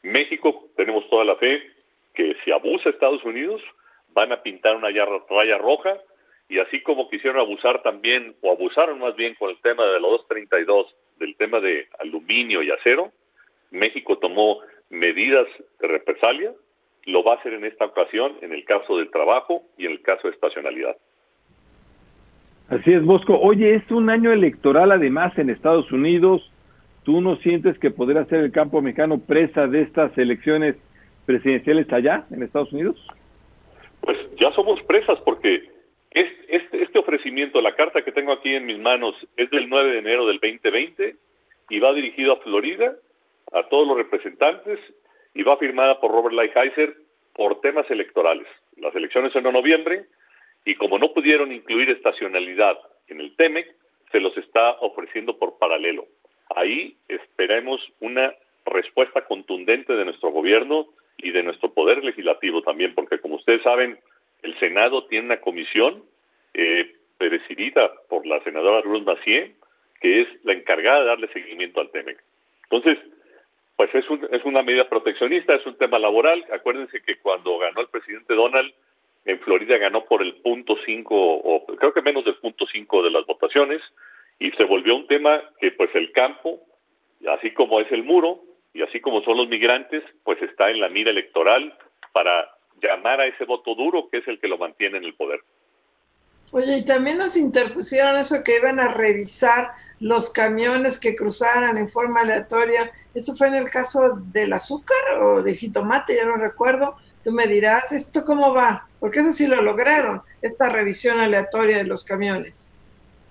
México 0.02 0.68
tenemos 0.76 1.08
toda 1.10 1.24
la 1.24 1.36
fe 1.36 1.62
que 2.14 2.36
si 2.44 2.52
abusa 2.52 2.90
Estados 2.90 3.24
Unidos, 3.24 3.62
van 4.14 4.32
a 4.32 4.42
pintar 4.42 4.76
una 4.76 4.88
raya 4.88 5.58
roja, 5.58 5.98
y 6.48 6.58
así 6.58 6.82
como 6.82 7.08
quisieron 7.08 7.40
abusar 7.40 7.82
también, 7.82 8.36
o 8.42 8.52
abusaron 8.52 8.98
más 8.98 9.16
bien 9.16 9.34
con 9.36 9.50
el 9.50 9.58
tema 9.62 9.84
de 9.86 10.00
los 10.00 10.10
232, 10.28 10.94
del 11.18 11.36
tema 11.36 11.60
de 11.60 11.88
aluminio 11.98 12.62
y 12.62 12.70
acero, 12.70 13.10
México 13.70 14.18
tomó 14.18 14.60
medidas 14.90 15.46
de 15.80 15.88
represalia, 15.88 16.52
lo 17.06 17.24
va 17.24 17.34
a 17.34 17.36
hacer 17.36 17.54
en 17.54 17.64
esta 17.64 17.86
ocasión 17.86 18.36
en 18.42 18.52
el 18.52 18.64
caso 18.64 18.96
del 18.96 19.10
trabajo 19.10 19.62
y 19.76 19.86
en 19.86 19.92
el 19.92 20.02
caso 20.02 20.28
de 20.28 20.34
estacionalidad. 20.34 20.96
Así 22.68 22.92
es, 22.92 23.04
Bosco. 23.04 23.38
Oye, 23.38 23.74
es 23.74 23.90
un 23.90 24.08
año 24.08 24.32
electoral 24.32 24.92
además 24.92 25.36
en 25.38 25.50
Estados 25.50 25.90
Unidos. 25.92 26.50
¿Tú 27.04 27.20
no 27.20 27.36
sientes 27.36 27.78
que 27.78 27.90
podría 27.90 28.24
ser 28.26 28.40
el 28.40 28.52
campo 28.52 28.80
mexicano 28.80 29.18
presa 29.18 29.66
de 29.66 29.82
estas 29.82 30.16
elecciones 30.16 30.76
presidenciales 31.26 31.92
allá 31.92 32.24
en 32.30 32.42
Estados 32.42 32.72
Unidos? 32.72 32.96
Pues 34.00 34.16
ya 34.40 34.52
somos 34.52 34.80
presas 34.84 35.18
porque 35.24 35.68
este, 36.10 36.82
este 36.82 36.98
ofrecimiento, 36.98 37.60
la 37.60 37.74
carta 37.74 38.02
que 38.02 38.12
tengo 38.12 38.32
aquí 38.32 38.54
en 38.54 38.66
mis 38.66 38.78
manos, 38.78 39.14
es 39.36 39.50
del 39.50 39.68
9 39.68 39.92
de 39.92 39.98
enero 39.98 40.26
del 40.26 40.38
2020 40.38 41.16
y 41.70 41.80
va 41.80 41.92
dirigido 41.92 42.34
a 42.34 42.36
Florida, 42.36 42.94
a 43.52 43.68
todos 43.68 43.86
los 43.86 43.96
representantes 43.96 44.78
y 45.34 45.42
va 45.42 45.56
firmada 45.56 46.00
por 46.00 46.10
Robert 46.10 46.34
Lighthizer 46.34 46.94
por 47.34 47.60
temas 47.60 47.90
electorales. 47.90 48.46
Las 48.76 48.94
elecciones 48.94 49.32
son 49.32 49.46
en 49.46 49.52
noviembre 49.52 50.04
y 50.64 50.74
como 50.74 50.98
no 50.98 51.12
pudieron 51.12 51.52
incluir 51.52 51.90
estacionalidad 51.90 52.78
en 53.08 53.20
el 53.20 53.34
TEMEC, 53.36 53.74
se 54.10 54.20
los 54.20 54.36
está 54.36 54.72
ofreciendo 54.80 55.38
por 55.38 55.58
paralelo. 55.58 56.06
Ahí 56.54 56.96
esperemos 57.08 57.80
una 58.00 58.34
respuesta 58.66 59.24
contundente 59.24 59.94
de 59.94 60.04
nuestro 60.04 60.30
gobierno 60.30 60.86
y 61.16 61.30
de 61.30 61.42
nuestro 61.42 61.72
poder 61.72 62.04
legislativo 62.04 62.62
también, 62.62 62.94
porque 62.94 63.18
como 63.18 63.36
ustedes 63.36 63.62
saben, 63.62 63.98
el 64.42 64.58
Senado 64.58 65.04
tiene 65.06 65.26
una 65.26 65.40
comisión 65.40 66.02
eh, 66.54 66.94
presidida 67.16 67.90
por 68.08 68.26
la 68.26 68.42
senadora 68.42 68.82
Ruth 68.82 69.04
Macié, 69.04 69.54
que 70.00 70.22
es 70.22 70.28
la 70.44 70.52
encargada 70.52 71.00
de 71.00 71.06
darle 71.06 71.28
seguimiento 71.28 71.80
al 71.80 71.90
TEMEC. 71.90 72.22
Entonces, 72.64 72.98
pues 73.82 73.96
es, 73.96 74.08
un, 74.10 74.28
es 74.30 74.44
una 74.44 74.62
medida 74.62 74.88
proteccionista, 74.88 75.56
es 75.56 75.66
un 75.66 75.76
tema 75.76 75.98
laboral. 75.98 76.46
Acuérdense 76.52 77.02
que 77.02 77.18
cuando 77.18 77.58
ganó 77.58 77.80
el 77.80 77.88
presidente 77.88 78.32
Donald, 78.32 78.72
en 79.24 79.40
Florida 79.40 79.76
ganó 79.76 80.04
por 80.04 80.22
el 80.22 80.34
punto 80.36 80.76
cinco, 80.86 81.16
o 81.16 81.66
creo 81.66 81.92
que 81.92 82.00
menos 82.00 82.24
del 82.24 82.36
punto 82.36 82.64
cinco 82.70 83.02
de 83.02 83.10
las 83.10 83.26
votaciones, 83.26 83.82
y 84.38 84.52
se 84.52 84.62
volvió 84.66 84.94
un 84.94 85.08
tema 85.08 85.42
que 85.60 85.72
pues 85.72 85.92
el 85.96 86.12
campo, 86.12 86.60
así 87.28 87.50
como 87.50 87.80
es 87.80 87.90
el 87.90 88.04
muro, 88.04 88.44
y 88.72 88.82
así 88.82 89.00
como 89.00 89.20
son 89.24 89.36
los 89.36 89.48
migrantes, 89.48 90.04
pues 90.22 90.40
está 90.42 90.70
en 90.70 90.78
la 90.78 90.88
mira 90.88 91.10
electoral 91.10 91.76
para 92.12 92.54
llamar 92.80 93.20
a 93.20 93.26
ese 93.26 93.44
voto 93.46 93.74
duro 93.74 94.08
que 94.10 94.18
es 94.18 94.28
el 94.28 94.38
que 94.38 94.46
lo 94.46 94.58
mantiene 94.58 94.98
en 94.98 95.04
el 95.04 95.14
poder. 95.14 95.40
Oye, 96.54 96.76
y 96.76 96.84
también 96.84 97.16
nos 97.16 97.34
interpusieron 97.38 98.16
eso 98.18 98.44
que 98.44 98.56
iban 98.56 98.78
a 98.78 98.88
revisar 98.88 99.70
los 100.00 100.30
camiones 100.30 100.98
que 100.98 101.16
cruzaran 101.16 101.78
en 101.78 101.88
forma 101.88 102.20
aleatoria. 102.20 102.92
¿Eso 103.14 103.34
fue 103.34 103.48
en 103.48 103.54
el 103.54 103.70
caso 103.70 104.18
del 104.26 104.52
azúcar 104.52 105.22
o 105.22 105.42
del 105.42 105.56
jitomate? 105.56 106.14
Ya 106.14 106.26
no 106.26 106.36
recuerdo. 106.36 106.96
Tú 107.24 107.32
me 107.32 107.46
dirás, 107.46 107.92
¿esto 107.92 108.22
cómo 108.22 108.52
va? 108.52 108.86
Porque 109.00 109.20
eso 109.20 109.30
sí 109.30 109.46
lo 109.46 109.62
lograron, 109.62 110.20
esta 110.42 110.68
revisión 110.68 111.20
aleatoria 111.20 111.78
de 111.78 111.84
los 111.84 112.04
camiones. 112.04 112.74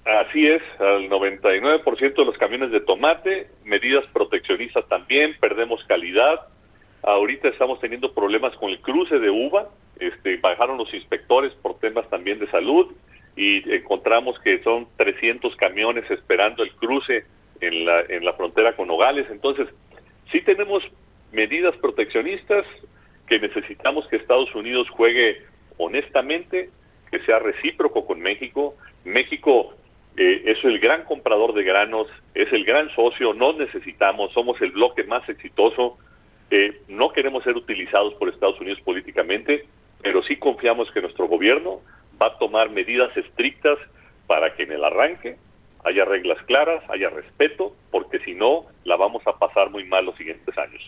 Así 0.04 0.48
es, 0.48 0.64
al 0.80 1.08
99% 1.08 2.16
de 2.16 2.26
los 2.26 2.38
camiones 2.40 2.72
de 2.72 2.80
tomate, 2.80 3.50
medidas 3.66 4.04
proteccionistas 4.14 4.88
también, 4.88 5.36
perdemos 5.40 5.84
calidad. 5.88 6.48
Ahorita 7.04 7.50
estamos 7.50 7.80
teniendo 7.80 8.14
problemas 8.14 8.56
con 8.56 8.72
el 8.72 8.80
cruce 8.82 9.20
de 9.20 9.30
uva, 9.30 9.68
este, 10.00 10.38
bajaron 10.38 10.78
los 10.78 10.92
inspectores 10.92 11.54
por 11.62 11.78
temas 11.78 12.10
también 12.10 12.40
de 12.40 12.50
salud 12.50 12.92
y 13.36 13.74
encontramos 13.74 14.40
que 14.40 14.62
son 14.64 14.88
300 14.98 15.56
camiones 15.56 16.10
esperando 16.10 16.64
el 16.64 16.72
cruce 16.74 17.26
en 17.60 17.86
la, 17.86 18.02
en 18.02 18.26
la 18.26 18.34
frontera 18.34 18.76
con 18.76 18.88
Nogales. 18.88 19.28
Entonces, 19.30 19.68
sí 20.32 20.42
tenemos 20.42 20.84
medidas 21.32 21.76
proteccionistas 21.78 22.66
que 23.28 23.40
necesitamos 23.40 24.08
que 24.08 24.18
Estados 24.18 24.54
Unidos 24.56 24.90
juegue 24.90 25.44
honestamente, 25.78 26.70
que 27.10 27.20
sea 27.20 27.40
recíproco 27.40 28.06
con 28.06 28.20
México. 28.20 28.76
México 29.04 29.74
eh, 30.18 30.44
es 30.46 30.64
el 30.64 30.80
gran 30.80 31.04
comprador 31.06 31.54
de 31.54 31.64
granos, 31.64 32.08
es 32.34 32.52
el 32.52 32.66
gran 32.66 32.94
socio, 32.94 33.34
no 33.34 33.54
necesitamos, 33.54 34.34
somos 34.34 34.62
el 34.62 34.72
bloque 34.72 35.04
más 35.06 35.28
exitoso. 35.30 35.98
Eh, 36.50 36.82
no 36.90 37.14
queremos 37.14 37.44
ser 37.44 37.56
utilizados 37.56 38.14
por 38.16 38.28
Estados 38.28 38.60
Unidos 38.60 38.82
políticamente, 38.82 39.66
pero 40.02 40.22
sí 40.24 40.36
confiamos 40.36 40.92
que 40.92 41.02
nuestro 41.02 41.28
gobierno 41.28 41.80
va 42.22 42.28
a 42.28 42.38
tomar 42.38 42.70
medidas 42.70 43.16
estrictas 43.16 43.78
para 44.28 44.56
que 44.56 44.64
en 44.64 44.72
el 44.72 44.84
arranque 44.84 45.38
haya 45.84 46.06
reglas 46.06 46.38
claras, 46.46 46.84
haya 46.90 47.10
respeto, 47.10 47.76
porque 47.90 48.20
si 48.20 48.34
no, 48.34 48.66
la 48.84 48.96
vamos 48.96 49.26
a 49.26 49.38
pasar 49.38 49.70
muy 49.70 49.84
mal 49.86 50.06
los 50.06 50.16
siguientes 50.16 50.58
años. 50.58 50.82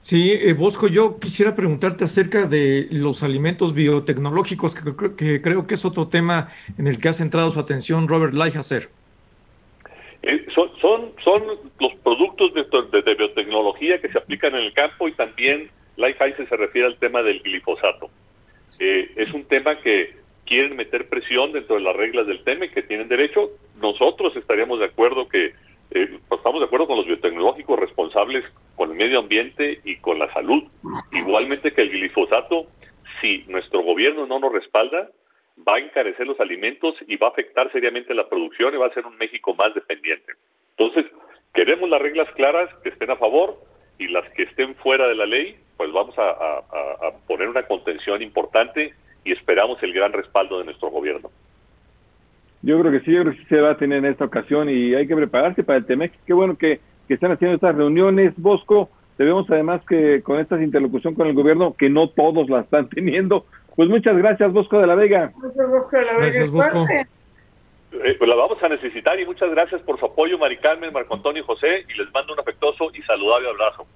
Sí, 0.00 0.32
eh, 0.32 0.52
Bosco, 0.52 0.86
yo 0.86 1.18
quisiera 1.18 1.54
preguntarte 1.54 2.04
acerca 2.04 2.46
de 2.46 2.88
los 2.90 3.22
alimentos 3.22 3.72
biotecnológicos, 3.72 4.74
que, 4.74 5.40
creo 5.40 5.66
que 5.66 5.74
es 5.74 5.84
otro 5.86 6.08
tema 6.08 6.48
en 6.76 6.86
el 6.86 6.98
que 6.98 7.08
ha 7.08 7.14
centrado 7.14 7.50
su 7.50 7.58
atención 7.58 8.06
Robert 8.06 8.34
Lighthizer. 8.34 8.90
Eh, 10.22 10.46
son, 10.54 10.70
son, 10.80 11.12
son 11.24 11.42
los 11.80 11.94
productos 12.02 12.52
de, 12.52 12.64
de, 13.02 13.14
biotecnología 13.14 13.98
que 14.00 14.08
se 14.08 14.18
aplican 14.18 14.54
en 14.54 14.64
el 14.66 14.74
campo 14.74 15.08
y 15.08 15.12
también 15.12 15.70
Lighthizer 15.96 16.48
se 16.48 16.56
refiere 16.56 16.86
al 16.86 16.98
tema 16.98 17.22
del 17.22 17.40
glifosato. 17.40 18.10
Eh, 18.78 19.12
es 19.16 19.32
un 19.32 19.44
tema 19.44 19.80
que 19.80 20.14
quieren 20.46 20.76
meter 20.76 21.08
presión 21.08 21.52
dentro 21.52 21.76
de 21.76 21.82
las 21.82 21.96
reglas 21.96 22.26
del 22.26 22.42
tema 22.44 22.66
y 22.66 22.70
que 22.70 22.82
tienen 22.82 23.08
derecho. 23.08 23.50
Nosotros 23.76 24.36
estaríamos 24.36 24.78
de 24.78 24.86
acuerdo 24.86 25.28
que 25.28 25.54
eh, 25.90 26.18
pues, 26.28 26.38
estamos 26.38 26.60
de 26.60 26.66
acuerdo 26.66 26.86
con 26.86 26.96
los 26.96 27.06
biotecnológicos 27.06 27.78
responsables 27.78 28.44
con 28.76 28.90
el 28.90 28.96
medio 28.96 29.20
ambiente 29.20 29.80
y 29.84 29.96
con 29.96 30.18
la 30.18 30.32
salud. 30.32 30.64
Igualmente 31.12 31.72
que 31.72 31.82
el 31.82 31.90
glifosato, 31.90 32.66
si 33.20 33.44
nuestro 33.48 33.82
gobierno 33.82 34.26
no 34.26 34.38
nos 34.38 34.52
respalda, 34.52 35.10
va 35.56 35.76
a 35.76 35.80
encarecer 35.80 36.26
los 36.26 36.40
alimentos 36.40 36.94
y 37.06 37.16
va 37.16 37.28
a 37.28 37.30
afectar 37.30 37.70
seriamente 37.72 38.14
la 38.14 38.28
producción 38.28 38.74
y 38.74 38.78
va 38.78 38.86
a 38.86 38.94
ser 38.94 39.06
un 39.06 39.16
México 39.16 39.54
más 39.54 39.72
dependiente. 39.74 40.32
Entonces, 40.76 41.06
queremos 41.54 41.88
las 41.88 42.02
reglas 42.02 42.28
claras 42.34 42.68
que 42.82 42.88
estén 42.88 43.10
a 43.10 43.16
favor 43.16 43.56
y 43.98 44.08
las 44.08 44.28
que 44.32 44.44
estén 44.44 44.74
fuera 44.76 45.06
de 45.06 45.14
la 45.14 45.26
ley, 45.26 45.56
pues 45.76 45.92
vamos 45.92 46.16
a, 46.18 46.30
a 46.30 47.12
poner 47.26 47.48
una 47.48 47.62
contención 47.64 48.22
importante 48.22 48.94
y 49.24 49.32
esperamos 49.32 49.82
el 49.82 49.92
gran 49.92 50.12
respaldo 50.12 50.58
de 50.58 50.64
nuestro 50.64 50.90
gobierno. 50.90 51.30
Yo 52.64 52.80
creo 52.80 52.92
que 52.92 53.00
sí, 53.00 53.12
yo 53.12 53.20
creo 53.20 53.32
que 53.34 53.40
sí 53.40 53.44
se 53.46 53.60
va 53.60 53.72
a 53.72 53.76
tener 53.76 53.98
en 53.98 54.06
esta 54.06 54.24
ocasión 54.24 54.70
y 54.70 54.94
hay 54.94 55.06
que 55.06 55.14
prepararse 55.14 55.62
para 55.62 55.78
el 55.78 55.84
TEMEX. 55.84 56.16
Qué 56.26 56.32
bueno 56.32 56.56
que, 56.56 56.80
están 57.10 57.32
haciendo 57.32 57.56
estas 57.56 57.76
reuniones. 57.76 58.32
Bosco, 58.38 58.88
debemos 59.18 59.48
además 59.50 59.82
que 59.86 60.22
con 60.22 60.40
esta 60.40 60.60
interlocución 60.62 61.14
con 61.14 61.26
el 61.26 61.34
gobierno, 61.34 61.74
que 61.78 61.90
no 61.90 62.08
todos 62.08 62.48
la 62.48 62.60
están 62.60 62.88
teniendo. 62.88 63.44
Pues 63.76 63.90
muchas 63.90 64.16
gracias, 64.16 64.50
Bosco 64.50 64.80
de 64.80 64.86
la 64.86 64.94
Vega. 64.94 65.30
Muchas 65.36 65.68
Bosco 65.68 65.98
de 65.98 66.04
la 66.06 66.12
Vega. 66.12 66.22
Gracias, 66.22 66.50
Bosco. 66.50 66.86
Eh, 68.02 68.16
pues 68.18 68.28
la 68.28 68.34
vamos 68.34 68.60
a 68.62 68.68
necesitar 68.68 69.18
y 69.20 69.26
muchas 69.26 69.50
gracias 69.50 69.80
por 69.82 69.98
su 70.00 70.06
apoyo, 70.06 70.36
Mari 70.36 70.58
Carmen, 70.58 70.92
Marco 70.92 71.14
Antonio 71.14 71.42
y 71.42 71.46
José, 71.46 71.84
y 71.88 71.98
les 71.98 72.12
mando 72.12 72.32
un 72.32 72.40
afectuoso 72.40 72.90
y 72.92 73.02
saludable 73.02 73.48
abrazo. 73.48 73.86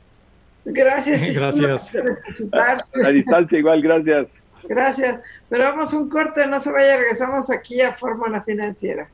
Gracias. 0.64 1.40
Gracias. 1.40 1.96
a 3.04 3.08
distancia 3.08 3.58
igual, 3.58 3.80
gracias. 3.80 4.28
Gracias. 4.64 5.20
Pero 5.48 5.64
vamos 5.64 5.94
un 5.94 6.08
corte, 6.08 6.46
no 6.46 6.60
se 6.60 6.70
vaya, 6.70 6.96
regresamos 6.96 7.50
aquí 7.50 7.80
a 7.80 7.94
Fórmula 7.94 8.42
Financiera. 8.42 9.08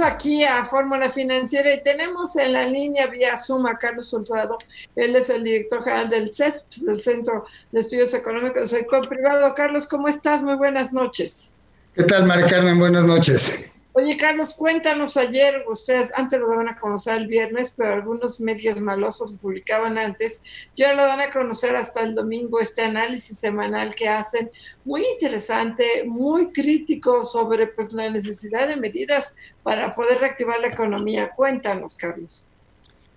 Aquí 0.00 0.44
a 0.44 0.64
Fórmula 0.64 1.08
Financiera 1.10 1.72
y 1.72 1.80
tenemos 1.80 2.36
en 2.36 2.52
la 2.52 2.64
línea 2.64 3.06
vía 3.06 3.36
Zoom 3.36 3.66
a 3.66 3.78
Carlos 3.78 4.08
Soldado. 4.08 4.58
Él 4.94 5.16
es 5.16 5.30
el 5.30 5.44
director 5.44 5.82
general 5.82 6.10
del 6.10 6.34
CESP, 6.34 6.74
del 6.82 7.00
Centro 7.00 7.46
de 7.72 7.80
Estudios 7.80 8.12
Económicos 8.12 8.56
del 8.56 8.68
Sector 8.68 9.08
Privado. 9.08 9.54
Carlos, 9.54 9.86
¿cómo 9.86 10.08
estás? 10.08 10.42
Muy 10.42 10.54
buenas 10.56 10.92
noches. 10.92 11.52
¿Qué 11.94 12.04
tal, 12.04 12.26
Mari 12.26 12.44
Carmen? 12.44 12.78
Buenas 12.78 13.04
noches. 13.04 13.70
Oye, 13.98 14.18
Carlos, 14.18 14.52
cuéntanos 14.52 15.16
ayer, 15.16 15.64
ustedes 15.70 16.12
antes 16.14 16.38
lo 16.38 16.50
daban 16.50 16.68
a 16.68 16.78
conocer 16.78 17.16
el 17.16 17.28
viernes, 17.28 17.72
pero 17.74 17.94
algunos 17.94 18.42
medios 18.42 18.78
malosos 18.78 19.32
lo 19.32 19.38
publicaban 19.38 19.96
antes. 19.96 20.42
Ya 20.76 20.92
lo 20.92 21.02
dan 21.02 21.22
a 21.22 21.30
conocer 21.30 21.74
hasta 21.74 22.02
el 22.02 22.14
domingo 22.14 22.60
este 22.60 22.82
análisis 22.82 23.38
semanal 23.38 23.94
que 23.94 24.06
hacen, 24.06 24.50
muy 24.84 25.02
interesante, 25.14 26.04
muy 26.04 26.52
crítico 26.52 27.22
sobre 27.22 27.68
pues, 27.68 27.90
la 27.94 28.10
necesidad 28.10 28.68
de 28.68 28.76
medidas 28.76 29.34
para 29.62 29.94
poder 29.94 30.18
reactivar 30.18 30.60
la 30.60 30.68
economía. 30.68 31.30
Cuéntanos, 31.34 31.96
Carlos. 31.96 32.44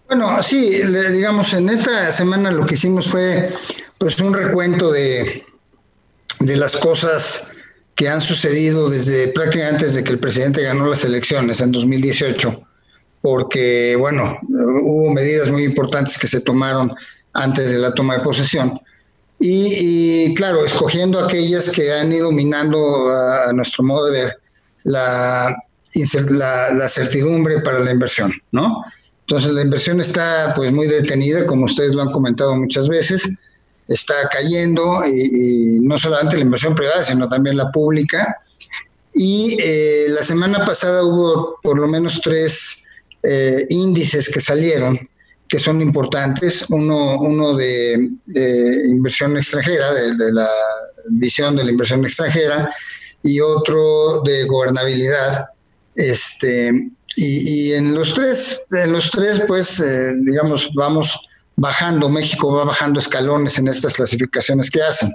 Bueno, 0.08 0.42
sí, 0.42 0.82
digamos, 1.12 1.52
en 1.56 1.68
esta 1.68 2.10
semana 2.10 2.52
lo 2.52 2.66
que 2.66 2.76
hicimos 2.76 3.12
fue 3.12 3.54
pues 3.98 4.18
un 4.22 4.34
recuento 4.34 4.94
de, 4.94 5.44
de 6.40 6.56
las 6.56 6.78
cosas 6.78 7.52
que 8.00 8.08
han 8.08 8.22
sucedido 8.22 8.90
desde 8.90 9.28
prácticamente 9.28 9.84
desde 9.84 10.06
que 10.06 10.14
el 10.14 10.20
presidente 10.20 10.64
ganó 10.64 10.88
las 10.88 11.04
elecciones 11.04 11.60
en 11.60 11.74
2018, 11.74 12.64
porque, 13.22 13.94
bueno, 14.00 14.40
hubo 14.48 15.14
medidas 15.14 15.52
muy 15.52 15.66
importantes 15.66 16.18
que 16.18 16.26
se 16.26 16.40
tomaron 16.40 16.94
antes 17.34 17.72
de 17.72 17.78
la 17.78 17.94
toma 17.94 18.16
de 18.16 18.24
posesión. 18.24 18.80
Y, 19.38 20.34
claro, 20.36 20.64
escogiendo 20.64 21.20
aquellas 21.20 21.72
que 21.72 21.92
han 21.92 22.14
ido 22.14 22.32
minando 22.32 23.12
a, 23.12 23.52
nuestro 23.52 23.84
modo 23.84 24.06
de 24.06 24.12
ver 24.12 24.38
la, 24.86 25.54
la, 26.30 26.74
la, 26.74 26.88
certidumbre 26.88 27.60
para 27.60 27.80
la 27.80 27.92
inversión, 27.92 28.32
¿no? 28.54 28.82
Entonces 29.28 29.52
la 29.52 29.62
inversión 29.62 30.00
está 30.00 30.54
pues 30.56 30.72
muy 30.72 30.88
detenida, 30.88 31.46
como 31.46 31.66
ustedes 31.66 31.94
lo 31.94 32.04
han 32.04 32.14
comentado 32.14 32.56
muchas 32.56 32.88
veces 32.88 33.30
está 33.90 34.30
cayendo, 34.32 35.02
y, 35.06 35.80
no 35.82 35.98
solamente 35.98 36.38
la 36.38 36.44
inversión 36.44 36.76
privada, 36.76 37.04
sino 37.04 37.28
también 37.28 37.58
la 37.58 37.72
pública. 37.72 38.38
Y 39.14 39.58
eh, 39.62 40.06
la 40.10 40.24
semana 40.24 40.64
pasada 40.64 41.04
hubo 41.04 41.58
por 41.62 41.80
lo 41.80 41.88
menos 41.88 42.22
tres 42.22 42.84
eh, 43.24 43.66
índices 43.70 44.30
que 44.30 44.40
salieron 44.40 45.10
que 45.50 45.58
son 45.58 45.82
importantes. 45.82 46.70
Uno, 46.70 47.20
uno 47.20 47.56
de, 47.56 48.10
inversión 48.88 49.36
extranjera, 49.36 49.92
de, 49.94 50.32
la 50.32 50.48
visión 51.08 51.56
de 51.56 51.64
la 51.66 51.72
inversión 51.72 52.06
extranjera, 52.06 52.70
y 53.24 53.40
otro 53.40 54.22
de 54.22 54.46
gobernabilidad. 54.46 55.48
Este, 55.96 56.92
y, 57.16 57.50
y 57.50 57.74
en 57.74 57.96
los 57.96 58.14
tres, 58.14 58.62
en 58.72 58.92
los 58.92 59.10
tres, 59.10 59.42
pues, 59.48 59.80
eh, 59.80 60.14
digamos, 60.20 60.70
vamos 60.76 61.20
bajando, 61.60 62.10
México 62.10 62.54
va 62.54 62.64
bajando 62.64 63.00
escalones 63.00 63.58
en 63.58 63.68
estas 63.68 63.96
clasificaciones 63.96 64.70
que 64.70 64.82
hacen, 64.82 65.14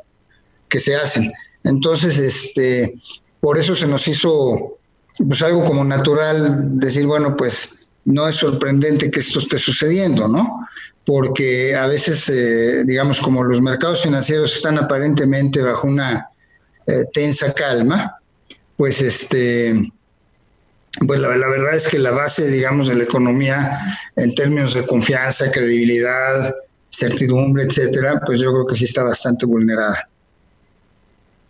que 0.69 0.79
se 0.79 0.95
hacen. 0.95 1.33
Entonces, 1.65 2.19
este, 2.19 2.95
por 3.41 3.59
eso 3.59 3.75
se 3.75 3.87
nos 3.87 4.07
hizo 4.07 4.79
pues 5.27 5.43
algo 5.43 5.65
como 5.65 5.85
natural 5.85 6.79
decir, 6.79 7.07
bueno, 7.07 7.37
pues 7.37 7.79
no 8.05 8.29
es 8.29 8.37
sorprendente 8.37 9.11
que 9.11 9.21
esto 9.21 9.39
esté 9.39 9.59
sucediendo, 9.59 10.29
¿no? 10.29 10.67
Porque 11.07 11.75
a 11.75 11.87
veces, 11.87 12.29
eh, 12.29 12.85
digamos, 12.85 13.21
como 13.21 13.43
los 13.43 13.63
mercados 13.63 14.03
financieros 14.03 14.57
están 14.57 14.77
aparentemente 14.79 15.63
bajo 15.63 15.87
una 15.87 16.29
eh, 16.87 17.05
tensa 17.13 17.53
calma, 17.53 18.19
pues 18.77 19.01
este, 19.01 19.91
pues 21.07 21.21
la, 21.21 21.37
la, 21.37 21.49
verdad 21.49 21.75
es 21.75 21.89
que 21.89 21.99
la 21.99 22.13
base, 22.13 22.49
digamos, 22.49 22.89
de 22.89 22.95
la 22.95 23.05
economía 23.05 23.77
en 24.17 24.35
términos 24.35 24.75
de 24.75 24.87
confianza, 24.87 25.51
credibilidad, 25.51 26.55
certidumbre, 26.89 27.65
etcétera, 27.65 28.21
pues 28.25 28.41
yo 28.41 28.53
creo 28.53 28.67
que 28.67 28.77
sí 28.77 28.85
está 28.85 29.03
bastante 29.03 29.47
vulnerada. 29.47 30.09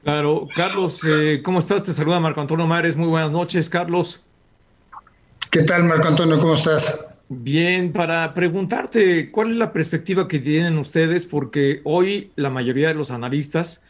Claro, 0.03 0.49
Carlos, 0.55 1.03
eh, 1.09 1.41
¿cómo 1.43 1.61
estás? 1.61 1.85
Te 1.85 1.93
saluda 1.93 2.21
Marco 2.21 2.41
Antonio 2.41 2.67
Mares. 2.67 2.97
Muy 2.97 3.09
buenas 3.09 3.33
noches, 3.33 3.71
Carlos. 3.71 4.23
¿Qué 5.51 5.63
tal, 5.63 5.85
Marco 5.85 6.09
Antonio? 6.09 6.39
¿Cómo 6.39 6.55
estás? 6.55 7.07
Bien, 7.29 7.93
para 7.93 8.35
preguntarte, 8.35 9.31
¿cuál 9.31 9.53
es 9.53 9.57
la 9.57 9.73
perspectiva 9.73 10.29
que 10.29 10.39
tienen 10.39 10.77
ustedes? 10.79 11.25
Porque 11.25 11.81
hoy 11.85 12.31
la 12.37 12.51
mayoría 12.51 12.89
de 12.89 12.95
los 12.95 13.11
analistas 13.11 13.83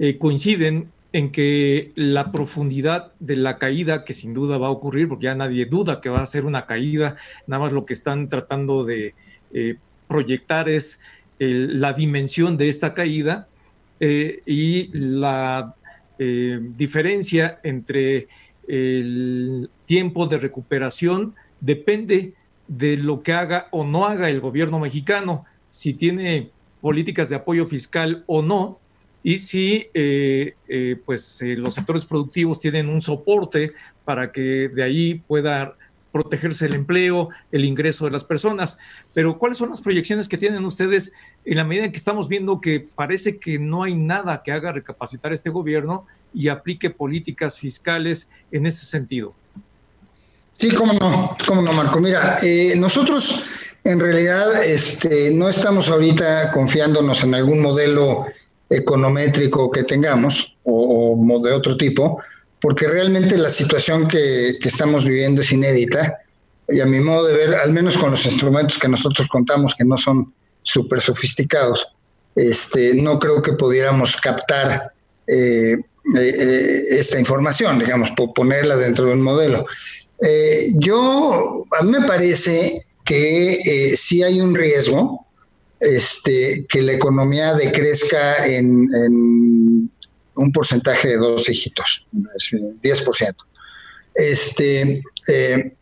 eh, 0.00 0.18
coinciden 0.18 0.90
en 1.12 1.32
que 1.32 1.92
la 1.96 2.30
profundidad 2.30 3.12
de 3.18 3.36
la 3.36 3.58
caída, 3.58 4.04
que 4.04 4.12
sin 4.12 4.32
duda 4.34 4.58
va 4.58 4.68
a 4.68 4.70
ocurrir, 4.70 5.08
porque 5.08 5.24
ya 5.24 5.34
nadie 5.34 5.66
duda 5.66 6.00
que 6.00 6.08
va 6.08 6.20
a 6.20 6.26
ser 6.26 6.44
una 6.44 6.66
caída, 6.66 7.16
nada 7.46 7.64
más 7.64 7.72
lo 7.72 7.84
que 7.84 7.94
están 7.94 8.28
tratando 8.28 8.84
de 8.84 9.14
eh, 9.52 9.76
proyectar 10.06 10.68
es 10.68 11.00
la 11.38 11.94
dimensión 11.94 12.58
de 12.58 12.68
esta 12.68 12.92
caída 12.92 13.48
eh, 13.98 14.42
y 14.44 14.90
la 14.92 15.74
eh, 16.18 16.58
diferencia 16.76 17.60
entre 17.62 18.28
el 18.68 19.70
tiempo 19.86 20.26
de 20.26 20.38
recuperación 20.38 21.34
depende 21.60 22.34
de 22.68 22.98
lo 22.98 23.22
que 23.22 23.32
haga 23.32 23.68
o 23.70 23.84
no 23.84 24.06
haga 24.06 24.28
el 24.30 24.40
gobierno 24.40 24.78
mexicano, 24.78 25.44
si 25.68 25.94
tiene 25.94 26.50
políticas 26.80 27.30
de 27.30 27.36
apoyo 27.36 27.66
fiscal 27.66 28.22
o 28.26 28.42
no, 28.42 28.78
y 29.22 29.38
si 29.38 29.88
eh, 29.94 30.54
pues 31.04 31.42
los 31.56 31.74
sectores 31.74 32.04
productivos 32.04 32.60
tienen 32.60 32.88
un 32.88 33.00
soporte 33.00 33.72
para 34.04 34.32
que 34.32 34.68
de 34.68 34.82
ahí 34.82 35.22
pueda 35.26 35.76
protegerse 36.12 36.66
el 36.66 36.74
empleo, 36.74 37.28
el 37.52 37.64
ingreso 37.64 38.04
de 38.04 38.10
las 38.10 38.24
personas. 38.24 38.78
Pero 39.14 39.38
¿cuáles 39.38 39.58
son 39.58 39.70
las 39.70 39.80
proyecciones 39.80 40.28
que 40.28 40.38
tienen 40.38 40.64
ustedes 40.64 41.12
en 41.44 41.56
la 41.56 41.64
medida 41.64 41.84
en 41.84 41.92
que 41.92 41.98
estamos 41.98 42.28
viendo 42.28 42.60
que 42.60 42.86
parece 42.94 43.38
que 43.38 43.58
no 43.58 43.84
hay 43.84 43.94
nada 43.94 44.42
que 44.42 44.52
haga 44.52 44.72
recapacitar 44.72 45.32
este 45.32 45.50
gobierno 45.50 46.06
y 46.34 46.48
aplique 46.48 46.90
políticas 46.90 47.58
fiscales 47.58 48.30
en 48.50 48.66
ese 48.66 48.86
sentido? 48.86 49.34
Sí, 50.52 50.70
cómo 50.72 50.92
no, 50.92 51.36
cómo 51.46 51.62
no, 51.62 51.72
Marco. 51.72 52.00
Mira, 52.00 52.36
eh, 52.42 52.74
nosotros 52.76 53.74
en 53.84 53.98
realidad 53.98 54.62
este, 54.62 55.30
no 55.30 55.48
estamos 55.48 55.88
ahorita 55.88 56.52
confiándonos 56.52 57.24
en 57.24 57.34
algún 57.34 57.62
modelo 57.62 58.26
econométrico 58.70 59.70
que 59.70 59.82
tengamos 59.82 60.56
o, 60.64 61.40
de 61.42 61.52
otro 61.52 61.76
tipo, 61.76 62.22
porque 62.60 62.86
realmente 62.86 63.36
la 63.36 63.50
situación 63.50 64.06
que, 64.06 64.58
estamos 64.62 65.04
viviendo 65.04 65.42
es 65.42 65.52
inédita 65.52 66.18
y 66.68 66.80
a 66.80 66.86
mi 66.86 67.00
modo 67.00 67.26
de 67.26 67.34
ver, 67.34 67.54
al 67.56 67.72
menos 67.72 67.98
con 67.98 68.10
los 68.10 68.24
instrumentos 68.24 68.78
que 68.78 68.88
nosotros 68.88 69.28
contamos, 69.28 69.74
que 69.74 69.84
no 69.84 69.98
son 69.98 70.32
súper 70.62 71.00
sofisticados, 71.00 71.88
este, 72.36 72.94
no 72.94 73.18
creo 73.18 73.42
que 73.42 73.54
pudiéramos 73.54 74.16
captar 74.16 74.92
eh, 75.26 75.76
eh, 76.16 76.80
esta 76.90 77.18
información, 77.18 77.80
digamos, 77.80 78.10
ponerla 78.34 78.76
dentro 78.76 79.06
de 79.06 79.14
un 79.14 79.22
modelo. 79.22 79.66
Eh, 80.22 80.68
yo, 80.74 81.64
a 81.76 81.82
mí 81.82 81.90
me 81.90 82.06
parece 82.06 82.82
que 83.04 83.94
sí 83.96 84.22
hay 84.22 84.40
un 84.40 84.54
riesgo 84.54 85.26
este, 85.80 86.66
que 86.68 86.82
la 86.82 86.92
economía 86.92 87.54
decrezca 87.54 88.46
en 88.46 88.88
un 90.40 90.52
porcentaje 90.52 91.08
de 91.08 91.16
dos 91.18 91.46
dígitos, 91.46 92.06
10%. 92.12 93.34
Este, 94.14 95.02
eh, 95.28 95.74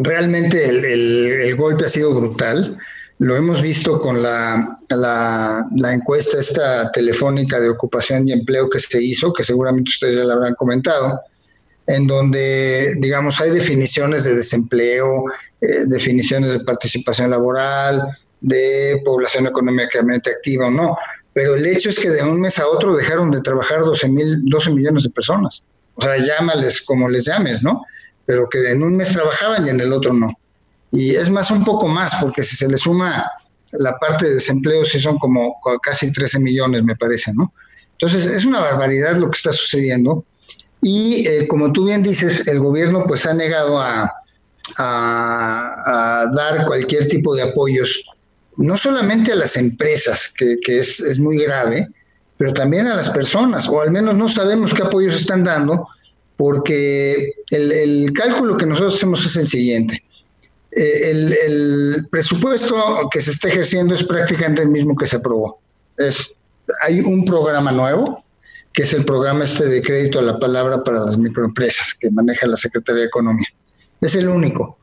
realmente 0.00 0.64
el, 0.68 1.56
golpe 1.56 1.84
ha 1.84 1.88
sido 1.88 2.14
brutal. 2.14 2.76
Lo 3.18 3.36
hemos 3.36 3.62
visto 3.62 4.00
con 4.00 4.22
la, 4.22 4.78
la, 4.88 5.92
encuesta 5.92 6.40
esta 6.40 6.90
telefónica 6.90 7.60
de 7.60 7.68
ocupación 7.68 8.28
y 8.28 8.32
empleo 8.32 8.68
que 8.68 8.80
se 8.80 9.02
hizo, 9.02 9.32
que 9.32 9.44
seguramente 9.44 9.90
ustedes 9.90 10.16
ya 10.16 10.24
la 10.24 10.34
habrán 10.34 10.54
comentado, 10.54 11.20
en 11.86 12.06
donde, 12.06 12.96
digamos, 12.98 13.40
hay 13.40 13.50
definiciones 13.50 14.24
de 14.24 14.34
desempleo, 14.34 15.24
eh, 15.60 15.84
definiciones 15.86 16.52
de 16.52 16.60
participación 16.60 17.30
laboral, 17.30 18.02
de 18.42 19.00
población 19.04 19.46
económicamente 19.46 20.30
activa 20.30 20.66
o 20.66 20.70
no, 20.70 20.96
pero 21.32 21.54
el 21.54 21.64
hecho 21.64 21.90
es 21.90 21.98
que 21.98 22.10
de 22.10 22.22
un 22.22 22.40
mes 22.40 22.58
a 22.58 22.66
otro 22.66 22.94
dejaron 22.94 23.30
de 23.30 23.40
trabajar 23.40 23.80
12, 23.80 24.08
mil, 24.08 24.42
12 24.44 24.72
millones 24.72 25.04
de 25.04 25.10
personas. 25.10 25.64
O 25.94 26.02
sea, 26.02 26.18
llámales 26.18 26.82
como 26.82 27.08
les 27.08 27.24
llames, 27.24 27.62
¿no? 27.62 27.82
Pero 28.26 28.48
que 28.48 28.70
en 28.70 28.82
un 28.82 28.96
mes 28.96 29.12
trabajaban 29.12 29.66
y 29.66 29.70
en 29.70 29.80
el 29.80 29.92
otro 29.92 30.12
no. 30.12 30.30
Y 30.90 31.14
es 31.14 31.30
más, 31.30 31.50
un 31.50 31.64
poco 31.64 31.88
más, 31.88 32.14
porque 32.16 32.44
si 32.44 32.56
se 32.56 32.68
le 32.68 32.76
suma 32.76 33.30
la 33.72 33.98
parte 33.98 34.26
de 34.26 34.34
desempleo, 34.34 34.84
sí 34.84 35.00
son 35.00 35.18
como 35.18 35.56
casi 35.82 36.12
13 36.12 36.40
millones, 36.40 36.84
me 36.84 36.96
parece, 36.96 37.32
¿no? 37.32 37.52
Entonces, 37.92 38.26
es 38.26 38.44
una 38.44 38.60
barbaridad 38.60 39.16
lo 39.16 39.30
que 39.30 39.36
está 39.36 39.52
sucediendo. 39.52 40.24
Y 40.82 41.26
eh, 41.26 41.46
como 41.48 41.72
tú 41.72 41.86
bien 41.86 42.02
dices, 42.02 42.46
el 42.48 42.58
gobierno 42.58 43.04
pues 43.06 43.26
ha 43.26 43.34
negado 43.34 43.80
a, 43.80 44.12
dar 44.76 46.66
cualquier 46.66 47.08
tipo 47.08 47.34
de 47.34 47.42
apoyos 47.42 48.04
no 48.56 48.76
solamente 48.76 49.32
a 49.32 49.36
las 49.36 49.56
empresas, 49.56 50.32
que, 50.36 50.58
es, 50.66 51.18
muy 51.18 51.38
grave, 51.38 51.88
pero 52.36 52.52
también 52.52 52.86
a 52.86 52.96
las 52.96 53.10
personas, 53.10 53.68
o 53.68 53.80
al 53.80 53.90
menos 53.90 54.16
no 54.16 54.28
sabemos 54.28 54.74
qué 54.74 54.82
apoyos 54.82 55.14
están 55.14 55.44
dando, 55.44 55.86
porque 56.36 57.34
el, 57.50 58.12
cálculo 58.14 58.56
que 58.56 58.66
nosotros 58.66 58.96
hacemos 58.96 59.24
es 59.24 59.36
el 59.36 59.46
siguiente. 59.46 60.02
Eh, 60.74 61.10
el, 61.46 62.08
presupuesto 62.10 63.08
que 63.10 63.20
se 63.20 63.30
está 63.30 63.48
ejerciendo 63.48 63.94
es 63.94 64.04
prácticamente 64.04 64.62
el 64.62 64.68
mismo 64.68 64.96
que 64.96 65.06
se 65.06 65.16
aprobó. 65.16 65.60
Es, 65.96 66.34
hay 66.82 67.00
un 67.00 67.24
programa 67.24 67.72
nuevo, 67.72 68.24
que 68.72 68.82
es 68.82 68.92
el 68.94 69.04
programa 69.04 69.44
este 69.44 69.66
de 69.66 69.82
crédito 69.82 70.18
a 70.18 70.22
la 70.22 70.38
palabra 70.38 70.82
para 70.82 71.04
las 71.04 71.18
microempresas 71.18 71.94
que 71.94 72.10
maneja 72.10 72.46
la 72.46 72.56
Secretaría 72.56 73.02
de 73.02 73.08
Economía. 73.08 73.48
Es 74.00 74.14
el 74.14 74.28
único. 74.28 74.78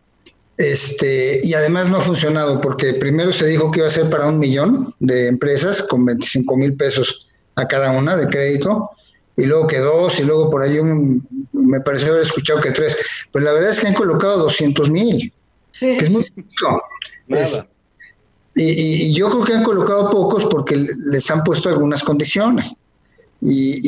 Este, 0.60 1.40
y 1.42 1.54
además 1.54 1.88
no 1.88 1.98
ha 1.98 2.02
funcionado 2.02 2.60
porque 2.60 2.92
primero 2.94 3.32
se 3.32 3.48
dijo 3.48 3.72
que 3.72 3.80
iba 3.80 3.88
a 3.88 3.92
ser 3.92 4.10
para 4.10 4.28
un 4.28 4.40
millón 4.40 4.94
de 5.00 5.28
empresas 5.28 5.82
con 5.84 6.04
25 6.04 6.58
mil 6.58 6.76
pesos 6.76 7.28
a 7.56 7.66
cada 7.66 7.92
una 7.92 8.18
de 8.18 8.28
crédito, 8.28 8.90
y 9.38 9.46
luego 9.46 9.68
que 9.68 9.78
dos, 9.80 10.20
y 10.20 10.24
luego 10.24 10.50
por 10.50 10.62
ahí 10.62 10.78
un, 10.80 11.26
me 11.54 11.80
pareció 11.80 12.10
haber 12.10 12.24
escuchado 12.24 12.60
que 12.60 12.72
tres. 12.72 12.98
Pues 13.32 13.42
la 13.42 13.54
verdad 13.54 13.72
es 13.72 13.80
que 13.80 13.88
han 13.88 13.94
colocado 13.94 14.38
200 14.40 14.92
mil, 14.92 15.32
que 15.80 15.96
es 15.96 16.10
muy 16.10 16.26
poco. 16.62 16.84
y, 18.56 19.14
yo 19.14 19.30
creo 19.30 19.44
que 19.46 19.54
han 19.54 19.64
colocado 19.64 20.10
pocos 20.10 20.46
porque 20.48 20.76
les 21.06 21.32
han 21.32 21.42
puesto 21.46 21.70
algunas 21.70 22.04
condiciones. 22.04 22.76
Y, 23.40 23.80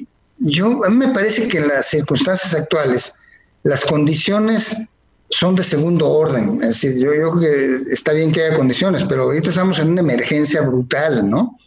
y 0.00 0.08
yo, 0.38 0.84
a 0.84 0.88
mí 0.88 0.96
me 0.96 1.14
parece 1.14 1.46
que 1.46 1.58
en 1.58 1.68
las 1.68 1.86
circunstancias 1.86 2.52
actuales, 2.52 3.14
las 3.62 3.84
condiciones 3.84 4.88
son 5.30 5.54
de 5.54 5.62
segundo 5.62 6.08
orden. 6.08 6.60
Es 6.62 6.80
decir, 6.80 7.02
yo, 7.02 7.10
creo 7.10 7.40
que 7.40 7.92
está 7.92 8.12
bien 8.12 8.32
que 8.32 8.44
haya 8.44 8.56
condiciones, 8.56 9.04
pero 9.04 9.24
ahorita 9.24 9.50
estamos 9.50 9.78
en 9.78 9.90
una 9.90 10.00
emergencia 10.00 10.62
brutal, 10.62 11.28
¿no? 11.28 11.58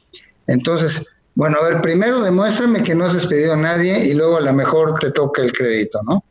Entonces, 0.47 1.05
bueno, 1.35 1.57
a 1.61 1.69
ver, 1.69 1.81
primero 1.81 2.21
demuéstrame 2.21 2.83
que 2.83 2.95
no 2.95 3.05
has 3.05 3.13
despedido 3.13 3.53
a 3.53 3.57
nadie 3.57 4.05
y 4.05 4.13
luego 4.13 4.37
a 4.37 4.41
lo 4.41 4.53
mejor 4.53 4.97
te 4.99 5.11
toca 5.11 5.41
el 5.41 5.51
crédito, 5.51 6.01
¿no? 6.03 6.23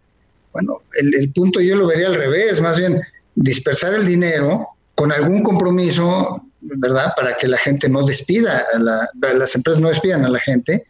Bueno, 0.52 0.82
el, 1.00 1.32
punto 1.32 1.60
yo 1.60 1.76
lo 1.76 1.86
vería 1.86 2.08
al 2.08 2.14
revés, 2.14 2.60
más 2.60 2.78
bien 2.78 3.00
dispersar 3.34 3.94
el 3.94 4.06
dinero 4.06 4.66
con 4.94 5.12
algún 5.12 5.42
compromiso, 5.42 6.42
¿verdad? 6.60 7.12
Para 7.16 7.34
que 7.34 7.46
la 7.46 7.58
gente 7.58 7.88
no 7.88 8.02
despida, 8.04 8.64
las 8.78 9.54
empresas 9.54 9.80
no 9.80 9.88
despidan 9.88 10.24
a 10.24 10.30
la 10.30 10.40
gente 10.40 10.84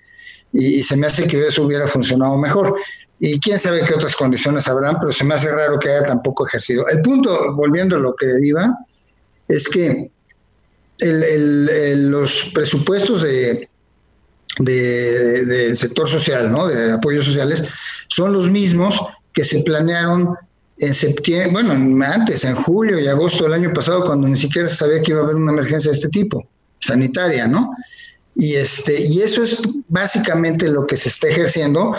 y 0.52 0.82
se 0.82 0.96
me 0.96 1.06
hace 1.06 1.28
que 1.28 1.46
eso 1.46 1.64
hubiera 1.64 1.86
funcionado 1.86 2.38
mejor 2.38 2.74
y 3.20 3.40
quién 3.40 3.58
sabe 3.58 3.84
qué 3.84 3.94
otras 3.94 4.14
condiciones 4.14 4.68
habrán, 4.68 4.98
pero 5.00 5.12
se 5.12 5.24
me 5.24 5.34
hace 5.34 5.50
raro 5.50 5.78
que 5.78 5.90
haya 5.90 6.06
tampoco 6.06 6.46
ejercido. 6.46 6.86
El 6.88 7.02
punto, 7.02 7.52
volviendo 7.54 7.96
a 7.96 7.98
lo 7.98 8.14
que 8.14 8.26
iba, 8.42 8.76
es 9.48 9.68
que 9.68 10.10
los 11.00 12.50
presupuestos 12.54 13.22
de, 13.22 13.68
del 14.60 15.76
sector 15.76 16.08
social, 16.08 16.50
¿no? 16.50 16.68
de 16.68 16.92
apoyos 16.92 17.24
sociales, 17.24 17.64
son 18.08 18.32
los 18.32 18.50
mismos 18.50 19.00
que 19.32 19.44
se 19.44 19.62
planearon 19.62 20.36
en 20.78 20.94
septiembre, 20.94 21.62
bueno, 21.62 22.04
antes, 22.06 22.44
en 22.44 22.54
julio 22.54 23.00
y 23.00 23.08
agosto 23.08 23.44
del 23.44 23.54
año 23.54 23.72
pasado, 23.72 24.04
cuando 24.04 24.28
ni 24.28 24.36
siquiera 24.36 24.68
se 24.68 24.76
sabía 24.76 25.02
que 25.02 25.10
iba 25.10 25.20
a 25.20 25.24
haber 25.24 25.36
una 25.36 25.52
emergencia 25.52 25.90
de 25.90 25.96
este 25.96 26.08
tipo, 26.08 26.46
sanitaria, 26.78 27.48
¿no? 27.48 27.72
Y, 28.36 28.54
este, 28.54 29.00
y 29.00 29.20
eso 29.20 29.42
es 29.42 29.60
básicamente 29.88 30.68
lo 30.68 30.86
que 30.86 30.96
se 30.96 31.08
está 31.08 31.26
ejerciendo 31.26 31.94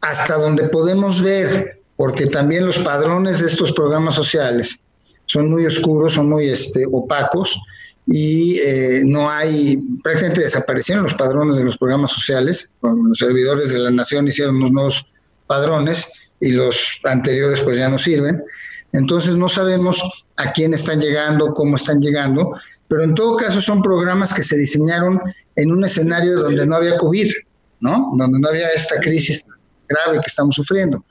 hasta 0.00 0.36
donde 0.36 0.68
podemos 0.68 1.22
ver, 1.22 1.80
porque 1.96 2.26
también 2.26 2.66
los 2.66 2.78
padrones 2.78 3.40
de 3.40 3.46
estos 3.46 3.72
programas 3.72 4.14
sociales 4.14 4.82
son 5.26 5.50
muy 5.50 5.66
oscuros, 5.66 6.14
son 6.14 6.28
muy 6.28 6.48
este, 6.48 6.84
opacos 6.90 7.58
y 8.06 8.58
eh, 8.60 9.02
no 9.04 9.28
hay, 9.28 9.76
prácticamente 10.02 10.42
desaparecieron 10.42 11.04
los 11.04 11.14
padrones 11.14 11.58
de 11.58 11.64
los 11.64 11.76
programas 11.76 12.12
sociales, 12.12 12.70
los 12.80 13.18
servidores 13.18 13.72
de 13.72 13.78
la 13.78 13.90
nación 13.90 14.26
hicieron 14.26 14.56
unos 14.56 14.72
nuevos 14.72 15.06
padrones 15.46 16.10
y 16.40 16.52
los 16.52 17.00
anteriores 17.04 17.60
pues 17.60 17.76
ya 17.78 17.88
no 17.88 17.98
sirven. 17.98 18.42
Entonces 18.92 19.36
no 19.36 19.48
sabemos 19.48 20.02
a 20.36 20.52
quién 20.52 20.72
están 20.72 21.00
llegando, 21.00 21.52
cómo 21.52 21.76
están 21.76 22.00
llegando, 22.00 22.52
pero 22.88 23.02
en 23.02 23.14
todo 23.14 23.36
caso 23.36 23.60
son 23.60 23.82
programas 23.82 24.32
que 24.32 24.42
se 24.42 24.56
diseñaron 24.56 25.20
en 25.56 25.70
un 25.70 25.84
escenario 25.84 26.38
donde 26.38 26.64
no 26.64 26.76
había 26.76 26.96
COVID, 26.96 27.30
¿no? 27.80 28.10
Donde 28.16 28.38
no 28.38 28.48
había 28.48 28.70
esta 28.70 28.98
crisis 29.00 29.44
grave 29.88 30.20
que 30.20 30.28
estamos 30.28 30.54
sufriendo. 30.54 31.04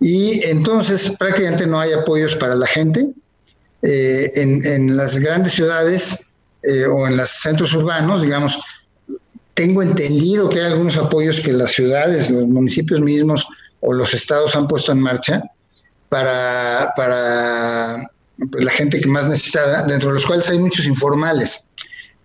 Y 0.00 0.44
entonces 0.46 1.14
prácticamente 1.18 1.66
no 1.66 1.80
hay 1.80 1.92
apoyos 1.92 2.34
para 2.36 2.54
la 2.54 2.66
gente. 2.66 3.08
Eh, 3.82 4.30
en, 4.36 4.96
las 4.96 5.18
grandes 5.18 5.52
ciudades 5.52 6.26
eh, 6.62 6.86
o 6.86 7.06
en 7.06 7.18
los 7.18 7.30
centros 7.30 7.74
urbanos, 7.74 8.22
digamos, 8.22 8.58
tengo 9.54 9.82
entendido 9.82 10.48
que 10.48 10.60
hay 10.60 10.72
algunos 10.72 10.96
apoyos 10.96 11.40
que 11.40 11.52
las 11.52 11.72
ciudades, 11.72 12.30
los 12.30 12.46
municipios 12.46 13.00
mismos 13.00 13.46
o 13.80 13.92
los 13.92 14.14
estados 14.14 14.56
han 14.56 14.66
puesto 14.66 14.92
en 14.92 15.00
marcha 15.00 15.42
para, 16.08 16.92
para 16.96 18.10
la 18.58 18.70
gente 18.70 19.00
que 19.00 19.08
más 19.08 19.28
necesita, 19.28 19.84
dentro 19.84 20.08
de 20.08 20.14
los 20.14 20.26
cuales 20.26 20.48
hay 20.50 20.58
muchos 20.58 20.86
informales. 20.86 21.70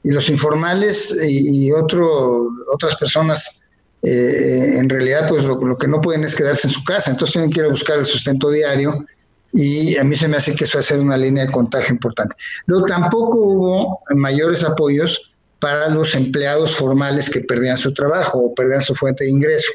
Y 0.03 0.11
los 0.11 0.29
informales 0.29 1.15
y, 1.27 1.71
otro, 1.71 2.49
otras 2.73 2.95
personas, 2.95 3.61
eh, 4.01 4.77
en 4.77 4.89
realidad, 4.89 5.27
pues 5.27 5.43
lo, 5.43 5.55
lo, 5.63 5.77
que 5.77 5.87
no 5.87 6.01
pueden 6.01 6.23
es 6.23 6.35
quedarse 6.35 6.67
en 6.67 6.73
su 6.73 6.83
casa, 6.83 7.11
entonces 7.11 7.33
tienen 7.33 7.51
que 7.51 7.59
ir 7.59 7.65
a 7.65 7.69
buscar 7.69 7.97
el 7.97 8.05
sustento 8.05 8.49
diario 8.49 9.03
y 9.51 9.97
a 9.97 10.03
mí 10.03 10.15
se 10.15 10.27
me 10.27 10.37
hace 10.37 10.55
que 10.55 10.65
eso 10.65 10.77
va 10.77 10.81
a 10.81 10.83
ser 10.83 10.99
una 10.99 11.17
línea 11.17 11.45
de 11.45 11.51
contagio 11.51 11.93
importante. 11.93 12.35
Luego 12.65 12.85
tampoco 12.85 13.39
hubo 13.39 13.99
mayores 14.11 14.63
apoyos 14.63 15.31
para 15.59 15.89
los 15.89 16.15
empleados 16.15 16.75
formales 16.75 17.29
que 17.29 17.41
perdían 17.41 17.77
su 17.77 17.93
trabajo 17.93 18.39
o 18.39 18.55
perdían 18.55 18.81
su 18.81 18.95
fuente 18.95 19.25
de 19.25 19.31
ingreso. 19.31 19.73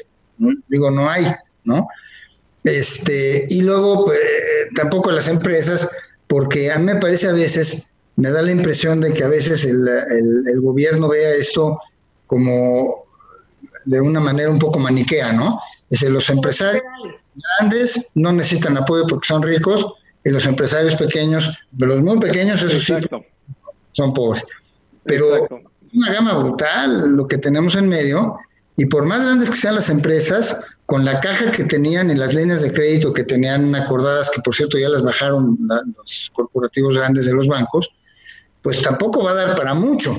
Digo, 0.67 0.91
no 0.91 1.09
hay, 1.09 1.27
¿no? 1.63 1.87
Este, 2.63 3.45
y 3.49 3.61
luego 3.61 4.05
pues, 4.05 4.19
tampoco 4.75 5.11
las 5.11 5.27
empresas, 5.27 5.89
porque 6.27 6.71
a 6.71 6.79
mí 6.79 6.85
me 6.85 6.95
parece 6.95 7.27
a 7.27 7.33
veces, 7.33 7.91
me 8.15 8.31
da 8.31 8.41
la 8.41 8.51
impresión 8.51 9.01
de 9.01 9.13
que 9.13 9.23
a 9.23 9.27
veces 9.27 9.65
el, 9.65 9.87
el, 9.87 10.61
gobierno 10.61 11.07
vea 11.07 11.35
esto 11.35 11.79
como 12.25 13.04
de 13.85 14.01
una 14.01 14.19
manera 14.19 14.49
un 14.49 14.59
poco 14.59 14.79
maniquea, 14.79 15.33
¿no? 15.33 15.59
Es 15.89 15.99
decir, 15.99 16.11
los 16.11 16.29
empresarios 16.29 16.83
grandes 17.59 18.07
no 18.15 18.31
necesitan 18.33 18.77
apoyo 18.77 19.05
porque 19.07 19.27
son 19.27 19.43
ricos 19.43 19.85
y 20.23 20.29
los 20.29 20.45
empresarios 20.45 20.95
pequeños, 20.95 21.51
los 21.77 22.01
muy 22.01 22.19
pequeños, 22.19 22.61
eso 22.61 22.79
sí, 22.79 22.93
son 23.91 24.13
pobres. 24.13 24.43
Pero 25.03 25.35
es 25.35 25.49
una 25.93 26.11
gama 26.11 26.33
brutal 26.33 27.15
lo 27.15 27.27
que 27.27 27.37
tenemos 27.37 27.75
en 27.75 27.87
medio 27.87 28.37
y 28.77 28.85
por 28.85 29.05
más 29.05 29.23
grandes 29.23 29.49
que 29.49 29.57
sean 29.57 29.75
las 29.75 29.89
empresas, 29.89 30.75
con 30.85 31.05
la 31.05 31.19
caja 31.19 31.51
que 31.51 31.63
tenían 31.63 32.11
y 32.11 32.15
las 32.15 32.33
líneas 32.33 32.61
de 32.61 32.73
crédito 32.73 33.13
que 33.13 33.23
tenían 33.23 33.73
acordadas, 33.73 34.29
que 34.29 34.41
por 34.41 34.53
cierto 34.53 34.77
ya 34.77 34.89
las 34.89 35.01
bajaron 35.01 35.57
los 35.97 36.31
corporativos 36.33 36.97
grandes 36.97 37.25
de 37.25 37.33
los 37.33 37.47
bancos, 37.47 37.89
pues 38.61 38.81
tampoco 38.81 39.23
va 39.23 39.31
a 39.31 39.35
dar 39.35 39.55
para 39.55 39.73
mucho. 39.73 40.15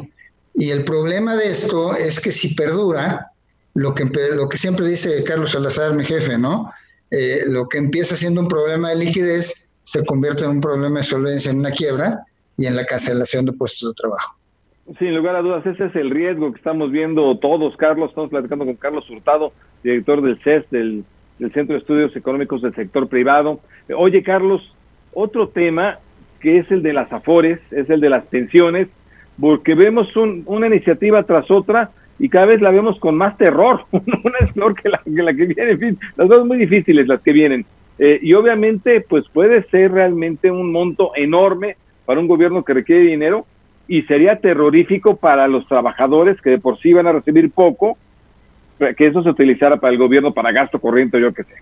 Y 0.55 0.71
el 0.71 0.85
problema 0.85 1.37
de 1.37 1.51
esto 1.51 1.95
es 1.95 2.19
que 2.19 2.33
si 2.33 2.55
perdura, 2.55 3.31
lo 3.77 3.94
que, 3.94 4.05
lo 4.36 4.48
que 4.48 4.57
siempre 4.57 4.86
dice 4.86 5.23
Carlos 5.24 5.53
Salazar, 5.53 5.94
mi 5.94 6.05
jefe, 6.05 6.39
¿no? 6.39 6.70
Eh, 7.11 7.40
lo 7.48 7.69
que 7.69 7.78
empieza 7.78 8.16
siendo 8.16 8.40
un 8.40 8.48
problema 8.48 8.89
de 8.89 8.97
liquidez 8.97 9.70
se 9.82 10.05
convierte 10.05 10.44
en 10.44 10.53
un 10.53 10.61
problema 10.61 10.98
de 10.98 11.05
solvencia, 11.05 11.53
en 11.53 11.59
una 11.59 11.70
quiebra 11.70 12.20
y 12.57 12.66
en 12.66 12.74
la 12.74 12.85
cancelación 12.86 13.44
de 13.44 13.53
puestos 13.53 13.90
de 13.90 13.94
trabajo. 13.94 14.36
Sin 14.98 15.15
lugar 15.15 15.36
a 15.36 15.43
dudas, 15.43 15.66
ese 15.66 15.85
es 15.85 15.97
el 15.97 16.11
riesgo 16.11 16.53
que 16.53 16.59
estamos 16.59 16.90
viendo 16.90 17.36
todos, 17.39 17.77
Carlos. 17.77 18.09
Estamos 18.09 18.31
platicando 18.31 18.65
con 18.65 18.77
Carlos 18.77 19.09
Hurtado, 19.11 19.53
director 19.82 20.23
del 20.23 20.39
CES, 20.43 20.70
del, 20.70 21.05
Centro 21.39 21.74
de 21.74 21.81
Estudios 21.81 22.16
Económicos 22.16 22.62
del 22.62 22.74
Sector 22.74 23.09
Privado. 23.09 23.61
Oye, 23.94 24.23
Carlos, 24.23 24.62
otro 25.12 25.48
tema 25.48 25.98
que 26.40 26.59
es 26.59 26.70
el 26.70 26.82
de 26.82 26.94
las 26.94 27.12
AFORES, 27.12 27.61
es 27.73 27.90
el 27.90 28.01
de 28.01 28.09
las 28.09 28.24
pensiones, 28.27 28.89
porque 29.39 29.74
vemos 29.74 30.09
una 30.16 30.66
iniciativa 30.66 31.23
tras 31.24 31.51
otra 31.51 31.90
y 32.19 32.29
cada 32.29 32.47
vez 32.47 32.61
la 32.61 32.71
vemos 32.71 32.99
con 32.99 33.17
más 33.17 33.37
terror. 33.37 33.85
una 33.93 34.39
es 34.41 34.53
que 34.53 34.89
la 35.23 35.35
que, 35.35 35.47
viene, 35.47 35.97
las 36.17 36.29
dos 36.29 36.47
muy 36.47 36.59
difíciles 36.59 37.07
las 37.07 37.21
que 37.21 37.33
vienen. 37.33 37.67
Eh, 37.99 38.19
y 38.23 38.35
obviamente, 38.35 39.01
pues 39.01 39.25
puede 39.29 39.63
ser 39.65 39.93
realmente 39.93 40.51
un 40.51 40.73
monto 40.73 41.13
enorme 41.15 41.77
para 42.05 42.21
un 42.21 42.29
gobierno 42.29 42.65
que 42.65 42.75
requiere 42.75 43.03
dinero 43.03 43.47
y 43.89 44.03
sería 44.03 44.37
terrorífico 44.37 45.17
para 45.17 45.47
los 45.49 45.67
trabajadores 45.69 46.41
que 46.41 46.51
de 46.51 46.59
por 46.59 46.79
sí 46.81 46.93
van 46.93 47.07
a 47.07 47.13
recibir 47.13 47.51
poco, 47.51 47.97
que 48.79 49.07
eso 49.07 49.23
se 49.23 49.31
utilizara 49.31 49.79
para 49.79 49.93
el 49.93 49.99
gobierno 49.99 50.35
para 50.35 50.53
gasto 50.53 50.79
corriente, 50.79 51.21
yo 51.21 51.33
qué 51.33 51.45
sé. 51.45 51.55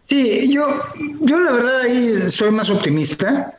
Sí, 0.00 0.52
yo, 0.52 0.62
yo 1.20 1.38
la 1.38 1.52
verdad 1.52 1.82
ahí 1.86 2.30
soy 2.30 2.50
más 2.50 2.68
optimista. 2.68 3.58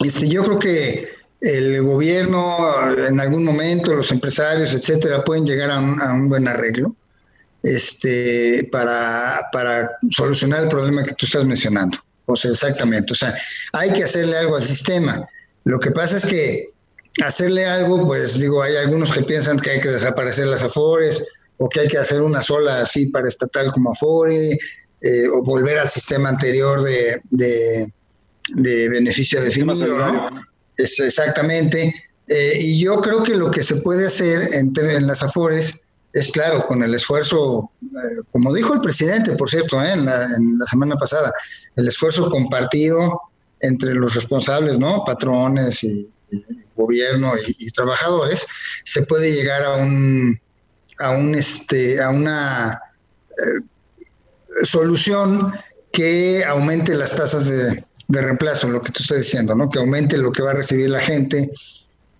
Este, 0.00 0.28
yo 0.28 0.42
creo 0.44 0.58
que 0.58 1.08
el 1.40 1.82
gobierno, 1.82 2.92
en 2.96 3.20
algún 3.20 3.44
momento, 3.44 3.94
los 3.94 4.10
empresarios, 4.10 4.74
etcétera, 4.74 5.24
pueden 5.24 5.46
llegar 5.46 5.70
a 5.70 5.78
un, 5.78 6.28
buen 6.28 6.48
arreglo 6.48 6.94
este, 7.62 8.68
para, 8.72 9.48
para 9.52 9.98
solucionar 10.10 10.64
el 10.64 10.68
problema 10.68 11.04
que 11.04 11.14
tú 11.14 11.26
estás 11.26 11.44
mencionando. 11.44 11.98
O 12.26 12.36
sea, 12.36 12.50
exactamente. 12.50 13.12
O 13.12 13.16
sea, 13.16 13.34
hay 13.72 13.92
que 13.92 14.04
hacerle 14.04 14.36
algo 14.36 14.56
al 14.56 14.64
sistema. 14.64 15.28
Lo 15.64 15.78
que 15.78 15.90
pasa 15.90 16.16
es 16.16 16.26
que 16.26 16.70
hacerle 17.24 17.66
algo, 17.66 18.06
pues 18.06 18.40
digo, 18.40 18.62
hay 18.62 18.76
algunos 18.76 19.12
que 19.12 19.22
piensan 19.22 19.58
que 19.58 19.70
hay 19.70 19.80
que 19.80 19.90
desaparecer 19.90 20.46
las 20.46 20.62
Afores 20.62 21.24
o 21.58 21.68
que 21.68 21.80
hay 21.80 21.88
que 21.88 21.98
hacer 21.98 22.20
una 22.22 22.40
sola 22.40 22.82
así 22.82 23.06
para 23.06 23.28
estatal 23.28 23.70
como 23.72 23.92
Afore 23.92 24.58
eh, 25.00 25.28
o 25.28 25.42
volver 25.42 25.78
al 25.78 25.88
sistema 25.88 26.28
anterior 26.28 26.82
de, 26.82 27.20
de, 27.30 27.92
de 28.54 28.88
beneficio 28.88 29.40
definido, 29.40 29.98
¿no? 29.98 30.28
Es 30.76 30.98
exactamente. 31.00 31.94
Eh, 32.28 32.58
y 32.60 32.80
yo 32.80 33.00
creo 33.00 33.22
que 33.22 33.34
lo 33.34 33.50
que 33.50 33.62
se 33.62 33.76
puede 33.76 34.06
hacer 34.06 34.54
en, 34.54 34.72
en 34.76 35.06
las 35.06 35.22
Afores 35.22 35.80
es 36.12 36.30
claro, 36.30 36.66
con 36.66 36.82
el 36.82 36.94
esfuerzo, 36.94 37.70
eh, 37.82 38.22
como 38.32 38.52
dijo 38.54 38.72
el 38.72 38.80
presidente, 38.80 39.34
por 39.34 39.50
cierto, 39.50 39.82
en 39.82 40.06
la, 40.06 40.24
en, 40.24 40.58
la, 40.58 40.64
semana 40.66 40.96
pasada, 40.96 41.30
el 41.76 41.88
esfuerzo 41.88 42.30
compartido 42.30 43.20
entre 43.60 43.94
los 43.94 44.14
responsables, 44.14 44.78
¿no? 44.78 45.04
Patrones 45.04 45.84
y, 45.84 46.10
gobierno 46.74 47.32
y, 47.46 47.70
trabajadores, 47.70 48.46
se 48.84 49.02
puede 49.02 49.32
llegar 49.32 49.62
a 49.62 49.76
un, 49.76 50.40
a 50.98 51.10
un 51.10 51.34
este, 51.34 52.02
a 52.02 52.10
una 52.10 52.80
eh, 53.30 54.64
solución 54.64 55.52
que 55.92 56.44
aumente 56.44 56.94
las 56.94 57.16
tasas 57.16 57.48
de, 57.48 57.84
reemplazo, 58.08 58.68
lo 58.68 58.82
que 58.82 58.92
tú 58.92 59.02
estás 59.02 59.18
diciendo, 59.18 59.54
¿no? 59.54 59.68
Que 59.70 59.78
aumente 59.78 60.16
lo 60.16 60.32
que 60.32 60.42
va 60.42 60.50
a 60.50 60.54
recibir 60.54 60.90
la 60.90 61.00
gente, 61.00 61.50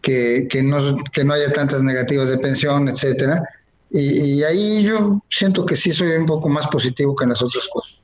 que, 0.03 0.47
que, 0.51 0.63
no, 0.63 0.79
que 1.13 1.25
no 1.25 1.35
haya 1.35 1.53
tantas 1.53 1.83
negativas 1.83 2.31
de 2.31 2.39
pensión, 2.39 2.89
etcétera. 2.89 3.43
Y, 3.91 4.39
y, 4.39 4.43
ahí 4.43 4.83
yo 4.83 5.23
siento 5.31 5.65
que 5.65 5.77
sí 5.77 5.93
soy 5.93 6.11
un 6.13 6.27
poco 6.27 6.49
más 6.49 6.67
positivo 6.69 7.15
que 7.15 7.25
en 7.25 7.31
las 7.31 7.43
otras 7.43 7.69
cosas. 7.69 8.01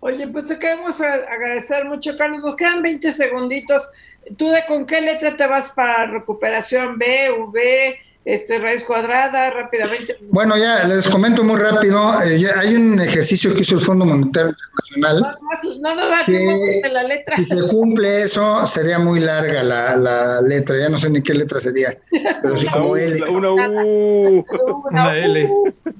Oye, 0.00 0.26
pues 0.28 0.46
te 0.46 0.58
queremos 0.58 1.00
agradecer 1.00 1.84
mucho, 1.84 2.16
Carlos. 2.16 2.42
Nos 2.42 2.56
quedan 2.56 2.82
20 2.82 3.12
segunditos. 3.12 3.88
¿Tú 4.36 4.50
de 4.50 4.64
con 4.66 4.86
qué 4.86 5.00
letra 5.00 5.36
te 5.36 5.46
vas 5.46 5.70
para 5.72 6.06
recuperación? 6.06 6.98
¿B, 6.98 7.30
V, 7.30 7.98
este, 8.24 8.58
raíz 8.58 8.84
cuadrada, 8.84 9.50
rápidamente? 9.50 10.16
Bueno, 10.30 10.56
ya 10.56 10.84
les 10.86 11.08
comento 11.08 11.42
muy 11.42 11.56
rápido. 11.58 12.22
Eh, 12.22 12.46
hay 12.56 12.74
un 12.74 13.00
ejercicio 13.00 13.54
que 13.54 13.62
hizo 13.62 13.76
el 13.76 13.80
Fondo 13.80 14.04
Monetario 14.04 14.50
Internacional. 14.50 15.38
No, 15.80 15.94
no, 15.94 16.10
no, 16.10 16.26
que 16.26 16.88
la 16.92 17.02
letra. 17.04 17.36
Si 17.36 17.44
se 17.44 17.66
cumple 17.68 18.22
eso, 18.22 18.66
sería 18.66 18.98
muy 18.98 19.20
larga 19.20 19.62
la, 19.62 19.96
la, 19.96 20.42
letra. 20.42 20.78
Ya 20.78 20.88
no 20.88 20.98
sé 20.98 21.10
ni 21.10 21.22
qué 21.22 21.34
letra 21.34 21.60
sería. 21.60 21.96
Pero 22.10 22.56
sí 22.56 22.66
como 22.72 22.96
L. 22.96 23.22
Una 23.30 23.52
U. 23.52 24.44
Una 24.90 25.16
L. 25.16 25.50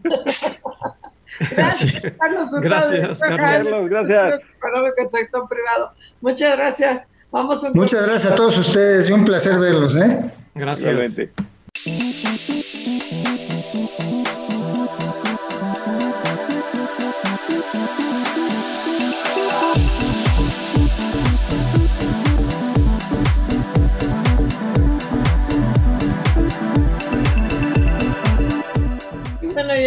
Gracias, 1.57 2.13
Carlos. 2.19 2.53
Gracias, 2.61 3.21
Carlos. 3.21 3.89
Gracias. 3.89 4.41
Sector 5.09 5.49
privado. 5.49 5.93
Muchas 6.21 6.57
gracias. 6.57 7.03
Vamos 7.31 7.65
a 7.65 7.71
Muchas 7.73 8.07
gracias 8.07 8.33
a 8.33 8.37
todos 8.37 8.59
ustedes 8.59 9.09
y 9.09 9.13
un 9.13 9.25
placer 9.25 9.59
verlos. 9.59 9.97
¿eh? 9.97 10.21
Gracias. 10.55 10.85
Realmente. 10.85 11.33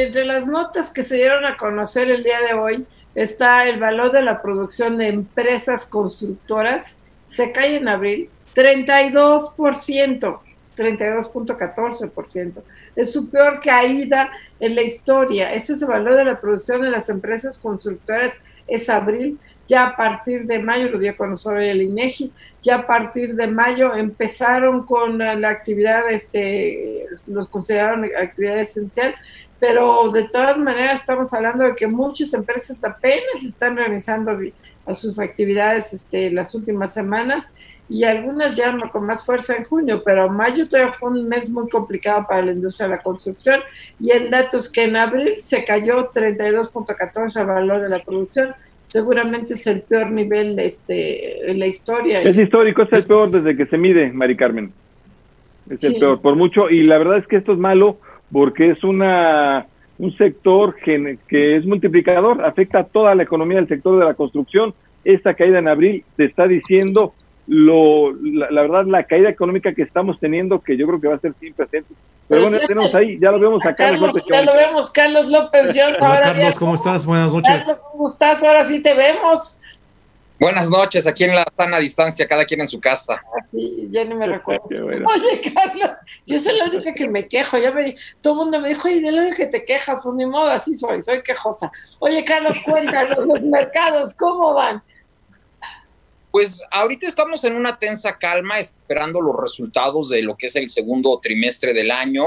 Entre 0.03 0.25
las 0.25 0.47
notas 0.47 0.91
que 0.91 1.03
se 1.03 1.17
dieron 1.17 1.45
a 1.45 1.57
conocer 1.57 2.09
el 2.09 2.23
día 2.23 2.41
de 2.41 2.53
hoy 2.53 2.87
está 3.13 3.67
el 3.67 3.79
valor 3.79 4.11
de 4.11 4.23
la 4.23 4.41
producción 4.41 4.97
de 4.97 5.09
empresas 5.09 5.85
constructoras, 5.85 6.97
se 7.25 7.51
cae 7.51 7.77
en 7.77 7.87
abril 7.87 8.29
32%, 8.55 10.39
32.14%. 10.75 12.61
Es 12.95 13.13
su 13.13 13.29
peor 13.29 13.59
caída 13.61 14.29
en 14.59 14.75
la 14.75 14.81
historia. 14.81 15.53
Ese 15.53 15.73
es 15.73 15.81
el 15.81 15.89
valor 15.89 16.15
de 16.15 16.25
la 16.25 16.39
producción 16.39 16.81
de 16.81 16.89
las 16.89 17.09
empresas 17.09 17.57
constructoras, 17.57 18.41
es 18.67 18.89
abril. 18.89 19.39
Ya 19.65 19.87
a 19.87 19.95
partir 19.95 20.45
de 20.45 20.59
mayo, 20.59 20.89
lo 20.89 20.99
dio 20.99 21.11
a 21.11 21.15
conocer 21.15 21.57
el 21.61 21.81
INEGI, 21.81 22.33
ya 22.61 22.75
a 22.75 22.87
partir 22.87 23.35
de 23.35 23.47
mayo 23.47 23.95
empezaron 23.95 24.85
con 24.85 25.17
la, 25.17 25.49
actividad, 25.49 26.11
este, 26.11 27.05
los 27.27 27.47
consideraron 27.47 28.03
actividad 28.17 28.59
esencial, 28.59 29.15
pero 29.59 30.11
de 30.11 30.23
todas 30.23 30.57
maneras 30.57 30.99
estamos 30.99 31.33
hablando 31.33 31.63
de 31.63 31.75
que 31.75 31.87
muchas 31.87 32.33
empresas 32.33 32.83
apenas 32.83 33.45
están 33.45 33.77
realizando 33.77 34.37
sus 34.91 35.19
actividades 35.19 35.93
este, 35.93 36.29
las 36.29 36.53
últimas 36.55 36.93
semanas 36.93 37.55
y 37.89 38.03
algunas 38.03 38.55
ya 38.55 38.75
con 38.91 39.05
más 39.05 39.25
fuerza 39.25 39.55
en 39.55 39.65
junio, 39.65 40.01
pero 40.05 40.29
mayo 40.29 40.67
todavía 40.67 40.93
fue 40.93 41.09
un 41.09 41.27
mes 41.27 41.49
muy 41.49 41.69
complicado 41.69 42.25
para 42.27 42.43
la 42.43 42.51
industria 42.53 42.87
de 42.87 42.95
la 42.95 43.01
construcción 43.01 43.61
y 43.99 44.11
el 44.11 44.29
dato 44.29 44.57
es 44.57 44.69
que 44.69 44.83
en 44.83 44.95
abril 44.95 45.35
se 45.39 45.63
cayó 45.63 46.09
32.14 46.09 47.41
el 47.41 47.47
valor 47.47 47.81
de 47.81 47.89
la 47.89 48.01
producción, 48.03 48.53
seguramente 48.83 49.53
es 49.53 49.67
el 49.67 49.81
peor 49.81 50.11
nivel 50.11 50.57
este, 50.59 51.49
en 51.51 51.59
la 51.59 51.67
historia. 51.67 52.21
Es 52.21 52.35
histórico, 52.35 52.83
es 52.83 52.93
el 52.93 53.03
peor 53.03 53.31
desde 53.31 53.55
que 53.55 53.65
se 53.65 53.77
mide, 53.77 54.11
Mari 54.11 54.35
Carmen. 54.35 54.71
Es 55.69 55.83
el 55.83 55.95
peor, 55.95 56.21
por 56.21 56.35
mucho, 56.35 56.69
y 56.69 56.83
la 56.83 56.97
verdad 56.97 57.19
es 57.19 57.27
que 57.27 57.37
esto 57.37 57.53
es 57.53 57.59
malo 57.59 57.97
porque 58.31 58.71
es 58.71 58.83
una 58.83 59.67
un 59.99 60.15
sector 60.17 60.75
que, 60.83 61.17
que 61.27 61.55
es 61.55 61.65
multiplicador, 61.65 62.43
afecta 62.43 62.79
a 62.79 62.83
toda 62.83 63.13
la 63.13 63.23
economía 63.23 63.57
del 63.57 63.67
sector 63.67 63.99
de 63.99 64.05
la 64.05 64.15
construcción. 64.15 64.73
Esta 65.05 65.33
caída 65.35 65.59
en 65.59 65.67
abril 65.67 66.03
te 66.17 66.25
está 66.25 66.47
diciendo 66.47 67.13
lo, 67.47 68.13
la, 68.13 68.61
verdad, 68.61 68.85
la 68.85 69.03
caída 69.03 69.29
económica 69.29 69.73
que 69.73 69.81
estamos 69.81 70.19
teniendo, 70.19 70.61
que 70.61 70.77
yo 70.77 70.87
creo 70.87 71.01
que 71.01 71.07
va 71.07 71.15
a 71.15 71.19
ser 71.19 71.33
sin 71.39 71.53
precedentes. 71.53 71.97
Pero, 72.29 72.43
bueno, 72.43 72.57
ya 72.57 72.67
tenemos 72.67 72.95
ahí, 72.95 73.19
ya 73.19 73.31
lo 73.31 73.39
vemos 73.39 73.65
a 73.65 73.75
Carlos, 73.75 73.99
López. 73.99 74.25
Ya 74.29 74.41
lo 74.41 74.53
vemos, 74.53 74.91
Carlos 74.91 75.27
López. 75.27 75.75
Hola, 75.99 76.21
Carlos, 76.21 76.57
¿cómo 76.57 76.75
estás? 76.75 77.05
Buenas 77.05 77.33
noches. 77.33 77.65
Carlos, 77.65 77.81
¿cómo 77.91 78.09
estás? 78.09 78.43
Ahora 78.43 78.63
sí 78.63 78.81
te 78.81 78.93
vemos. 78.93 79.59
Buenas 80.39 80.69
noches, 80.69 81.05
aquí 81.07 81.23
en 81.23 81.35
la 81.35 81.45
sana 81.55 81.79
distancia, 81.79 82.27
cada 82.27 82.43
quien 82.43 82.61
en 82.61 82.67
su 82.67 82.79
casa. 82.79 83.21
Ah, 83.23 83.45
sí, 83.49 83.87
ya 83.91 84.03
ni 84.03 84.15
me 84.15 84.27
recuerdo. 84.27 84.63
Oye, 84.65 85.53
Carlos, 85.53 85.91
yo 86.25 86.37
soy 86.39 86.57
la 86.57 86.65
única 86.65 86.93
que 86.93 87.07
me 87.07 87.27
quejo. 87.27 87.57
Ya 87.57 87.71
me, 87.71 87.95
todo 88.21 88.33
el 88.33 88.39
mundo 88.39 88.59
me 88.59 88.69
dijo, 88.69 88.87
oye, 88.87 88.99
de 88.99 89.11
la 89.11 89.21
única 89.21 89.37
que 89.37 89.45
te 89.45 89.63
quejas, 89.63 89.95
por 89.95 90.03
pues 90.03 90.15
mi 90.15 90.25
modo, 90.25 90.47
así 90.47 90.75
soy, 90.75 91.01
soy 91.01 91.21
quejosa. 91.23 91.71
Oye, 91.99 92.23
Carlos, 92.25 92.59
cuéntanos, 92.65 93.25
los 93.25 93.41
mercados, 93.41 94.13
¿cómo 94.15 94.53
van? 94.53 94.81
Pues 96.33 96.63
ahorita 96.71 97.05
estamos 97.07 97.43
en 97.43 97.55
una 97.55 97.77
tensa 97.77 98.17
calma 98.17 98.57
esperando 98.57 99.21
los 99.21 99.35
resultados 99.39 100.09
de 100.09 100.23
lo 100.23 100.35
que 100.35 100.47
es 100.47 100.55
el 100.55 100.67
segundo 100.67 101.19
trimestre 101.21 101.73
del 101.73 101.91
año, 101.91 102.25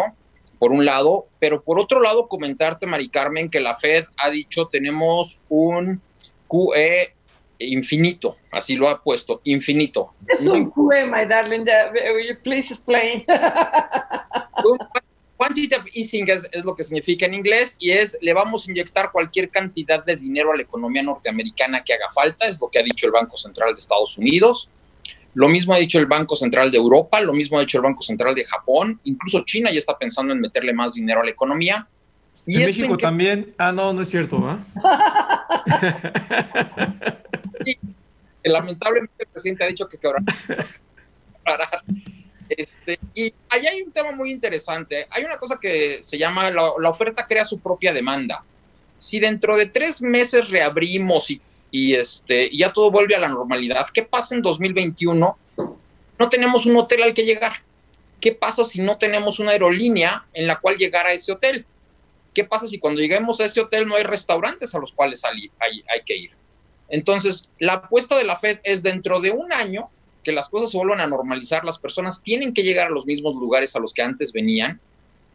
por 0.60 0.70
un 0.70 0.84
lado, 0.84 1.26
pero 1.40 1.60
por 1.64 1.80
otro 1.80 2.00
lado 2.00 2.28
comentarte, 2.28 2.86
Mari 2.86 3.08
Carmen, 3.08 3.50
que 3.50 3.58
la 3.58 3.74
Fed 3.74 4.04
ha 4.18 4.30
dicho 4.30 4.68
tenemos 4.68 5.42
un 5.48 6.00
QE 6.46 7.16
infinito, 7.58 8.36
así 8.52 8.76
lo 8.76 8.88
ha 8.88 9.02
puesto, 9.02 9.40
infinito. 9.42 10.14
Es 10.28 10.46
un 10.46 10.70
QE, 10.70 11.04
my 11.04 11.26
darling, 11.26 11.64
please 12.44 12.72
explain. 12.72 13.24
Quantitative 15.36 15.90
easing 15.92 16.26
es, 16.30 16.64
lo 16.64 16.74
que 16.74 16.82
significa 16.82 17.26
en 17.26 17.34
inglés 17.34 17.76
y 17.78 17.90
es 17.90 18.16
le 18.22 18.32
vamos 18.32 18.66
a 18.66 18.70
inyectar 18.70 19.12
cualquier 19.12 19.50
cantidad 19.50 20.02
de 20.04 20.16
dinero 20.16 20.52
a 20.52 20.56
la 20.56 20.62
economía 20.62 21.02
norteamericana 21.02 21.84
que 21.84 21.92
haga 21.92 22.08
falta, 22.14 22.46
es 22.46 22.58
lo 22.60 22.68
que 22.68 22.78
ha 22.78 22.82
dicho 22.82 23.06
el 23.06 23.12
Banco 23.12 23.36
Central 23.36 23.74
de 23.74 23.78
Estados 23.78 24.16
Unidos. 24.16 24.70
Lo 25.34 25.48
mismo 25.48 25.74
ha 25.74 25.78
dicho 25.78 25.98
el 25.98 26.06
Banco 26.06 26.34
Central 26.34 26.70
de 26.70 26.78
Europa, 26.78 27.20
lo 27.20 27.34
mismo 27.34 27.58
ha 27.58 27.60
dicho 27.60 27.76
el 27.76 27.84
Banco 27.84 28.02
Central 28.02 28.34
de 28.34 28.44
Japón, 28.44 28.98
incluso 29.04 29.44
China 29.44 29.70
ya 29.70 29.78
está 29.78 29.98
pensando 29.98 30.32
en 30.32 30.40
meterle 30.40 30.72
más 30.72 30.94
dinero 30.94 31.20
a 31.20 31.24
la 31.24 31.30
economía. 31.30 31.86
Y 32.46 32.56
en 32.56 32.66
México 32.66 32.96
también. 32.96 33.52
Ah, 33.58 33.72
no, 33.72 33.92
no 33.92 34.00
es 34.00 34.08
cierto, 34.08 34.38
¿ah? 34.48 34.64
lamentablemente 38.48 39.12
el 39.18 39.26
presidente 39.26 39.64
ha 39.64 39.66
dicho 39.66 39.88
que 39.88 39.98
quebrará. 39.98 40.24
Este, 42.48 42.98
y 43.14 43.32
ahí 43.48 43.66
hay 43.66 43.82
un 43.82 43.92
tema 43.92 44.12
muy 44.12 44.30
interesante. 44.30 45.06
Hay 45.10 45.24
una 45.24 45.36
cosa 45.36 45.58
que 45.60 46.02
se 46.02 46.18
llama 46.18 46.50
la, 46.50 46.90
oferta 46.90 47.26
crea 47.26 47.44
su 47.44 47.58
propia 47.58 47.92
demanda. 47.92 48.44
Si 48.96 49.18
dentro 49.18 49.56
de 49.56 49.66
tres 49.66 50.00
meses 50.02 50.48
reabrimos 50.48 51.28
y, 51.70 51.94
este, 51.94 52.54
ya 52.56 52.72
todo 52.72 52.90
vuelve 52.90 53.14
a 53.14 53.20
la 53.20 53.28
normalidad, 53.28 53.86
¿qué 53.92 54.02
pasa 54.02 54.34
en 54.34 54.42
2021? 54.42 55.38
No 56.18 56.28
tenemos 56.28 56.66
un 56.66 56.76
hotel 56.76 57.02
al 57.02 57.14
que 57.14 57.24
llegar. 57.24 57.62
¿Qué 58.20 58.32
pasa 58.32 58.64
si 58.64 58.80
no 58.80 58.96
tenemos 58.96 59.38
una 59.38 59.52
aerolínea 59.52 60.24
en 60.32 60.46
la 60.46 60.56
cual 60.56 60.76
llegar 60.76 61.06
a 61.06 61.12
ese 61.12 61.32
hotel? 61.32 61.66
¿Qué 62.32 62.44
pasa 62.44 62.66
si 62.66 62.78
cuando 62.78 63.00
lleguemos 63.00 63.40
a 63.40 63.44
ese 63.44 63.60
hotel 63.60 63.86
no 63.86 63.96
hay 63.96 64.04
restaurantes 64.04 64.74
a 64.74 64.78
los 64.78 64.92
cuales 64.92 65.22
hay, 65.24 65.50
hay 65.60 66.02
que 66.04 66.16
ir? 66.16 66.30
Entonces, 66.88 67.50
la 67.58 67.74
apuesta 67.74 68.16
de 68.16 68.24
la 68.24 68.36
Fed 68.36 68.60
es 68.62 68.82
dentro 68.82 69.20
de 69.20 69.32
un 69.32 69.52
año 69.52 69.90
que 70.26 70.32
las 70.32 70.48
cosas 70.48 70.72
se 70.72 70.76
vuelvan 70.76 71.00
a 71.00 71.06
normalizar, 71.06 71.64
las 71.64 71.78
personas 71.78 72.20
tienen 72.20 72.52
que 72.52 72.64
llegar 72.64 72.88
a 72.88 72.90
los 72.90 73.06
mismos 73.06 73.36
lugares 73.36 73.76
a 73.76 73.78
los 73.78 73.94
que 73.94 74.02
antes 74.02 74.32
venían. 74.32 74.80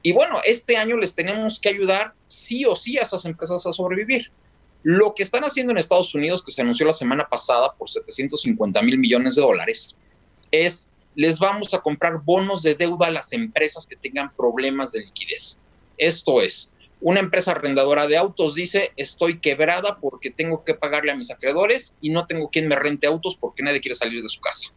Y 0.03 0.11
bueno, 0.11 0.41
este 0.43 0.75
año 0.75 0.97
les 0.97 1.15
tenemos 1.15 1.61
que 1.61 1.69
ayudar 1.69 2.13
sí 2.27 2.65
o 2.65 2.75
sí 2.75 2.97
a 2.97 3.03
esas 3.03 3.23
empresas 3.23 3.65
a 3.65 3.71
sobrevivir. 3.71 4.29
Lo 4.83 5.15
que 5.15 5.23
están 5.23 5.45
haciendo 5.45 5.71
en 5.71 5.77
Estados 5.77 6.13
Unidos, 6.13 6.43
que 6.43 6.51
se 6.51 6.61
anunció 6.61 6.85
la 6.85 6.91
semana 6.91 7.25
pasada 7.29 7.73
por 7.73 7.89
750 7.89 8.81
mil 8.81 8.97
millones 8.97 9.35
de 9.35 9.41
dólares, 9.43 9.97
es 10.51 10.91
les 11.15 11.39
vamos 11.39 11.73
a 11.73 11.79
comprar 11.79 12.21
bonos 12.21 12.61
de 12.61 12.75
deuda 12.75 13.07
a 13.07 13.11
las 13.11 13.31
empresas 13.31 13.85
que 13.85 13.95
tengan 13.95 14.35
problemas 14.35 14.91
de 14.91 15.05
liquidez. 15.05 15.61
Esto 15.97 16.41
es, 16.41 16.73
una 16.99 17.21
empresa 17.21 17.51
arrendadora 17.51 18.07
de 18.07 18.17
autos 18.17 18.55
dice, 18.55 18.91
estoy 18.97 19.39
quebrada 19.39 19.99
porque 20.01 20.31
tengo 20.31 20.65
que 20.65 20.73
pagarle 20.73 21.13
a 21.13 21.15
mis 21.15 21.31
acreedores 21.31 21.95
y 22.01 22.09
no 22.09 22.27
tengo 22.27 22.49
quien 22.49 22.67
me 22.67 22.75
rente 22.75 23.07
autos 23.07 23.37
porque 23.37 23.63
nadie 23.63 23.79
quiere 23.79 23.95
salir 23.95 24.21
de 24.21 24.27
su 24.27 24.41
casa. 24.41 24.73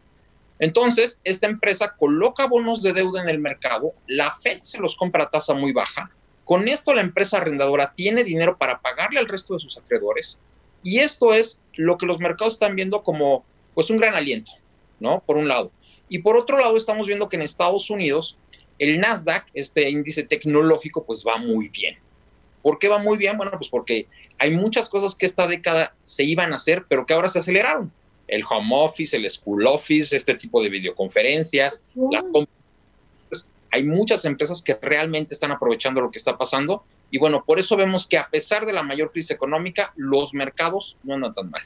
Entonces, 0.59 1.19
esta 1.23 1.47
empresa 1.47 1.95
coloca 1.97 2.47
bonos 2.47 2.81
de 2.81 2.93
deuda 2.93 3.21
en 3.21 3.29
el 3.29 3.39
mercado, 3.39 3.93
la 4.07 4.31
Fed 4.31 4.61
se 4.61 4.79
los 4.79 4.95
compra 4.95 5.23
a 5.23 5.29
tasa 5.29 5.53
muy 5.53 5.73
baja, 5.73 6.11
con 6.45 6.67
esto 6.67 6.93
la 6.93 7.01
empresa 7.01 7.37
arrendadora 7.37 7.93
tiene 7.95 8.23
dinero 8.23 8.57
para 8.57 8.79
pagarle 8.79 9.19
al 9.19 9.27
resto 9.27 9.55
de 9.55 9.59
sus 9.59 9.77
acreedores 9.77 10.39
y 10.83 10.99
esto 10.99 11.33
es 11.33 11.61
lo 11.73 11.97
que 11.97 12.05
los 12.05 12.19
mercados 12.19 12.53
están 12.53 12.75
viendo 12.75 13.03
como 13.03 13.43
pues 13.73 13.89
un 13.89 13.97
gran 13.97 14.13
aliento, 14.13 14.51
¿no? 14.99 15.21
Por 15.25 15.37
un 15.37 15.47
lado. 15.47 15.71
Y 16.07 16.19
por 16.19 16.37
otro 16.37 16.57
lado, 16.57 16.77
estamos 16.77 17.07
viendo 17.07 17.27
que 17.27 17.35
en 17.35 17.41
Estados 17.41 17.89
Unidos 17.89 18.37
el 18.77 18.99
Nasdaq, 18.99 19.47
este 19.55 19.89
índice 19.89 20.23
tecnológico, 20.23 21.03
pues 21.03 21.25
va 21.27 21.37
muy 21.37 21.69
bien. 21.69 21.97
¿Por 22.61 22.77
qué 22.77 22.87
va 22.87 22.99
muy 22.99 23.17
bien? 23.17 23.37
Bueno, 23.37 23.53
pues 23.57 23.69
porque 23.69 24.07
hay 24.37 24.51
muchas 24.51 24.87
cosas 24.87 25.15
que 25.15 25.25
esta 25.25 25.47
década 25.47 25.95
se 26.03 26.23
iban 26.23 26.53
a 26.53 26.57
hacer, 26.57 26.85
pero 26.87 27.05
que 27.05 27.13
ahora 27.13 27.27
se 27.27 27.39
aceleraron 27.39 27.91
el 28.27 28.43
home 28.49 28.69
office, 28.71 29.15
el 29.15 29.29
school 29.29 29.67
office, 29.67 30.15
este 30.15 30.35
tipo 30.35 30.61
de 30.61 30.69
videoconferencias, 30.69 31.85
las 32.11 32.25
hay 33.71 33.83
muchas 33.83 34.23
empresas 34.23 34.61
que 34.61 34.77
realmente 34.81 35.33
están 35.33 35.51
aprovechando 35.51 35.99
lo 35.99 36.09
que 36.09 36.17
está 36.17 36.37
pasando 36.37 36.85
y 37.11 37.17
bueno, 37.17 37.43
por 37.45 37.59
eso 37.59 37.75
vemos 37.77 38.07
que 38.07 38.17
a 38.17 38.29
pesar 38.29 38.65
de 38.65 38.73
la 38.73 38.83
mayor 38.83 39.11
crisis 39.11 39.31
económica, 39.31 39.93
los 39.95 40.33
mercados 40.33 40.97
no 41.03 41.15
andan 41.15 41.33
tan 41.33 41.49
mal. 41.49 41.61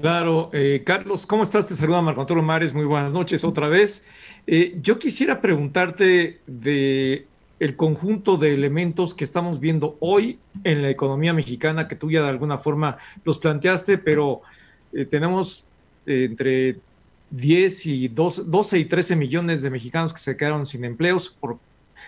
Claro, 0.00 0.48
eh, 0.52 0.82
Carlos, 0.84 1.26
¿cómo 1.26 1.42
estás? 1.42 1.68
Te 1.68 1.74
saluda 1.74 2.00
Marco 2.00 2.22
Antonio 2.22 2.42
Mares, 2.42 2.72
muy 2.72 2.86
buenas 2.86 3.12
noches 3.12 3.44
otra 3.44 3.68
vez. 3.68 4.04
Eh, 4.46 4.76
yo 4.80 4.98
quisiera 4.98 5.40
preguntarte 5.42 6.40
de 6.46 7.26
el 7.58 7.76
conjunto 7.76 8.38
de 8.38 8.54
elementos 8.54 9.14
que 9.14 9.24
estamos 9.24 9.60
viendo 9.60 9.98
hoy 10.00 10.38
en 10.64 10.80
la 10.80 10.88
economía 10.88 11.34
mexicana, 11.34 11.86
que 11.86 11.96
tú 11.96 12.10
ya 12.10 12.22
de 12.22 12.30
alguna 12.30 12.56
forma 12.56 12.96
los 13.24 13.38
planteaste, 13.38 13.98
pero 13.98 14.40
eh, 14.92 15.04
tenemos 15.04 15.66
eh, 16.06 16.24
entre 16.24 16.78
10 17.30 17.86
y 17.86 18.08
12, 18.08 18.78
y 18.78 18.84
13 18.84 19.16
millones 19.16 19.62
de 19.62 19.70
mexicanos 19.70 20.12
que 20.12 20.20
se 20.20 20.36
quedaron 20.36 20.66
sin 20.66 20.84
empleos 20.84 21.28
por 21.28 21.58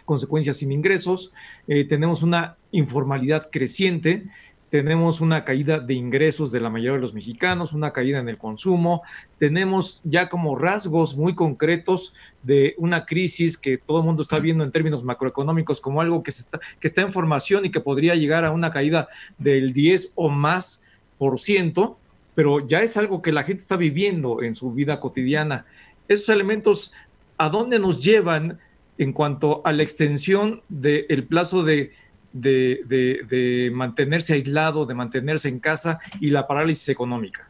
consecuencias 0.05 0.57
sin 0.57 0.73
ingresos, 0.73 1.33
eh, 1.69 1.85
tenemos 1.85 2.23
una 2.23 2.57
informalidad 2.73 3.49
creciente, 3.51 4.25
tenemos 4.71 5.21
una 5.21 5.45
caída 5.45 5.79
de 5.79 5.93
ingresos 5.93 6.51
de 6.51 6.59
la 6.59 6.71
mayoría 6.71 6.95
de 6.95 7.03
los 7.03 7.13
mexicanos, 7.13 7.75
una 7.75 7.93
caída 7.93 8.19
en 8.19 8.29
el 8.31 8.39
consumo, 8.39 9.03
tenemos 9.37 10.01
ya 10.03 10.31
como 10.31 10.57
rasgos 10.57 11.15
muy 11.15 11.35
concretos 11.35 12.15
de 12.43 12.75
una 12.79 13.05
crisis 13.05 13.59
que 13.59 13.77
todo 13.77 13.99
el 13.99 14.07
mundo 14.07 14.23
está 14.23 14.41
viendo 14.41 14.65
en 14.65 14.71
términos 14.71 15.05
macroeconómicos 15.05 15.83
como 15.83 16.01
algo 16.01 16.23
que, 16.23 16.31
está, 16.31 16.59
que 16.81 16.87
está 16.89 17.03
en 17.03 17.13
formación 17.13 17.67
y 17.67 17.71
que 17.71 17.81
podría 17.81 18.15
llegar 18.15 18.47
a 18.47 18.51
una 18.51 18.71
caída 18.71 19.09
del 19.37 19.75
10 19.75 20.13
o 20.15 20.31
más 20.31 20.83
por 21.19 21.39
ciento 21.39 21.99
pero 22.35 22.67
ya 22.67 22.81
es 22.81 22.97
algo 22.97 23.23
que 23.23 23.33
la 23.33 23.45
gente 23.45 23.63
está 23.63 23.77
viviendo 23.77 24.43
en 24.43 24.55
su 24.55 24.73
vida 24.73 25.01
cotidiana. 25.01 25.67
Esos 26.09 26.29
elementos, 26.29 26.93
¿a 27.39 27.49
dónde 27.49 27.79
nos 27.79 28.03
llevan 28.03 28.59
en 28.99 29.13
cuanto 29.13 29.63
a 29.65 29.73
la 29.73 29.83
extensión 29.83 30.63
del 30.69 31.25
plazo 31.27 31.63
de 31.63 31.93
de, 32.33 33.71
mantenerse 33.73 34.35
aislado, 34.35 34.87
de 34.87 34.95
mantenerse 34.95 35.49
en 35.49 35.61
casa 35.61 36.01
y 36.21 36.31
la 36.31 36.47
parálisis 36.47 36.89
económica. 36.89 37.49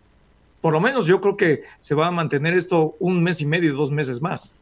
Por 0.61 0.73
lo 0.73 0.81
menos 0.81 1.07
yo 1.07 1.21
creo 1.21 1.37
que 1.37 1.63
se 1.79 1.95
va 1.95 2.09
a 2.09 2.11
mantener 2.11 2.55
esto 2.55 2.97
un 3.01 3.23
mes 3.23 3.41
y 3.41 3.47
medio, 3.47 3.75
dos 3.75 3.91
meses 3.91 4.21
más. 4.23 4.59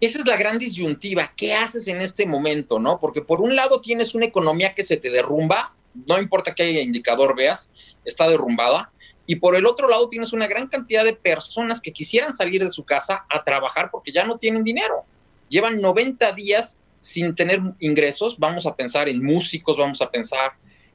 Esa 0.00 0.18
es 0.18 0.26
la 0.26 0.36
gran 0.36 0.58
disyuntiva. 0.58 1.32
¿Qué 1.36 1.54
haces 1.54 1.88
en 1.88 2.00
este 2.00 2.26
momento, 2.26 2.78
no? 2.78 2.98
Porque 2.98 3.22
por 3.22 3.40
un 3.40 3.54
lado 3.54 3.80
tienes 3.80 4.14
una 4.14 4.26
economía 4.26 4.74
que 4.74 4.82
se 4.82 4.96
te 4.96 5.10
derrumba, 5.10 5.74
no 6.06 6.18
importa 6.18 6.52
qué 6.52 6.82
indicador 6.82 7.36
veas, 7.36 7.72
está 8.04 8.28
derrumbada. 8.28 8.90
Y 9.26 9.36
por 9.36 9.56
el 9.56 9.66
otro 9.66 9.88
lado 9.88 10.08
tienes 10.08 10.32
una 10.32 10.46
gran 10.46 10.66
cantidad 10.68 11.04
de 11.04 11.14
personas 11.14 11.80
que 11.80 11.92
quisieran 11.92 12.32
salir 12.32 12.62
de 12.62 12.70
su 12.70 12.84
casa 12.84 13.24
a 13.28 13.42
trabajar 13.42 13.90
porque 13.90 14.12
ya 14.12 14.24
no 14.24 14.38
tienen 14.38 14.64
dinero. 14.64 15.04
Llevan 15.48 15.80
90 15.80 16.32
días 16.32 16.80
sin 17.00 17.34
tener 17.34 17.60
ingresos. 17.80 18.38
Vamos 18.38 18.66
a 18.66 18.74
pensar 18.74 19.08
en 19.08 19.24
músicos, 19.24 19.78
vamos 19.78 20.02
a 20.02 20.10
pensar 20.10 20.52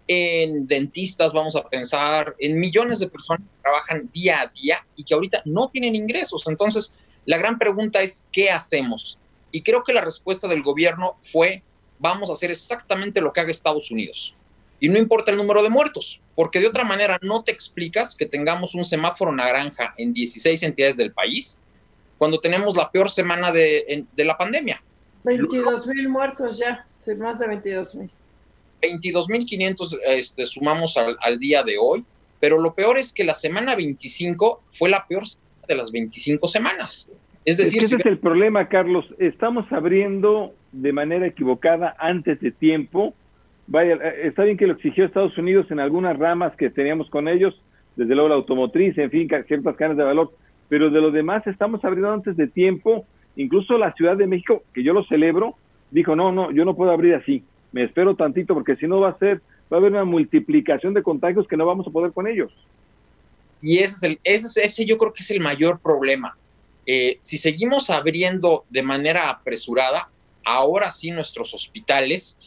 en 0.08 0.68
dentistas, 0.68 1.34
vamos 1.34 1.56
a 1.56 1.68
pensar 1.68 2.36
en 2.40 2.60
millones 2.60 3.00
de 3.00 3.08
personas 3.08 3.42
que 3.48 3.62
trabajan 3.62 4.10
día 4.12 4.42
a 4.42 4.48
día 4.48 4.86
y 4.96 5.04
que 5.04 5.14
ahorita 5.14 5.42
no 5.46 5.70
tienen 5.70 5.96
ingresos. 5.96 6.48
Entonces, 6.48 6.98
la 7.26 7.38
gran 7.38 7.58
pregunta 7.58 8.02
es, 8.02 8.28
¿qué 8.32 8.50
hacemos? 8.50 9.20
Y 9.52 9.62
creo 9.62 9.84
que 9.84 9.94
la 9.94 10.02
respuesta 10.02 10.48
del 10.48 10.64
gobierno 10.64 11.18
fue, 11.20 11.64
vamos 12.00 12.30
a 12.30 12.34
hacer 12.34 12.52
exactamente 12.52 13.22
lo 13.22 13.34
que 13.34 13.42
haga 13.42 13.52
Estados 13.52 13.92
Unidos 13.92 14.36
y 14.80 14.90
no 14.90 14.98
importa 14.98 15.32
el 15.32 15.38
número 15.38 15.62
de 15.62 15.70
muertos, 15.70 16.22
porque 16.36 16.60
de 16.60 16.68
otra 16.68 16.84
manera 16.84 17.20
no 17.22 17.44
te 17.44 17.52
explicas 17.52 18.16
que 18.16 18.26
tengamos 18.26 18.76
un 18.76 18.86
semáforo 18.86 19.32
naranja 19.32 19.94
en 19.98 20.14
16 20.14 20.64
entidades 20.64 20.98
del 20.98 21.12
país 21.12 21.62
cuando 22.18 22.40
tenemos 22.40 22.76
la 22.76 22.92
peor 22.92 23.10
semana 23.10 23.52
de, 23.52 24.06
la 24.18 24.38
pandemia. 24.38 24.82
22 25.24 25.88
mil 25.88 26.10
muertos 26.10 26.60
ya, 26.60 26.86
más 27.18 27.40
de 27.40 27.48
22 27.48 27.96
mil. 27.96 28.10
22 28.82 29.30
mil 29.30 29.46
500 29.46 29.98
este, 30.06 30.46
sumamos 30.46 30.96
al, 30.98 31.40
día 31.40 31.64
de 31.64 31.78
hoy, 31.78 32.06
pero 32.40 32.60
lo 32.62 32.74
peor 32.74 32.98
es 32.98 33.12
que 33.12 33.24
la 33.24 33.34
semana 33.34 33.76
25 33.76 34.64
fue 34.70 34.90
la 34.90 35.06
peor 35.08 35.24
de 35.68 35.76
las 35.76 35.92
25 35.92 36.48
semanas. 36.48 37.10
Es 37.44 37.58
decir, 37.58 37.84
ese 37.84 37.96
es 37.96 38.06
el 38.06 38.20
problema, 38.20 38.68
Carlos. 38.70 39.06
Estamos 39.18 39.70
abriendo 39.72 40.54
de 40.72 40.94
manera 40.94 41.26
equivocada 41.26 41.96
antes 42.00 42.40
de 42.42 42.52
tiempo 42.52 43.14
vaya, 43.70 43.96
eh, 43.96 44.28
está 44.28 44.44
bien 44.44 44.58
que 44.58 44.68
lo 44.68 44.74
exigió 44.74 45.06
Estados 45.06 45.38
Unidos 45.38 45.70
en 45.72 45.80
algunas 45.80 46.18
ramas 46.18 46.56
que 46.58 46.70
teníamos 46.70 47.10
con 47.10 47.28
ellos, 47.28 47.60
desde 47.96 48.14
luego 48.16 48.30
la 48.30 48.36
automotriz, 48.36 48.98
en 48.98 49.10
fin, 49.10 49.30
ciertas 49.48 49.76
cadenas 49.76 49.98
de 49.98 50.04
valor, 50.04 50.34
pero 50.68 50.90
de 50.90 51.02
lo 51.02 51.12
demás 51.12 51.46
estamos 51.48 51.84
abriendo 51.86 52.12
antes 52.12 52.36
de 52.36 52.48
tiempo, 52.48 53.06
incluso 53.36 53.78
la 53.78 53.94
Ciudad 53.94 54.18
de 54.18 54.28
México, 54.28 54.64
que 54.74 54.84
yo 54.84 54.94
lo 54.94 55.06
celebro, 55.06 55.56
dijo, 55.92 56.16
no, 56.16 56.32
no, 56.32 56.52
yo 56.52 56.66
no 56.66 56.76
puedo 56.76 56.92
abrir 56.92 57.16
así, 57.16 57.44
me 57.72 57.84
espero 57.84 58.16
tantito 58.16 58.54
porque 58.54 58.76
si 58.76 58.88
no 58.88 59.00
va 59.00 59.10
a 59.10 59.18
ser, 59.18 59.42
va 59.72 59.78
a 59.78 59.80
haber 59.80 59.92
una 59.92 60.06
multiplicación 60.06 60.94
de 60.94 61.04
contagios 61.04 61.48
que 61.48 61.58
no 61.58 61.66
vamos 61.66 61.88
a 61.88 61.92
poder 61.92 62.12
con 62.12 62.28
ellos. 62.28 62.52
Y 63.62 63.80
ese 63.80 63.96
es 63.96 64.04
el, 64.04 64.20
ese, 64.24 64.64
ese 64.64 64.86
yo 64.86 64.98
creo 64.98 65.14
que 65.14 65.22
es 65.22 65.32
el 65.32 65.42
mayor 65.42 65.80
problema. 65.80 66.38
Eh, 66.86 67.18
si 67.22 67.38
seguimos 67.38 67.90
abriendo 67.90 68.66
de 68.70 68.82
manera 68.82 69.30
apresurada, 69.30 70.10
ahora 70.44 70.92
sí 70.92 71.12
nuestros 71.12 71.54
hospitales, 71.54 72.40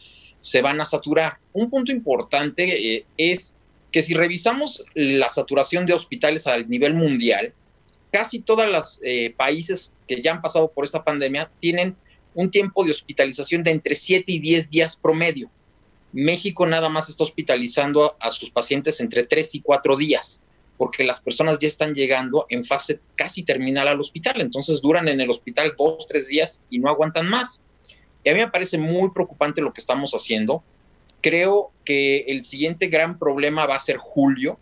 se 0.43 0.61
van 0.61 0.81
a 0.81 0.85
saturar. 0.85 1.37
Un 1.53 1.69
punto 1.69 1.93
importante 1.93 2.95
eh, 2.95 3.05
es 3.15 3.57
que 3.93 4.01
si 4.01 4.13
revisamos 4.13 4.83
la 4.93 5.29
saturación 5.29 5.85
de 5.85 5.93
hospitales 5.93 6.47
a 6.47 6.57
nivel 6.57 6.95
mundial, 6.95 7.53
casi 8.11 8.41
todos 8.41 8.67
los 8.67 8.99
eh, 9.03 9.33
países 9.37 9.95
que 10.05 10.21
ya 10.21 10.33
han 10.33 10.41
pasado 10.41 10.69
por 10.69 10.83
esta 10.83 11.01
pandemia 11.01 11.49
tienen 11.59 11.95
un 12.35 12.51
tiempo 12.51 12.83
de 12.83 12.91
hospitalización 12.91 13.63
de 13.63 13.71
entre 13.71 13.95
7 13.95 14.33
y 14.33 14.39
10 14.39 14.69
días 14.69 14.97
promedio. 14.97 15.49
México 16.11 16.67
nada 16.67 16.89
más 16.89 17.07
está 17.07 17.23
hospitalizando 17.23 18.17
a, 18.19 18.29
sus 18.29 18.51
pacientes 18.51 18.99
entre 18.99 19.23
3 19.23 19.55
y 19.55 19.61
4 19.61 19.95
días, 19.95 20.43
porque 20.77 21.05
las 21.05 21.21
personas 21.21 21.57
ya 21.57 21.69
están 21.69 21.93
llegando 21.93 22.47
en 22.49 22.65
fase 22.65 22.99
casi 23.15 23.43
terminal 23.43 23.87
al 23.87 24.01
hospital, 24.01 24.41
entonces 24.41 24.81
duran 24.81 25.07
en 25.07 25.21
el 25.21 25.29
hospital 25.29 25.73
2, 25.77 26.05
3 26.09 26.27
días 26.27 26.65
y 26.69 26.79
no 26.79 26.89
aguantan 26.89 27.29
más. 27.29 27.63
Y 28.23 28.29
a 28.29 28.33
mí 28.33 28.39
me 28.39 28.49
parece 28.49 28.77
muy 28.77 29.11
preocupante 29.11 29.61
lo 29.61 29.73
que 29.73 29.81
estamos 29.81 30.13
haciendo. 30.13 30.63
Creo 31.21 31.71
que 31.85 32.25
el 32.27 32.43
siguiente 32.43 32.87
gran 32.87 33.17
problema 33.17 33.65
va 33.65 33.75
a 33.75 33.79
ser 33.79 33.97
julio. 33.97 34.57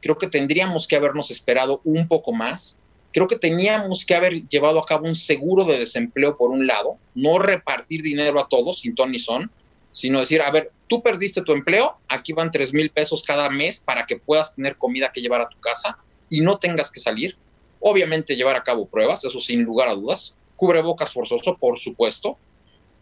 Creo 0.00 0.18
que 0.18 0.28
tendríamos 0.28 0.86
que 0.86 0.96
habernos 0.96 1.30
esperado 1.30 1.80
un 1.84 2.06
poco 2.08 2.32
más. 2.32 2.80
Creo 3.12 3.26
que 3.26 3.36
teníamos 3.36 4.04
que 4.04 4.14
haber 4.14 4.46
llevado 4.48 4.78
a 4.78 4.86
cabo 4.86 5.06
un 5.06 5.14
seguro 5.14 5.64
de 5.64 5.78
desempleo 5.78 6.36
por 6.36 6.50
un 6.50 6.66
lado, 6.66 6.98
no 7.14 7.38
repartir 7.38 8.02
dinero 8.02 8.38
a 8.38 8.48
todos 8.48 8.80
sin 8.80 8.94
ton 8.94 9.10
ni 9.10 9.18
son, 9.18 9.50
sino 9.92 10.20
decir, 10.20 10.42
a 10.42 10.50
ver, 10.50 10.70
tú 10.88 11.02
perdiste 11.02 11.42
tu 11.42 11.52
empleo, 11.52 11.96
aquí 12.06 12.32
van 12.32 12.50
tres 12.50 12.72
mil 12.72 12.90
pesos 12.90 13.22
cada 13.22 13.48
mes 13.48 13.80
para 13.80 14.06
que 14.06 14.18
puedas 14.18 14.54
tener 14.54 14.76
comida 14.76 15.10
que 15.12 15.20
llevar 15.20 15.40
a 15.40 15.48
tu 15.48 15.58
casa 15.58 15.98
y 16.28 16.40
no 16.40 16.58
tengas 16.58 16.90
que 16.90 17.00
salir. 17.00 17.36
Obviamente 17.80 18.36
llevar 18.36 18.56
a 18.56 18.62
cabo 18.62 18.86
pruebas, 18.86 19.24
eso 19.24 19.40
sin 19.40 19.62
lugar 19.62 19.88
a 19.88 19.94
dudas. 19.94 20.36
Cubrebocas 20.56 21.10
forzoso, 21.10 21.56
por 21.56 21.78
supuesto. 21.78 22.36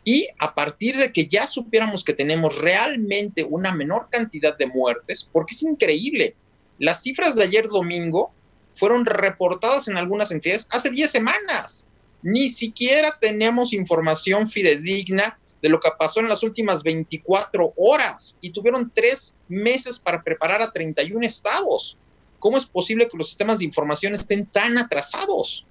Y 0.08 0.28
a 0.38 0.54
partir 0.54 0.96
de 0.96 1.12
que 1.12 1.26
ya 1.26 1.48
supiéramos 1.48 2.04
que 2.04 2.12
tenemos 2.12 2.58
realmente 2.58 3.42
una 3.42 3.72
menor 3.72 4.06
cantidad 4.08 4.56
de 4.56 4.68
muertes, 4.68 5.28
porque 5.32 5.52
es 5.52 5.64
increíble, 5.64 6.36
las 6.78 7.02
cifras 7.02 7.34
de 7.34 7.42
ayer 7.42 7.66
domingo 7.66 8.30
fueron 8.72 9.04
reportadas 9.04 9.88
en 9.88 9.96
algunas 9.96 10.30
entidades 10.30 10.68
hace 10.70 10.90
10 10.90 11.10
semanas. 11.10 11.88
Ni 12.22 12.48
siquiera 12.48 13.18
tenemos 13.20 13.72
información 13.72 14.46
fidedigna 14.46 15.40
de 15.60 15.70
lo 15.70 15.80
que 15.80 15.90
pasó 15.98 16.20
en 16.20 16.28
las 16.28 16.44
últimas 16.44 16.84
24 16.84 17.72
horas 17.76 18.38
y 18.40 18.52
tuvieron 18.52 18.92
tres 18.94 19.36
meses 19.48 19.98
para 19.98 20.22
preparar 20.22 20.62
a 20.62 20.70
31 20.70 21.26
estados. 21.26 21.98
¿Cómo 22.38 22.58
es 22.58 22.64
posible 22.64 23.08
que 23.08 23.16
los 23.16 23.26
sistemas 23.26 23.58
de 23.58 23.64
información 23.64 24.14
estén 24.14 24.46
tan 24.46 24.78
atrasados? 24.78 25.66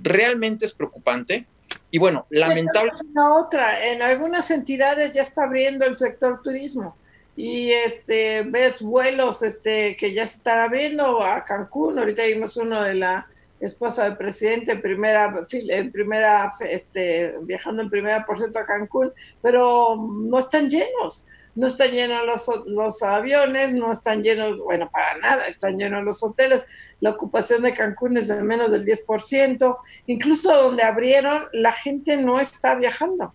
Realmente 0.00 0.64
es 0.64 0.72
preocupante 0.72 1.46
y 1.90 1.98
bueno, 1.98 2.26
lamentable. 2.30 2.92
otra, 3.16 3.86
en 3.88 4.02
algunas 4.02 4.50
entidades 4.50 5.12
ya 5.12 5.22
está 5.22 5.44
abriendo 5.44 5.84
el 5.84 5.94
sector 5.94 6.40
turismo 6.42 6.96
y 7.36 7.72
este 7.72 8.42
ves 8.42 8.82
vuelos 8.82 9.42
este 9.42 9.96
que 9.96 10.12
ya 10.12 10.26
se 10.26 10.38
están 10.38 10.58
abriendo 10.58 11.22
a 11.22 11.44
Cancún. 11.44 11.98
Ahorita 11.98 12.24
vimos 12.24 12.56
uno 12.56 12.82
de 12.82 12.94
la 12.94 13.26
esposa 13.60 14.04
del 14.04 14.16
presidente 14.16 14.72
en 14.72 14.82
primera 14.82 15.34
en 15.50 15.92
primera 15.92 16.52
este 16.60 17.34
viajando 17.42 17.82
en 17.82 17.90
primera 17.90 18.24
por 18.24 18.38
ciento 18.38 18.58
a 18.58 18.66
Cancún, 18.66 19.12
pero 19.42 19.96
no 19.96 20.38
están 20.38 20.68
llenos 20.68 21.26
no 21.60 21.66
están 21.66 21.90
llenos 21.90 22.24
los, 22.24 22.66
los 22.68 23.02
aviones, 23.02 23.74
no 23.74 23.92
están 23.92 24.22
llenos, 24.22 24.56
bueno, 24.56 24.88
para 24.90 25.18
nada, 25.18 25.46
están 25.46 25.76
llenos 25.76 26.02
los 26.02 26.22
hoteles, 26.22 26.64
la 27.00 27.10
ocupación 27.10 27.60
de 27.62 27.74
Cancún 27.74 28.16
es 28.16 28.28
de 28.28 28.42
menos 28.42 28.70
del 28.70 28.82
10%, 28.82 29.76
incluso 30.06 30.54
donde 30.54 30.82
abrieron, 30.82 31.44
la 31.52 31.72
gente 31.72 32.16
no 32.16 32.40
está 32.40 32.76
viajando. 32.76 33.34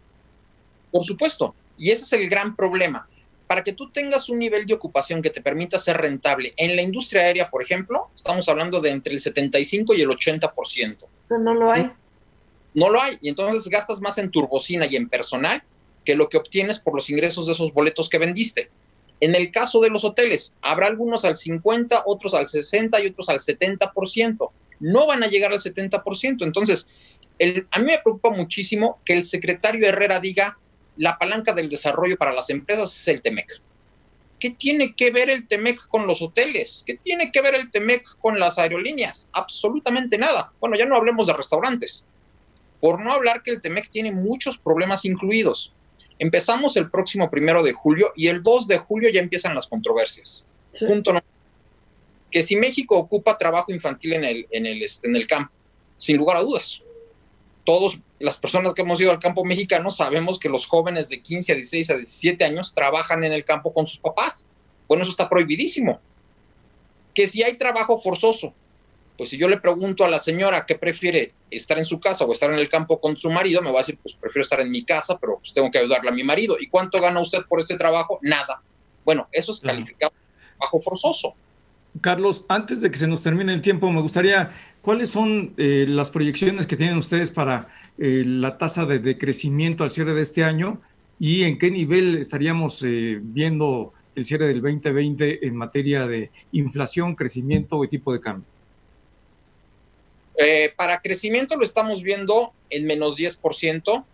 Por 0.91 1.03
supuesto, 1.03 1.53
y 1.77 1.91
ese 1.91 2.03
es 2.03 2.14
el 2.14 2.27
gran 2.27 2.56
problema. 2.56 3.07
Para 3.45 3.64
que 3.64 3.73
tú 3.73 3.91
tengas 3.91 4.27
un 4.27 4.39
nivel 4.39 4.65
de 4.65 4.73
ocupación 4.73 5.22
que 5.22 5.30
te 5.30 5.39
permita 5.39 5.77
ser 5.77 5.97
rentable, 5.97 6.52
en 6.57 6.76
la 6.76 6.81
industria 6.81 7.22
aérea, 7.22 7.52
por 7.52 7.61
ejemplo, 7.61 8.10
estamos 8.15 8.49
hablando 8.49 8.81
de 8.81 8.89
entre 8.89 9.14
el 9.14 9.19
75 9.19 9.93
y 9.93 10.02
el 10.02 10.10
80%. 10.10 10.97
Pero 11.27 11.39
no 11.41 11.53
lo 11.53 11.72
hay. 11.72 11.91
No 12.73 12.89
lo 12.89 12.99
hay, 12.99 13.19
y 13.22 13.30
entonces 13.30 13.69
gastas 13.69 14.02
más 14.02 14.18
en 14.18 14.31
turbocina 14.31 14.88
y 14.88 14.95
en 14.95 15.10
personal 15.10 15.61
que 16.06 16.15
lo 16.15 16.30
que 16.30 16.38
obtienes 16.38 16.80
por 16.80 16.94
los 16.94 17.10
ingresos 17.10 17.48
de 17.48 17.53
esos 17.53 17.73
boletos 17.73 18.10
que 18.10 18.18
vendiste. 18.18 18.69
En 19.19 19.36
el 19.36 19.52
caso 19.52 19.80
de 19.80 19.90
los 19.90 20.03
hoteles, 20.06 20.56
habrá 20.61 20.88
algunos 20.88 21.26
al 21.26 21.36
50, 21.36 22.03
otros 22.06 22.34
al 22.34 22.48
60 22.48 23.02
y 23.02 23.07
otros 23.07 23.30
al 23.30 23.40
70%. 23.40 24.52
No 24.80 25.07
van 25.07 25.23
a 25.23 25.27
llegar 25.27 25.52
al 25.52 25.60
70%. 25.60 26.44
Entonces, 26.44 26.88
el, 27.40 27.68
a 27.72 27.80
mí 27.80 27.86
me 27.86 27.99
preocupa 27.99 28.30
muchísimo 28.30 28.99
que 29.03 29.14
el 29.14 29.23
secretario 29.23 29.88
Herrera 29.88 30.19
diga 30.19 30.57
la 30.98 31.18
palanca 31.18 31.53
del 31.53 31.69
desarrollo 31.69 32.18
para 32.18 32.34
las 32.34 32.49
empresas 32.49 32.95
es 32.95 33.07
el 33.07 33.22
TEMEC. 33.22 33.61
¿Qué 34.40 34.52
tiene 34.52 34.95
que 34.95 35.11
ver 35.11 35.30
el 35.30 35.48
TEMEC 35.48 35.88
con 35.88 36.07
los 36.07 36.22
hoteles? 36.22 36.84
¿Qué 36.86 36.98
tiene 36.98 37.32
que 37.32 37.41
ver 37.41 37.56
el 37.56 37.72
TEMEC 37.72 38.18
con 38.19 38.40
las 38.40 38.57
aerolíneas? 38.57 39.30
Absolutamente 39.32 40.18
nada. 40.18 40.53
Bueno, 40.60 40.77
ya 40.77 40.86
no 40.86 40.95
hablemos 40.95 41.27
de 41.27 41.34
restaurantes. 41.34 42.06
Por 42.82 43.03
no 43.03 43.14
hablar 43.14 43.41
que 43.44 43.52
el 43.52 43.61
TEMEC 43.61 43.90
tiene 43.90 44.11
muchos 44.11 44.57
problemas 44.57 45.06
incluidos. 45.06 45.73
Empezamos 46.18 46.78
el 46.78 46.90
próximo 46.90 47.30
primero 47.30 47.62
de 47.64 47.74
julio 47.74 48.14
y 48.16 48.28
el 48.28 48.42
2 48.42 48.68
de 48.68 48.78
julio 48.78 49.10
ya 49.10 49.20
empiezan 49.20 49.54
las 49.54 49.68
controversias. 49.68 50.46
Punto 50.80 51.14
no. 51.14 51.22
Que 52.32 52.44
si 52.44 52.56
México 52.56 52.98
ocupa 52.98 53.38
trabajo 53.38 53.72
infantil 53.72 54.14
en 54.14 54.24
el, 54.24 54.48
en, 54.52 54.66
el, 54.66 54.82
este, 54.84 55.08
en 55.08 55.16
el 55.16 55.28
campo, 55.28 55.52
sin 55.98 56.18
lugar 56.18 56.38
a 56.38 56.42
dudas. 56.42 56.82
Todos 57.64 58.00
las 58.20 58.38
personas 58.38 58.74
que 58.74 58.82
hemos 58.82 59.00
ido 59.02 59.12
al 59.12 59.20
campo 59.20 59.44
mexicano 59.44 59.90
sabemos 59.90 60.40
que 60.40 60.50
los 60.50 60.66
jóvenes 60.66 61.10
de 61.10 61.22
15 61.22 61.52
a 61.52 61.56
16 61.56 61.90
a 61.90 61.98
17 61.98 62.46
años 62.46 62.74
trabajan 62.74 63.24
en 63.24 63.34
el 63.34 63.44
campo 63.44 63.74
con 63.74 63.86
sus 63.86 64.00
papás. 64.00 64.48
Bueno, 64.88 65.04
eso 65.04 65.12
está 65.12 65.28
prohibidísimo. 65.30 66.00
Que 67.14 67.28
si 67.28 67.44
hay 67.44 67.58
trabajo 67.58 67.98
forzoso, 67.98 68.54
Pues 69.18 69.30
si 69.30 69.38
yo 69.38 69.48
le 69.48 69.60
pregunto 69.60 70.04
a 70.04 70.10
la 70.10 70.20
señora 70.20 70.66
qué 70.66 70.76
prefiere, 70.76 71.34
estar 71.50 71.78
en 71.78 71.86
su 71.86 72.00
casa 72.00 72.26
o 72.26 72.34
estar 72.34 72.52
en 72.52 72.60
el 72.60 72.68
campo 72.68 73.00
con 73.00 73.18
su 73.18 73.30
marido, 73.30 73.62
me 73.62 73.72
va 73.72 73.80
a 73.80 73.82
decir, 73.82 73.98
pues 74.02 74.16
prefiero 74.16 74.44
estar 74.44 74.60
en 74.60 74.70
mi 74.70 74.84
casa, 74.84 75.18
pero 75.20 75.38
pues 75.40 75.54
tengo 75.54 75.72
que 75.72 75.80
ayudarle 75.80 76.10
a 76.10 76.14
mi 76.14 76.24
marido. 76.24 76.58
¿Y 76.60 76.68
cuánto 76.68 77.00
gana 77.00 77.22
usted 77.22 77.44
por 77.48 77.60
ese 77.60 77.78
trabajo? 77.78 78.20
Nada. 78.22 78.62
Bueno, 79.06 79.28
eso 79.32 79.52
es 79.52 79.62
calificado 79.62 80.14
bajo 80.60 80.80
forzoso. 80.80 81.36
Carlos, 82.02 82.46
antes 82.50 82.82
de 82.82 82.92
que 82.92 82.98
se 82.98 83.08
nos 83.08 83.24
termine 83.24 83.54
el 83.54 83.62
tiempo, 83.62 83.90
me 83.90 84.02
gustaría, 84.02 84.52
¿cuáles 84.82 85.10
son 85.10 85.54
eh, 85.58 85.86
las 85.88 86.10
proyecciones 86.10 86.68
que 86.68 86.76
tienen 86.76 86.98
ustedes 86.98 87.32
para 87.32 87.70
eh, 87.98 88.24
la 88.26 88.58
tasa 88.58 88.86
de, 88.86 89.00
de, 89.00 89.18
crecimiento 89.18 89.84
al 89.84 89.92
cierre 89.92 90.14
de 90.14 90.22
este 90.22 90.44
año 90.44 90.82
y 91.20 91.44
en 91.44 91.58
qué 91.58 91.72
nivel 91.72 92.18
estaríamos 92.18 92.84
eh, 92.84 93.20
viendo 93.22 93.94
el 94.16 94.26
cierre 94.26 94.48
del 94.48 94.62
2020 94.62 95.48
en 95.48 95.56
materia 95.56 96.06
de 96.06 96.32
inflación, 96.52 97.16
crecimiento 97.16 97.82
y 97.84 97.88
tipo 97.88 98.12
de 98.12 98.20
cambio? 98.20 98.55
Eh, 100.38 100.74
para 100.76 100.99
crecimiento 101.02 101.56
lo 101.56 101.64
estamos 101.64 102.03
viendo 102.03 102.53
en 102.70 102.86
menos 102.86 103.18
10%. 103.18 104.06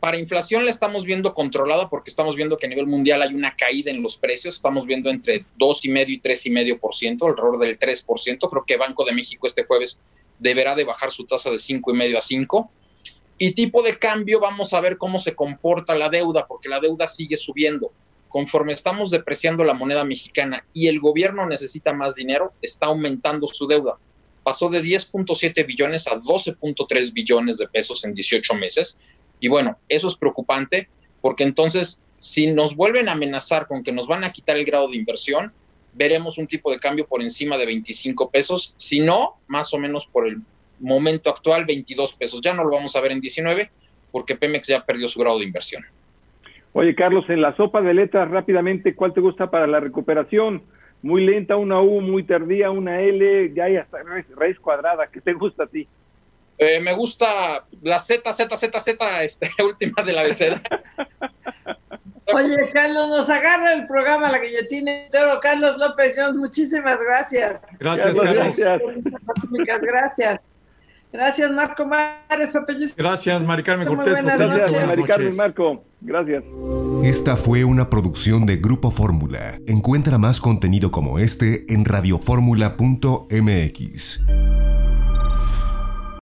Para 0.00 0.16
inflación 0.16 0.64
la 0.64 0.70
estamos 0.70 1.04
viendo 1.04 1.34
controlada 1.34 1.90
porque 1.90 2.10
estamos 2.10 2.36
viendo 2.36 2.56
que 2.56 2.66
a 2.66 2.68
nivel 2.68 2.86
mundial 2.86 3.20
hay 3.20 3.34
una 3.34 3.56
caída 3.56 3.90
en 3.90 4.00
los 4.00 4.16
precios. 4.16 4.54
Estamos 4.54 4.86
viendo 4.86 5.10
entre 5.10 5.44
2,5 5.58 6.08
y 6.08 6.20
3,5%, 6.20 7.26
alrededor 7.26 7.58
del 7.58 7.78
3%. 7.78 8.50
Creo 8.50 8.64
que 8.64 8.76
Banco 8.76 9.04
de 9.04 9.12
México 9.12 9.46
este 9.46 9.64
jueves 9.64 10.00
deberá 10.38 10.76
de 10.76 10.84
bajar 10.84 11.10
su 11.10 11.26
tasa 11.26 11.50
de 11.50 11.56
5,5 11.56 12.16
a 12.16 12.20
5. 12.20 12.70
Y 13.38 13.52
tipo 13.52 13.82
de 13.82 13.98
cambio, 13.98 14.38
vamos 14.40 14.72
a 14.72 14.80
ver 14.80 14.98
cómo 14.98 15.18
se 15.18 15.34
comporta 15.34 15.96
la 15.96 16.08
deuda, 16.08 16.46
porque 16.46 16.68
la 16.68 16.80
deuda 16.80 17.08
sigue 17.08 17.36
subiendo. 17.36 17.92
Conforme 18.28 18.74
estamos 18.74 19.10
depreciando 19.10 19.64
la 19.64 19.74
moneda 19.74 20.04
mexicana 20.04 20.64
y 20.72 20.88
el 20.88 21.00
gobierno 21.00 21.46
necesita 21.46 21.92
más 21.92 22.14
dinero, 22.14 22.52
está 22.62 22.86
aumentando 22.86 23.48
su 23.48 23.66
deuda 23.66 23.98
pasó 24.48 24.70
de 24.70 24.82
10.7 24.82 25.66
billones 25.66 26.08
a 26.08 26.12
12.3 26.12 27.12
billones 27.12 27.58
de 27.58 27.68
pesos 27.68 28.02
en 28.06 28.14
18 28.14 28.54
meses. 28.54 28.98
Y 29.40 29.48
bueno, 29.48 29.76
eso 29.90 30.08
es 30.08 30.16
preocupante 30.16 30.88
porque 31.20 31.44
entonces 31.44 32.06
si 32.16 32.50
nos 32.50 32.74
vuelven 32.74 33.10
a 33.10 33.12
amenazar 33.12 33.66
con 33.66 33.82
que 33.82 33.92
nos 33.92 34.08
van 34.08 34.24
a 34.24 34.32
quitar 34.32 34.56
el 34.56 34.64
grado 34.64 34.88
de 34.88 34.96
inversión, 34.96 35.52
veremos 35.92 36.38
un 36.38 36.46
tipo 36.46 36.72
de 36.72 36.78
cambio 36.78 37.06
por 37.06 37.20
encima 37.20 37.58
de 37.58 37.66
25 37.66 38.30
pesos, 38.30 38.72
si 38.78 39.00
no, 39.00 39.34
más 39.48 39.74
o 39.74 39.78
menos 39.78 40.06
por 40.06 40.26
el 40.26 40.38
momento 40.80 41.28
actual, 41.28 41.66
22 41.66 42.14
pesos. 42.14 42.40
Ya 42.40 42.54
no 42.54 42.64
lo 42.64 42.70
vamos 42.70 42.96
a 42.96 43.02
ver 43.02 43.12
en 43.12 43.20
19 43.20 43.70
porque 44.10 44.34
Pemex 44.34 44.66
ya 44.66 44.82
perdió 44.82 45.08
su 45.08 45.20
grado 45.20 45.40
de 45.40 45.44
inversión. 45.44 45.84
Oye, 46.72 46.94
Carlos, 46.94 47.26
en 47.28 47.42
la 47.42 47.54
sopa 47.54 47.82
de 47.82 47.92
letras, 47.92 48.30
rápidamente, 48.30 48.94
¿cuál 48.94 49.12
te 49.12 49.20
gusta 49.20 49.50
para 49.50 49.66
la 49.66 49.78
recuperación? 49.78 50.62
Muy 51.02 51.24
lenta, 51.24 51.56
una 51.56 51.80
U 51.80 52.00
muy 52.00 52.24
tardía, 52.24 52.70
una 52.70 53.00
L, 53.00 53.52
ya 53.54 53.64
hay 53.64 53.76
hasta 53.76 53.98
raíz, 54.36 54.58
cuadrada. 54.58 55.06
¿Qué 55.06 55.20
te 55.20 55.32
gusta 55.32 55.64
a 55.64 55.66
ti? 55.66 55.88
Eh, 56.56 56.80
me 56.80 56.92
gusta 56.92 57.26
la 57.82 57.98
Z, 57.98 58.32
Z, 58.32 58.56
Z, 58.56 58.80
Z, 58.80 59.22
este, 59.22 59.48
última 59.62 60.02
de 60.02 60.12
la 60.12 60.22
abeceda. 60.22 60.60
Oye, 62.34 62.70
Carlos, 62.72 63.08
nos 63.08 63.30
agarra 63.30 63.72
el 63.72 63.86
programa 63.86 64.30
La 64.30 64.38
Guillotina 64.38 65.08
Toro. 65.10 65.40
Carlos 65.40 65.78
López 65.78 66.14
Jones, 66.16 66.36
muchísimas 66.36 66.98
gracias. 67.00 67.60
Gracias, 67.78 68.20
Carlos. 68.20 68.56
Gracias. 68.56 69.80
gracias. 69.80 70.40
Gracias, 71.12 71.50
Marco 71.50 71.86
Mares, 71.86 72.52
Gracias, 72.96 73.42
Mari 73.42 73.62
Carmen 73.62 73.88
Cortés. 73.88 74.20
José 74.20 74.46
gracias, 74.46 74.86
Mari 74.86 75.02
Carmen, 75.04 75.36
Marco. 75.36 75.84
Gracias. 76.00 76.44
Esta 77.02 77.36
fue 77.36 77.64
una 77.64 77.88
producción 77.88 78.44
de 78.44 78.58
Grupo 78.58 78.90
Fórmula. 78.90 79.58
Encuentra 79.66 80.18
más 80.18 80.40
contenido 80.40 80.90
como 80.90 81.18
este 81.18 81.72
en 81.72 81.84
radioformula.mx. 81.84 84.24